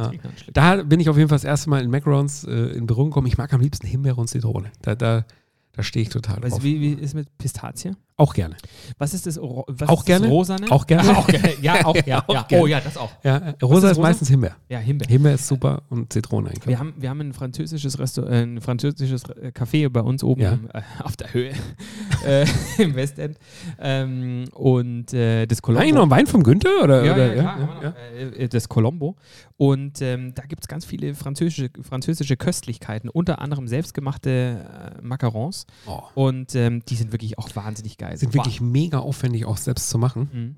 Ah. 0.00 0.10
da 0.52 0.82
bin 0.82 0.98
ich 0.98 1.08
auf 1.08 1.16
jeden 1.16 1.28
Fall 1.28 1.36
das 1.36 1.44
erste 1.44 1.70
Mal 1.70 1.84
in 1.84 1.90
Macarons 1.92 2.42
äh, 2.42 2.50
in 2.76 2.86
Berührung 2.88 3.10
gekommen. 3.10 3.28
Ich 3.28 3.38
mag 3.38 3.52
am 3.52 3.60
liebsten 3.60 3.86
Himbeere 3.86 4.20
und 4.20 4.26
Zitrone. 4.26 4.72
Da, 4.82 4.96
da, 4.96 5.24
da 5.70 5.82
stehe 5.84 6.02
ich 6.02 6.08
total 6.08 6.42
Weißt 6.42 6.54
drauf. 6.54 6.58
du, 6.58 6.64
wie, 6.64 6.80
wie 6.80 6.92
ist 6.94 7.14
mit 7.14 7.28
Pistazie? 7.38 7.92
Auch 8.18 8.32
gerne. 8.32 8.56
Was 8.96 9.12
ist 9.12 9.26
das? 9.26 9.36
Was 9.36 9.88
Auch 9.90 10.00
ist 10.00 10.06
gerne? 10.06 10.24
Das 10.26 10.32
Rosane? 10.32 10.70
Auch 10.70 10.86
gerne. 10.86 11.10
auch 11.18 11.26
gerne. 11.26 11.52
Ja, 11.60 11.74
auch, 11.84 11.94
ja, 12.06 12.24
Auch 12.26 12.34
ja. 12.34 12.42
gerne. 12.44 12.62
Oh 12.64 12.66
ja, 12.66 12.80
das 12.80 12.96
auch. 12.96 13.10
Ja, 13.22 13.36
rosa 13.62 13.90
ist 13.90 13.98
rosa? 13.98 14.08
meistens 14.08 14.28
Himbeer. 14.30 14.56
Ja, 14.70 14.78
Himbeer. 14.78 15.06
Himbeer 15.06 15.34
ist 15.34 15.46
super 15.46 15.82
und 15.90 16.10
Zitrone 16.10 16.48
eigentlich. 16.48 16.66
Wir 16.66 16.78
haben, 16.78 16.94
wir 16.96 17.10
haben 17.10 17.20
ein 17.20 17.34
französisches 17.34 17.98
Restaur 17.98 18.30
äh, 18.30 18.42
ein 18.42 18.62
französisches 18.62 19.24
Café 19.26 19.90
bei 19.90 20.00
uns 20.00 20.24
oben 20.24 20.40
Ja. 20.40 20.58
äh, 20.72 20.80
auf 21.02 21.16
der 21.18 21.34
Höhe 21.34 21.52
äh, 22.26 22.46
im 22.78 22.94
Westend. 22.94 23.36
Ähm, 23.78 24.44
und 24.54 25.12
äh, 25.12 25.44
das 25.44 25.60
Colombo. 25.60 25.84
Nein, 25.84 25.94
noch 25.94 26.04
ein 26.04 26.10
Wein 26.10 26.26
vom 26.26 26.42
Günther? 26.42 26.70
Oder, 26.82 27.04
ja, 27.04 27.12
oder, 27.12 27.34
ja, 27.34 27.42
klar, 27.42 27.52
haben 27.58 27.68
wir 27.82 27.90
noch, 27.90 27.96
äh, 27.96 28.44
äh, 28.44 28.48
das 28.48 28.70
Colombo. 28.70 29.16
Und 29.58 30.00
ähm, 30.00 30.34
da 30.34 30.42
gibt 30.44 30.64
es 30.64 30.68
ganz 30.68 30.86
viele 30.86 31.14
französische, 31.14 31.68
französische 31.82 32.36
Köstlichkeiten, 32.38 33.10
unter 33.10 33.40
anderem 33.42 33.68
selbstgemachte 33.68 34.96
Macarons. 35.02 35.66
Oh. 35.86 36.00
Und 36.14 36.54
ähm, 36.54 36.82
die 36.88 36.94
sind 36.96 37.12
wirklich 37.12 37.38
auch 37.38 37.48
wahnsinnig 37.54 37.98
geil. 37.98 38.05
Sind 38.14 38.34
wirklich 38.34 38.60
mega 38.60 38.98
aufwendig 38.98 39.44
auch 39.46 39.56
selbst 39.56 39.90
zu 39.90 39.98
machen. 39.98 40.28
Mhm. 40.32 40.56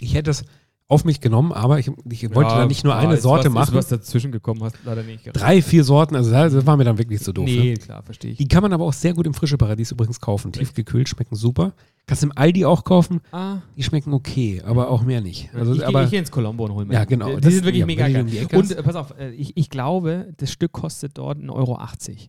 Ich 0.00 0.14
hätte 0.14 0.30
es 0.30 0.44
auf 0.88 1.04
mich 1.04 1.20
genommen, 1.20 1.52
aber 1.52 1.78
ich, 1.78 1.90
ich 2.10 2.34
wollte 2.34 2.50
da 2.54 2.64
nicht 2.66 2.82
nur 2.82 2.94
ja, 2.94 2.98
eine 3.00 3.18
Sorte 3.18 3.48
was, 3.48 3.52
machen. 3.52 3.68
Ist 3.70 3.74
was 3.74 3.88
dazwischen 3.88 4.32
gekommen, 4.32 4.64
hast 4.64 4.76
leider 4.84 5.02
nicht 5.02 5.22
gereicht. 5.22 5.40
Drei, 5.40 5.60
vier 5.60 5.84
Sorten, 5.84 6.16
also 6.16 6.30
das 6.30 6.52
das 6.54 6.66
war 6.66 6.78
mir 6.78 6.84
dann 6.84 6.96
wirklich 6.96 7.20
zu 7.20 7.32
doof. 7.32 7.44
Nee, 7.44 7.72
Ne? 7.72 7.74
klar, 7.76 8.02
verstehe 8.02 8.32
ich. 8.32 8.38
Die 8.38 8.48
kann 8.48 8.62
man 8.62 8.72
aber 8.72 8.84
auch 8.84 8.92
sehr 8.94 9.12
gut 9.12 9.26
im 9.26 9.34
Frische 9.34 9.58
Paradies 9.58 9.92
übrigens 9.92 10.18
kaufen. 10.18 10.50
Tiefgekühlt, 10.50 11.08
schmecken 11.08 11.36
super. 11.36 11.74
Kannst 12.08 12.22
du 12.22 12.26
im 12.28 12.32
Aldi 12.34 12.64
auch 12.64 12.82
kaufen. 12.84 13.20
Ah, 13.30 13.58
Die 13.76 13.82
schmecken 13.84 14.12
okay, 14.14 14.62
aber 14.66 14.88
auch 14.90 15.02
mehr 15.04 15.20
nicht. 15.20 15.50
Also, 15.54 15.74
ich, 15.74 15.86
aber 15.86 16.02
ich 16.04 16.10
gehe 16.10 16.18
ins 16.18 16.30
Colombo 16.30 16.64
und 16.64 16.72
hole 16.72 16.86
mir. 16.86 16.94
Ja, 16.94 17.04
genau. 17.04 17.34
Die 17.36 17.40
Das- 17.42 17.52
sind 17.54 17.64
wirklich 17.64 17.80
ja, 17.80 17.86
mega 17.86 18.08
geil. 18.08 18.26
um 18.52 18.58
Und 18.58 18.70
äh, 18.72 18.82
pass 18.82 18.96
auf, 18.96 19.14
äh, 19.20 19.30
ich, 19.32 19.56
ich 19.56 19.68
glaube, 19.70 20.32
das 20.38 20.50
Stück 20.50 20.72
kostet 20.72 21.18
dort 21.18 21.38
1,80 21.38 21.50
Euro. 21.52 21.78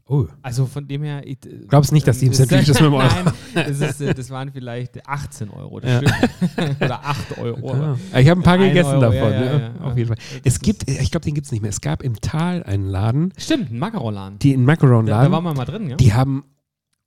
oh, 0.10 0.28
Also 0.44 0.66
von 0.66 0.86
dem 0.88 1.02
her. 1.04 1.22
Ich, 1.26 1.38
äh, 1.46 1.66
glaubst 1.68 1.92
nicht, 1.94 2.06
dass 2.08 2.20
die 2.20 2.26
im 2.28 2.34
St. 2.34 2.52
das 2.52 2.68
mit 2.68 2.80
dem 2.82 2.94
Euro. 2.94 3.08
Nein, 3.56 3.66
das, 3.68 3.80
ist, 3.80 4.02
äh, 4.02 4.14
das 4.14 4.30
waren 4.30 4.52
vielleicht 4.52 5.08
18 5.08 5.50
Euro 5.50 5.80
das 5.80 5.92
Ja. 6.04 6.10
Stück. 6.10 6.76
Oder 6.82 7.06
8 7.06 7.38
Euro. 7.38 7.74
Ja. 7.74 8.20
Ich 8.20 8.30
habe 8.30 8.42
ein 8.42 8.44
paar 8.44 8.58
gegessen 8.58 8.90
Euro, 8.92 9.00
davon. 9.02 9.32
ja, 9.32 9.60
ja. 9.60 9.72
Auf 9.82 9.98
jeden 9.98 10.10
Fall. 10.10 10.18
Das 10.44 10.56
Es 10.56 10.60
gibt, 10.60 10.90
ich 10.90 11.10
glaube, 11.10 11.24
den 11.24 11.34
gibt 11.36 11.46
es 11.46 11.54
nicht 11.54 11.62
mehr. 11.62 11.70
Es 11.70 11.80
gab 11.80 12.04
im 12.04 12.20
Tal 12.20 12.64
einen 12.64 12.86
Laden, 12.86 13.32
Stimmt, 13.38 13.72
ein 13.72 13.80
Macaron-Laden. 13.80 14.40
die 14.40 14.52
in 14.54 14.66
Da, 14.66 14.74
Macaron-Laden. 14.74 15.32
da 15.32 15.38
waren 15.38 15.44
wir 15.46 15.54
mal 15.54 15.64
drin, 15.66 15.90
ja? 15.90 15.96
Die 15.96 16.14
haben 16.14 16.44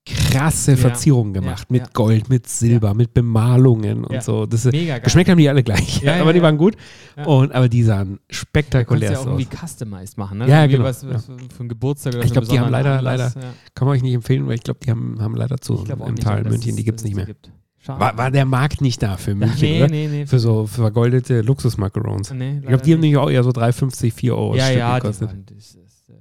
krasse 0.05 0.73
Ja, 0.73 0.77
Verzierungen 0.77 1.33
gemacht. 1.33 1.67
ja, 1.69 1.73
mit 1.73 1.83
ja. 1.83 1.89
Gold, 1.93 2.29
mit 2.29 2.49
Silber, 2.49 2.93
mit 2.95 3.15
Bemalungen 3.15 4.05
und 4.05 4.23
so. 4.23 4.47
Das, 4.47 4.65
Mega 4.65 4.95
geil. 4.95 5.01
geschmeckt 5.03 5.31
haben 5.31 5.39
die 5.39 5.49
alle 5.49 5.63
gleich. 5.63 6.07
Aber 6.21 6.33
die 6.33 6.43
waren 6.43 6.59
gut. 6.59 6.77
Und, 7.25 7.53
aber 7.53 7.69
die 7.69 7.83
sahen 7.83 8.15
Du 8.15 8.17
kannst 8.29 8.35
spektakulär 8.41 9.13
ja 9.13 9.19
aus. 9.19 9.27
irgendwie 9.27 9.47
customized 9.47 10.17
machen, 10.19 10.39
ne? 10.39 10.49
Ja, 10.49 10.61
Irgendwie 10.63 10.77
genau, 10.79 10.85
Was, 10.89 11.07
was 11.07 11.27
für 11.27 11.61
einen 11.61 11.69
Geburtstag 11.69 12.15
oder 12.15 12.23
Ich 12.25 12.29
für 12.31 12.33
glaub, 12.41 12.45
einen 12.45 12.51
die 12.53 12.61
haben 12.61 12.71
leider- 12.71 12.99
Anlass. 12.99 13.35
Ja. 13.35 13.41
Kann 13.75 13.87
man 13.87 13.97
euch 13.97 14.03
nicht 14.03 14.15
empfehlen, 14.15 14.47
weil 14.49 14.55
ich 14.55 14.63
glaube, 14.63 14.81
die 14.85 14.91
haben, 14.91 15.19
haben 15.21 15.37
leider 15.37 15.59
zu 15.59 15.85
glaube 15.85 16.05
im 16.07 16.15
nicht, 16.15 16.23
Tal 16.25 16.43
dass 16.43 16.51
München. 16.53 16.75
Die 16.77 16.85
gibt 16.85 16.99
es 17.01 17.05
nicht 17.05 17.15
mehr. 17.15 17.27
Gibt. 17.27 17.51
War, 17.87 18.17
war 18.17 18.31
der 18.31 18.45
Markt 18.45 18.81
nicht 18.81 19.03
da 19.03 19.17
für 19.17 19.35
München, 19.37 19.59
nee, 19.61 19.79
oder? 19.83 19.89
nee, 19.91 20.09
nee. 20.09 20.27
Für 20.27 20.39
so 20.39 20.67
vergoldete 20.67 21.43
Luxusmacarons. 21.43 22.33
nee 22.33 22.59
Ich 22.61 22.67
glaube, 22.67 22.83
die 22.83 22.93
haben 22.95 23.01
nämlich 23.01 23.19
auch 23.19 23.31
eher 23.31 23.43
so 23.45 23.51
3,50, 23.51 24.13
4 24.13 24.37
Euro 24.37 24.55
ja, 24.57 24.65
Stück 24.67 24.79
ja, 24.79 24.95
die 24.95 25.01
gekostet. 25.03 25.29
waren, 25.29 25.45
das, 25.47 25.57
das 25.75 26.05
äh, 26.09 26.13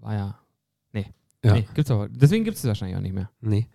war 0.00 0.14
ja. 0.14 0.38
Nee. 1.44 1.48
Ja. 1.50 1.54
nee 1.54 1.68
gibt's 1.74 1.90
aber. 1.90 2.08
Deswegen 2.08 2.42
gibt 2.44 2.56
es 2.56 2.64
wahrscheinlich 2.64 2.96
auch 2.96 3.00
nicht 3.00 3.14
mehr. 3.14 3.30
Nee. 3.40 3.68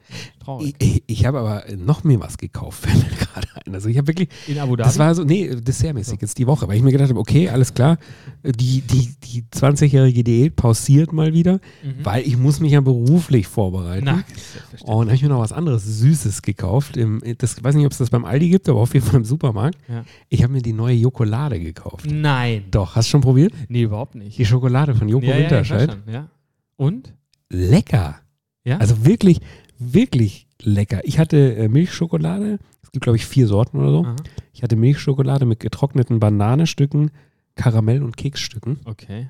Traurig. 0.44 0.76
Ich, 0.80 0.96
ich, 0.96 1.04
ich 1.08 1.26
habe 1.26 1.40
aber 1.40 1.64
noch 1.78 2.04
mehr 2.04 2.20
was 2.20 2.38
gekauft, 2.38 2.82
fällt 2.86 2.98
mir 3.10 3.18
gerade 3.18 3.48
ein. 3.66 3.74
Also 3.74 3.88
ich 3.88 3.98
habe 3.98 4.08
wirklich, 4.08 4.28
In 4.48 4.60
Abu 4.60 4.76
Dhabi. 4.76 4.88
das 4.88 5.00
war 5.00 5.16
so, 5.16 5.24
nee, 5.24 5.48
dessertmäßig 5.56 6.20
jetzt 6.22 6.38
die 6.38 6.46
Woche, 6.46 6.68
weil 6.68 6.76
ich 6.76 6.84
mir 6.84 6.92
gedacht 6.92 7.10
habe, 7.10 7.20
okay, 7.22 7.48
alles 7.48 7.74
klar, 7.74 7.98
die, 8.44 8.82
die, 8.82 9.14
die 9.24 9.44
20-jährige 9.44 10.26
Diät 10.26 10.56
pausiert 10.58 11.14
mal 11.14 11.32
wieder, 11.34 11.62
Mhm. 11.84 12.04
weil 12.04 12.28
ich 12.28 12.36
muss 12.38 12.60
mich 12.60 12.74
ja 12.74 12.82
beruflich 12.82 13.48
vorbereiten. 13.48 14.06
Na, 14.06 14.16
selbstverständlich. 14.26 14.82
Und 14.84 15.06
habe 15.08 15.16
ich 15.16 15.22
mir 15.24 15.30
noch 15.30 15.40
was 15.40 15.54
anderes 15.54 15.86
Süßes 15.86 16.42
gekauft. 16.42 16.98
Im, 16.98 17.22
das, 17.38 17.58
ich 17.58 17.64
weiß 17.64 17.76
nicht, 17.76 17.86
ob 17.86 17.94
es 17.94 17.98
das 17.98 18.10
beim 18.10 18.26
Aldi 18.26 18.50
gibt, 18.50 18.68
aber 18.68 18.82
auf 18.82 18.94
jeden 18.94 19.06
Fall 19.06 19.18
im 19.22 19.26
Supermarkt. 19.26 19.78
Ja. 19.88 20.04
Ich 20.28 20.44
habe 20.44 20.52
mir 20.52 20.62
die 20.62 20.74
neue 20.74 20.96
Jokolade 20.96 21.60
gekauft. 21.62 22.08
Nein. 22.12 22.66
Doch, 22.72 22.96
hast 22.98 23.08
du 23.08 23.12
schon 23.12 23.22
probiert? 23.22 23.54
Nee, 23.70 23.84
überhaupt 23.84 24.16
nicht. 24.16 24.38
Die 24.38 24.46
Schokolade 24.46 24.94
von 24.96 25.08
Joko 25.08 25.26
ja, 25.26 25.32
ja, 25.32 25.36
ja, 25.38 25.42
Winterscheid. 25.44 25.92
schon, 26.06 26.14
ja. 26.14 26.28
Und? 26.76 27.14
Lecker. 27.54 28.20
Ja? 28.66 28.78
Also 28.78 29.06
wirklich, 29.06 29.40
wirklich 29.80 30.48
lecker. 30.62 31.02
Ich 31.04 31.20
hatte 31.20 31.56
äh, 31.56 31.68
Milchschokolade. 31.70 32.60
Es 32.82 32.92
gibt, 32.92 33.04
glaube 33.04 33.16
ich, 33.18 33.26
vier 33.26 33.48
Sorten 33.48 33.78
oder 33.80 33.90
so. 33.92 34.04
Aha. 34.06 34.16
Ich 34.54 34.64
hatte 34.64 34.76
Milchschokolade 34.76 35.46
mit 35.46 35.60
getrockneten 35.60 36.20
Bananenstücken, 36.20 37.12
Karamell- 37.56 38.04
und 38.04 38.18
Keksstücken. 38.18 38.80
Okay. 38.86 39.30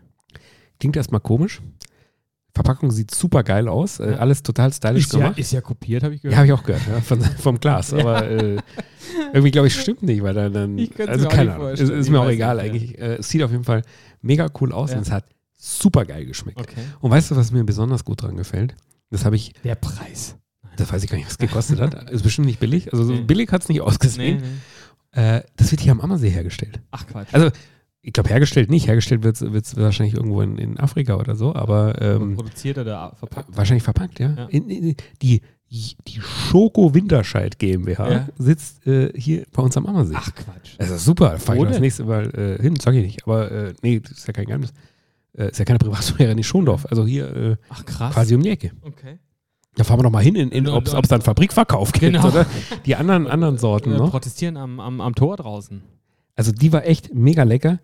Klingt 0.80 0.96
erstmal 0.96 1.22
komisch. 1.22 1.62
Verpackung 2.56 2.92
sieht 2.92 3.10
super 3.10 3.42
geil 3.44 3.68
aus. 3.68 4.00
Äh, 4.00 4.12
Ja. 4.12 4.18
alles 4.18 4.44
total 4.44 4.72
stylisch 4.72 5.06
Ist 5.06 5.14
ja, 5.14 5.20
gemacht. 5.20 5.40
ist 5.40 5.52
ja 5.54 5.62
kopiert, 5.62 6.04
habe 6.04 6.14
ich 6.14 6.22
Ja, 6.22 6.30
gehört. 6.30 6.38
habe 6.38 6.48
ich 6.48 6.54
auch 6.54 6.64
gehört, 6.64 6.88
ja, 6.88 7.02
von, 7.02 7.22
vom 7.22 7.60
Glas. 7.60 7.94
Aber 7.94 8.30
äh, 8.30 8.58
irgendwie, 9.34 9.50
glaube 9.52 9.68
ich, 9.68 9.80
stimmt 9.80 10.04
nicht, 10.04 10.22
weil 10.22 10.36
dann. 10.36 10.54
dann 10.54 10.78
also 11.08 11.24
mir 11.24 11.28
auch 11.28 11.34
keine 11.34 11.56
Ahnung. 11.56 11.70
Ist, 11.70 11.80
ist 11.82 12.10
mir 12.10 12.20
auch 12.22 12.30
egal 12.30 12.58
ja. 12.58 12.64
eigentlich. 12.64 12.98
Äh, 13.00 13.16
es 13.16 13.30
sieht 13.30 13.42
auf 13.42 13.52
jeden 13.52 13.64
Fall 13.64 13.82
mega 14.22 14.50
cool 14.62 14.72
aus 14.72 14.92
Ja. 14.92 14.98
und 14.98 15.02
es 15.04 15.12
hat 15.12 15.26
super 15.64 16.06
geil 16.06 16.26
geschmeckt. 16.26 16.60
Okay. 16.60 16.82
Und 17.00 17.12
weißt 17.12 17.32
du, 17.32 17.36
was 17.36 17.52
mir 17.52 17.64
besonders 17.64 18.04
gut 18.04 18.22
dran 18.22 18.36
gefällt? 18.36 18.76
Das 19.10 19.26
habe 19.26 19.36
ich, 19.36 19.54
Der 19.64 19.76
Preis. 19.76 20.36
das 20.78 20.92
weiß 20.92 21.04
ich 21.04 21.10
gar 21.10 21.18
nicht, 21.18 21.26
was 21.28 21.34
es 21.34 21.38
gekostet 21.38 21.80
hat. 21.80 22.10
Ist 22.12 22.24
bestimmt 22.24 22.48
nicht 22.48 22.60
billig. 22.60 22.92
Also 22.92 23.06
so 23.06 23.14
Nee. 23.14 23.22
billig 23.22 23.52
hat 23.52 23.64
es 23.64 23.70
nicht 23.70 23.82
ausgesehen. 23.82 24.44
Äh, 25.12 25.42
das 25.56 25.72
wird 25.72 25.82
hier 25.82 25.92
am 25.92 26.02
Ammersee 26.02 26.30
hergestellt. 26.30 26.82
Ach 26.92 27.06
Quatsch. 27.08 27.30
Also, 27.34 27.50
ich 28.02 28.12
glaube, 28.12 28.30
hergestellt 28.30 28.70
nicht. 28.70 28.88
Hergestellt 28.88 29.24
wird 29.24 29.42
es 29.42 29.78
wahrscheinlich 29.78 30.16
irgendwo 30.16 30.42
in, 30.42 30.58
in 30.58 30.80
Afrika 30.80 31.16
oder 31.16 31.36
so, 31.36 31.56
aber 31.56 32.02
ähm, 32.02 32.36
produziert 32.36 32.78
oder 32.80 33.16
verpackt? 33.18 33.56
wahrscheinlich 33.56 33.84
verpackt, 33.84 34.20
ja. 34.20 34.34
Ja. 34.36 34.46
In, 34.48 34.70
in, 34.70 34.96
die 35.22 35.42
die 36.06 36.20
Schoko 36.22 36.94
Winterscheid 36.94 37.58
GmbH 37.58 38.12
Ja. 38.12 38.28
sitzt 38.38 38.86
äh, 38.86 39.12
hier 39.20 39.46
bei 39.52 39.64
uns 39.64 39.76
am 39.76 39.88
Ammersee. 39.88 40.14
Ach 40.16 40.30
Quatsch. 40.36 40.76
Das 40.78 40.92
ist 40.92 41.04
super. 41.06 41.40
Fahre 41.40 41.60
ich 41.60 41.64
das 41.70 41.80
nächste 41.80 42.04
Mal 42.04 42.30
äh, 42.36 42.62
hin, 42.62 42.76
sag 42.80 42.94
ich 42.94 43.04
nicht. 43.04 43.24
Aber 43.26 43.50
äh, 43.52 43.74
nee, 43.82 44.00
das 44.00 44.12
ist 44.12 44.28
ja 44.28 44.34
kein 44.34 44.46
Geheimnis. 44.46 44.72
Äh, 45.38 45.50
ist 45.50 45.58
ja 45.60 45.66
keine 45.66 45.80
Privatsphäre, 45.80 46.36
nicht 46.36 46.48
Schondorf. 46.48 46.86
Also 46.90 47.06
hier 47.06 47.36
äh, 47.36 47.56
Ach 47.70 47.86
quasi 47.86 48.36
um 48.36 48.42
die 48.44 48.50
Ecke. 48.50 48.72
Okay. 48.82 49.18
Da 49.76 49.84
fahren 49.84 50.00
wir 50.00 50.04
noch 50.04 50.12
mal 50.12 50.24
hin, 50.24 50.36
in, 50.36 50.50
in, 50.52 50.68
Und- 50.68 50.90
ob 50.94 51.04
es 51.04 51.10
dann 51.10 51.22
Fabrikverkauf 51.22 51.92
gibt 51.92 52.14
Genau. 52.14 52.28
oder 52.28 52.46
die 52.86 52.96
anderen, 52.96 53.26
anderen 53.28 53.58
Sorten 53.58 53.92
Äh, 53.94 53.98
noch. 53.98 54.12
protestieren 54.12 54.56
am, 54.58 54.80
am, 54.80 55.02
am 55.02 55.16
Tor 55.16 55.38
draußen. 55.38 55.82
Also 56.36 56.52
die 56.52 56.72
war 56.72 56.86
echt 56.86 57.14
mega 57.14 57.44
lecker. 57.44 57.80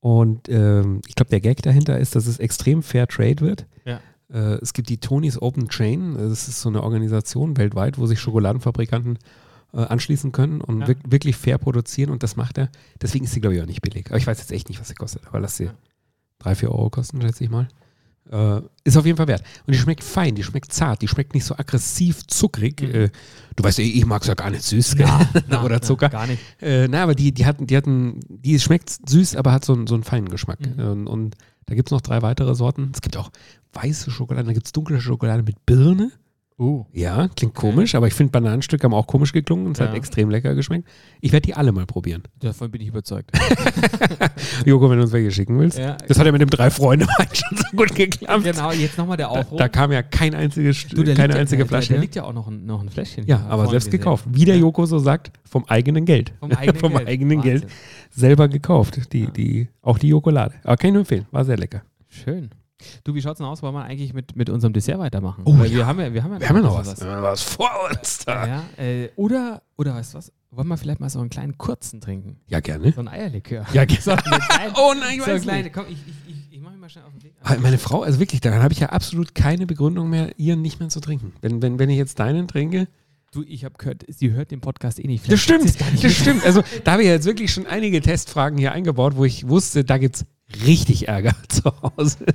Und 0.00 0.48
ähm, 0.48 1.00
ich 1.08 1.14
glaube, 1.14 1.30
der 1.30 1.40
Gag 1.40 1.62
dahinter 1.62 1.98
ist, 1.98 2.14
dass 2.16 2.26
es 2.26 2.38
extrem 2.38 2.82
fair 2.82 3.06
Trade 3.08 3.40
wird. 3.40 3.66
Ja. 3.84 4.00
Äh, 4.32 4.58
es 4.62 4.72
gibt 4.72 4.88
die 4.88 4.98
Tonys 4.98 5.40
Open 5.40 5.68
Chain. 5.68 6.14
Das 6.16 6.48
ist 6.48 6.60
so 6.60 6.68
eine 6.68 6.82
Organisation 6.82 7.56
weltweit, 7.56 7.98
wo 7.98 8.06
sich 8.06 8.20
Schokoladenfabrikanten 8.20 9.18
äh, 9.74 9.78
anschließen 9.78 10.32
können 10.32 10.60
und 10.60 10.80
Ja. 10.82 10.88
wirk 10.88 10.98
wirklich 11.08 11.36
fair 11.36 11.58
produzieren. 11.58 12.10
Und 12.10 12.22
das 12.22 12.36
macht 12.36 12.58
er. 12.58 12.68
Deswegen 13.02 13.24
ist 13.24 13.32
sie, 13.34 13.40
glaube 13.40 13.56
ich, 13.56 13.62
auch 13.62 13.66
nicht 13.66 13.82
billig. 13.82 14.06
Aber 14.08 14.16
ich 14.18 14.26
weiß 14.26 14.38
jetzt 14.38 14.52
echt 14.52 14.68
nicht, 14.68 14.80
was 14.80 14.88
sie 14.88 14.94
kostet. 14.94 15.26
Aber 15.28 15.40
lass 15.40 15.56
sie 15.56 15.64
Ja. 15.64 15.74
Drei, 16.38 16.54
vier 16.54 16.70
Euro 16.70 16.90
kosten, 16.90 17.20
schätze 17.20 17.44
ich 17.44 17.50
mal. 17.50 17.68
Äh, 18.30 18.60
ist 18.84 18.96
auf 18.98 19.06
jeden 19.06 19.16
Fall 19.16 19.26
wert. 19.28 19.42
Und 19.66 19.74
die 19.74 19.78
schmeckt 19.78 20.04
fein, 20.04 20.34
die 20.34 20.42
schmeckt 20.42 20.70
zart, 20.72 21.00
die 21.00 21.08
schmeckt 21.08 21.32
nicht 21.34 21.44
so 21.46 21.54
aggressiv 21.56 22.26
zuckrig. 22.26 22.82
Mhm. 22.82 22.94
Äh, 22.94 23.10
du 23.56 23.64
weißt, 23.64 23.78
ich 23.78 24.04
mag 24.04 24.20
es 24.22 24.28
ja 24.28 24.34
gar 24.34 24.50
nicht 24.50 24.62
süß. 24.64 24.96
gell? 24.96 25.08
Oder 25.64 25.80
Zucker. 25.80 26.10
gar 26.10 26.26
nicht. 26.26 26.40
Äh, 26.60 26.88
na, 26.88 27.02
aber 27.04 27.14
die, 27.14 27.32
die 27.32 27.46
hatten, 27.46 27.66
die 27.66 27.76
hatten, 27.76 28.20
die 28.28 28.60
schmeckt 28.60 28.90
süß, 29.08 29.34
aber 29.36 29.52
hat 29.52 29.64
so, 29.64 29.72
einen- 29.72 29.86
so 29.86 29.94
einen 29.94 30.04
feinen 30.04 30.28
Geschmack. 30.28 30.58
Mhm. 30.60 30.84
Und, 30.84 31.06
und 31.06 31.34
da 31.66 31.74
gibt 31.74 31.88
es 31.88 31.92
noch 31.92 32.02
drei 32.02 32.20
weitere 32.20 32.54
Sorten. 32.54 32.90
Es 32.94 33.00
gibt 33.00 33.16
auch 33.16 33.30
weiße 33.72 34.10
Schokolade, 34.10 34.46
da 34.46 34.52
gibt 34.52 34.66
es 34.66 34.72
dunkle 34.72 35.00
Schokolade 35.00 35.42
mit 35.42 35.64
Birne. 35.64 36.10
Oh. 36.60 36.86
Ja, 36.92 37.28
klingt 37.36 37.54
komisch, 37.54 37.94
aber 37.94 38.08
ich 38.08 38.14
finde 38.14 38.32
Bananenstücke 38.32 38.82
haben 38.82 38.92
auch 38.92 39.06
komisch 39.06 39.32
geklungen 39.32 39.66
und 39.66 39.76
es 39.76 39.80
hat 39.80 39.90
Ja. 39.90 39.94
extrem 39.96 40.28
lecker 40.28 40.56
geschmeckt. 40.56 40.88
Ich 41.20 41.30
werde 41.30 41.46
die 41.46 41.54
alle 41.54 41.70
mal 41.70 41.86
probieren. 41.86 42.24
Davon 42.40 42.68
bin 42.72 42.80
ich 42.80 42.88
überzeugt. 42.88 43.30
Joko, 44.66 44.90
wenn 44.90 44.96
du 44.96 45.04
uns 45.04 45.12
welche 45.12 45.30
schicken 45.30 45.58
willst. 45.58 45.78
ja. 45.78 45.96
Das 46.08 46.18
hat 46.18 46.26
ja 46.26 46.32
mit 46.32 46.40
dem 46.40 46.50
drei 46.50 46.70
Freunde 46.70 47.06
schon 47.32 47.56
so 47.58 47.76
gut 47.76 47.94
geklappt. 47.94 48.42
Genau, 48.42 48.72
jetzt 48.72 48.98
nochmal 48.98 49.16
der 49.16 49.28
Da, 49.28 49.32
Aufruf. 49.40 49.58
da 49.58 49.68
kam 49.68 49.92
ja 49.92 50.02
kein 50.02 50.34
einziges, 50.34 50.86
Du, 50.88 51.04
da 51.04 51.14
keine 51.14 51.28
liegt 51.28 51.38
einzige 51.40 51.62
ja, 51.62 51.64
da- 51.64 51.68
Flasche. 51.68 51.88
Da, 51.90 51.94
da 51.94 52.00
liegt 52.00 52.14
ja 52.16 52.24
auch 52.24 52.32
noch 52.32 52.48
ein, 52.48 52.66
noch 52.66 52.82
ein 52.82 52.88
Fläschchen. 52.88 53.24
ja, 53.26 53.46
aber 53.48 53.68
selbst 53.68 53.86
gesehen. 53.86 54.00
gekauft. 54.00 54.24
Wie 54.28 54.44
der. 54.44 54.58
Joko 54.58 54.84
so 54.86 54.98
sagt, 54.98 55.30
vom 55.44 55.64
eigenen 55.66 56.04
Geld. 56.04 56.32
Vom 56.40 56.50
eigenen 56.50 56.76
Vom 56.80 56.92
Geld. 56.94 57.06
eigenen 57.08 57.40
Geld. 57.40 57.66
Selber 58.10 58.48
gekauft. 58.48 59.12
Die, 59.12 59.28
die, 59.30 59.68
auch 59.82 59.98
die 59.98 60.08
Jokolade. 60.08 60.54
Aber 60.64 60.76
kann 60.76 60.88
ich 60.88 60.92
nur 60.94 61.00
empfehlen. 61.02 61.26
War 61.30 61.44
sehr 61.44 61.56
lecker. 61.56 61.82
Schön. 62.08 62.50
Du, 63.04 63.14
wie 63.14 63.22
schaut's 63.22 63.38
denn 63.38 63.46
aus? 63.46 63.62
Wollen 63.62 63.74
wir 63.74 63.84
eigentlich 63.84 64.14
mit, 64.14 64.36
mit 64.36 64.50
unserem 64.50 64.72
Dessert 64.72 64.98
weitermachen? 64.98 65.42
Oh 65.46 65.58
Weil 65.58 65.66
ja. 65.70 65.78
wir 65.78 65.86
haben 65.86 66.00
ja, 66.00 66.12
wir 66.14 66.22
haben 66.22 66.32
ja, 66.34 66.40
Wir 66.40 66.48
haben 66.48 66.56
ja 66.56 66.62
noch 66.62 66.78
was. 66.78 66.90
bisschen 66.90 67.06
Wir 67.08 67.16
haben 67.16 67.22
was 67.22 67.42
vor 67.42 67.70
uns 67.90 68.18
da. 68.24 68.46
Ja, 68.46 68.64
äh, 68.76 69.08
oder, 69.16 69.62
oder 69.76 69.94
weißt 69.94 70.14
du 70.14 70.18
was? 70.18 70.32
Wollen 70.50 70.68
wir 70.68 70.76
vielleicht 70.76 71.00
mal 71.00 71.10
so 71.10 71.18
einen 71.20 71.28
kleinen 71.30 71.58
kurzen 71.58 72.00
trinken? 72.00 72.36
Ja, 72.46 72.60
gerne. 72.60 72.92
So 72.92 73.00
ein 73.00 73.08
Eierlikör. 73.08 73.66
Ja, 73.72 73.84
gerne. 73.84 74.00
So 74.02 74.16
kleinen, 74.16 74.74
Oh 74.76 74.94
nein, 74.98 75.18
ich 75.18 75.22
so 75.24 75.30
weiß 75.30 75.42
kleinen, 75.42 75.64
nicht. 75.64 75.74
komm, 75.74 75.84
ich, 75.88 75.98
ich, 76.06 76.14
ich, 76.34 76.52
ich 76.56 76.60
mach 76.60 76.70
mich 76.70 76.80
mal 76.80 76.88
schnell 76.88 77.04
auf 77.04 77.12
den 77.12 77.22
Weg. 77.22 77.34
Ah, 77.42 77.56
Meine 77.60 77.78
Frau, 77.78 78.02
also 78.02 78.18
wirklich, 78.20 78.40
daran 78.40 78.62
habe 78.62 78.72
ich 78.72 78.80
ja 78.80 78.88
absolut 78.90 79.34
keine 79.34 79.66
Begründung 79.66 80.08
mehr, 80.08 80.38
ihren 80.38 80.62
nicht 80.62 80.78
mehr 80.80 80.88
zu 80.88 81.00
trinken. 81.00 81.32
Wenn, 81.42 81.60
wenn, 81.60 81.78
wenn 81.78 81.90
ich 81.90 81.98
jetzt 81.98 82.18
deinen 82.20 82.48
trinke. 82.48 82.88
Du, 83.30 83.42
ich 83.46 83.64
habe 83.66 83.74
gehört, 83.76 84.04
sie 84.08 84.30
hört 84.32 84.50
den 84.50 84.62
Podcast 84.62 84.98
eh 84.98 85.06
nicht. 85.06 85.30
Das 85.30 85.40
Vielleicht 85.40 85.42
stimmt, 85.68 85.78
gar 85.78 85.90
nicht 85.90 86.02
das 86.04 86.12
stimmt. 86.14 86.46
Also 86.46 86.62
da 86.84 86.92
habe 86.92 87.02
ich 87.02 87.08
jetzt 87.08 87.26
wirklich 87.26 87.52
schon 87.52 87.66
einige 87.66 88.00
Testfragen 88.00 88.56
hier 88.56 88.72
eingebaut, 88.72 89.16
wo 89.16 89.26
ich 89.26 89.46
wusste, 89.48 89.84
da 89.84 89.98
gibt 89.98 90.16
es 90.16 90.26
richtig 90.64 91.08
Ärger 91.08 91.34
zu 91.48 91.64
Hause, 91.64 92.26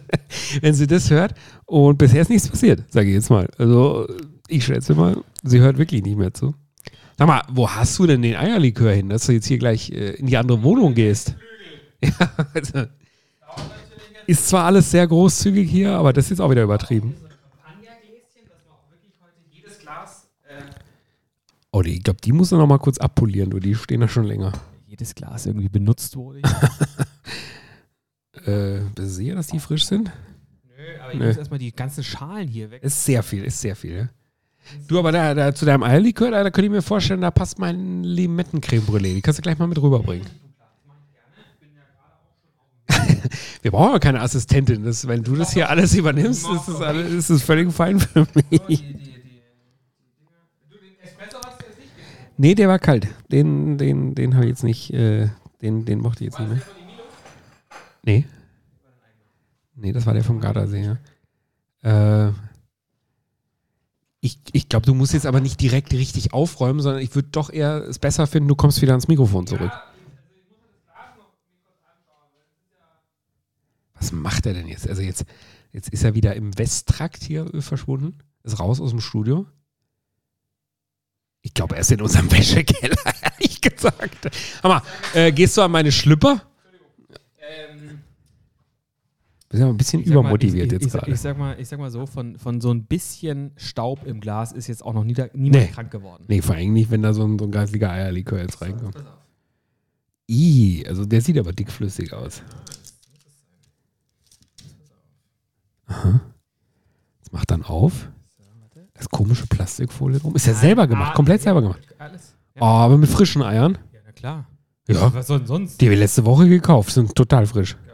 wenn 0.61 0.73
sie 0.73 0.87
das 0.87 1.09
hört. 1.09 1.33
Und 1.65 1.97
bisher 1.97 2.21
ist 2.21 2.29
nichts 2.29 2.47
passiert, 2.47 2.83
sage 2.91 3.09
ich 3.09 3.15
jetzt 3.15 3.29
mal. 3.29 3.49
Also 3.57 4.07
ich 4.47 4.65
schätze 4.65 4.95
mal, 4.95 5.17
sie 5.43 5.59
hört 5.59 5.77
wirklich 5.77 6.03
nicht 6.03 6.17
mehr 6.17 6.33
zu. 6.33 6.53
Sag 7.17 7.27
mal, 7.27 7.43
wo 7.49 7.69
hast 7.69 7.97
du 7.99 8.07
denn 8.07 8.21
den 8.21 8.35
Eierlikör 8.35 8.91
hin, 8.91 9.09
dass 9.09 9.27
du 9.27 9.33
jetzt 9.33 9.45
hier 9.45 9.59
gleich 9.59 9.91
äh, 9.91 10.11
in 10.13 10.27
die 10.27 10.37
andere 10.37 10.63
Wohnung 10.63 10.93
gehst? 10.93 11.35
Ja, 12.01 12.31
also, 12.53 12.85
ist 14.27 14.49
zwar 14.49 14.65
alles 14.65 14.91
sehr 14.91 15.07
großzügig 15.07 15.69
hier, 15.69 15.93
aber 15.93 16.11
das 16.11 16.25
ist 16.25 16.31
jetzt 16.31 16.41
auch 16.41 16.49
wieder 16.49 16.63
übertrieben. 16.63 17.15
Oh, 21.71 21.81
die, 21.81 21.95
ich 21.95 22.03
glaube, 22.03 22.19
die 22.21 22.31
muss 22.31 22.51
er 22.51 22.59
noch 22.59 22.67
mal 22.67 22.77
kurz 22.77 22.99
abpolieren, 22.99 23.49
du. 23.49 23.59
Die 23.59 23.73
stehen 23.73 24.01
da 24.01 24.07
schon 24.07 24.25
länger. 24.25 24.51
Jedes 24.85 25.15
Glas 25.15 25.47
irgendwie 25.47 25.69
benutzt 25.69 26.15
wurde. 26.15 26.41
Äh, 28.45 28.79
bist 28.95 28.97
du 28.97 29.05
sicher, 29.07 29.35
dass 29.35 29.47
die 29.47 29.59
frisch 29.59 29.85
sind? 29.85 30.11
Nö, 30.65 30.83
aber 31.01 31.13
ich 31.13 31.19
muss 31.19 31.37
erstmal 31.37 31.59
die 31.59 31.73
ganzen 31.73 32.03
Schalen 32.03 32.47
hier 32.47 32.71
weg. 32.71 32.83
Ist 32.83 33.05
sehr 33.05 33.23
viel, 33.23 33.43
ist 33.43 33.61
sehr 33.61 33.75
viel. 33.75 33.95
Ja? 33.95 34.09
Du, 34.87 34.99
aber 34.99 35.11
da, 35.11 35.33
da, 35.33 35.53
zu 35.53 35.65
deinem 35.65 35.83
Eierlikör, 35.83 36.31
da, 36.31 36.43
da 36.43 36.49
könnte 36.49 36.65
ich 36.65 36.71
mir 36.71 36.81
vorstellen, 36.81 37.21
da 37.21 37.31
passt 37.31 37.59
mein 37.59 38.03
Limettencreme 38.03 38.83
Brûlée. 38.83 39.13
Die 39.13 39.21
kannst 39.21 39.39
du 39.39 39.41
gleich 39.41 39.57
mal 39.57 39.67
mit 39.67 39.81
rüberbringen. 39.81 40.27
Wir 43.61 43.71
brauchen 43.71 43.89
aber 43.89 43.99
keine 43.99 44.21
Assistentin. 44.21 44.83
Das, 44.83 45.07
wenn 45.07 45.23
du 45.23 45.35
das 45.35 45.53
hier 45.53 45.69
alles 45.69 45.95
übernimmst, 45.95 46.45
ist 46.49 46.67
das, 46.67 46.81
alles, 46.81 47.11
ist 47.11 47.29
das 47.29 47.41
völlig 47.41 47.71
fein 47.71 47.99
für 47.99 48.27
mich. 48.35 48.83
Nee, 52.37 52.55
der 52.55 52.67
war 52.67 52.79
kalt. 52.79 53.07
Den, 53.31 53.77
den, 53.77 54.15
den 54.15 54.35
habe 54.35 54.45
ich 54.45 54.49
jetzt 54.49 54.63
nicht, 54.63 54.91
äh, 54.91 55.29
den, 55.61 55.85
den 55.85 55.99
mochte 55.99 56.23
ich 56.23 56.31
jetzt 56.31 56.39
nicht 56.39 56.49
mehr. 56.49 56.61
Nee. 58.03 58.25
Nee, 59.75 59.91
das 59.91 60.05
war 60.05 60.13
der 60.13 60.23
vom 60.23 60.39
Gardasee, 60.39 60.83
ja. 61.81 62.27
Äh, 62.27 62.31
ich 64.21 64.39
ich 64.53 64.69
glaube, 64.69 64.85
du 64.85 64.93
musst 64.93 65.13
jetzt 65.13 65.25
aber 65.25 65.41
nicht 65.41 65.59
direkt 65.59 65.91
richtig 65.93 66.33
aufräumen, 66.33 66.79
sondern 66.79 67.01
ich 67.01 67.13
würde 67.15 67.29
doch 67.31 67.49
eher 67.49 67.83
es 67.83 67.99
besser 67.99 68.27
finden, 68.27 68.47
du 68.47 68.55
kommst 68.55 68.81
wieder 68.81 68.93
ans 68.93 69.07
Mikrofon 69.07 69.47
zurück. 69.47 69.71
Was 73.95 74.11
macht 74.11 74.45
er 74.45 74.53
denn 74.53 74.67
jetzt? 74.67 74.87
Also 74.87 75.01
jetzt, 75.01 75.25
jetzt 75.71 75.89
ist 75.89 76.03
er 76.03 76.13
wieder 76.13 76.35
im 76.35 76.57
Westtrakt 76.57 77.23
hier 77.23 77.49
verschwunden, 77.59 78.19
ist 78.43 78.59
raus 78.59 78.79
aus 78.79 78.91
dem 78.91 79.01
Studio. 79.01 79.45
Ich 81.41 81.53
glaube, 81.53 81.75
er 81.75 81.81
ist 81.81 81.91
in 81.91 82.01
unserem 82.01 82.31
Wäschekeller, 82.31 82.95
ehrlich 83.21 83.59
gesagt. 83.59 84.29
Hammer, 84.61 84.83
äh, 85.13 85.31
gehst 85.31 85.57
du 85.57 85.61
an 85.61 85.71
meine 85.71 85.91
Schlüpper? 85.91 86.41
Bist 89.53 89.61
ja 89.61 89.69
ein 89.69 89.77
bisschen 89.77 89.99
Ich 90.01 90.07
sag 90.07 90.15
mal, 90.15 90.19
übermotiviert 90.21 90.65
ich, 90.65 90.71
jetzt 90.71 90.85
ich, 90.87 90.91
gerade. 90.93 91.11
ich, 91.11 91.19
sag 91.21 91.37
mal, 91.37 91.59
ich 91.59 91.67
sag 91.67 91.77
mal 91.77 91.91
so, 91.91 92.07
von, 92.07 92.39
von 92.39 92.59
so 92.59 92.71
ein 92.73 92.85
bisschen 92.85 93.51
Staub 93.55 94.03
im 94.03 94.19
Glas 94.19 94.51
ist 94.51 94.65
jetzt 94.65 94.83
auch 94.83 94.93
noch 94.93 95.03
nieder, 95.03 95.29
niemand 95.35 95.65
Nee. 95.65 95.69
krank 95.69 95.91
geworden. 95.91 96.23
Nee, 96.27 96.41
vor 96.41 96.55
allem 96.55 96.73
nicht, 96.73 96.89
wenn 96.89 97.03
da 97.03 97.13
so 97.13 97.23
ein, 97.23 97.37
so 97.37 97.45
ein 97.45 97.51
geistlicher 97.51 97.91
Eierlikör 97.91 98.39
jetzt 98.41 98.59
reinkommt. 98.63 98.95
Ih, 100.27 100.83
also 100.87 101.05
der 101.05 101.21
sieht 101.21 101.37
aber 101.37 101.51
dickflüssig 101.53 102.13
aus. 102.13 102.41
Aha. 105.85 106.19
Jetzt 107.19 107.31
macht 107.31 107.51
dann 107.51 107.61
auf. 107.63 108.09
Das 108.95 109.07
komische 109.09 109.45
Plastikfolie 109.45 110.19
drum. 110.19 110.33
Ist 110.35 110.47
ja 110.47 110.55
selber 110.55 110.87
gemacht, 110.87 111.13
komplett 111.13 111.43
selber 111.43 111.61
gemacht. 111.61 111.81
Alles. 111.99 112.33
Oh, 112.59 112.63
aber 112.65 112.97
mit 112.97 113.09
frischen 113.09 113.43
Eiern. 113.43 113.77
Ja, 113.91 113.99
na 114.03 114.11
klar. 114.13 114.47
Ja. 114.87 115.13
Was 115.13 115.27
soll 115.27 115.37
denn 115.39 115.47
sonst? 115.47 115.79
Die 115.79 115.87
ich 115.89 115.99
letzte 115.99 116.25
Woche 116.25 116.49
gekauft, 116.49 116.91
sind 116.91 117.13
total 117.15 117.45
frisch. 117.45 117.75
Eier. 117.75 117.92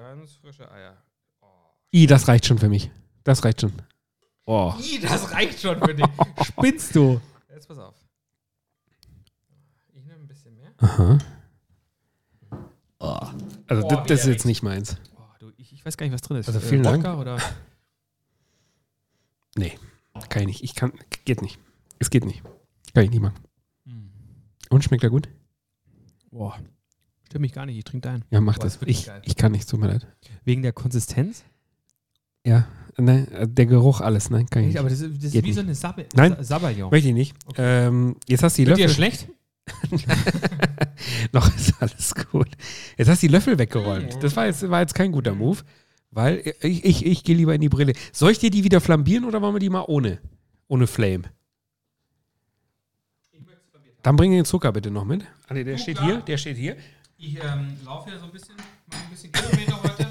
Ih, 1.92 2.08
das 2.08 2.28
reicht 2.28 2.46
schon 2.46 2.58
für 2.58 2.70
mich. 2.70 2.92
Das 3.24 3.44
reicht 3.44 3.62
schon. 3.62 3.74
Oh. 4.46 4.74
Ih, 4.80 5.00
das 5.00 5.32
reicht 5.32 5.60
schon 5.60 5.80
für 5.80 5.94
dich. 5.94 6.06
Spinnst 6.46 6.96
du? 6.96 7.20
Jetzt 7.50 7.68
pass 7.68 7.78
auf. 7.78 7.96
Ich 9.94 10.06
nehme 10.06 10.20
ein 10.20 10.28
bisschen 10.28 10.56
mehr. 10.56 10.72
Aha. 10.78 11.18
Also 13.68 13.84
Oh, 13.86 13.90
das, 13.90 14.08
das 14.08 14.20
ist 14.22 14.28
jetzt 14.28 14.46
nicht 14.46 14.64
meins. 14.64 14.98
Oh, 15.16 15.22
du, 15.40 15.52
ich, 15.58 15.72
ich 15.74 15.86
weiß 15.86 15.96
gar 15.96 16.06
nicht, 16.06 16.14
was 16.14 16.22
drin 16.22 16.38
ist. 16.38 16.48
Also 16.48 16.60
vielen 16.60 16.84
Dank. 16.84 17.04
Wodka 17.04 17.20
Oder? 17.20 17.38
Kann 20.30 20.44
ich 20.44 20.48
nicht. 20.48 20.64
Ich 20.64 20.76
kann. 20.76 20.94
Geht 21.26 21.42
nicht. 21.42 21.60
Es 21.98 22.10
geht 22.10 22.26
nicht. 22.26 22.44
Kann 22.94 23.04
ich 23.04 23.10
nicht 23.10 23.22
machen. 23.22 23.40
Hm. 23.86 24.10
Und 24.70 24.84
schmeckt 24.84 25.04
er 25.04 25.10
gut? 25.10 25.30
Boah. 26.32 26.58
Stimmt 27.26 27.42
mich 27.42 27.54
gar 27.54 27.66
nicht, 27.66 27.78
ich 27.78 27.84
trinke 27.84 28.08
deinen. 28.08 28.26
Ja, 28.32 28.42
mach 28.42 28.58
Boah, 28.58 28.64
das. 28.64 28.80
Ich, 28.86 29.06
geil. 29.06 29.22
ich 29.24 29.36
kann 29.36 29.52
nicht, 29.52 29.70
tut 29.70 29.80
mir 29.80 29.88
leid. 29.88 30.08
Wegen 30.46 30.62
der 30.62 30.74
Konsistenz? 30.74 31.44
Ja, 32.46 32.68
nein, 32.98 33.28
äh, 33.32 33.48
der 33.48 33.66
Geruch, 33.66 34.02
alles, 34.02 34.30
nein, 34.30 34.48
kann 34.50 34.62
ich 34.64 34.70
nicht. 34.70 34.80
aber 34.80 34.90
das, 34.90 35.02
ist- 35.02 35.18
das 35.24 35.34
ist 35.34 35.44
wie 35.44 35.54
so 35.54 35.62
nicht. 35.62 35.68
eine 35.70 35.76
Sabbe 35.76 36.06
Nein. 36.16 36.36
Sa- 36.38 36.44
Sabayon. 36.44 36.90
Möchte 36.92 37.10
ich 37.10 37.14
nicht. 37.14 37.36
Ähm, 37.58 38.16
jetzt 38.28 38.44
hast 38.44 38.58
du 38.58 38.62
die 38.64 38.68
Wird 38.68 38.78
dir 38.78 38.84
Löffel. 38.88 38.96
schlecht? 38.96 39.28
Noch 41.32 41.54
ist 41.56 41.74
alles 41.80 42.16
gut. 42.32 42.48
Jetzt 42.98 43.08
hast 43.08 43.22
du 43.22 43.28
die 43.28 43.32
Löffel 43.34 43.58
weggeräumt. 43.60 44.18
Das 44.24 44.36
war 44.36 44.48
jetzt, 44.48 44.68
war 44.70 44.82
jetzt 44.82 44.96
kein 44.96 45.12
guter 45.12 45.36
Move, 45.36 45.60
weil 46.12 46.42
ich, 46.62 46.84
ich, 46.86 47.06
ich 47.06 47.24
gehe 47.24 47.36
lieber 47.36 47.54
in 47.54 47.62
die 47.62 47.70
Brille. 47.70 47.94
Soll 48.12 48.32
ich 48.32 48.40
dir 48.40 48.50
die 48.50 48.64
wieder 48.64 48.82
flambieren 48.82 49.26
oder 49.26 49.42
wollen 49.42 49.54
wir 49.56 49.60
die 49.60 49.70
mal 49.70 49.86
ohne? 49.88 50.20
Ohne 50.68 50.88
Flame. 50.88 51.24
Dann 54.02 54.16
bring 54.16 54.32
den 54.32 54.46
Zucker 54.46 54.72
bitte 54.72 54.90
noch 54.92 55.04
mit. 55.06 55.24
Ah, 55.48 55.54
nee, 55.54 55.64
der 55.64 55.78
steht 55.78 55.98
klar. 55.98 56.08
hier, 56.10 56.22
der 56.22 56.38
steht 56.38 56.58
hier. 56.58 56.78
Ich 57.18 57.36
ähm, 57.36 57.76
laufe 57.86 58.10
ja 58.10 58.18
so 58.18 58.26
ein 58.26 58.32
bisschen, 58.32 58.56
mache 58.90 59.04
ein 59.04 59.10
bisschen 59.12 59.32
Kilometer 59.32 59.84
heute. 59.84 60.08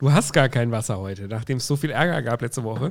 Du 0.00 0.10
hast 0.10 0.32
gar 0.32 0.48
kein 0.48 0.70
Wasser 0.70 0.98
heute, 0.98 1.28
nachdem 1.28 1.58
es 1.58 1.66
so 1.66 1.76
viel 1.76 1.90
Ärger 1.90 2.22
gab 2.22 2.40
letzte 2.40 2.64
Woche. 2.64 2.90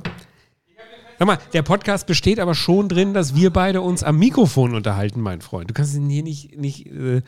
Sag 1.18 1.26
mal, 1.26 1.38
der 1.52 1.62
Podcast 1.62 2.06
besteht 2.06 2.38
aber 2.38 2.54
schon 2.54 2.88
drin, 2.88 3.14
dass 3.14 3.34
wir 3.34 3.50
beide 3.50 3.80
uns 3.80 4.04
am 4.04 4.16
Mikrofon 4.16 4.76
unterhalten, 4.76 5.20
mein 5.20 5.40
Freund. 5.40 5.68
Du 5.68 5.74
kannst 5.74 5.96
ihn 5.96 6.08
hier 6.08 6.22
nicht, 6.22 6.56
nicht 6.56 6.86
äh, 6.86 7.22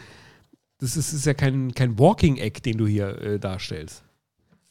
das 0.78 0.96
ist, 0.96 1.12
ist 1.12 1.26
ja 1.26 1.34
kein, 1.34 1.74
kein 1.74 1.98
Walking-Egg, 1.98 2.62
den 2.62 2.78
du 2.78 2.86
hier 2.86 3.20
äh, 3.20 3.38
darstellst. 3.40 4.04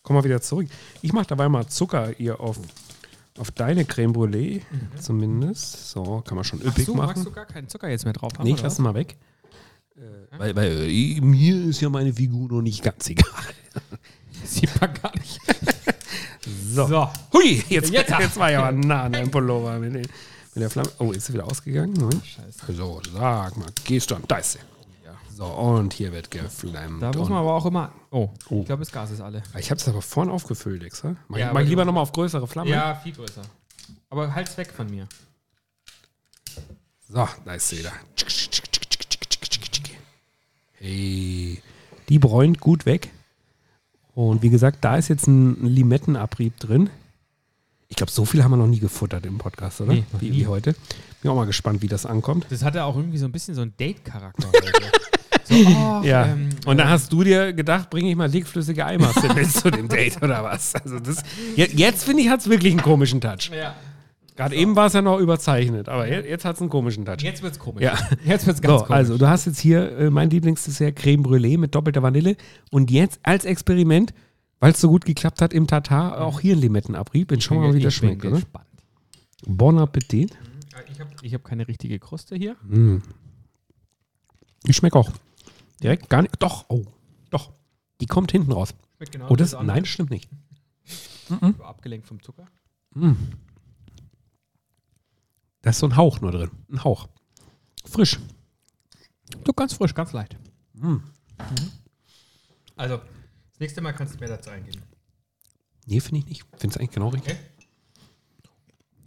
Komm 0.01 0.15
mal 0.15 0.23
wieder 0.23 0.39
zurück. 0.39 0.69
Ich 1.01 1.11
mache 1.11 1.27
dabei 1.27 1.49
mal 1.49 1.67
Zucker 1.67 2.13
hier 2.17 2.39
auf, 2.39 2.57
auf 3.37 3.51
deine 3.51 3.83
Creme 3.83 4.13
Brûlée, 4.13 4.61
zumindest. 4.97 5.89
So, 5.89 6.21
kann 6.21 6.35
man 6.35 6.45
schon 6.45 6.61
üppig 6.61 6.87
magst 6.87 7.17
machen. 7.17 7.25
du 7.25 7.31
gar 7.31 7.45
keinen 7.45 7.67
Zucker 7.67 7.89
jetzt 7.89 8.05
mehr 8.05 8.13
drauf 8.13 8.31
haben? 8.37 8.45
Nee, 8.45 8.53
ich 8.53 8.61
lass 8.61 8.79
ihn 8.79 8.83
mal 8.83 8.95
weg. 8.95 9.17
Äh, 9.97 10.01
weil 10.37 10.55
weil 10.55 10.89
äh, 10.89 11.19
mir 11.19 11.65
ist 11.65 11.81
ja 11.81 11.89
meine 11.89 12.13
Figur 12.13 12.47
noch 12.47 12.61
nicht 12.61 12.81
ganz 12.81 13.09
egal. 13.09 13.25
Sieht 14.51 14.79
man 14.81 14.93
gar 14.93 15.13
nicht. 15.17 15.39
So. 16.73 16.87
So. 16.87 17.09
Hui, 17.33 17.63
jetzt, 17.69 17.91
Jetzt. 17.91 18.09
jetzt, 18.09 18.37
war 18.37 18.49
aber 18.49 18.71
nah 18.71 19.03
an 19.03 19.11
deinem 19.13 19.29
Pullover 19.29 19.77
mit, 19.77 19.93
mit 19.93 20.09
der 20.55 20.69
Flamme. 20.69 20.89
Oh, 20.99 21.11
ist 21.11 21.25
sie 21.27 21.33
wieder 21.33 21.45
ausgegangen? 21.45 21.93
Nein. 21.93 22.21
Scheiße. 22.23 22.73
So, 22.73 22.99
sag 23.13 23.57
mal, 23.57 23.67
gehst 23.83 24.09
du 24.09 24.15
an? 24.15 24.23
Da 24.27 24.37
ist 24.37 24.53
sie. 24.53 24.59
So, 25.35 25.45
und 25.45 25.93
hier 25.93 26.11
wird 26.13 26.31
geflammt. 26.31 27.01
Da 27.03 27.11
muss 27.13 27.29
man 27.29 27.39
aber 27.39 27.53
auch 27.53 27.65
immer. 27.65 27.91
Oh, 28.09 28.29
Oh. 28.49 28.61
ich 28.61 28.65
glaube, 28.65 28.83
das 28.83 28.91
Gas 28.91 29.11
ist 29.11 29.21
alle. 29.21 29.43
ich 29.59 29.69
habe 29.69 29.79
es 29.79 29.87
aber 29.87 30.01
vorne 30.01 30.31
aufgefüllt, 30.31 30.83
extra. 30.83 31.15
Mach, 31.27 31.37
Ja, 31.37 31.51
mach 31.53 31.61
lieber 31.61 31.83
nochmal 31.85 32.03
auf 32.03 32.11
größere 32.13 32.47
Flamme. 32.47 32.69
Ja, 32.71 32.95
viel 32.95 33.13
größer. 33.13 33.41
Aber 34.09 34.33
halt's 34.33 34.57
weg 34.57 34.71
von 34.75 34.89
mir. 34.89 35.07
So, 37.09 37.27
da 37.45 37.53
ist 37.53 37.67
sie 37.69 37.79
wieder. 37.79 37.91
Hey, 40.79 41.61
die 42.09 42.19
bräunt 42.19 42.59
gut 42.59 42.85
weg. 42.85 43.11
Und 44.15 44.41
wie 44.41 44.49
gesagt, 44.49 44.79
da 44.81 44.97
ist 44.97 45.07
jetzt 45.07 45.27
ein 45.27 45.65
Limettenabrieb 45.65 46.59
drin. 46.59 46.89
Ich 47.87 47.95
glaube, 47.97 48.11
so 48.11 48.25
viel 48.25 48.43
haben 48.43 48.51
wir 48.51 48.57
noch 48.57 48.67
nie 48.67 48.79
gefuttert 48.79 49.25
im 49.25 49.37
Podcast, 49.37 49.81
oder? 49.81 49.93
Nee, 49.93 50.03
wie, 50.19 50.33
wie 50.33 50.47
heute. 50.47 50.75
Bin 51.21 51.31
auch 51.31 51.35
mal 51.35 51.45
gespannt, 51.45 51.81
wie 51.81 51.87
das 51.87 52.05
ankommt. 52.05 52.45
Das 52.49 52.63
hatte 52.63 52.83
auch 52.83 52.95
irgendwie 52.95 53.17
so 53.17 53.25
ein 53.25 53.31
bisschen 53.31 53.53
so 53.55 53.61
einen 53.61 53.73
Date-Charakter. 53.77 54.47
so, 55.43 55.55
ach, 55.77 56.03
Ja. 56.03 56.25
ähm, 56.27 56.49
und 56.65 56.77
dann 56.77 56.87
äh, 56.87 56.91
hast 56.91 57.11
du 57.11 57.23
dir 57.23 57.51
gedacht, 57.53 57.89
bringe 57.89 58.09
ich 58.09 58.15
mal 58.15 58.29
dickflüssige 58.29 58.85
Eimasse 58.85 59.33
mit 59.35 59.51
zu 59.51 59.69
dem 59.69 59.87
Date 59.87 60.21
oder 60.21 60.43
was? 60.43 60.73
Also 60.75 60.99
das, 60.99 61.21
jetzt, 61.55 61.73
jetzt 61.77 62.03
finde 62.05 62.23
ich, 62.23 62.29
hat 62.29 62.39
es 62.39 62.49
wirklich 62.49 62.71
einen 62.73 62.81
komischen 62.81 63.19
Touch. 63.21 63.51
Ja. 63.53 63.75
Gerade 64.41 64.55
eben 64.55 64.75
war 64.75 64.87
es 64.87 64.93
ja 64.93 65.01
noch 65.03 65.19
überzeichnet, 65.19 65.87
aber 65.87 66.07
jetzt, 66.07 66.27
jetzt 66.27 66.45
hat 66.45 66.55
es 66.55 66.61
einen 66.61 66.69
komischen 66.71 67.05
Touch. 67.05 67.21
Jetzt 67.21 67.43
wird's 67.43 67.59
komisch. 67.59 67.83
Ja. 67.83 67.95
Jetzt 68.25 68.47
wird's 68.47 68.59
ganz 68.61 68.71
So, 68.79 68.85
komisch. 68.85 68.97
also 68.97 69.17
du 69.19 69.27
hast 69.29 69.45
jetzt 69.45 69.59
hier 69.59 69.91
äh, 69.99 70.09
mein 70.09 70.31
Lieblingsdessert 70.31 70.95
Creme 70.95 71.21
Brûlée 71.23 71.59
mit 71.59 71.75
doppelter 71.75 72.01
Vanille 72.01 72.35
und 72.71 72.89
jetzt 72.89 73.19
als 73.21 73.45
Experiment, 73.45 74.13
weil 74.59 74.71
es 74.71 74.81
so 74.81 74.89
gut 74.89 75.05
geklappt 75.05 75.41
hat 75.41 75.53
im 75.53 75.67
Tatar, 75.67 76.21
auch 76.21 76.39
hier 76.39 76.55
ein 76.55 76.59
Limettenabrieb. 76.61 77.31
Jetzt 77.31 77.43
schauen 77.43 77.61
wir 77.61 77.67
mal, 77.67 77.75
wie 77.75 77.81
das 77.81 77.93
Ich 77.93 78.01
bin 78.01 78.09
schmeckt, 78.09 78.25
oder? 78.25 78.35
gespannt. 78.37 78.65
Bon 79.45 79.77
Appetit. 79.77 80.35
Ich 80.89 80.99
habe 80.99 81.11
hab 81.35 81.43
keine 81.43 81.67
richtige 81.67 81.99
Kruste 81.99 82.35
hier. 82.35 82.55
Mm. 82.63 82.97
Ich 84.65 84.75
schmecke 84.75 84.97
auch. 84.97 85.11
Direkt 85.83 86.09
gar 86.09 86.23
nicht. 86.23 86.33
Doch, 86.39 86.65
oh, 86.69 86.85
doch. 87.29 87.51
Die 88.01 88.07
kommt 88.07 88.31
hinten 88.31 88.51
raus. 88.51 88.73
Schmeckt 88.97 89.11
genau 89.11 89.27
Oh, 89.29 89.35
das, 89.35 89.53
andere. 89.53 89.75
nein, 89.75 89.83
das 89.83 89.89
stimmt 89.89 90.09
nicht. 90.09 90.29
Ich 90.85 91.29
war 91.59 91.67
abgelenkt 91.67 92.07
vom 92.07 92.21
Zucker. 92.23 92.47
Mm. 92.95 93.11
Da 95.61 95.69
ist 95.69 95.79
so 95.79 95.85
ein 95.87 95.95
Hauch 95.95 96.21
nur 96.21 96.31
drin. 96.31 96.51
Ein 96.71 96.83
Hauch. 96.83 97.07
Frisch. 97.85 98.19
Du 99.43 99.53
ganz 99.53 99.73
frisch, 99.73 99.93
ganz 99.93 100.11
leicht. 100.13 100.35
Mm. 100.73 100.97
Also, 102.75 102.97
das 102.97 103.59
nächste 103.59 103.81
Mal 103.81 103.93
kannst 103.93 104.15
du 104.15 104.19
mehr 104.19 104.29
dazu 104.29 104.49
eingeben. 104.49 104.81
Nee, 105.85 105.99
finde 105.99 106.19
ich 106.19 106.25
nicht. 106.25 106.43
Finde 106.57 106.73
es 106.73 106.77
eigentlich 106.77 106.91
genau 106.91 107.09
richtig. 107.09 107.33
Okay. 107.33 107.41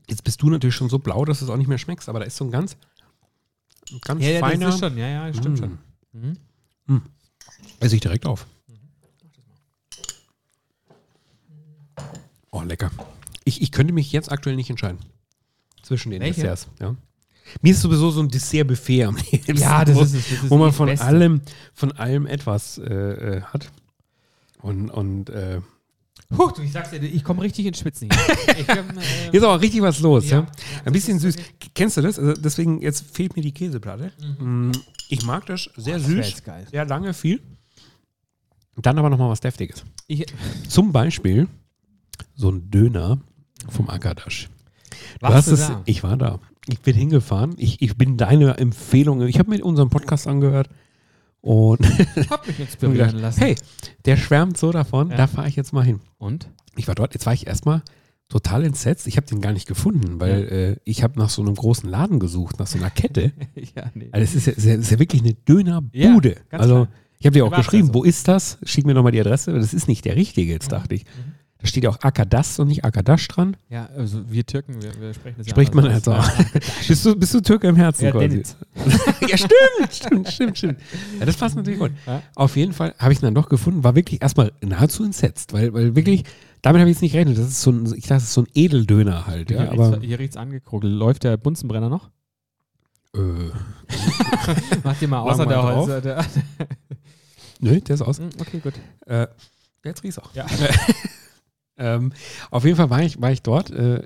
Jetzt 0.09 0.23
bist 0.25 0.41
du 0.43 0.51
natürlich 0.51 0.75
schon 0.75 0.89
so 0.91 0.99
blau, 0.99 1.25
dass 1.25 1.39
du 1.41 1.45
es 1.47 1.51
auch 1.51 1.57
nicht 1.57 1.69
mehr 1.69 1.79
schmeckst, 1.79 2.09
aber 2.09 2.21
da 2.21 2.27
ist 2.27 2.37
so 2.37 2.45
ein 2.45 2.51
ganz, 2.51 2.77
ein 3.91 4.01
ganz 4.01 4.23
Ja, 4.23 4.31
ja, 4.31 4.41
feiner. 4.41 4.67
das 4.67 4.75
ist 4.75 4.81
schon. 4.81 4.97
Ja, 4.99 5.09
ja, 5.09 5.27
das 5.29 5.37
stimmt 5.39 5.59
Mm. 5.59 5.63
schon. 5.63 5.79
Mhm. 6.87 7.03
Esse 7.81 7.95
ich 7.97 8.01
direkt 8.01 8.27
auf. 8.27 8.47
Oh, 12.51 12.63
lecker. 12.63 12.91
Ich, 13.45 13.61
ich 13.63 13.73
könnte 13.73 13.93
mich 13.93 14.13
jetzt 14.13 14.31
aktuell 14.31 14.57
nicht 14.57 14.71
entscheiden. 14.71 14.99
Zwischen 15.85 16.11
den 16.11 16.21
Welche? 16.21 16.41
Desserts. 16.43 16.69
Ja. 16.81 16.97
Mir 17.61 17.73
ist 17.73 17.83
sowieso 17.83 18.11
so 18.11 18.21
ein 18.21 18.29
Dessert-Buffet 18.29 19.05
am 19.05 19.17
liebsten, 19.31 19.57
Ja, 19.57 19.85
das 19.85 19.95
wo, 19.97 20.01
ist 20.01 20.15
es. 20.15 20.29
Das 20.31 20.43
ist 20.45 20.51
wo 20.51 20.57
man 20.57 20.69
das 20.69 20.77
von 20.77 20.87
Beste. 20.87 21.05
allem, 21.07 21.41
von 21.75 21.93
allem 21.93 22.27
etwas 22.27 22.79
äh, 22.79 22.83
äh, 22.93 23.43
hat. 23.43 23.71
Und, 24.63 24.91
und 24.91 25.29
äh, 25.31 25.61
Huch, 26.39 26.53
du, 26.53 26.63
ich 26.63 26.73
sag's 26.73 26.91
dir, 26.91 26.97
ich 27.03 27.23
komme 27.23 27.43
richtig 27.43 27.67
ins 27.67 27.79
Schwitzen 27.79 28.09
hier. 28.11 28.57
ich, 28.59 28.69
ähm, 28.69 28.99
äh, 28.99 29.31
hier 29.31 29.35
ist 29.41 29.45
auch 29.45 29.61
richtig 29.61 29.83
was 29.83 30.01
los. 30.01 30.29
Ja. 30.31 30.39
ja, 30.41 30.47
Ein 30.87 30.93
bisschen 30.95 31.21
das 31.21 31.35
süß. 31.35 31.37
Kennst 31.75 31.99
du 31.99 32.01
das? 32.01 32.19
Also 32.19 32.33
deswegen, 32.33 32.81
jetzt 32.81 33.05
fehlt 33.15 33.37
mir 33.37 33.43
die 33.43 33.53
Käseplatte. 33.53 34.11
Mm, 34.39 34.73
Ich 35.11 35.25
mag 35.27 35.45
das 35.47 35.69
sehr 35.77 35.99
das 35.99 36.07
süß, 36.07 36.27
jetzt 36.27 36.45
geil. 36.45 36.67
sehr 36.71 36.87
lange, 36.87 37.13
viel. 37.13 37.43
Dann 38.77 38.99
aber 38.99 39.11
nochmal 39.11 39.29
was 39.29 39.41
Deftiges. 39.41 39.85
Ich, 40.09 40.25
Zum 40.69 40.93
Beispiel 40.93 41.47
so 42.35 42.51
ein 42.51 42.71
Döner 42.71 43.21
vom 43.69 43.89
Akadash. 43.91 44.49
Du 45.21 45.23
warst 45.23 45.35
hast 45.37 45.49
du 45.49 45.53
es, 45.55 45.67
da? 45.69 45.83
Ich 45.85 46.03
war 46.03 46.17
da. 46.17 46.41
Ich 46.69 46.81
bin 46.81 46.95
hingefahren. 46.97 47.55
Ich, 47.59 47.83
ich 47.83 47.97
bin 47.97 48.17
deine 48.17 48.59
Empfehlung. 48.59 49.23
Ich 49.23 49.39
habe 49.39 49.51
mir 49.51 49.65
unseren 49.65 49.91
Podcast 49.91 50.27
angehört 50.27 50.69
und 51.41 51.81
hab 52.31 52.47
mich 52.47 52.59
inspirieren 52.61 52.99
gedacht, 53.09 53.21
lassen. 53.21 53.41
hey, 53.41 53.57
der 54.07 54.17
schwärmt 54.17 54.57
so 54.57 54.73
davon, 54.73 55.11
Ja. 55.11 55.17
da 55.17 55.27
fahre 55.27 55.49
ich 55.49 55.57
jetzt 55.57 55.73
mal 55.73 55.85
hin. 55.85 56.01
Und? 56.19 56.49
Ich 56.77 56.89
war 56.89 56.95
dort, 56.95 57.13
jetzt 57.15 57.27
war 57.27 57.35
ich 57.35 57.47
erstmal 57.47 57.83
total 58.31 58.65
entsetzt. 58.65 59.07
Ich 59.07 59.17
habe 59.19 59.27
den 59.27 59.41
gar 59.43 59.53
nicht 59.53 59.69
gefunden, 59.69 60.19
weil 60.21 60.49
äh, 60.49 60.77
ich 60.85 61.03
habe 61.03 61.19
nach 61.19 61.29
so 61.29 61.43
einem 61.43 61.55
großen 61.55 61.89
Laden 61.89 62.19
gesucht, 62.19 62.59
nach 62.59 62.67
so 62.67 62.79
einer 62.79 62.91
Kette. 62.91 63.33
ja, 63.77 63.91
nee. 63.95 64.09
Also 64.13 64.25
es 64.25 64.35
ist 64.35 64.47
ja, 64.47 64.53
es 64.53 64.65
ist 64.65 64.91
ja, 64.91 64.95
ja 64.97 64.99
wirklich 64.99 65.23
eine 65.23 65.35
Dönerbude. 65.35 66.37
Ja, 66.51 66.59
also 66.59 66.75
klar. 66.75 66.89
ich 67.19 67.27
habe 67.27 67.35
dir 67.35 67.45
auch 67.45 67.55
geschrieben, 67.55 67.93
wo 67.93 68.03
ist 68.03 68.27
das? 68.27 68.59
Schick 68.65 68.87
mir 68.87 68.95
nochmal 68.95 69.13
die 69.13 69.21
Adresse. 69.21 69.53
Das 69.53 69.75
ist 69.75 69.87
nicht 69.87 70.05
der 70.07 70.17
richtige, 70.17 70.51
jetzt 70.51 70.73
dachte 70.73 70.95
ich. 70.95 71.05
Da 71.65 71.69
steht 71.69 71.85
ja 71.85 71.89
auch 71.89 71.99
Akadas 72.03 72.59
und 72.59 72.69
nicht 72.69 72.85
Akadash 72.85 73.27
dran. 73.27 73.57
Ja, 73.71 73.89
also 73.97 74.31
wir 74.31 74.45
Türken, 74.45 74.83
wir, 74.83 75.01
wir 75.01 75.15
sprechen 75.15 75.37
das 75.39 75.49
Spricht 75.49 75.75
ja 75.75 75.81
man 75.81 75.91
halt 75.91 76.05
so. 76.05 76.15
bist, 76.87 77.07
du, 77.07 77.17
bist 77.17 77.33
du 77.33 77.41
Türke 77.41 77.69
im 77.69 77.77
Herzen 77.77 78.05
Ja, 78.05 78.11
quasi? 78.11 78.43
Ja, 79.27 79.39
stimmt, 79.39 79.91
stimmt, 79.91 80.29
stimmt, 80.29 80.59
stimmt. 80.59 80.79
Ja, 81.19 81.25
das 81.25 81.39
passt 81.39 81.57
natürlich 81.57 81.81
gut. 81.81 81.93
Ja. 82.07 82.21
Auf 82.35 82.57
jeden 82.57 82.75
Fall 82.75 82.95
habe 82.99 83.15
ich 83.15 83.21
ihn 83.21 83.25
dann 83.25 83.35
doch 83.35 83.49
gefunden, 83.49 83.83
war 83.83 83.95
wirklich 83.95 84.21
erstmal 84.21 84.53
nahezu 84.61 85.05
entsetzt, 85.05 85.55
weil, 85.55 85.73
weil 85.73 85.97
wirklich, 85.97 86.25
damit 86.61 86.81
habe 86.81 86.91
ich 86.91 86.97
jetzt 86.97 87.01
nicht 87.03 87.13
gerechnet. 87.13 87.39
Das 87.39 87.47
ist 87.47 87.63
so 87.63 87.71
ein, 87.71 87.87
ich 87.87 88.03
dachte, 88.03 88.17
das 88.17 88.25
ist 88.25 88.35
so 88.35 88.43
ein 88.43 88.49
Edeldöner 88.53 89.27
halt, 89.27 89.51
ja, 89.51 89.63
hier, 89.63 89.73
aber 89.73 89.93
riecht's, 89.93 90.05
hier 90.05 90.19
riecht's 90.19 90.37
angekruckelt. 90.37 90.93
Läuft 90.93 91.25
der 91.25 91.39
Bunsenbrenner 91.39 91.89
noch? 91.89 92.11
äh, 93.15 93.19
Mach 94.85 94.99
dir 94.99 95.09
mal 95.09 95.21
außer 95.21 95.47
der. 95.47 95.63
Holz. 95.63 96.03
Der, 96.03 96.27
nö, 97.61 97.81
der 97.81 97.95
ist 97.95 98.03
aus. 98.03 98.19
Hm, 98.19 98.29
okay, 98.39 98.59
gut. 98.59 98.75
Äh, 99.07 99.29
jetzt 99.83 100.03
riecht's 100.03 100.19
auch. 100.19 100.35
Ja. 100.35 100.45
ähm, 101.77 102.13
auf 102.51 102.65
jeden 102.65 102.77
Fall 102.77 102.91
war 102.91 103.03
ich, 103.03 103.21
war 103.21 103.33
ich 103.33 103.43
dort 103.43 103.71
äh, 103.71 104.03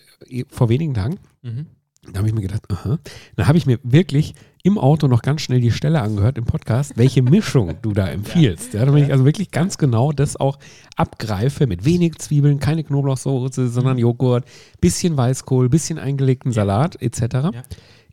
vor 0.49 0.69
wenigen 0.69 0.95
Tagen. 0.95 1.19
Mhm. 1.43 1.67
Da 2.13 2.19
habe 2.19 2.29
ich 2.29 2.35
mir 2.35 2.41
gedacht, 2.41 2.63
aha. 2.71 2.99
Dann 3.37 3.49
habe 3.49 3.59
ich 3.59 3.67
mir 3.67 3.79
wirklich 3.83 4.35
im 4.63 4.79
Auto 4.79 5.09
noch 5.09 5.23
ganz 5.23 5.43
schnell 5.43 5.61
die 5.61 5.71
Stelle 5.71 6.01
angehört 6.01 6.39
im 6.39 6.45
Podcast, 6.45 6.97
welche 6.97 7.23
Mischung 7.23 7.75
du 7.83 7.93
da 7.93 8.09
empfiehlst. 8.09 8.75
Ja, 8.75 8.85
damit 8.85 9.05
ich 9.05 9.13
also 9.13 9.25
wirklich 9.25 9.51
ganz 9.51 9.79
genau 9.79 10.13
das 10.13 10.37
auch 10.37 10.59
abgreife 10.97 11.67
mit 11.67 11.85
wenig 11.85 12.17
Zwiebeln, 12.19 12.61
keine 12.61 12.85
Knoblauchsoße, 12.85 13.69
sondern 13.69 13.99
Joghurt, 13.99 14.47
bisschen 14.81 15.17
Weißkohl, 15.17 15.69
bisschen 15.69 15.99
eingelegten 15.99 16.53
Salat 16.53 17.01
etc. 17.03 17.21
Ja. 17.21 17.53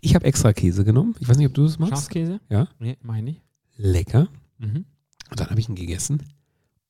Ich 0.02 0.14
habe 0.14 0.26
extra 0.26 0.54
Käse 0.54 0.84
genommen. 0.84 1.16
Ich 1.20 1.28
weiß 1.28 1.38
nicht, 1.38 1.48
ob 1.48 1.54
du 1.54 1.64
das 1.64 1.80
machst. 1.80 1.94
Schafskäse? 1.94 2.40
Ja. 2.50 2.68
Nee, 2.80 2.98
mach 3.02 3.16
ich 3.18 3.24
nicht. 3.24 3.42
Lecker. 3.78 4.28
Mhm. 4.58 4.86
Und 5.32 5.40
dann 5.40 5.50
habe 5.50 5.60
ich 5.60 5.70
ihn 5.70 5.76
gegessen 5.76 6.24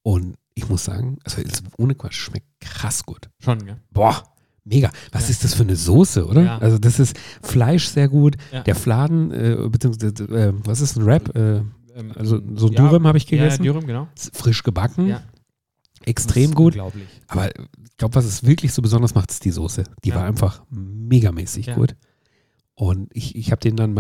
und 0.02 0.36
ich 0.56 0.68
muss 0.70 0.86
sagen, 0.86 1.18
also 1.24 1.42
ohne 1.78 1.96
Quatsch, 1.96 2.16
schmeckt 2.16 2.48
krass 2.60 3.04
gut. 3.06 3.30
Schon, 3.44 3.64
gell? 3.66 3.78
Boah, 3.92 4.24
mega. 4.64 4.90
Was 5.12 5.24
Ja. 5.24 5.30
ist 5.30 5.44
das 5.44 5.54
für 5.54 5.64
eine 5.64 5.76
Soße, 5.76 6.26
oder? 6.26 6.42
Ja. 6.44 6.58
Also 6.58 6.78
das 6.80 7.00
ist 7.00 7.16
Fleisch 7.42 7.88
sehr 7.90 8.08
gut, 8.08 8.36
Ja. 8.52 8.64
der 8.64 8.76
Fladen, 8.76 9.32
äh, 9.32 9.58
beziehungsweise, 9.70 10.24
äh, 10.34 10.54
was 10.66 10.82
ist 10.82 10.98
ein 10.98 11.06
Wrap? 11.06 11.36
Äh, 11.36 11.62
Ähm, 11.98 12.12
Also 12.14 12.42
so 12.56 12.68
Dürüm 12.68 13.08
habe 13.08 13.18
ich 13.18 13.26
gegessen. 13.26 13.64
Ja, 13.64 13.72
Dürüm, 13.72 13.88
genau. 13.88 14.10
Frisch 14.34 14.64
gebacken, 14.64 15.08
Ja. 15.08 15.22
extrem 16.04 16.54
gut. 16.54 16.74
Unglaublich. 16.74 17.08
Aber 17.30 17.48
ich 17.58 17.96
glaube, 17.98 18.16
was 18.16 18.26
es 18.26 18.44
wirklich 18.44 18.74
so 18.74 18.82
besonders 18.82 19.16
macht, 19.16 19.32
ist 19.32 19.46
die 19.46 19.52
Soße. 19.52 19.86
Die 20.04 20.10
Ja. 20.10 20.16
war 20.16 20.26
einfach 20.26 20.62
megamäßig 20.70 21.68
Ja. 21.68 21.76
gut. 21.76 21.96
Und 22.78 23.10
ich, 23.14 23.36
ich 23.38 23.52
habe 23.52 23.62
den 23.62 23.78
dann 23.78 23.96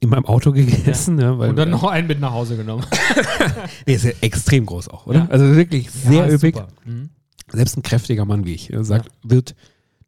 in 0.00 0.08
meinem 0.08 0.24
Auto 0.26 0.52
gegessen. 0.52 1.18
Ja. 1.18 1.38
weil, 1.38 1.50
Und 1.50 1.56
dann 1.56 1.70
noch 1.70 1.82
einen 1.84 2.06
mit 2.06 2.20
nach 2.20 2.32
Hause 2.32 2.56
genommen. 2.56 2.84
Nee, 3.86 3.94
ist 3.94 4.04
ja 4.04 4.12
extrem 4.20 4.64
groß 4.66 4.88
auch, 4.88 5.06
oder? 5.06 5.20
Ja. 5.20 5.26
Also 5.28 5.56
wirklich 5.56 5.90
sehr 5.90 6.26
Ja, 6.28 6.32
üppig. 6.32 6.56
Mhm. 6.84 7.10
Selbst 7.52 7.76
ein 7.76 7.82
kräftiger 7.82 8.24
Mann 8.24 8.44
wie 8.46 8.54
ich 8.54 8.72
äh, 8.72 8.84
sagt, 8.84 9.08
wird 9.24 9.54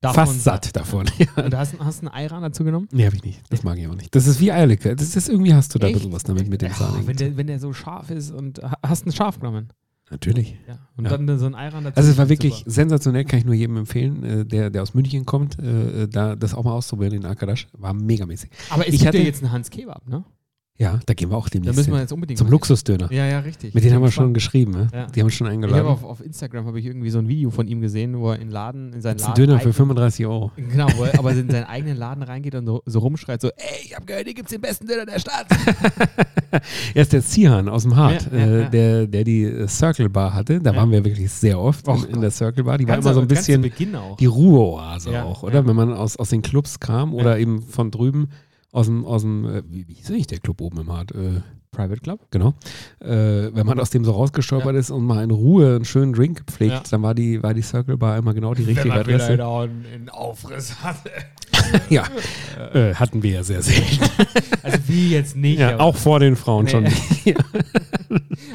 Davon 0.00 0.26
fast 0.26 0.44
satt 0.44 0.76
davon. 0.76 1.06
Ja. 1.18 1.44
Und 1.44 1.52
du 1.52 1.58
hast, 1.58 1.74
hast 1.80 2.02
du 2.02 2.06
einen 2.06 2.14
Ayran 2.14 2.42
dazu 2.42 2.62
genommen? 2.62 2.88
Nee, 2.92 3.06
habe 3.06 3.16
ich 3.16 3.24
nicht. 3.24 3.40
Das 3.50 3.64
mag 3.64 3.78
ich 3.78 3.86
auch 3.88 3.94
nicht. 3.96 4.14
Das 4.14 4.26
ist 4.26 4.38
wie 4.40 4.52
Eierlikör. 4.52 4.94
Das 4.94 5.16
ist 5.16 5.28
irgendwie 5.28 5.52
hast 5.54 5.74
du 5.74 5.78
da 5.80 5.86
ein 5.88 5.92
bisschen 5.94 6.12
was 6.12 6.22
damit 6.22 6.48
mit 6.48 6.62
dem 6.62 6.68
Ja, 6.70 6.74
Sahne. 6.74 7.06
wenn, 7.06 7.16
der, 7.16 7.36
wenn 7.36 7.46
der 7.48 7.58
so 7.58 7.72
scharf 7.72 8.10
ist 8.10 8.30
und 8.30 8.62
ha- 8.62 8.78
hast 8.86 9.04
einen 9.06 9.12
Scharf 9.12 9.40
genommen. 9.40 9.68
Natürlich. 10.14 10.56
Ja. 10.68 10.78
Und 10.96 11.06
Ja. 11.06 11.16
dann 11.18 11.38
so 11.40 11.46
ein 11.46 11.54
Ayran 11.56 11.82
dazu. 11.84 11.96
Also 11.96 12.10
es 12.12 12.16
war 12.18 12.28
wirklich 12.28 12.54
super. 12.58 12.70
sensationell, 12.70 13.24
kann 13.24 13.40
ich 13.40 13.44
nur 13.44 13.54
jedem 13.54 13.76
empfehlen, 13.76 14.22
äh, 14.22 14.44
der, 14.46 14.70
der 14.70 14.82
aus 14.82 14.94
München 14.94 15.26
kommt, 15.26 15.58
äh, 15.58 16.06
da 16.08 16.36
das 16.36 16.54
auch 16.54 16.62
mal 16.62 16.72
auszuprobieren 16.72 17.16
in 17.16 17.24
Akadash. 17.26 17.66
War 17.72 17.92
megamäßig. 17.94 18.48
Aber 18.70 18.82
es 18.86 18.94
ich 18.94 19.00
gibt 19.00 19.08
hatte- 19.08 19.18
ja 19.18 19.24
jetzt 19.24 19.42
einen 19.42 19.50
Hans 19.52 19.70
Kebab, 19.70 20.08
ne? 20.08 20.24
Ja, 20.76 20.98
da 21.06 21.14
gehen 21.14 21.30
wir 21.30 21.36
auch 21.36 21.48
Da 21.48 21.52
demnächst 21.52 21.76
müssen 21.76 21.92
wir 21.92 22.00
jetzt 22.00 22.12
unbedingt 22.12 22.36
Zum. 22.38 22.48
Luxusdöner. 22.50 23.12
Ja, 23.12 23.26
ja, 23.26 23.38
richtig. 23.38 23.74
Mit 23.74 23.84
denen 23.84 23.94
haben 23.94 24.02
wir 24.02 24.10
schon 24.10 24.34
geschrieben. 24.34 24.72
Ne? 24.72 24.88
Ja. 24.92 25.06
Die 25.06 25.20
haben 25.20 25.26
uns 25.26 25.34
schon 25.34 25.46
Ich 25.46 25.52
habe 25.52 25.62
eingeladen. 25.66 25.86
auf, 25.86 26.02
auf 26.02 26.20
Instagram 26.20 26.66
habe 26.66 26.80
ich 26.80 26.86
irgendwie 26.86 27.10
so 27.10 27.20
ein 27.20 27.28
Video 27.28 27.50
von 27.50 27.68
ihm 27.68 27.80
gesehen, 27.80 28.18
wo 28.18 28.30
er 28.32 28.40
in 28.40 28.50
Laden 28.50 28.92
in 28.92 29.00
seinen 29.00 29.14
Das 29.18 29.22
ist 29.22 29.28
ein 29.28 29.30
Laden 29.30 29.46
Döner 29.46 29.58
für 29.60 29.66
eigen- 29.68 29.72
35 29.74 30.26
Euro. 30.26 30.50
Genau, 30.56 30.88
wo 30.96 31.04
er 31.04 31.16
aber 31.20 31.30
in 31.30 31.48
seinen 31.48 31.64
eigenen 31.66 31.96
Laden 31.96 32.24
reingeht 32.24 32.56
und 32.56 32.66
so, 32.66 32.82
so 32.86 32.98
rumschreit, 32.98 33.40
so, 33.40 33.50
ey, 33.50 33.84
ich 33.84 33.94
habe 33.94 34.04
gehört, 34.04 34.24
hier 34.24 34.34
gibt's 34.34 34.50
den 34.50 34.60
besten 34.60 34.86
Döner 34.88 35.06
der 35.06 35.20
Stadt. 35.20 35.46
Er 36.94 37.02
ist 37.02 37.12
der 37.12 37.20
Zihan 37.22 37.68
aus 37.68 37.82
dem 37.82 37.96
Hart, 37.96 38.28
Ja, 38.32 38.38
ja, 38.38 38.46
äh. 38.66 38.70
Der, 38.70 39.06
der 39.08 39.24
die 39.24 39.42
äh, 39.42 39.66
Circle 39.66 40.08
Bar 40.08 40.34
hatte. 40.34 40.60
Da 40.60 40.74
waren 40.76 40.88
wir 40.92 41.04
wirklich 41.04 41.28
sehr 41.30 41.58
oft 41.58 41.88
Och 41.88 42.04
in, 42.04 42.14
in 42.14 42.20
der 42.20 42.30
Circle 42.30 42.62
Bar. 42.62 42.78
Die 42.78 42.86
war 42.86 42.96
immer 42.98 43.12
so 43.12 43.20
ein 43.20 43.26
bisschen 43.26 43.62
die 44.20 44.26
Ruheoase 44.26 45.20
auch, 45.24 45.42
oder? 45.42 45.66
Wenn 45.66 45.74
man 45.74 45.92
aus, 45.92 46.16
aus 46.16 46.28
den 46.28 46.42
Clubs 46.42 46.78
kam 46.78 47.12
oder 47.12 47.38
eben 47.40 47.60
von 47.62 47.90
drüben 47.90 48.28
aus 48.74 48.86
dem, 48.86 49.04
aus 49.06 49.22
dem 49.22 49.44
äh, 49.46 49.62
wie, 49.68 49.86
wie 49.88 49.94
hieß 49.94 50.10
eigentlich 50.10 50.26
der 50.26 50.40
Club 50.40 50.60
oben 50.60 50.80
im 50.80 50.92
Hart? 50.92 51.12
Äh, 51.12 51.40
Private 51.70 52.00
Club? 52.00 52.20
genau. 52.30 52.54
Äh, 53.00 53.08
wenn 53.52 53.66
man 53.66 53.80
aus 53.80 53.90
dem 53.90 54.04
so 54.04 54.12
rausgestolpert 54.12 54.76
ist 54.76 54.90
und 54.92 55.04
mal 55.04 55.24
in 55.24 55.32
Ruhe 55.32 55.74
einen 55.74 55.84
schönen 55.84 56.12
Drink 56.12 56.42
pflegt, 56.48 56.72
Ja. 56.72 56.82
dann 56.88 57.02
war 57.02 57.14
die, 57.16 57.42
war 57.42 57.52
die 57.52 57.62
Circle 57.62 57.96
Bar 57.96 58.16
immer 58.16 58.32
genau 58.32 58.54
die 58.54 58.62
richtige 58.62 58.92
Adresse. 58.92 59.32
einen, 59.44 59.84
einen 59.92 60.08
Aufriss 60.10 60.76
hatte. 60.82 61.10
Ja, 61.88 62.04
äh, 62.74 62.94
hatten 62.94 63.22
wir 63.22 63.30
ja 63.30 63.42
sehr 63.42 63.62
selten. 63.62 64.04
Also 64.62 64.78
wie 64.86 65.10
jetzt 65.10 65.34
nicht, 65.34 65.58
Ja, 65.60 65.78
auch 65.80 65.96
vor 65.96 66.20
den 66.20 66.36
Frauen 66.36 66.66
Nee. 66.66 66.70
schon. 66.70 66.86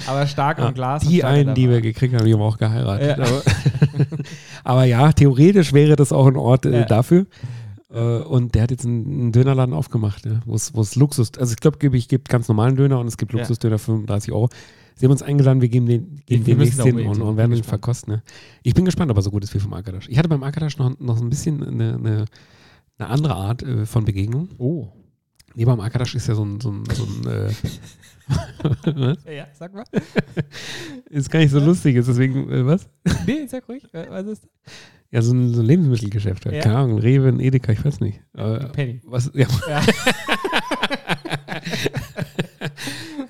aber 0.08 0.28
stark 0.28 0.60
und 0.60 0.76
Glas. 0.76 1.02
die 1.08 1.24
einen, 1.24 1.56
die 1.56 1.70
wir 1.70 1.82
gekriegt 1.82 2.14
haben, 2.14 2.26
die 2.26 2.34
haben 2.34 2.42
auch 2.42 2.58
geheiratet. 2.58 3.18
Ja. 3.18 3.24
Aber, 3.26 3.42
aber 4.64 4.84
ja, 4.86 5.12
theoretisch 5.12 5.74
wäre 5.74 5.96
das 5.96 6.12
auch 6.12 6.28
ein 6.28 6.36
Ort 6.38 6.66
äh, 6.66 6.80
Ja. 6.82 6.86
dafür. 6.86 7.26
Äh, 7.92 8.20
und 8.20 8.56
der 8.56 8.64
hat 8.64 8.72
jetzt 8.72 8.86
einen, 8.86 9.06
einen 9.06 9.32
Dönerladen 9.32 9.74
aufgemacht, 9.74 10.26
ja, 10.26 10.40
wo 10.46 10.56
es 10.56 10.96
Luxus, 10.96 11.32
also 11.38 11.54
ich 11.54 11.60
glaube, 11.60 11.78
es 11.98 12.08
gibt 12.08 12.30
ganz 12.30 12.48
normalen 12.48 12.76
Döner 12.76 13.00
und 13.00 13.08
es 13.08 13.18
gibt. 13.18 13.34
Luxusdöner 13.34 13.80
für 13.80 13.92
35 13.92 14.32
Euro. 14.32 14.50
Sie 14.96 15.06
haben 15.06 15.12
uns 15.12 15.22
eingeladen, 15.22 15.62
wir 15.62 15.70
geben 15.70 15.86
den, 15.86 16.18
gehen 16.26 16.46
Wir 16.46 16.56
demnächst 16.56 16.80
unbedingt 16.82 17.16
und, 17.16 17.22
und 17.22 17.38
werden 17.38 17.52
den 17.52 17.64
verkosten. 17.64 18.16
Ne? 18.16 18.24
Ich 18.64 18.74
bin 18.74 18.84
gespannt, 18.84 19.10
ob 19.10 19.18
er 19.18 19.22
so 19.22 19.32
gut 19.32 19.44
ist 19.44 19.54
wie 19.54 19.60
vom 19.60 19.74
Akadash. 19.74 20.10
Ich 20.10 20.18
hatte 20.18 20.28
beim 20.28 20.44
Akadash 20.44 20.78
noch, 20.78 21.00
noch 21.00 21.22
ein 21.22 21.30
bisschen 21.30 21.64
eine, 21.64 21.96
eine, 21.96 22.26
eine 22.98 23.10
andere 23.10 23.36
Art 23.36 23.64
äh, 23.64 23.86
von 23.86 24.04
Begegnung. 24.04 24.50
Oh. 24.58 24.90
Nee, 25.56 25.64
beim 25.64 25.80
Akadash 25.80 26.16
ist 26.16 26.28
ja 26.28 26.36
so 26.36 26.44
ein, 26.44 26.60
so 26.60 26.72
ein, 26.72 26.84
so 26.94 27.04
ein 27.06 27.28
äh, 27.28 27.52
was? 28.28 29.18
Ja, 29.26 29.48
sag 29.54 29.74
mal. 29.74 29.86
ist 31.10 31.32
gar 31.32 31.40
nicht 31.40 31.52
so 31.52 31.60
lustig, 31.60 31.96
ist 31.96 32.10
deswegen, 32.10 32.50
äh, 32.50 32.66
was? 32.66 32.90
Nee, 33.26 33.48
sag 33.48 33.68
ruhig. 33.70 33.84
Äh, 33.94 34.06
Was 34.10 34.28
ist 34.28 34.44
das? 34.44 34.50
Ja, 35.12 35.22
so 35.24 35.34
ein, 35.34 35.54
so 35.54 35.62
ein 35.62 35.66
Lebensmittelgeschäft. 35.66 36.46
Halt. 36.46 36.56
Ja. 36.58 36.62
Keine 36.62 36.78
Ahnung, 36.78 37.00
Rewe, 37.00 37.30
ein 37.30 37.40
Edeka, 37.40 37.72
ich 37.72 37.84
weiß 37.84 38.00
nicht. 38.00 38.22
Äh, 38.38 38.66
Penny. 38.68 39.02
was, 39.06 39.32
ja. 39.34 39.48
Ja. 39.68 39.82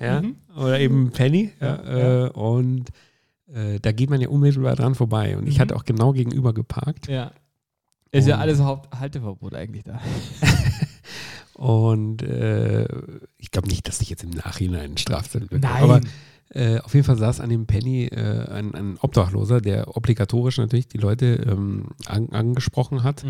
ja. 0.00 0.22
Mhm. 0.22 0.36
Oder 0.56 0.80
eben 0.80 1.10
Penny. 1.10 1.52
Ja, 1.60 1.82
Ja, 1.82 2.26
Äh, 2.26 2.30
und 2.30 2.90
äh, 3.52 3.80
da 3.80 3.92
geht 3.92 4.10
man 4.10 4.20
ja 4.20 4.28
unmittelbar 4.28 4.76
dran 4.76 4.94
vorbei. 4.94 5.36
Und 5.36 5.46
ich 5.48 5.56
Mhm. 5.56 5.60
hatte 5.60 5.76
auch 5.76 5.84
genau 5.84 6.12
gegenüber 6.12 6.52
geparkt. 6.52 7.08
Ja. 7.08 7.32
Ist 8.12 8.26
ja 8.28 8.36
Und- 8.36 8.40
alles 8.42 8.60
Haupthalteverbot 8.60 9.54
eigentlich 9.54 9.84
da. 9.84 10.00
Und 11.54 12.22
äh, 12.22 12.86
ich 13.36 13.50
glaube 13.50 13.68
nicht, 13.68 13.86
dass 13.86 14.00
ich 14.00 14.08
jetzt 14.08 14.24
im 14.24 14.30
Nachhinein 14.30 14.96
Strafzettel 14.96 15.48
bekomme. 15.48 15.72
Nein. 15.74 15.82
Aber 15.82 16.00
äh, 16.52 16.78
auf 16.80 16.94
jeden 16.94 17.04
Fall 17.06 17.16
saß 17.16 17.40
an 17.40 17.48
dem 17.50 17.66
Penny 17.66 18.06
äh, 18.06 18.46
ein, 18.50 18.74
ein 18.74 18.96
Obdachloser, 19.00 19.60
der 19.60 19.96
obligatorisch 19.96 20.58
natürlich 20.58 20.88
die 20.88 20.98
Leute 20.98 21.46
ähm, 21.48 21.86
an, 22.06 22.28
angesprochen 22.30 23.02
hat. 23.02 23.24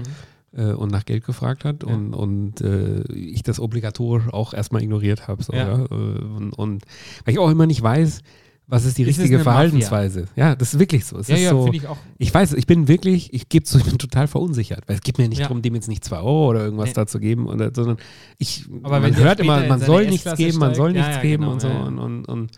äh, 0.53 0.73
und 0.73 0.91
nach 0.91 1.05
Geld 1.05 1.25
gefragt 1.25 1.65
hat 1.65 1.85
Ja. 1.85 1.95
und, 1.95 2.13
und 2.15 2.61
äh, 2.61 3.03
ich 3.13 3.43
das 3.45 3.61
obligatorisch 3.61 4.27
auch 4.33 4.53
erstmal 4.55 4.83
ignoriert 4.83 5.29
habe. 5.29 5.43
So, 5.45 5.53
Ja. 5.53 5.69
ja. 5.69 5.85
Äh, 5.85 5.89
und, 5.89 6.53
und 6.55 6.85
weil 7.25 7.35
ich 7.35 7.39
auch 7.39 7.51
immer 7.51 7.67
nicht 7.67 7.83
weiß, 7.83 8.21
was 8.67 8.85
ist 8.85 8.99
die 8.99 9.03
Ist 9.03 9.19
richtige 9.19 9.41
Verhaltensweise. 9.41 10.27
Ja, 10.37 10.55
das 10.55 10.73
ist 10.75 10.79
wirklich 10.81 11.05
so. 11.05 11.19
Es 11.19 11.27
Ja, 11.29 11.37
ja, 11.37 11.51
so 11.51 11.63
finde 11.65 11.79
ich 11.79 11.87
auch. 11.89 11.97
ich 12.19 12.33
weiß, 12.33 12.53
ich 12.55 12.67
bin 12.69 12.87
wirklich, 12.89 13.33
ich 13.35 13.49
gebe 13.49 13.65
zu, 13.65 13.79
ich 13.79 13.85
bin 13.85 13.99
total 13.99 14.29
verunsichert, 14.29 14.85
weil 14.89 14.95
es 14.97 15.03
geht 15.03 15.19
mir 15.19 15.29
nicht 15.29 15.41
darum, 15.43 15.61
dem 15.61 15.75
jetzt 15.75 15.89
nicht 15.89 16.05
zwei 16.05 16.19
Euro 16.19 16.51
oder 16.51 16.65
irgendwas 16.65 16.87
Nee. 16.91 16.95
da 16.95 17.07
zu 17.07 17.19
geben, 17.19 17.47
oder, 17.49 17.71
sondern 17.75 17.97
ich, 18.39 18.67
Aber 18.85 19.01
man 19.01 19.15
hört 19.17 19.41
immer, 19.41 19.67
man 19.67 19.81
soll 19.81 20.07
nichts 20.07 20.35
geben, 20.37 20.59
man 20.59 20.75
soll 20.77 20.91
steigt, 20.91 21.07
nichts 21.09 21.23
geben 21.23 21.43
genau, 21.43 21.53
und 21.53 21.61
so 21.61 21.69
und, 21.69 21.99
und, 21.99 22.25
und 22.27 22.51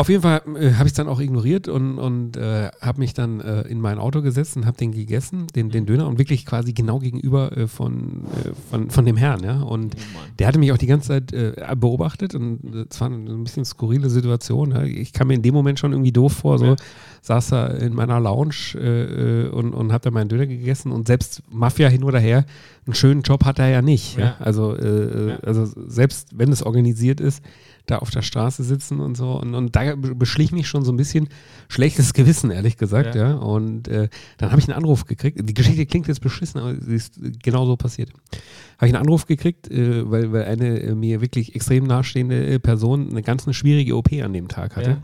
auf 0.00 0.08
jeden 0.08 0.22
Fall 0.22 0.40
äh, 0.56 0.72
habe 0.72 0.84
ich 0.86 0.92
es 0.92 0.94
dann 0.94 1.08
auch 1.08 1.20
ignoriert 1.20 1.68
und, 1.68 1.98
und 1.98 2.36
äh, 2.36 2.70
habe 2.80 3.00
mich 3.00 3.12
dann 3.14 3.40
äh, 3.40 3.62
in 3.62 3.80
mein 3.80 3.98
Auto 3.98 4.22
gesetzt 4.22 4.56
und 4.56 4.66
habe 4.66 4.76
den 4.78 4.92
gegessen, 4.92 5.46
den, 5.54 5.66
Mhm. 5.66 5.70
den 5.70 5.86
Döner 5.86 6.08
und 6.08 6.18
wirklich 6.18 6.46
quasi 6.46 6.72
genau 6.72 6.98
gegenüber 6.98 7.56
äh, 7.56 7.66
von, 7.66 8.24
äh, 8.44 8.50
von, 8.70 8.90
von 8.90 9.04
dem 9.04 9.16
Herrn, 9.16 9.44
ja. 9.44 9.60
Und 9.62 9.94
der 10.38 10.46
hatte 10.48 10.58
mich 10.58 10.72
auch 10.72 10.78
die 10.78 10.86
ganze 10.86 11.08
Zeit 11.08 11.32
äh, 11.32 11.52
beobachtet 11.76 12.34
und 12.34 12.60
es 12.90 13.00
war 13.00 13.08
eine 13.10 13.30
ein 13.30 13.44
bisschen 13.44 13.64
skurrile 13.64 14.08
Situation. 14.10 14.70
Ja. 14.72 14.82
Ich 14.84 15.12
kam 15.12 15.28
mir 15.28 15.34
in 15.34 15.42
dem 15.42 15.54
Moment 15.54 15.78
schon 15.78 15.92
irgendwie 15.92 16.12
doof 16.12 16.32
vor, 16.32 16.58
so 16.58 16.64
Ja. 16.66 16.76
saß 17.22 17.48
da 17.50 17.66
in 17.68 17.94
meiner 17.94 18.18
Lounge 18.20 19.50
und, 19.52 19.74
und 19.74 19.92
hab 19.92 20.02
da 20.02 20.10
meinen 20.10 20.28
Döner 20.28 20.46
gegessen 20.46 20.90
und 20.92 21.06
selbst 21.06 21.42
Mafia 21.50 21.88
hin 21.88 22.02
oder 22.04 22.18
her, 22.18 22.44
einen 22.86 22.94
schönen 22.94 23.22
Job 23.22 23.44
hat 23.44 23.58
er 23.58 23.68
ja 23.68 23.82
nicht. 23.82 24.16
Ja. 24.16 24.36
Also, 24.38 24.70
also 25.42 25.66
selbst 25.86 26.30
wenn 26.38 26.50
es 26.50 26.62
organisiert 26.62 27.20
ist, 27.20 27.44
da 27.90 27.98
auf 27.98 28.10
der 28.10 28.22
Straße 28.22 28.62
sitzen 28.64 29.00
und 29.00 29.16
so. 29.16 29.32
Und, 29.32 29.54
und 29.54 29.74
da 29.76 29.94
be- 29.96 30.14
beschlich 30.14 30.52
mich 30.52 30.68
schon 30.68 30.84
so 30.84 30.92
ein 30.92 30.96
bisschen 30.96 31.28
schlechtes 31.68 32.12
Gewissen, 32.14 32.50
ehrlich 32.50 32.76
gesagt, 32.76 33.14
ja. 33.14 33.30
Ja. 33.30 33.34
Und 33.36 33.88
äh, 33.88 34.08
dann 34.38 34.50
habe 34.50 34.60
ich 34.60 34.68
einen 34.68 34.76
Anruf 34.78 35.04
gekriegt. 35.06 35.38
Die 35.42 35.54
Geschichte 35.54 35.84
klingt 35.86 36.08
jetzt 36.08 36.20
beschissen, 36.20 36.60
aber 36.60 36.74
sie 36.80 36.94
ist 36.94 37.20
genau 37.42 37.66
so 37.66 37.76
passiert. 37.76 38.10
Habe 38.78 38.88
ich 38.88 38.94
einen 38.94 39.02
Anruf 39.02 39.26
gekriegt, 39.26 39.70
äh, 39.70 40.10
weil, 40.10 40.32
weil 40.32 40.44
eine 40.44 40.80
äh, 40.80 40.94
mir 40.94 41.20
wirklich 41.20 41.54
extrem 41.54 41.84
nahestehende 41.84 42.46
äh, 42.46 42.58
Person 42.58 43.10
eine 43.10 43.22
ganz 43.22 43.46
eine 43.46 43.54
schwierige 43.54 43.96
OP 43.96 44.12
an 44.22 44.32
dem 44.32 44.48
Tag 44.48 44.76
hatte. 44.76 44.90
Ja. 44.90 45.02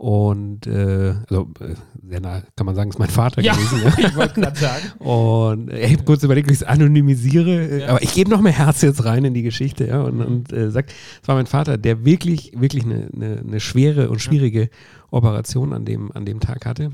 Und 0.00 0.68
äh, 0.68 1.14
also 1.28 1.50
äh, 1.58 1.74
sehr 2.08 2.20
nah 2.20 2.40
kann 2.54 2.66
man 2.66 2.76
sagen, 2.76 2.90
ist 2.90 3.00
mein 3.00 3.08
Vater 3.10 3.42
Ja, 3.42 3.52
gewesen. 3.54 3.80
Ja. 3.98 4.08
ich 4.08 4.14
wollte 4.14 4.40
gerade 4.40 4.56
sagen. 4.56 4.92
Und 5.00 5.70
äh, 5.70 5.86
ich 5.86 5.92
habe 5.94 6.04
kurz 6.04 6.22
überlegt, 6.22 6.48
wie 6.48 6.52
ich 6.52 6.60
es 6.60 6.66
anonymisiere, 6.66 7.50
äh, 7.50 7.80
Ja. 7.80 7.88
aber 7.88 8.02
ich 8.02 8.14
gebe 8.14 8.30
noch 8.30 8.40
mehr 8.40 8.52
Herz 8.52 8.80
jetzt 8.82 9.04
rein 9.04 9.24
in 9.24 9.34
die 9.34 9.42
Geschichte, 9.42 9.88
ja, 9.88 10.00
und, 10.02 10.22
und 10.22 10.52
äh, 10.52 10.70
sagt, 10.70 10.92
es 11.20 11.26
war 11.26 11.34
mein 11.34 11.46
Vater, 11.46 11.78
der 11.78 12.04
wirklich, 12.04 12.52
wirklich 12.56 12.84
eine, 12.84 13.08
eine, 13.12 13.38
eine 13.44 13.58
schwere 13.58 14.08
und 14.08 14.20
schwierige 14.20 14.70
Operation 15.10 15.72
an 15.72 15.84
dem, 15.84 16.12
an 16.12 16.24
dem 16.24 16.38
Tag 16.38 16.64
hatte 16.64 16.92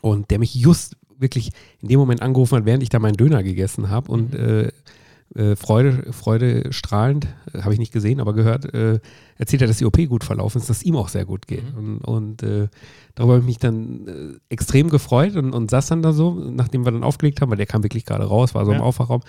und 0.00 0.28
der 0.32 0.40
mich 0.40 0.52
just 0.56 0.96
wirklich 1.16 1.50
in 1.80 1.86
dem 1.86 2.00
Moment 2.00 2.22
angerufen 2.22 2.56
hat, 2.58 2.64
während 2.66 2.82
ich 2.82 2.88
da 2.88 2.98
meinen 2.98 3.16
Döner 3.16 3.44
gegessen 3.44 3.88
habe 3.88 4.10
und 4.10 4.34
äh, 4.34 4.72
äh, 5.36 5.54
Freude, 5.54 6.12
Freude 6.12 6.72
strahlend, 6.72 7.28
äh, 7.52 7.62
habe 7.62 7.72
ich 7.72 7.78
nicht 7.78 7.92
gesehen, 7.92 8.18
aber 8.20 8.32
gehört, 8.34 8.74
äh, 8.74 8.98
erzählt 9.38 9.62
er, 9.62 9.68
dass 9.68 9.78
die 9.78 9.84
OP 9.84 9.96
gut 10.08 10.24
verlaufen 10.24 10.58
ist, 10.58 10.68
dass 10.68 10.78
es 10.78 10.82
ihm 10.84 10.96
auch 10.96 11.08
sehr 11.08 11.24
gut 11.24 11.46
geht. 11.46 11.64
Und, 11.76 11.98
und 11.98 12.42
äh, 12.42 12.68
darüber 13.14 13.34
habe 13.34 13.40
ich 13.42 13.46
mich 13.46 13.58
dann 13.58 14.08
äh, 14.08 14.52
extrem 14.52 14.88
gefreut 14.90 15.36
und, 15.36 15.52
und 15.52 15.70
saß 15.70 15.86
dann 15.88 16.02
da 16.02 16.12
so, 16.12 16.34
nachdem 16.34 16.84
wir 16.84 16.92
dann 16.92 17.04
aufgelegt 17.04 17.40
haben, 17.40 17.50
weil 17.50 17.56
der 17.56 17.66
kam 17.66 17.82
wirklich 17.82 18.04
gerade 18.04 18.24
raus, 18.24 18.54
war 18.54 18.64
so 18.64 18.72
im 18.72 18.78
Ja. 18.78 18.84
Aufwachraum, 18.84 19.22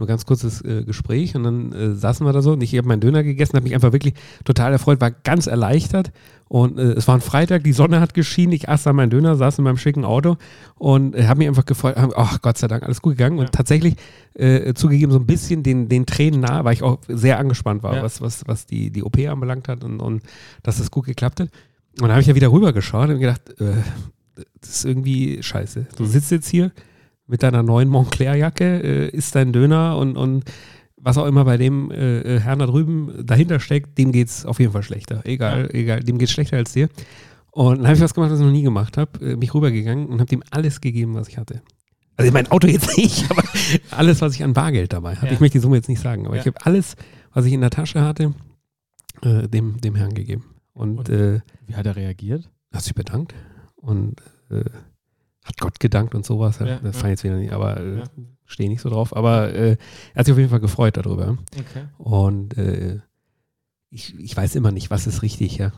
nur 0.00 0.08
ganz 0.08 0.26
kurzes 0.26 0.60
äh, 0.64 0.82
Gespräch 0.84 1.36
und 1.36 1.44
dann 1.44 1.72
äh, 1.72 1.94
saßen 1.94 2.26
wir 2.26 2.32
da 2.32 2.42
so 2.42 2.52
und 2.52 2.62
ich 2.62 2.76
habe 2.76 2.88
meinen 2.88 3.00
Döner 3.00 3.22
gegessen, 3.22 3.54
habe 3.54 3.64
mich 3.64 3.74
einfach 3.74 3.92
wirklich 3.92 4.14
total 4.44 4.72
erfreut, 4.72 5.00
war 5.00 5.10
ganz 5.12 5.46
erleichtert 5.46 6.10
und 6.48 6.78
äh, 6.78 6.92
es 6.94 7.06
war 7.06 7.14
ein 7.14 7.20
Freitag, 7.20 7.62
die 7.62 7.72
Sonne 7.72 8.00
hat 8.00 8.12
geschienen, 8.14 8.52
ich 8.52 8.68
aß 8.68 8.82
dann 8.82 8.96
meinen 8.96 9.10
Döner, 9.10 9.36
saß 9.36 9.58
in 9.58 9.64
meinem 9.64 9.76
schicken 9.76 10.04
Auto 10.04 10.36
und 10.76 11.14
äh, 11.14 11.26
habe 11.28 11.38
mich 11.38 11.48
einfach 11.48 11.64
gefreut, 11.66 11.94
ach 11.96 12.42
Gott 12.42 12.58
sei 12.58 12.66
Dank, 12.66 12.82
alles 12.82 13.00
gut 13.02 13.12
gegangen 13.12 13.36
Ja. 13.38 13.44
und 13.44 13.52
tatsächlich 13.52 13.94
äh, 14.34 14.74
zugegeben 14.74 15.12
so 15.12 15.18
ein 15.18 15.26
bisschen 15.26 15.62
den, 15.62 15.88
den 15.88 16.06
Tränen 16.06 16.40
nahe, 16.40 16.64
weil 16.64 16.72
ich 16.74 16.82
auch 16.82 16.98
sehr 17.08 17.38
angespannt 17.38 17.82
war, 17.82 17.96
Ja. 17.96 18.02
was, 18.02 18.20
was, 18.20 18.42
was 18.46 18.66
die, 18.66 18.90
die 18.90 19.04
OP 19.04 19.18
anbelangt 19.18 19.68
hat 19.68 19.84
und, 19.84 20.00
und 20.00 20.22
dass 20.62 20.78
das 20.78 20.90
gut 20.90 21.06
geklappt 21.06 21.40
hat. 21.40 21.48
Und 21.96 22.02
dann 22.02 22.12
habe 22.12 22.20
ich 22.22 22.26
ja 22.26 22.34
wieder 22.34 22.50
rübergeschaut 22.50 23.10
und 23.10 23.18
gedacht, 23.20 23.42
äh, 23.60 23.74
das 24.60 24.70
ist 24.70 24.84
irgendwie 24.86 25.42
scheiße. 25.42 25.86
Du 25.96 26.04
sitzt 26.06 26.30
jetzt 26.30 26.48
hier 26.48 26.70
mit 27.30 27.42
deiner 27.42 27.62
neuen 27.62 27.88
Montclair-Jacke, 27.88 28.82
äh, 28.82 29.08
isst 29.16 29.34
deinen 29.34 29.52
Döner 29.52 29.96
und, 29.96 30.16
und 30.16 30.44
was 30.96 31.16
auch 31.16 31.26
immer 31.26 31.44
bei 31.44 31.56
dem 31.56 31.90
äh, 31.90 32.20
äh, 32.36 32.40
Herrn 32.40 32.58
da 32.58 32.66
drüben 32.66 33.24
dahinter 33.24 33.60
steckt, 33.60 33.96
dem 33.98 34.12
geht 34.12 34.28
es 34.28 34.44
auf 34.44 34.58
jeden 34.60 34.72
Fall 34.72 34.82
schlechter. 34.82 35.20
Egal, 35.24 35.70
egal, 35.72 36.00
dem 36.00 36.18
geht 36.18 36.28
es 36.28 36.32
schlechter 36.34 36.56
als 36.58 36.72
dir. 36.72 36.88
Und 37.52 37.78
dann 37.78 37.86
habe 37.86 37.96
ich 37.96 38.02
was 38.02 38.14
gemacht, 38.14 38.30
was 38.30 38.38
ich 38.40 38.44
noch 38.44 38.52
nie 38.52 38.62
gemacht 38.62 38.96
habe. 38.98 39.24
Äh, 39.24 39.36
mich 39.36 39.54
rübergegangen 39.54 40.06
und 40.06 40.20
habe 40.20 40.28
dem 40.28 40.42
alles 40.50 40.80
gegeben, 40.80 41.14
was 41.14 41.28
ich 41.28 41.38
hatte. 41.38 41.62
Also 42.16 42.32
mein 42.32 42.50
Auto 42.50 42.66
jetzt 42.66 42.96
nicht, 42.98 43.30
aber 43.30 43.42
alles, 43.90 44.20
was 44.20 44.34
ich 44.34 44.44
an 44.44 44.52
Bargeld 44.52 44.92
dabei 44.92 45.14
hatte. 45.14 45.26
Ja. 45.26 45.32
Ich 45.32 45.40
möchte 45.40 45.58
die 45.58 45.62
Summe 45.62 45.76
jetzt 45.76 45.88
nicht 45.88 46.00
sagen, 46.02 46.26
aber 46.26 46.34
Ja. 46.36 46.42
ich 46.42 46.46
habe 46.46 46.58
alles, 46.66 46.96
was 47.32 47.46
ich 47.46 47.52
in 47.54 47.60
der 47.62 47.70
Tasche 47.70 48.02
hatte, 48.02 48.34
äh, 49.22 49.48
dem, 49.48 49.80
dem 49.80 49.94
Herrn 49.94 50.12
gegeben. 50.14 50.44
Und, 50.74 50.98
Und- 50.98 51.08
äh, 51.08 51.40
Wie 51.66 51.74
hat 51.74 51.86
er 51.86 51.96
reagiert? 51.96 52.50
hat 52.72 52.82
sich 52.84 52.94
bedankt 52.94 53.34
und 53.76 54.20
äh, 54.50 54.62
hat 55.44 55.58
Gott 55.58 55.80
gedankt 55.80 56.14
und 56.14 56.24
sowas. 56.24 56.58
Ja, 56.58 56.66
das 56.78 56.82
ja. 56.82 56.92
fand 56.92 57.04
ich 57.04 57.10
jetzt 57.10 57.24
wieder 57.24 57.36
nicht, 57.36 57.52
aber 57.52 57.78
äh, 57.80 57.98
Ja. 57.98 58.04
stehe 58.46 58.68
nicht 58.68 58.80
so 58.82 58.90
drauf. 58.90 59.16
Aber 59.16 59.52
äh, 59.52 59.70
er 59.72 60.18
hat 60.18 60.26
sich 60.26 60.32
auf 60.32 60.38
jeden 60.38 60.50
Fall 60.50 60.60
gefreut 60.60 60.96
darüber. 60.96 61.38
Okay. 61.58 61.84
Und 61.98 62.56
äh, 62.58 63.00
ich, 63.92 64.14
ich 64.20 64.36
weiß 64.36 64.54
immer 64.54 64.70
nicht, 64.70 64.90
was 64.90 65.08
ist 65.08 65.22
richtig, 65.22 65.58
ja. 65.58 65.72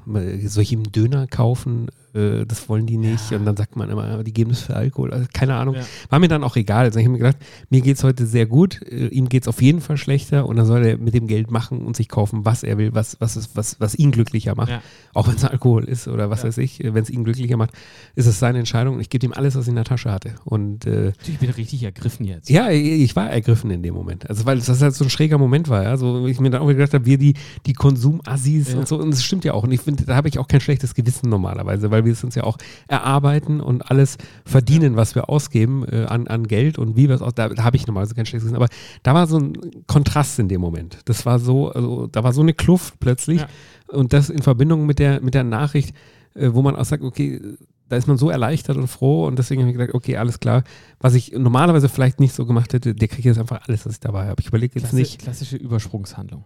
Soll 0.44 0.62
ich 0.62 0.72
ihm 0.72 0.80
einen 0.80 0.92
Döner 0.92 1.26
kaufen? 1.26 1.88
Äh, 2.14 2.44
das 2.44 2.68
wollen 2.68 2.84
die 2.84 2.98
nicht. 2.98 3.30
Ja. 3.30 3.38
Und 3.38 3.46
dann 3.46 3.56
sagt 3.56 3.74
man 3.74 3.88
immer, 3.88 4.22
die 4.22 4.34
geben 4.34 4.50
es 4.50 4.60
für 4.60 4.76
Alkohol. 4.76 5.14
Also 5.14 5.26
keine 5.32 5.54
Ahnung. 5.54 5.76
Ja. 5.76 5.82
War 6.10 6.18
mir 6.18 6.28
dann 6.28 6.44
auch 6.44 6.56
egal. 6.56 6.84
Also 6.84 6.98
ich 6.98 7.06
habe 7.06 7.12
mir 7.12 7.18
gedacht, 7.18 7.38
mir 7.70 7.80
geht 7.80 7.96
es 7.96 8.04
heute 8.04 8.26
sehr 8.26 8.44
gut, 8.44 8.82
äh, 8.82 9.06
ihm 9.06 9.30
geht 9.30 9.44
es 9.44 9.48
auf 9.48 9.62
jeden 9.62 9.80
Fall 9.80 9.96
schlechter 9.96 10.44
und 10.44 10.56
dann 10.56 10.66
soll 10.66 10.84
er 10.84 10.98
mit 10.98 11.14
dem 11.14 11.26
Geld 11.26 11.50
machen 11.50 11.86
und 11.86 11.96
sich 11.96 12.08
kaufen, 12.10 12.44
was 12.44 12.62
er 12.62 12.76
will, 12.76 12.94
was, 12.94 13.18
was, 13.18 13.36
ist, 13.36 13.56
was, 13.56 13.80
was 13.80 13.94
ihn 13.94 14.10
glücklicher 14.10 14.54
macht. 14.54 14.68
Ja. 14.68 14.82
Auch 15.14 15.28
wenn 15.28 15.36
es 15.36 15.44
Alkohol 15.44 15.84
ist 15.84 16.06
oder 16.06 16.28
was 16.28 16.44
weiß 16.44 16.58
ich, 16.58 16.80
wenn 16.82 17.02
es 17.02 17.08
ihn 17.08 17.24
glücklicher 17.24 17.56
macht, 17.56 17.70
ist 18.14 18.26
es 18.26 18.38
seine 18.38 18.58
Entscheidung 18.58 18.96
und 18.96 19.00
ich 19.00 19.08
gebe 19.08 19.24
ihm 19.24 19.32
alles, 19.32 19.54
was 19.54 19.64
ich 19.64 19.70
in 19.70 19.76
der 19.76 19.84
Tasche 19.84 20.12
hatte. 20.12 20.34
Und 20.44 20.84
äh, 20.84 21.12
Ich 21.26 21.38
bin 21.38 21.48
richtig 21.48 21.82
ergriffen 21.82 22.26
jetzt. 22.26 22.50
ja, 22.50 22.70
ich 22.70 22.82
ich 23.02 23.16
war 23.16 23.30
ergriffen 23.30 23.70
in 23.70 23.82
dem 23.82 23.94
Moment. 23.94 24.28
Also, 24.28 24.44
weil 24.44 24.58
das 24.58 24.82
halt 24.82 24.94
so 24.94 25.04
ein 25.04 25.10
schräger 25.10 25.38
Moment 25.38 25.68
war, 25.70 25.82
ja. 25.82 25.96
So, 25.96 26.26
ich 26.26 26.38
mir 26.40 26.50
dann 26.50 26.60
auch 26.60 26.68
gedacht 26.68 26.92
habe, 26.92 27.06
wir 27.06 27.16
die, 27.16 27.34
die 27.66 27.72
Konsumassis 28.02 28.72
Ja. 28.72 28.78
und 28.78 28.88
so. 28.88 28.98
Und 28.98 29.10
das 29.10 29.22
stimmt 29.22 29.44
ja 29.44 29.54
auch. 29.54 29.64
Und 29.64 29.72
ich 29.72 29.80
finde, 29.80 30.04
da 30.04 30.16
habe 30.16 30.28
ich 30.28 30.38
auch 30.38 30.48
kein 30.48 30.60
schlechtes 30.60 30.94
Gewissen 30.94 31.28
normalerweise, 31.28 31.90
weil 31.90 32.04
wir 32.04 32.12
es 32.12 32.24
uns 32.24 32.34
ja 32.34 32.44
auch 32.44 32.58
erarbeiten 32.88 33.60
und 33.60 33.90
alles 33.90 34.18
verdienen, 34.44 34.96
was 34.96 35.14
wir 35.14 35.28
ausgeben 35.28 35.84
äh, 35.88 36.04
an, 36.04 36.26
an 36.26 36.46
Geld 36.46 36.78
und 36.78 36.96
wie 36.96 37.08
wir 37.08 37.14
es 37.14 37.22
auch, 37.22 37.32
da, 37.32 37.48
da 37.48 37.64
habe 37.64 37.76
ich 37.76 37.86
normalerweise 37.86 38.14
kein 38.14 38.26
schlechtes 38.26 38.50
Gewissen. 38.50 38.62
Aber 38.62 38.68
da 39.02 39.14
war 39.14 39.26
so 39.26 39.38
ein 39.38 39.56
Kontrast 39.86 40.38
in 40.38 40.48
dem 40.48 40.60
Moment. 40.60 40.98
Das 41.04 41.24
war 41.26 41.38
so, 41.38 41.70
also 41.70 42.06
da 42.06 42.24
war 42.24 42.32
so 42.32 42.40
eine 42.42 42.54
Kluft 42.54 42.98
plötzlich. 43.00 43.40
Ja. 43.40 43.48
Und 43.88 44.12
das 44.12 44.30
in 44.30 44.42
Verbindung 44.42 44.86
mit 44.86 44.98
der, 44.98 45.20
mit 45.20 45.34
der 45.34 45.44
Nachricht, 45.44 45.94
äh, 46.34 46.50
wo 46.52 46.62
man 46.62 46.76
auch 46.76 46.84
sagt, 46.84 47.02
okay, 47.02 47.40
da 47.88 47.96
ist 47.96 48.08
man 48.08 48.16
so 48.16 48.30
erleichtert 48.30 48.78
und 48.78 48.86
froh 48.88 49.26
und 49.26 49.38
deswegen 49.38 49.60
habe 49.62 49.70
ich 49.70 49.76
gedacht, 49.76 49.94
okay, 49.94 50.16
alles 50.16 50.40
klar. 50.40 50.64
Was 50.98 51.12
ich 51.12 51.32
normalerweise 51.32 51.90
vielleicht 51.90 52.20
nicht 52.20 52.34
so 52.34 52.46
gemacht 52.46 52.72
hätte, 52.72 52.94
der 52.94 53.06
kriegt 53.06 53.26
jetzt 53.26 53.38
einfach 53.38 53.68
alles, 53.68 53.84
was 53.84 53.94
ich 53.94 54.00
dabei 54.00 54.28
habe. 54.28 54.40
Ich 54.40 54.46
überlege 54.46 54.72
jetzt 54.76 54.84
Klasse, 54.84 54.96
nicht, 54.96 55.18
Klassische 55.20 55.56
Übersprungshandlung. 55.58 56.42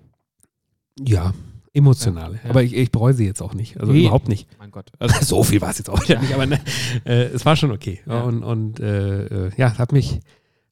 Ja, 0.99 1.33
emotionale. 1.73 2.37
Ja, 2.37 2.41
ja. 2.45 2.51
Aber 2.51 2.63
ich, 2.63 2.75
ich 2.75 2.91
bereue 2.91 3.13
sie 3.15 3.27
jetzt 3.27 3.43
auch 3.43 3.55
nicht. 3.55 3.79
Also 3.81 3.93
Nee. 3.93 4.03
überhaupt 4.03 4.29
nicht. 4.29 4.49
Mein 4.59 4.71
Gott. 4.71 4.91
so 5.21 5.43
viel 5.43 5.61
war 5.61 5.71
es 5.71 5.79
jetzt 5.79 5.91
auch 5.91 6.03
wieder 6.09 6.21
nicht, 6.21 6.33
aber 6.35 6.47
ne, 6.47 6.61
äh, 7.05 7.25
es 7.27 7.45
war 7.45 7.57
schon 7.57 7.71
okay. 7.71 8.01
Ja. 8.07 8.23
Und, 8.23 8.43
und 8.43 8.81
äh, 8.81 9.47
äh, 9.47 9.51
ja, 9.57 9.77
hat 9.79 9.93
mich, 9.93 10.21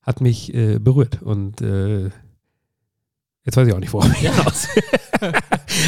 hat 0.02 0.20
mich 0.20 0.52
äh, 0.54 0.78
berührt. 0.78 1.20
Und 1.22 1.60
äh, 1.60 2.04
jetzt 3.44 3.56
weiß 3.56 3.68
ich 3.68 3.74
auch 3.74 3.80
nicht, 3.80 3.92
worauf 3.92 4.10
ich 4.12 4.18
hinaus 4.30 4.68
will. 4.74 4.82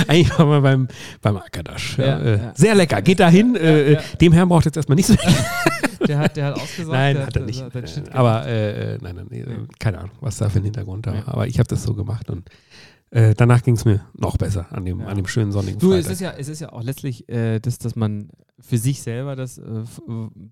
Eigentlich 0.08 0.38
waren 0.38 0.48
wir 0.50 0.60
beim, 0.60 0.88
beim 1.22 1.36
Akadash. 1.38 1.98
Ja, 1.98 2.04
Ja, 2.06 2.18
äh, 2.20 2.38
ja. 2.38 2.52
Sehr 2.54 2.74
lecker. 2.74 3.00
Geht 3.02 3.20
dahin. 3.20 3.56
äh, 3.56 3.94
ja. 3.94 4.00
Dem 4.20 4.32
Herrn 4.32 4.48
braucht 4.48 4.64
jetzt 4.66 4.76
erstmal 4.76 4.96
nicht 4.96 5.06
so 5.06 5.14
Der 6.06 6.18
hat, 6.18 6.36
der 6.36 6.46
hat 6.46 6.54
ausgesagt. 6.60 6.92
Nein, 6.92 7.16
der 7.16 7.26
hat 7.26 7.36
er 7.36 7.42
nicht. 7.42 7.62
hat 7.62 8.14
aber 8.14 8.46
äh, 8.46 8.98
nein, 9.00 9.16
nein, 9.16 9.26
nee, 9.30 9.44
keine 9.80 9.98
Ahnung, 9.98 10.12
was 10.20 10.36
da 10.36 10.48
für 10.48 10.58
ein 10.60 10.64
Hintergrund 10.64 11.06
da 11.06 11.10
war. 11.12 11.18
Ja. 11.18 11.24
Aber 11.28 11.46
ich 11.48 11.58
habe 11.58 11.66
das 11.68 11.82
so 11.82 11.94
gemacht 11.94 12.30
und 12.30 12.48
äh, 13.16 13.34
danach 13.34 13.62
ging 13.62 13.74
es 13.76 13.84
mir 13.84 14.00
noch 14.14 14.36
besser 14.36 14.66
an 14.72 14.84
dem, 14.84 15.00
Ja. 15.00 15.06
an 15.06 15.16
dem 15.16 15.26
schönen 15.26 15.50
sonnigen 15.52 15.78
Du, 15.78 15.92
es 15.92 16.06
Freitag. 16.06 16.12
ist 16.12 16.20
ja, 16.20 16.30
es 16.32 16.48
ist 16.48 16.60
ja 16.60 16.72
auch 16.72 16.82
letztlich 16.82 17.28
äh, 17.28 17.60
das, 17.60 17.78
dass 17.78 17.96
man 17.96 18.28
für 18.60 18.78
sich 18.78 19.00
selber 19.02 19.36
das 19.36 19.58
äh, 19.58 19.62
äh, 19.62 19.84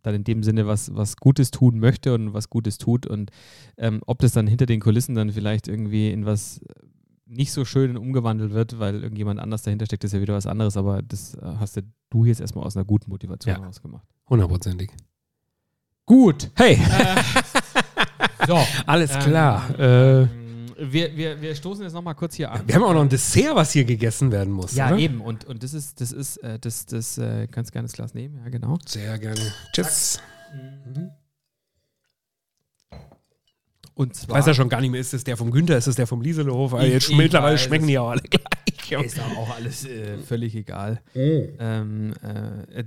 dann 0.03 0.15
in 0.15 0.25
dem 0.25 0.43
Sinne 0.43 0.67
was, 0.67 0.95
was 0.95 1.17
Gutes 1.17 1.51
tun 1.51 1.79
möchte 1.79 2.15
und 2.15 2.33
was 2.33 2.49
Gutes 2.49 2.79
tut 2.79 3.07
und 3.07 3.31
ähm, 3.77 4.01
ob 4.07 4.19
das 4.21 4.33
dann 4.33 4.47
hinter 4.47 4.67
den 4.67 4.81
Kulissen 4.81 5.15
dann 5.15 5.31
vielleicht 5.31 5.69
irgendwie 5.69 6.11
in 6.11 6.25
was 6.27 6.61
nicht 7.27 7.53
so 7.53 7.65
schön 7.65 7.97
umgewandelt 7.97 8.53
wird, 8.53 8.79
weil 8.79 9.03
irgendjemand 9.03 9.41
anders 9.41 9.63
dahinter 9.63 9.87
steckt, 9.87 10.05
ist 10.05 10.13
ja 10.13 10.21
wieder 10.21 10.35
was 10.35 10.47
anderes, 10.47 10.77
aber 10.77 11.03
das 11.03 11.35
äh, 11.35 11.41
hast 11.59 11.77
ja 11.77 11.83
du 12.11 12.25
jetzt 12.25 12.41
erstmal 12.41 12.65
aus 12.65 12.77
einer 12.77 12.85
guten 12.85 13.11
Motivation 13.11 13.55
Ja. 13.55 13.61
heraus 13.61 13.81
gemacht. 13.83 14.07
Hundertprozentig. 14.29 14.91
Gut. 16.07 16.51
Hey, 16.55 16.79
So. 18.47 18.59
alles 18.87 19.11
ähm, 19.15 19.21
klar. 19.21 19.79
Äh, 19.79 20.23
ähm, 20.23 20.29
wir, 20.79 21.17
wir, 21.17 21.41
wir 21.41 21.55
stoßen 21.55 21.83
jetzt 21.85 21.93
nochmal 21.93 22.15
kurz 22.15 22.35
hier 22.35 22.51
an. 22.51 22.63
wir 22.67 22.75
haben 22.75 22.83
auch 22.85 22.93
noch 22.95 23.03
ein 23.03 23.09
Dessert, 23.09 23.55
was 23.55 23.73
hier 23.73 23.85
gegessen 23.85 24.31
werden 24.33 24.53
muss. 24.53 24.75
Ja, 24.75 24.89
oder? 24.89 24.99
eben. 24.99 25.21
Und, 25.21 25.45
und 25.45 25.63
das 25.63 25.75
ist, 25.75 26.01
das 26.01 26.13
ist, 26.13 26.37
äh, 26.39 26.59
das, 26.59 26.87
das, 26.87 27.19
äh, 27.19 27.47
kannst 27.51 27.73
gerne 27.73 27.87
das 27.87 27.93
Glas 27.95 28.15
nehmen, 28.15 28.41
ja, 28.43 28.49
genau. 28.51 28.79
Sehr 28.87 29.19
gerne. 29.19 29.41
Tschüss. 29.73 30.21
Und 33.95 34.13
Ich 34.17 34.23
zwar 34.23 34.39
weiß 34.39 34.47
ja 34.47 34.55
schon 34.55 34.69
gar 34.69 34.81
nicht 34.81 34.91
mehr, 34.91 35.01
ist 35.01 35.15
es 35.15 35.23
der 35.25 35.37
vom 35.37 35.51
Günther, 35.51 35.77
ist 35.79 35.87
es 35.87 35.97
der 35.97 36.07
vom 36.07 36.21
Lieselohof? 36.21 36.73
Ich- 36.83 36.93
Jetzt 36.93 37.13
mittlerweile 37.13 37.59
schmecken 37.59 37.87
die 37.87 37.99
auch 37.99 38.11
alle 38.11 38.23
gleich. 38.23 39.05
ist 39.05 39.21
auch 39.21 39.37
auch 39.37 39.55
alles 39.57 39.85
äh, 39.87 40.19
völlig 40.19 40.55
egal. 40.55 41.01
Mhm. 41.15 41.49
Ähm, 41.59 42.13
äh, 42.23 42.85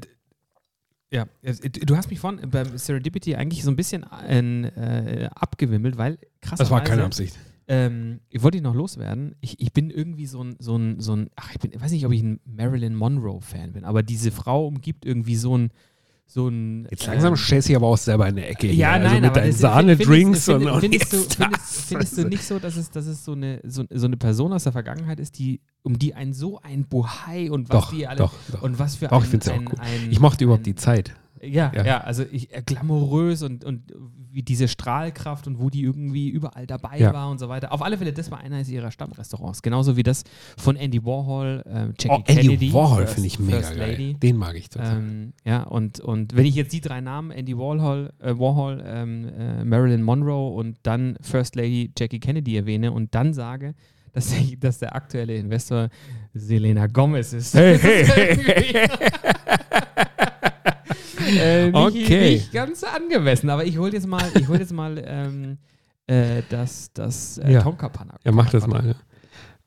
ja, 1.10 1.26
du 1.42 1.96
hast 1.96 2.10
mich 2.10 2.20
vorhin 2.20 2.50
beim 2.50 2.78
Serendipity 2.78 3.36
eigentlich 3.36 3.64
so 3.64 3.72
ein 3.72 3.78
bisschen 3.78 4.04
äh, 4.04 5.30
abgewimmelt, 5.34 5.98
weil 5.98 6.20
krass. 6.42 6.60
Das 6.60 6.70
war 6.70 6.84
keine 6.84 7.06
Absicht. 7.06 7.38
Ähm, 7.70 8.22
ich 8.30 8.42
wollte 8.44 8.58
dich 8.58 8.64
noch 8.64 8.76
loswerden. 8.76 9.36
Ich, 9.42 9.60
ich 9.60 9.74
bin 9.74 9.90
irgendwie 9.90 10.26
so 10.26 10.42
ein, 10.44 10.56
so 10.60 10.78
ein, 10.78 11.00
so 11.02 11.16
ein, 11.16 11.30
ach, 11.36 11.52
ich 11.52 11.60
bin, 11.60 11.72
ich 11.74 11.82
weiß 11.82 11.92
nicht, 11.92 12.06
ob 12.06 12.14
ich 12.14 12.24
ein 12.24 12.40
Marilyn 12.46 12.96
Monroe-Fan 12.96 13.74
bin, 13.74 13.84
aber 13.84 14.04
diese 14.04 14.32
Frau 14.32 14.68
umgibt 14.68 15.06
irgendwie 15.06 15.36
so 15.36 15.58
ein, 15.58 15.72
so 16.26 16.48
ein. 16.48 16.88
Jetzt 16.92 17.06
langsam 17.08 17.34
ähm, 17.34 17.40
du 17.50 17.56
dich 17.56 17.76
aber 17.76 17.88
auch 17.88 17.98
selber 17.98 18.28
in 18.28 18.36
der 18.36 18.50
Ecke. 18.50 18.68
hier. 18.68 18.76
Ja, 18.76 18.92
also 18.94 19.08
nein, 19.08 19.22
mit 19.22 19.32
aber 19.32 19.42
deinen 19.42 19.54
Sahne-Drinks 19.54 20.46
findest- 20.46 20.50
und, 20.50 20.68
und 20.68 20.80
findest, 20.82 21.14
du, 21.14 21.18
findest, 21.18 21.82
findest 21.88 22.18
du 22.18 22.24
nicht 22.28 22.44
so, 22.44 22.60
dass 22.60 22.76
es, 22.78 22.90
dass 22.90 23.06
es 23.06 23.24
so, 23.26 23.34
eine, 23.34 23.60
so, 23.64 23.84
so 23.90 24.06
eine 24.06 24.18
Person 24.18 24.54
aus 24.54 24.64
der 24.64 24.74
Vergangenheit 24.74 25.20
ist, 25.20 25.38
die, 25.40 25.62
um 25.84 25.98
die 25.98 26.14
ein 26.14 26.34
so 26.34 26.60
ein 26.62 26.86
Bohai 26.86 27.50
und 27.50 27.70
was 27.70 27.86
Doch, 27.86 27.94
die 27.94 28.08
alle 28.08 28.18
doch, 28.18 28.34
doch. 28.52 28.62
und 28.62 28.78
was 28.80 28.96
für 28.98 29.08
Doch, 29.08 29.18
ein, 29.18 29.24
ich 29.24 29.30
find's 29.30 29.46
ja 29.46 29.54
auch 29.54 29.58
ein, 29.60 29.66
gut. 29.66 29.80
ein, 29.80 30.12
Ich 30.12 30.20
mochte 30.20 30.44
überhaupt 30.44 30.66
die 30.66 30.76
Zeit. 30.76 31.16
Ja, 31.42 31.72
Ja. 31.76 31.86
ja, 31.86 31.98
also 32.02 32.24
ich, 32.32 32.54
äh, 32.56 32.62
glamourös 32.66 33.44
und, 33.44 33.64
und 33.66 33.94
wie 34.32 34.44
diese 34.44 34.68
Strahlkraft 34.68 35.48
und 35.48 35.60
wo 35.60 35.70
die 35.70 35.82
irgendwie 35.84 36.30
überall 36.30 36.68
dabei 36.68 36.98
Ja. 37.00 37.14
war 37.14 37.30
und 37.32 37.40
so 37.40 37.50
weiter. 37.50 37.72
Auf 37.72 37.82
alle 37.82 37.98
Fälle, 37.98 38.14
das 38.14 38.30
war 38.30 38.40
eines 38.40 38.70
ihrer 38.70 38.92
Stammrestaurants. 38.92 39.62
Genauso 39.62 39.98
wie 39.98 40.04
das 40.04 40.24
von 40.58 40.76
Andy 40.76 41.04
Warhol, 41.04 41.64
äh, 41.66 41.86
Jackie 42.00 42.10
Oh, 42.10 42.22
Kennedy. 42.24 42.54
Andy 42.54 42.74
Warhol 42.74 43.08
finde 43.08 43.28
ich 43.28 43.40
mega 43.40 43.58
First 43.60 43.76
geil. 43.76 43.92
Lady. 43.92 44.14
Den 44.14 44.38
mag 44.38 44.56
ich 44.56 44.70
total. 44.70 44.98
Ähm, 44.98 45.34
ja, 45.46 45.64
und, 45.64 46.00
und 46.00 46.36
wenn 46.36 46.46
ich 46.46 46.56
jetzt 46.56 46.74
die 46.74 46.82
drei 46.82 47.02
Namen, 47.02 47.32
Andy 47.32 47.58
Warhol, 47.58 48.12
äh, 48.20 48.38
Warhol 48.38 48.84
ähm, 48.86 49.28
äh, 49.38 49.64
Marilyn 49.66 50.04
Monroe 50.04 50.54
und 50.56 50.78
dann 50.84 51.18
First 51.22 51.56
Lady 51.56 51.92
Jackie 51.98 52.20
Kennedy 52.20 52.58
erwähne 52.58 52.92
und 52.92 53.16
dann 53.16 53.34
sage, 53.34 53.74
dass 54.14 54.30
der, 54.30 54.40
dass 54.60 54.78
der 54.80 54.96
aktuelle 54.96 55.36
Investor 55.36 55.90
Selena 56.34 56.86
Gomez 56.88 57.34
ist. 57.34 57.56
Hey, 57.56 57.78
hey, 57.82 58.30
irgendwie- 58.30 58.78
äh, 61.28 61.66
nicht, 61.66 61.76
Okay. 61.76 62.32
nicht 62.36 62.52
ganz 62.54 62.84
angemessen, 62.84 63.50
aber 63.50 63.66
ich 63.66 63.78
hole 63.78 63.92
jetzt 63.92 64.08
mal, 64.08 64.24
ich 64.40 64.48
hol 64.48 64.58
jetzt 64.58 64.74
mal 64.74 65.02
ähm, 65.06 65.58
äh, 66.08 66.42
das, 66.50 66.92
das 66.94 67.38
äh, 67.40 67.54
Ja. 67.54 67.62
Tonka 67.62 67.90
Panna. 67.90 68.16
Ja, 68.24 68.32
mach 68.32 68.50
das 68.50 68.66
mal. 68.68 68.96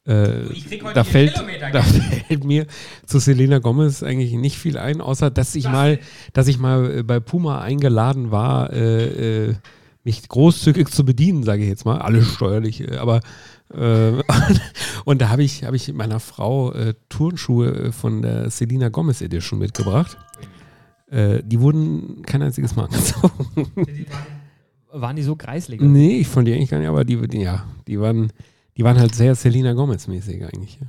Ja. 0.06 0.12
Äh, 0.12 0.46
Ich 0.52 0.66
krieg 0.66 0.82
heute 0.82 0.94
da, 0.94 1.04
fällt, 1.04 1.34
da 1.72 1.82
fällt 1.82 2.44
mir 2.44 2.66
zu 3.06 3.18
Selena 3.18 3.58
Gomez 3.58 4.02
eigentlich 4.02 4.32
nicht 4.32 4.56
viel 4.58 4.78
ein, 4.78 5.00
außer 5.00 5.30
dass 5.30 5.54
ich 5.54 5.64
mal, 5.64 5.98
dass 6.32 6.48
ich 6.48 6.58
mal 6.58 6.98
äh, 6.98 7.02
bei 7.02 7.20
Puma 7.20 7.60
eingeladen 7.60 8.30
war, 8.30 8.72
äh, 8.72 9.48
äh, 9.50 9.54
mich 10.02 10.26
großzügig 10.28 10.88
zu 10.88 11.04
bedienen, 11.04 11.42
sage 11.42 11.62
ich 11.62 11.68
jetzt 11.68 11.84
mal, 11.84 11.98
alles 11.98 12.32
steuerlich, 12.32 12.80
äh, 12.90 12.96
aber 12.96 13.20
äh, 13.74 14.12
und 15.04 15.20
da 15.20 15.28
habe 15.28 15.42
ich, 15.44 15.64
hab 15.64 15.74
ich 15.74 15.92
meiner 15.92 16.18
Frau 16.18 16.72
äh, 16.72 16.94
Turnschuhe 17.10 17.92
von 17.92 18.22
der 18.22 18.48
Selena 18.50 18.88
Gomez 18.88 19.20
Edition 19.20 19.58
mitgebracht. 19.58 20.16
Äh, 21.10 21.42
die 21.44 21.60
wurden 21.60 22.22
kein 22.22 22.40
einziges 22.42 22.76
Mal 22.76 22.84
angezogen. 22.84 23.30
Waren 24.92 25.16
die 25.16 25.22
so 25.22 25.36
kreislig? 25.36 25.80
Nee, 25.80 26.18
ich 26.18 26.26
fand 26.28 26.48
die 26.48 26.52
eigentlich 26.54 26.70
gar 26.70 26.78
nicht, 26.78 26.88
aber 26.88 27.04
die, 27.04 27.16
die, 27.28 27.40
ja, 27.42 27.64
die 27.86 28.00
waren, 28.00 28.32
die 28.76 28.82
waren 28.84 28.98
halt 28.98 29.14
sehr 29.14 29.34
Selena 29.34 29.72
Gomez-mäßig 29.72 30.42
eigentlich. 30.44 30.78
Ja. 30.80 30.86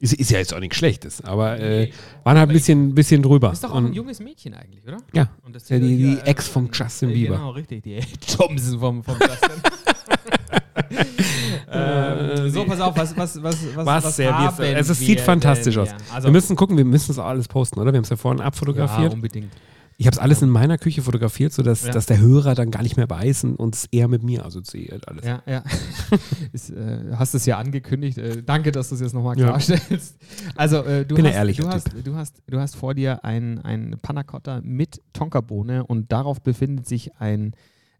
Ist, 0.00 0.12
ist 0.14 0.30
ja 0.30 0.38
jetzt 0.38 0.52
auch 0.52 0.60
nichts 0.60 0.76
Schlechtes, 0.76 1.22
aber 1.22 1.58
äh, 1.58 1.90
waren 2.24 2.36
halt 2.38 2.50
ein 2.50 2.52
bisschen, 2.52 2.94
bisschen 2.94 3.22
drüber. 3.22 3.52
Ist 3.52 3.64
doch 3.64 3.70
auch 3.70 3.76
ein 3.76 3.92
junges 3.94 4.20
Mädchen 4.20 4.52
eigentlich, 4.52 4.86
oder? 4.86 4.98
ja, 5.14 5.30
Und 5.46 5.54
das 5.54 5.68
Ja, 5.70 5.78
die- 5.78 5.96
die 5.96 6.08
hier, 6.16 6.26
Ex 6.26 6.48
vom 6.48 6.68
Justin 6.72 7.10
äh, 7.10 7.14
Bieber. 7.14 7.36
Genau, 7.36 7.50
richtig, 7.50 7.82
die 7.84 8.00
Thompson 8.36 8.78
vom, 8.78 9.02
vom 9.04 9.16
Justin. 9.18 9.62
Äh, 11.70 12.48
so, 12.50 12.64
pass 12.64 12.80
auf, 12.80 12.96
was, 12.96 13.16
was, 13.16 13.42
was, 13.42 13.66
was, 13.76 13.86
Was 13.86 14.04
was 14.04 14.18
haben 14.18 14.46
also 14.46 14.92
es 14.92 15.00
wir 15.00 15.06
sieht 15.06 15.20
fantastisch 15.20 15.76
aus. 15.78 15.88
Also, 16.12 16.28
wir 16.28 16.32
müssen 16.32 16.56
gucken, 16.56 16.76
wir 16.76 16.84
müssen 16.84 17.12
es 17.12 17.18
auch 17.18 17.26
alles 17.26 17.48
posten, 17.48 17.80
oder? 17.80 17.92
Wir 17.92 17.98
haben 17.98 18.04
es 18.04 18.10
ja 18.10 18.16
vorhin 18.16 18.38
ja, 18.40 18.46
abfotografiert. 18.46 19.12
unbedingt. 19.12 19.52
Ich 19.96 20.06
habe 20.06 20.14
es 20.14 20.18
alles 20.18 20.42
in 20.42 20.48
meiner 20.48 20.76
Küche 20.76 21.02
fotografiert, 21.02 21.52
sodass 21.52 21.86
Ja. 21.86 21.92
dass 21.92 22.06
der 22.06 22.18
Hörer 22.18 22.56
dann 22.56 22.72
gar 22.72 22.82
nicht 22.82 22.96
mehr 22.96 23.08
weiß 23.08 23.44
und 23.44 23.76
es 23.76 23.86
eher 23.92 24.08
mit 24.08 24.24
mir 24.24 24.44
assoziiert 24.44 25.06
alles. 25.06 25.24
Ja, 25.24 25.40
ja. 25.46 25.62
Ist, 26.52 26.70
äh, 26.70 27.12
hast 27.16 27.34
es 27.34 27.46
ja 27.46 27.58
angekündigt. 27.58 28.18
Äh, 28.18 28.42
danke, 28.42 28.72
dass 28.72 28.88
du 28.88 28.96
es 28.96 29.00
jetzt 29.00 29.14
nochmal 29.14 29.38
Ja. 29.38 29.46
klarstellst. 29.50 30.16
Also, 30.56 30.82
äh, 30.82 31.06
du, 31.06 31.14
Bin 31.14 31.26
hast, 31.26 31.34
ehrlicher 31.34 31.62
du, 31.62 31.68
hast, 31.68 31.90
du, 32.04 32.16
hast, 32.16 32.42
du 32.48 32.58
hast 32.58 32.74
vor 32.74 32.94
dir 32.94 33.24
ein, 33.24 33.60
ein 33.60 33.96
Panna 34.02 34.24
Cotta 34.24 34.60
mit 34.64 35.00
Tonkabohne 35.12 35.84
und 35.86 36.10
darauf 36.10 36.42
befindet 36.42 36.88
sich 36.88 37.16
ein 37.20 37.52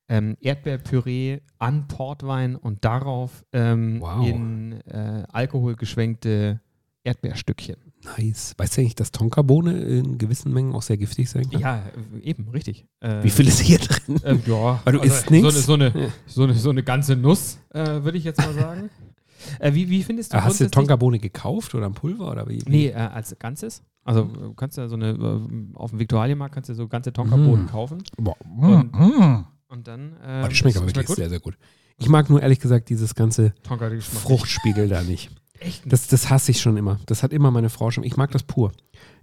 ähm, 0.09 0.37
Erdbeerpüree 0.41 1.41
an 1.59 1.87
Portwein 1.89 2.57
und 2.57 2.85
darauf 2.85 3.45
ähm, 3.53 4.01
Wow. 4.01 4.27
in 4.29 4.73
äh, 4.87 5.25
Alkohol 5.33 5.77
geschwenkte 5.77 6.61
Erdbeerstückchen. 7.05 7.77
Nice. 8.19 8.55
Weißt 8.59 8.77
du 8.77 8.81
eigentlich, 8.83 8.95
dass 8.95 9.13
Tonkabohne 9.13 9.79
in 9.83 10.19
gewissen 10.19 10.53
Mengen 10.53 10.75
auch 10.75 10.83
sehr 10.83 10.97
giftig 10.99 11.29
sein 11.31 11.49
kann? 11.51 11.61
Ja, 11.61 11.83
äh, 12.17 12.21
eben, 12.23 12.49
richtig. 12.49 12.87
Äh, 13.01 13.23
Wie 13.23 13.31
viel 13.31 13.47
ist 13.49 13.61
hier 13.61 13.79
drin? 13.79 14.21
Ähm, 14.25 14.43
ja, 14.47 14.81
Weil 14.85 14.93
du 14.95 14.99
isst 15.01 15.27
so 15.27 15.33
eine, 15.35 15.43
nix? 15.43 15.65
so, 15.67 15.75
eine, 15.75 15.87
Ja. 15.95 16.09
so, 16.27 16.43
eine, 16.45 16.55
so 16.55 16.71
eine 16.71 16.83
ganze 16.83 17.17
Nuss, 17.17 17.59
äh, 17.71 18.03
würde 18.03 18.19
ich 18.19 18.25
jetzt 18.25 18.39
mal 18.41 18.53
sagen. 18.55 18.91
äh, 19.59 19.73
wie, 19.75 19.89
wie 19.89 20.03
findest 20.03 20.33
du 20.35 20.43
Hast 20.43 20.61
du 20.61 20.71
Tonkabohne 20.71 21.19
gekauft 21.19 21.75
oder 21.75 21.87
ein 21.87 21.95
Pulver 21.95 22.31
oder 22.31 22.47
wie? 22.49 22.59
Nee, 22.67 22.89
äh, 22.89 22.95
als 22.95 23.35
Ganzes. 23.39 23.83
Also 24.03 24.25
du 24.25 24.53
kannst 24.55 24.77
ja 24.77 24.87
so 24.89 24.97
eine, 24.97 25.11
äh, 25.13 25.77
auf 25.77 25.91
dem 25.91 25.99
Viktualienmarkt 25.99 26.55
kannst 26.55 26.69
du 26.69 26.75
so 26.75 26.89
ganze 26.89 27.11
Tonkabohnen 27.13 27.65
Mm. 27.65 27.69
kaufen. 27.69 28.03
Boah. 28.19 28.37
Und- 28.45 28.93
Mm. 28.93 29.45
Und 29.69 29.86
dann. 29.89 30.16
Oh, 30.20 30.27
Äh, 30.27 30.49
die 30.49 30.55
schmeckt 30.55 30.77
aber 30.77 30.86
wirklich 30.86 31.09
sehr, 31.09 31.28
sehr 31.28 31.41
gut. 31.41 31.57
Ich 31.97 32.09
mag 32.09 32.28
nur 32.28 32.43
ehrlich 32.43 32.61
gesagt 32.61 32.89
dieses 32.89 33.15
ganze 33.15 33.55
Fruchtspiegel 34.01 34.89
da 34.89 35.03
nicht. 35.03 35.31
Echt 35.61 35.82
Das, 35.91 36.09
das 36.09 36.31
hasse 36.31 36.51
ich 36.51 36.61
schon 36.61 36.77
immer. 36.77 36.99
Das 37.07 37.23
hat 37.23 37.32
immer 37.32 37.51
meine 37.53 37.70
Frau 37.70 37.91
schon. 37.91 38.03
Ich 38.05 38.16
mag 38.16 38.31
das 38.32 38.43
pur. 38.43 38.73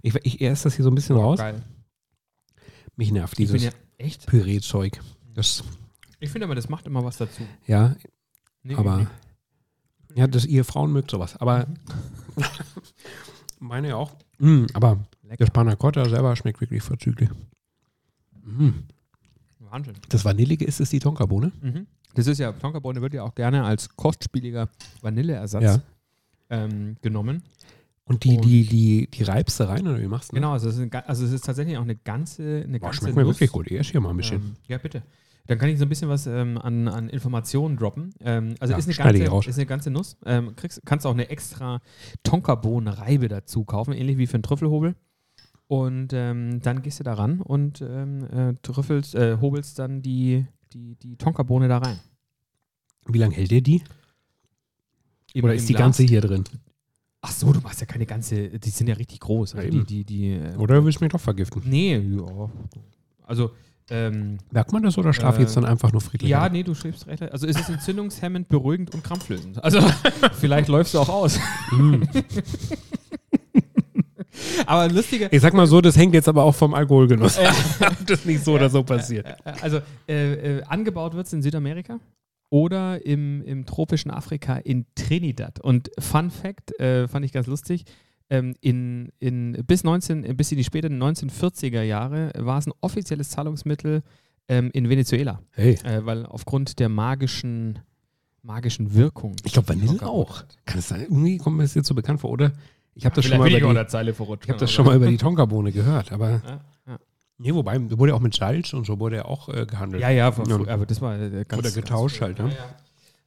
Ich, 0.00 0.14
ich 0.24 0.40
esse 0.40 0.64
das 0.64 0.74
hier 0.76 0.84
so 0.84 0.90
ein 0.90 0.94
bisschen 0.94 1.16
raus. 1.16 1.38
geil. 1.38 1.62
Mich 2.96 3.12
nervt 3.12 3.34
Ich 3.38 3.46
dieses 3.46 3.62
ja 3.62 3.70
echt. 3.98 4.26
Püree-Zeug. 4.26 5.00
Das, 5.34 5.62
Ich 6.20 6.30
finde 6.30 6.46
aber, 6.46 6.54
das 6.54 6.68
macht 6.68 6.86
immer 6.86 7.04
was 7.04 7.18
dazu. 7.18 7.42
ja, 7.66 7.94
Nee, 8.64 8.74
aber 8.76 8.96
nee. 8.98 9.06
ja, 10.14 10.26
das, 10.26 10.44
ihr 10.46 10.64
Frauen 10.64 10.92
mögt 10.92 11.10
sowas. 11.10 11.36
Aber 11.36 11.66
meine 13.58 13.88
ja 13.88 13.96
auch. 13.96 14.12
Mm, 14.38 14.66
aber 14.72 14.98
Lecker. 15.22 15.36
das 15.44 15.50
Panna 15.50 15.74
Cotta 15.76 16.08
selber 16.08 16.34
schmeckt 16.36 16.60
wirklich 16.60 16.82
vorzüglich. 16.82 17.28
Mm. 18.44 18.70
Wahnsinn. 19.72 19.94
Das 20.08 20.24
Vanillige 20.24 20.64
ist 20.64 20.80
es 20.80 20.90
die 20.90 20.98
Tonkabohne? 20.98 21.52
Mhm. 21.60 21.86
Das 22.14 22.26
ist 22.26 22.38
ja, 22.38 22.52
Tonkabohne 22.52 23.00
wird 23.00 23.14
ja 23.14 23.22
auch 23.22 23.34
gerne 23.34 23.64
als 23.64 23.88
kostspieliger 23.96 24.68
Vanilleersatz 25.00 25.62
Ja. 25.64 25.82
ähm, 26.50 26.96
genommen. 27.00 27.42
Und 28.04 28.24
die, 28.24 28.36
Und- 28.36 28.44
die, 28.44 28.66
die, 28.66 29.08
die 29.10 29.22
reibst 29.22 29.58
du 29.60 29.64
rein 29.68 29.86
oder 29.88 30.00
wie 30.00 30.06
machst 30.08 30.30
du 30.30 30.34
das? 30.34 30.40
Genau, 30.40 30.52
also 30.52 30.68
es, 30.68 30.76
ist 30.76 30.94
also 30.94 31.24
es 31.24 31.32
ist 31.32 31.44
tatsächlich 31.46 31.78
auch 31.78 31.82
eine 31.82 31.96
ganze, 31.96 32.64
eine 32.66 32.78
Boah, 32.78 32.86
ganze 32.86 32.98
schmeckt 33.00 33.16
mir 33.16 33.22
Nuss. 33.24 33.36
wirklich 33.36 33.52
gut. 33.52 33.70
Ich 33.70 33.90
hier 33.90 34.00
mal 34.00 34.10
ein 34.10 34.16
bisschen. 34.16 34.42
Ähm, 34.42 34.56
ja, 34.68 34.78
bitte. 34.78 35.02
Dann 35.46 35.58
kann 35.58 35.68
ich 35.70 35.78
so 35.78 35.86
ein 35.86 35.88
bisschen 35.88 36.08
was 36.08 36.26
ähm, 36.26 36.58
an, 36.58 36.86
an 36.88 37.08
Informationen 37.08 37.76
droppen. 37.76 38.10
Ähm, 38.20 38.54
also 38.60 38.72
Ja, 38.72 38.78
ist, 38.78 38.86
eine 38.86 38.94
ganze, 39.16 39.48
ist 39.50 39.56
eine 39.58 39.66
ganze 39.66 39.90
Nuss. 39.90 40.16
Ähm, 40.26 40.54
kriegst, 40.54 40.82
kannst 40.84 41.06
auch 41.06 41.12
eine 41.14 41.30
extra 41.30 41.80
Tonkabohnenreibe 42.22 43.28
dazu 43.28 43.64
kaufen, 43.64 43.92
ähnlich 43.92 44.18
wie 44.18 44.26
für 44.26 44.34
einen 44.34 44.42
Trüffelhobel. 44.42 44.94
Und 45.68 46.12
ähm, 46.12 46.60
dann 46.60 46.82
gehst 46.82 47.00
du 47.00 47.04
da 47.04 47.14
ran 47.14 47.40
und 47.40 47.80
ähm, 47.80 48.24
äh, 48.30 48.54
trüffelst, 48.62 49.14
äh, 49.14 49.38
hobelst 49.40 49.78
dann 49.78 50.02
die, 50.02 50.46
die, 50.72 50.96
die 50.96 51.16
Tonkabohne 51.16 51.66
da 51.68 51.78
rein. 51.78 51.98
Wie 53.06 53.18
lange 53.18 53.34
hält 53.34 53.52
ihr 53.52 53.62
die? 53.62 53.82
Im- 55.32 55.44
Oder 55.44 55.54
ist 55.54 55.68
die 55.68 55.72
Glas. 55.72 55.80
ganze 55.84 56.02
hier 56.02 56.20
drin? 56.20 56.44
Ach 57.22 57.30
so, 57.32 57.52
du 57.52 57.60
machst 57.60 57.80
ja 57.80 57.86
keine 57.86 58.04
ganze, 58.04 58.48
die 58.58 58.70
sind 58.70 58.88
ja 58.88 58.94
richtig 58.96 59.20
groß. 59.20 59.54
Also 59.54 59.64
Ja, 59.66 59.70
die, 59.70 59.84
die, 59.84 60.04
die, 60.04 60.28
äh, 60.32 60.56
Oder 60.56 60.84
willst 60.84 61.00
du 61.00 61.04
mich 61.04 61.12
doch 61.12 61.20
vergiften? 61.20 61.62
Nee, 61.64 61.96
ja. 61.96 62.50
Also, 63.24 63.52
ähm, 63.88 64.38
Merkt 64.50 64.72
man 64.72 64.82
das 64.82 64.98
oder 64.98 65.12
schlaf 65.12 65.34
ich 65.36 65.38
Äh, 65.38 65.42
jetzt 65.44 65.56
dann 65.56 65.64
einfach 65.64 65.90
nur 65.92 66.00
friedlich? 66.00 66.30
Ja, 66.30 66.48
nee, 66.48 66.62
du 66.64 66.74
schreibst 66.74 67.06
recht. 67.06 67.22
Also 67.22 67.46
es 67.46 67.58
ist 67.58 67.68
entzündungshemmend, 67.70 68.48
beruhigend 68.48 68.92
und 68.94 69.02
krampflösend. 69.04 69.62
Also 69.62 69.80
vielleicht 70.34 70.68
läufst 70.68 70.94
du 70.94 70.98
auch 70.98 71.08
aus. 71.08 71.38
Mm. 71.70 72.02
Aber 74.66 74.88
lustige. 74.88 75.28
Ich 75.30 75.40
sag 75.40 75.54
mal 75.54 75.66
so, 75.66 75.80
das 75.80 75.96
hängt 75.96 76.14
jetzt 76.14 76.28
aber 76.28 76.44
auch 76.44 76.54
vom 76.54 76.74
Alkoholgenuss. 76.74 77.38
Ob 77.38 78.06
das 78.06 78.24
nicht 78.24 78.44
so 78.44 78.54
oder 78.54 78.68
so 78.70 78.82
passiert. 78.82 79.26
Äh, 79.26 79.52
Also 79.60 79.80
äh, 80.08 80.58
äh, 80.58 80.62
angebaut 80.64 81.14
wird 81.14 81.26
es 81.26 81.32
in 81.32 81.42
Südamerika 81.42 81.98
oder 82.50 83.04
im, 83.04 83.42
im 83.44 83.64
tropischen 83.66 84.10
Afrika 84.10 84.56
in 84.56 84.84
Trinidad. 84.94 85.60
Und 85.60 85.90
Fun 85.98 86.30
Fact, 86.30 86.78
äh, 86.80 87.08
fand 87.08 87.24
ich 87.24 87.32
ganz 87.32 87.46
lustig, 87.46 87.84
ähm, 88.30 88.54
in, 88.60 89.10
in, 89.18 89.52
bis, 89.66 89.84
19, 89.84 90.36
bis 90.36 90.52
in 90.52 90.58
die 90.58 90.64
späten 90.64 91.02
1940er 91.02 91.82
Jahre 91.82 92.30
war 92.38 92.58
es 92.58 92.66
ein 92.66 92.72
offizielles 92.80 93.30
Zahlungsmittel 93.30 94.02
ähm, 94.48 94.70
in 94.72 94.88
Venezuela, 94.88 95.40
Hey, 95.52 95.78
äh, 95.84 96.04
weil 96.04 96.26
aufgrund 96.26 96.78
der 96.78 96.88
magischen, 96.88 97.78
magischen 98.42 98.94
Wirkung. 98.94 99.36
ich 99.44 99.52
glaube 99.52 99.68
Vanille 99.68 100.06
auch. 100.06 100.44
Kann 100.66 100.78
es 100.78 100.88
sein? 100.88 101.02
Irgendwie 101.02 101.38
kommt 101.38 101.56
mir 101.56 101.62
das 101.62 101.74
jetzt 101.74 101.86
so 101.88 101.94
bekannt 101.94 102.20
vor, 102.20 102.30
oder? 102.30 102.52
Ich 102.94 103.04
habe 103.06 103.14
das, 103.14 103.24
schon 103.24 103.38
mal 103.38 103.48
die, 103.48 103.56
ich 103.56 103.62
hab 104.50 104.58
das 104.58 104.70
schon 104.70 104.84
mal 104.86 104.96
über 104.96 105.06
die 105.06 105.16
Tonkabohne 105.16 105.72
gehört, 105.72 106.12
aber 106.12 106.30
Ja, 106.30 106.60
ja. 106.86 106.98
nee, 107.38 107.54
wobei, 107.54 107.78
da 107.78 107.98
wurde 107.98 108.10
ja 108.12 108.16
auch 108.16 108.20
mit 108.20 108.34
Salz 108.34 108.72
und 108.74 108.84
so 108.86 108.98
wurde 108.98 109.16
ja 109.16 109.24
auch 109.24 109.48
äh, 109.48 109.64
gehandelt. 109.64 110.02
Ja, 110.02 110.10
ja, 110.10 110.30
von 110.30 110.46
Ja. 110.46 110.56
aber 110.74 110.84
das 110.84 111.00
war 111.00 111.18
äh, 111.18 111.44
ganz. 111.48 111.58
Oder 111.60 111.70
getauscht 111.70 112.20
ganz 112.20 112.38
halt, 112.38 112.48
ne? 112.50 112.56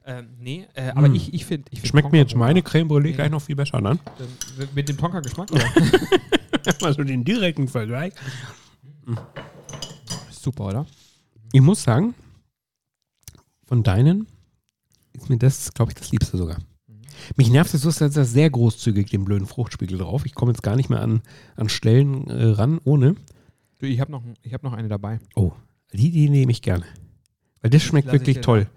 Ähm, 0.08 0.28
nee, 0.38 0.66
äh, 0.74 0.90
aber 0.94 1.08
Mm. 1.08 1.16
ich, 1.16 1.34
ich 1.34 1.44
finde. 1.44 1.66
Ich 1.72 1.80
find 1.80 1.90
Schmeckt 1.90 2.12
mir 2.12 2.18
jetzt 2.18 2.36
meine 2.36 2.62
Creme 2.62 2.88
Brûlée 2.88 3.12
gleich 3.12 3.28
noch 3.28 3.42
viel 3.42 3.56
besser 3.56 3.74
an. 3.74 3.98
Ähm, 4.20 4.68
Mit 4.72 4.88
dem 4.88 4.96
Tonka-Geschmack? 4.96 5.50
oder? 5.50 5.64
Also 6.82 7.04
den 7.04 7.24
direkten 7.24 7.68
Vergleich. 7.68 8.12
Super, 10.30 10.66
oder? 10.66 10.86
Ich 11.52 11.60
muss 11.60 11.82
sagen, 11.82 12.14
von 13.66 13.82
deinen 13.82 14.26
ist 15.12 15.28
mir 15.28 15.38
das, 15.38 15.72
glaube 15.72 15.92
ich, 15.92 15.96
das 15.96 16.10
Liebste 16.10 16.36
sogar. 16.36 16.58
Mich 17.36 17.50
nervt 17.50 17.72
es, 17.74 17.82
du 17.82 17.88
hast 17.88 18.00
jetzt 18.00 18.14
sehr 18.14 18.50
großzügig 18.50 19.10
den 19.10 19.24
blöden 19.24 19.46
Fruchtspiegel 19.46 19.98
drauf. 19.98 20.26
Ich 20.26 20.34
komme 20.34 20.52
jetzt 20.52 20.62
gar 20.62 20.76
nicht 20.76 20.90
mehr 20.90 21.00
an, 21.00 21.22
an 21.56 21.68
Stellen 21.68 22.28
äh, 22.28 22.46
ran, 22.46 22.80
ohne. 22.84 23.16
Du, 23.78 23.86
ich 23.86 24.00
habe 24.00 24.10
noch, 24.12 24.22
ich 24.42 24.54
hab 24.54 24.62
noch 24.62 24.72
eine 24.72 24.88
dabei. 24.88 25.20
Oh, 25.34 25.52
die, 25.92 26.10
die 26.10 26.28
nehme 26.30 26.52
ich 26.52 26.62
gerne. 26.62 26.84
Weil 27.60 27.70
das 27.70 27.82
schmeckt 27.82 28.10
wirklich 28.12 28.40
toll. 28.40 28.68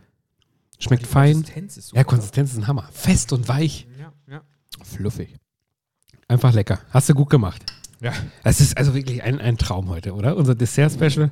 Schmeckt 0.79 1.03
Die 1.03 1.07
fein. 1.07 1.33
Konsistenz 1.33 1.77
ist 1.77 1.87
super. 1.87 1.99
Ja, 1.99 2.03
Konsistenz 2.03 2.51
ist 2.51 2.57
ein 2.57 2.67
Hammer. 2.67 2.89
Fest 2.91 3.33
und 3.33 3.47
weich. 3.47 3.87
Ja, 3.99 4.13
ja. 4.31 4.41
Fluffig. 4.81 5.35
Einfach 6.27 6.53
lecker. 6.53 6.79
Hast 6.91 7.09
du 7.09 7.13
gut 7.15 7.29
gemacht. 7.29 7.65
Ja. 8.01 8.13
Es 8.43 8.61
ist 8.61 8.77
also 8.77 8.93
wirklich 8.93 9.23
ein, 9.23 9.39
ein 9.39 9.57
Traum 9.57 9.89
heute, 9.89 10.13
oder? 10.13 10.37
Unser 10.37 10.55
Dessert-Special. 10.55 11.31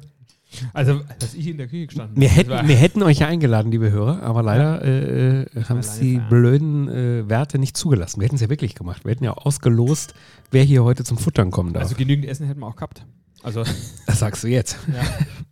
Also, 0.73 1.01
dass 1.19 1.33
ich 1.33 1.47
in 1.47 1.57
der 1.57 1.67
Küche 1.67 1.87
gestanden 1.87 2.19
Wir 2.19 2.29
das 2.29 2.37
hätten, 2.37 2.67
wir 2.67 2.75
hätten 2.75 3.03
euch 3.03 3.19
ja 3.19 3.27
eingeladen, 3.27 3.71
liebe 3.71 3.91
Hörer, 3.91 4.23
aber 4.23 4.43
leider 4.43 4.81
äh, 4.81 5.41
äh, 5.41 5.63
haben 5.65 5.79
es 5.79 5.99
die 5.99 6.19
blöden 6.19 6.87
äh, 6.87 7.29
Werte 7.29 7.59
nicht 7.59 7.75
zugelassen. 7.75 8.21
Wir 8.21 8.25
hätten 8.25 8.35
es 8.35 8.41
ja 8.41 8.49
wirklich 8.49 8.73
gemacht. 8.73 9.03
Wir 9.03 9.11
hätten 9.11 9.23
ja 9.23 9.33
ausgelost, 9.33 10.13
wer 10.51 10.63
hier 10.63 10.83
heute 10.83 11.03
zum 11.03 11.17
Futtern 11.17 11.51
kommen 11.51 11.73
darf. 11.73 11.83
Also, 11.83 11.95
genügend 11.95 12.25
Essen 12.25 12.47
hätten 12.47 12.61
wir 12.61 12.67
auch 12.67 12.75
gehabt. 12.75 13.05
Also, 13.43 13.63
das 14.07 14.19
sagst 14.19 14.43
du 14.43 14.47
jetzt. 14.47 14.77
ja. 14.87 15.03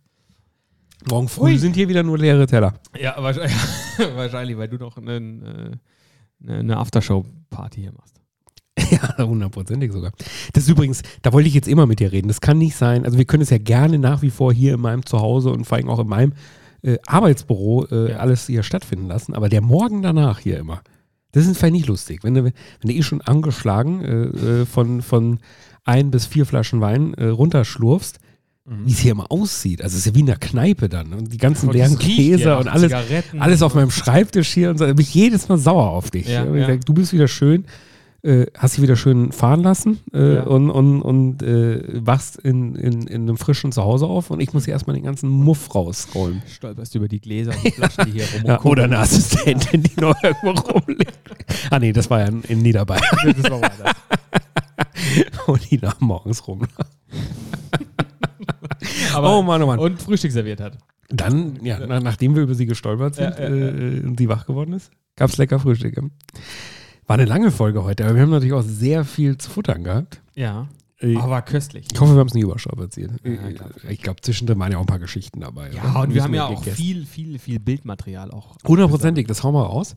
Morgen 1.08 1.28
früh 1.28 1.52
Ui. 1.52 1.58
sind 1.58 1.76
hier 1.76 1.88
wieder 1.88 2.02
nur 2.02 2.18
leere 2.18 2.46
Teller. 2.46 2.74
ja, 2.98 3.14
wahrscheinlich, 3.18 3.54
wahrscheinlich, 4.16 4.58
weil 4.58 4.68
du 4.68 4.76
noch 4.76 4.96
einen, 4.96 5.78
äh, 6.44 6.52
eine 6.52 6.78
Aftershow-Party 6.78 7.80
hier 7.80 7.92
machst. 7.92 8.20
ja, 8.90 9.24
hundertprozentig 9.24 9.92
sogar. 9.92 10.12
Das 10.52 10.64
ist 10.64 10.68
übrigens, 10.70 11.02
da 11.22 11.32
wollte 11.32 11.48
ich 11.48 11.54
jetzt 11.54 11.68
immer 11.68 11.86
mit 11.86 11.98
dir 12.00 12.12
reden. 12.12 12.28
Das 12.28 12.40
kann 12.40 12.58
nicht 12.58 12.76
sein. 12.76 13.04
Also 13.04 13.16
wir 13.18 13.24
können 13.24 13.42
es 13.42 13.50
ja 13.50 13.58
gerne 13.58 13.98
nach 13.98 14.22
wie 14.22 14.30
vor 14.30 14.52
hier 14.52 14.74
in 14.74 14.80
meinem 14.80 15.04
Zuhause 15.06 15.50
und 15.50 15.64
vor 15.64 15.78
allem 15.78 15.88
auch 15.88 15.98
in 15.98 16.08
meinem 16.08 16.32
äh, 16.82 16.98
Arbeitsbüro 17.06 17.86
äh, 17.90 18.10
Ja. 18.12 18.16
alles 18.18 18.46
hier 18.46 18.62
stattfinden 18.62 19.06
lassen. 19.06 19.34
Aber 19.34 19.48
der 19.48 19.62
Morgen 19.62 20.02
danach 20.02 20.38
hier 20.40 20.58
immer, 20.58 20.82
das 21.32 21.46
ist 21.46 21.56
vielleicht 21.58 21.72
nicht 21.74 21.86
lustig. 21.88 22.22
Wenn 22.22 22.34
du, 22.34 22.44
wenn 22.44 22.52
du 22.82 22.92
eh 22.92 23.02
schon 23.02 23.20
angeschlagen 23.22 24.02
äh, 24.04 24.60
äh, 24.62 24.66
von, 24.66 25.00
von 25.02 25.38
ein 25.84 26.10
bis 26.10 26.26
vier 26.26 26.44
Flaschen 26.46 26.80
Wein 26.80 27.14
äh, 27.14 27.26
runterschlurfst, 27.26 28.18
wie 28.68 28.90
es 28.90 28.98
hier 28.98 29.12
immer 29.12 29.30
aussieht. 29.30 29.80
Also 29.80 29.94
es 29.94 30.00
ist 30.00 30.06
ja 30.06 30.14
wie 30.16 30.20
in 30.20 30.26
der 30.26 30.38
Kneipe 30.38 30.88
dann. 30.88 31.12
Und 31.12 31.32
die 31.32 31.36
ganzen 31.38 31.70
leeren 31.70 31.96
Gläser 31.98 32.50
ja 32.50 32.58
und 32.58 32.66
alles, 32.66 32.88
Zigaretten. 32.90 33.40
alles 33.40 33.62
auf 33.62 33.76
meinem 33.76 33.92
Schreibtisch 33.92 34.48
hier 34.48 34.70
und 34.70 34.78
so. 34.78 34.86
Da 34.86 34.92
bin 34.92 35.02
ich 35.04 35.14
jedes 35.14 35.48
Mal 35.48 35.56
sauer 35.56 35.90
auf 35.90 36.10
dich. 36.10 36.26
Ja, 36.26 36.44
du 36.44 36.92
bist 36.92 37.12
wieder 37.12 37.28
schön, 37.28 37.64
äh, 38.26 38.46
hast 38.58 38.76
dich 38.76 38.82
wieder 38.82 38.96
schön 38.96 39.30
fahren 39.32 39.62
lassen 39.62 40.00
äh, 40.12 40.34
Ja. 40.36 40.42
und, 40.42 40.68
und, 40.70 41.00
und 41.02 41.42
äh, 41.42 41.80
wachst 42.04 42.36
in, 42.36 42.74
in, 42.74 43.06
in 43.06 43.22
einem 43.22 43.36
frischen 43.36 43.70
Zuhause 43.72 44.06
auf 44.06 44.30
und 44.30 44.40
ich 44.40 44.52
muss 44.52 44.64
hier 44.64 44.72
erstmal 44.74 44.94
den 44.96 45.04
ganzen 45.04 45.28
Muff 45.30 45.74
rausrollen. 45.74 46.42
Stolperst 46.46 46.94
über 46.96 47.08
die 47.08 47.20
Gläser 47.20 47.52
und 47.52 47.64
die 47.64 47.70
Flaschen, 47.70 48.04
die 48.06 48.12
hier 48.12 48.24
rum 48.34 48.42
Ja, 48.46 48.60
oder 48.62 48.84
eine 48.84 48.98
Assistentin, 48.98 49.82
die 49.84 50.00
noch 50.00 50.14
irgendwo 50.22 50.50
rumliegt. 50.72 51.12
Ah 51.70 51.78
nee, 51.78 51.92
das 51.92 52.10
war 52.10 52.20
ja 52.20 52.26
in, 52.26 52.42
in 52.42 52.62
Niederbayern, 52.62 53.02
Das 53.42 53.50
war 53.50 53.60
wo 55.46 55.56
die 55.70 55.78
da 55.78 55.94
morgens 56.00 56.46
rum. 56.46 56.62
Aber 59.14 59.38
oh 59.38 59.42
Mann, 59.42 59.62
oh 59.62 59.66
Mann. 59.66 59.78
Und 59.78 60.02
Frühstück 60.02 60.32
serviert 60.32 60.60
hat. 60.60 60.78
Dann, 61.08 61.60
ja, 61.62 61.78
na, 61.86 62.00
nachdem 62.00 62.34
wir 62.34 62.42
über 62.42 62.54
sie 62.54 62.66
gestolpert 62.66 63.14
sind 63.14 63.38
Ja, 63.38 63.48
ja, 63.48 63.54
ja. 63.54 63.66
äh, 63.68 64.00
und 64.00 64.18
sie 64.18 64.28
wach 64.28 64.46
geworden 64.46 64.72
ist, 64.72 64.90
gab 65.14 65.30
es 65.30 65.36
lecker 65.36 65.60
Frühstück. 65.60 65.96
War 67.06 67.14
eine 67.14 67.24
lange 67.24 67.50
Folge 67.50 67.84
heute, 67.84 68.04
aber 68.04 68.14
wir 68.16 68.22
haben 68.22 68.30
natürlich 68.30 68.52
auch 68.54 68.62
sehr 68.62 69.04
viel 69.04 69.38
zu 69.38 69.50
futtern 69.50 69.84
gehabt. 69.84 70.20
Ja. 70.34 70.68
Ich, 70.98 71.18
Aber 71.18 71.42
köstlich. 71.42 71.86
ich 71.92 72.00
hoffe, 72.00 72.14
wir 72.14 72.20
haben 72.20 72.28
es 72.28 72.32
nie 72.34 72.40
überstrapaziert. 72.40 73.10
Ja, 73.22 73.50
glaub 73.50 73.70
ich 73.90 74.00
glaube, 74.00 74.20
zwischendrin 74.22 74.58
waren 74.58 74.72
ja 74.72 74.78
auch 74.78 74.82
ein 74.82 74.86
paar 74.86 74.98
Geschichten 74.98 75.40
dabei. 75.40 75.70
Ja, 75.70 75.90
oder? 75.90 76.00
und 76.00 76.14
wir 76.14 76.22
haben 76.22 76.32
ja 76.32 76.46
auch 76.46 76.60
gegessen. 76.60 76.76
viel, 76.82 77.04
viel, 77.06 77.38
viel 77.38 77.60
Bildmaterial 77.60 78.30
auch. 78.30 78.56
Hundertprozentig, 78.66 79.26
das 79.26 79.42
hauen 79.44 79.54
wir 79.54 79.62
raus. 79.64 79.94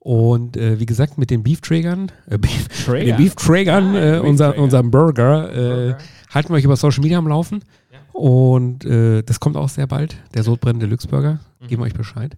Und 0.00 0.58
äh, 0.58 0.78
wie 0.78 0.84
gesagt, 0.84 1.16
mit 1.16 1.30
den 1.30 1.42
Beef-Trägern, 1.42 2.12
äh, 2.28 2.36
Beef, 2.36 2.68
den 2.86 3.16
Beef-Trägern, 3.16 3.96
Ah, 3.96 4.16
äh, 4.16 4.20
unser, 4.20 4.58
unserem 4.58 4.90
Burger, 4.90 5.50
äh, 5.50 5.54
Burger. 5.92 5.98
halten 6.34 6.48
wir 6.50 6.56
euch 6.56 6.64
über 6.64 6.76
Social 6.76 7.00
Media 7.02 7.16
am 7.16 7.26
Laufen. 7.26 7.64
Ja. 7.90 7.98
Und 8.12 8.84
äh, 8.84 9.22
das 9.22 9.40
kommt 9.40 9.56
auch 9.56 9.70
sehr 9.70 9.86
bald, 9.86 10.14
der 10.34 10.42
Sodbrennen 10.42 10.78
Deluxe 10.78 11.08
Burger. 11.08 11.40
Mhm. 11.60 11.68
Geben 11.68 11.82
wir 11.82 11.86
euch 11.86 11.94
Bescheid. 11.94 12.36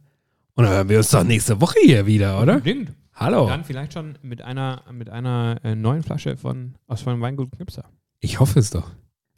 Und 0.55 0.63
dann 0.65 0.73
hören 0.75 0.89
wir 0.89 0.99
uns 0.99 1.11
doch 1.11 1.25
nächste 1.25 1.61
Woche 1.61 1.75
hier 1.83 2.07
wieder, 2.07 2.41
oder? 2.41 2.55
Unbedingt. 2.59 2.93
Hallo. 3.19 3.47
Dann 3.49 3.65
vielleicht 3.65 3.95
schon 3.95 4.19
mit 4.23 4.43
einer, 4.43 4.83
mit 4.93 5.09
einer 5.09 5.59
äh, 5.65 5.75
neuen 5.75 6.03
Flasche 6.03 6.37
von, 6.37 6.75
aus 6.87 7.01
von 7.01 7.21
Weingut 7.21 7.51
Knipser. 7.53 7.85
Ich 8.21 8.41
hoffe 8.41 8.59
es 8.59 8.71
doch. 8.71 8.91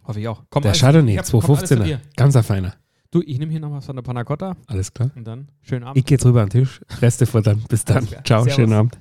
Hoffe 0.05 0.21
ich 0.21 0.27
auch. 0.29 0.43
Komm, 0.51 0.63
Der 0.63 0.71
alles- 0.73 0.81
Chardonnay, 0.81 1.13
ich 1.13 1.19
hab- 1.19 1.31
kommt 1.31 1.49
alles 1.59 1.69
zu 1.69 1.75
215er. 1.77 1.85
dir. 1.85 2.01
Ganzer 2.17 2.43
Feiner. 2.43 2.75
Du, 3.11 3.23
ich 3.25 3.39
nehme 3.39 3.53
hier 3.53 3.61
noch 3.61 3.71
was 3.73 3.87
von 3.87 3.97
der 3.97 4.03
Panna 4.03 4.25
Cotta 4.25 4.57
Alles 4.67 4.93
klar. 4.93 5.11
und 5.15 5.25
dann 5.27 5.49
schönen 5.63 5.85
Abend. 5.85 5.97
Ich 5.97 6.05
gehe 6.05 6.17
jetzt 6.17 6.27
rüber 6.27 6.43
an 6.43 6.49
den 6.49 6.61
Tisch. 6.65 6.81
Reste. 7.01 7.25
Bis 7.25 7.85
dann. 7.85 7.97
Alles 7.99 8.11
klar. 8.11 8.25
Ciao, 8.25 8.43
Servus. 8.43 8.55
schönen 8.55 8.73
Abend. 8.75 8.99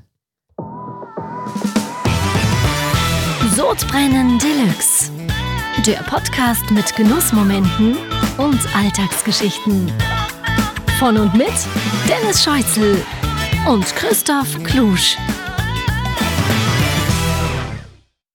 Sodbrennen 3.55 4.37
Deluxe. 4.39 5.11
Der 5.85 6.03
Podcast 6.03 6.69
mit 6.71 6.95
Genussmomenten 6.95 7.97
und 8.37 8.59
Alltagsgeschichten. 8.75 9.91
Von 10.99 11.17
und 11.17 11.33
mit 11.33 11.51
Dennis 12.07 12.43
Scheuzel 12.43 13.03
und 13.65 13.95
Christoph 13.95 14.61
Klusch. 14.63 15.17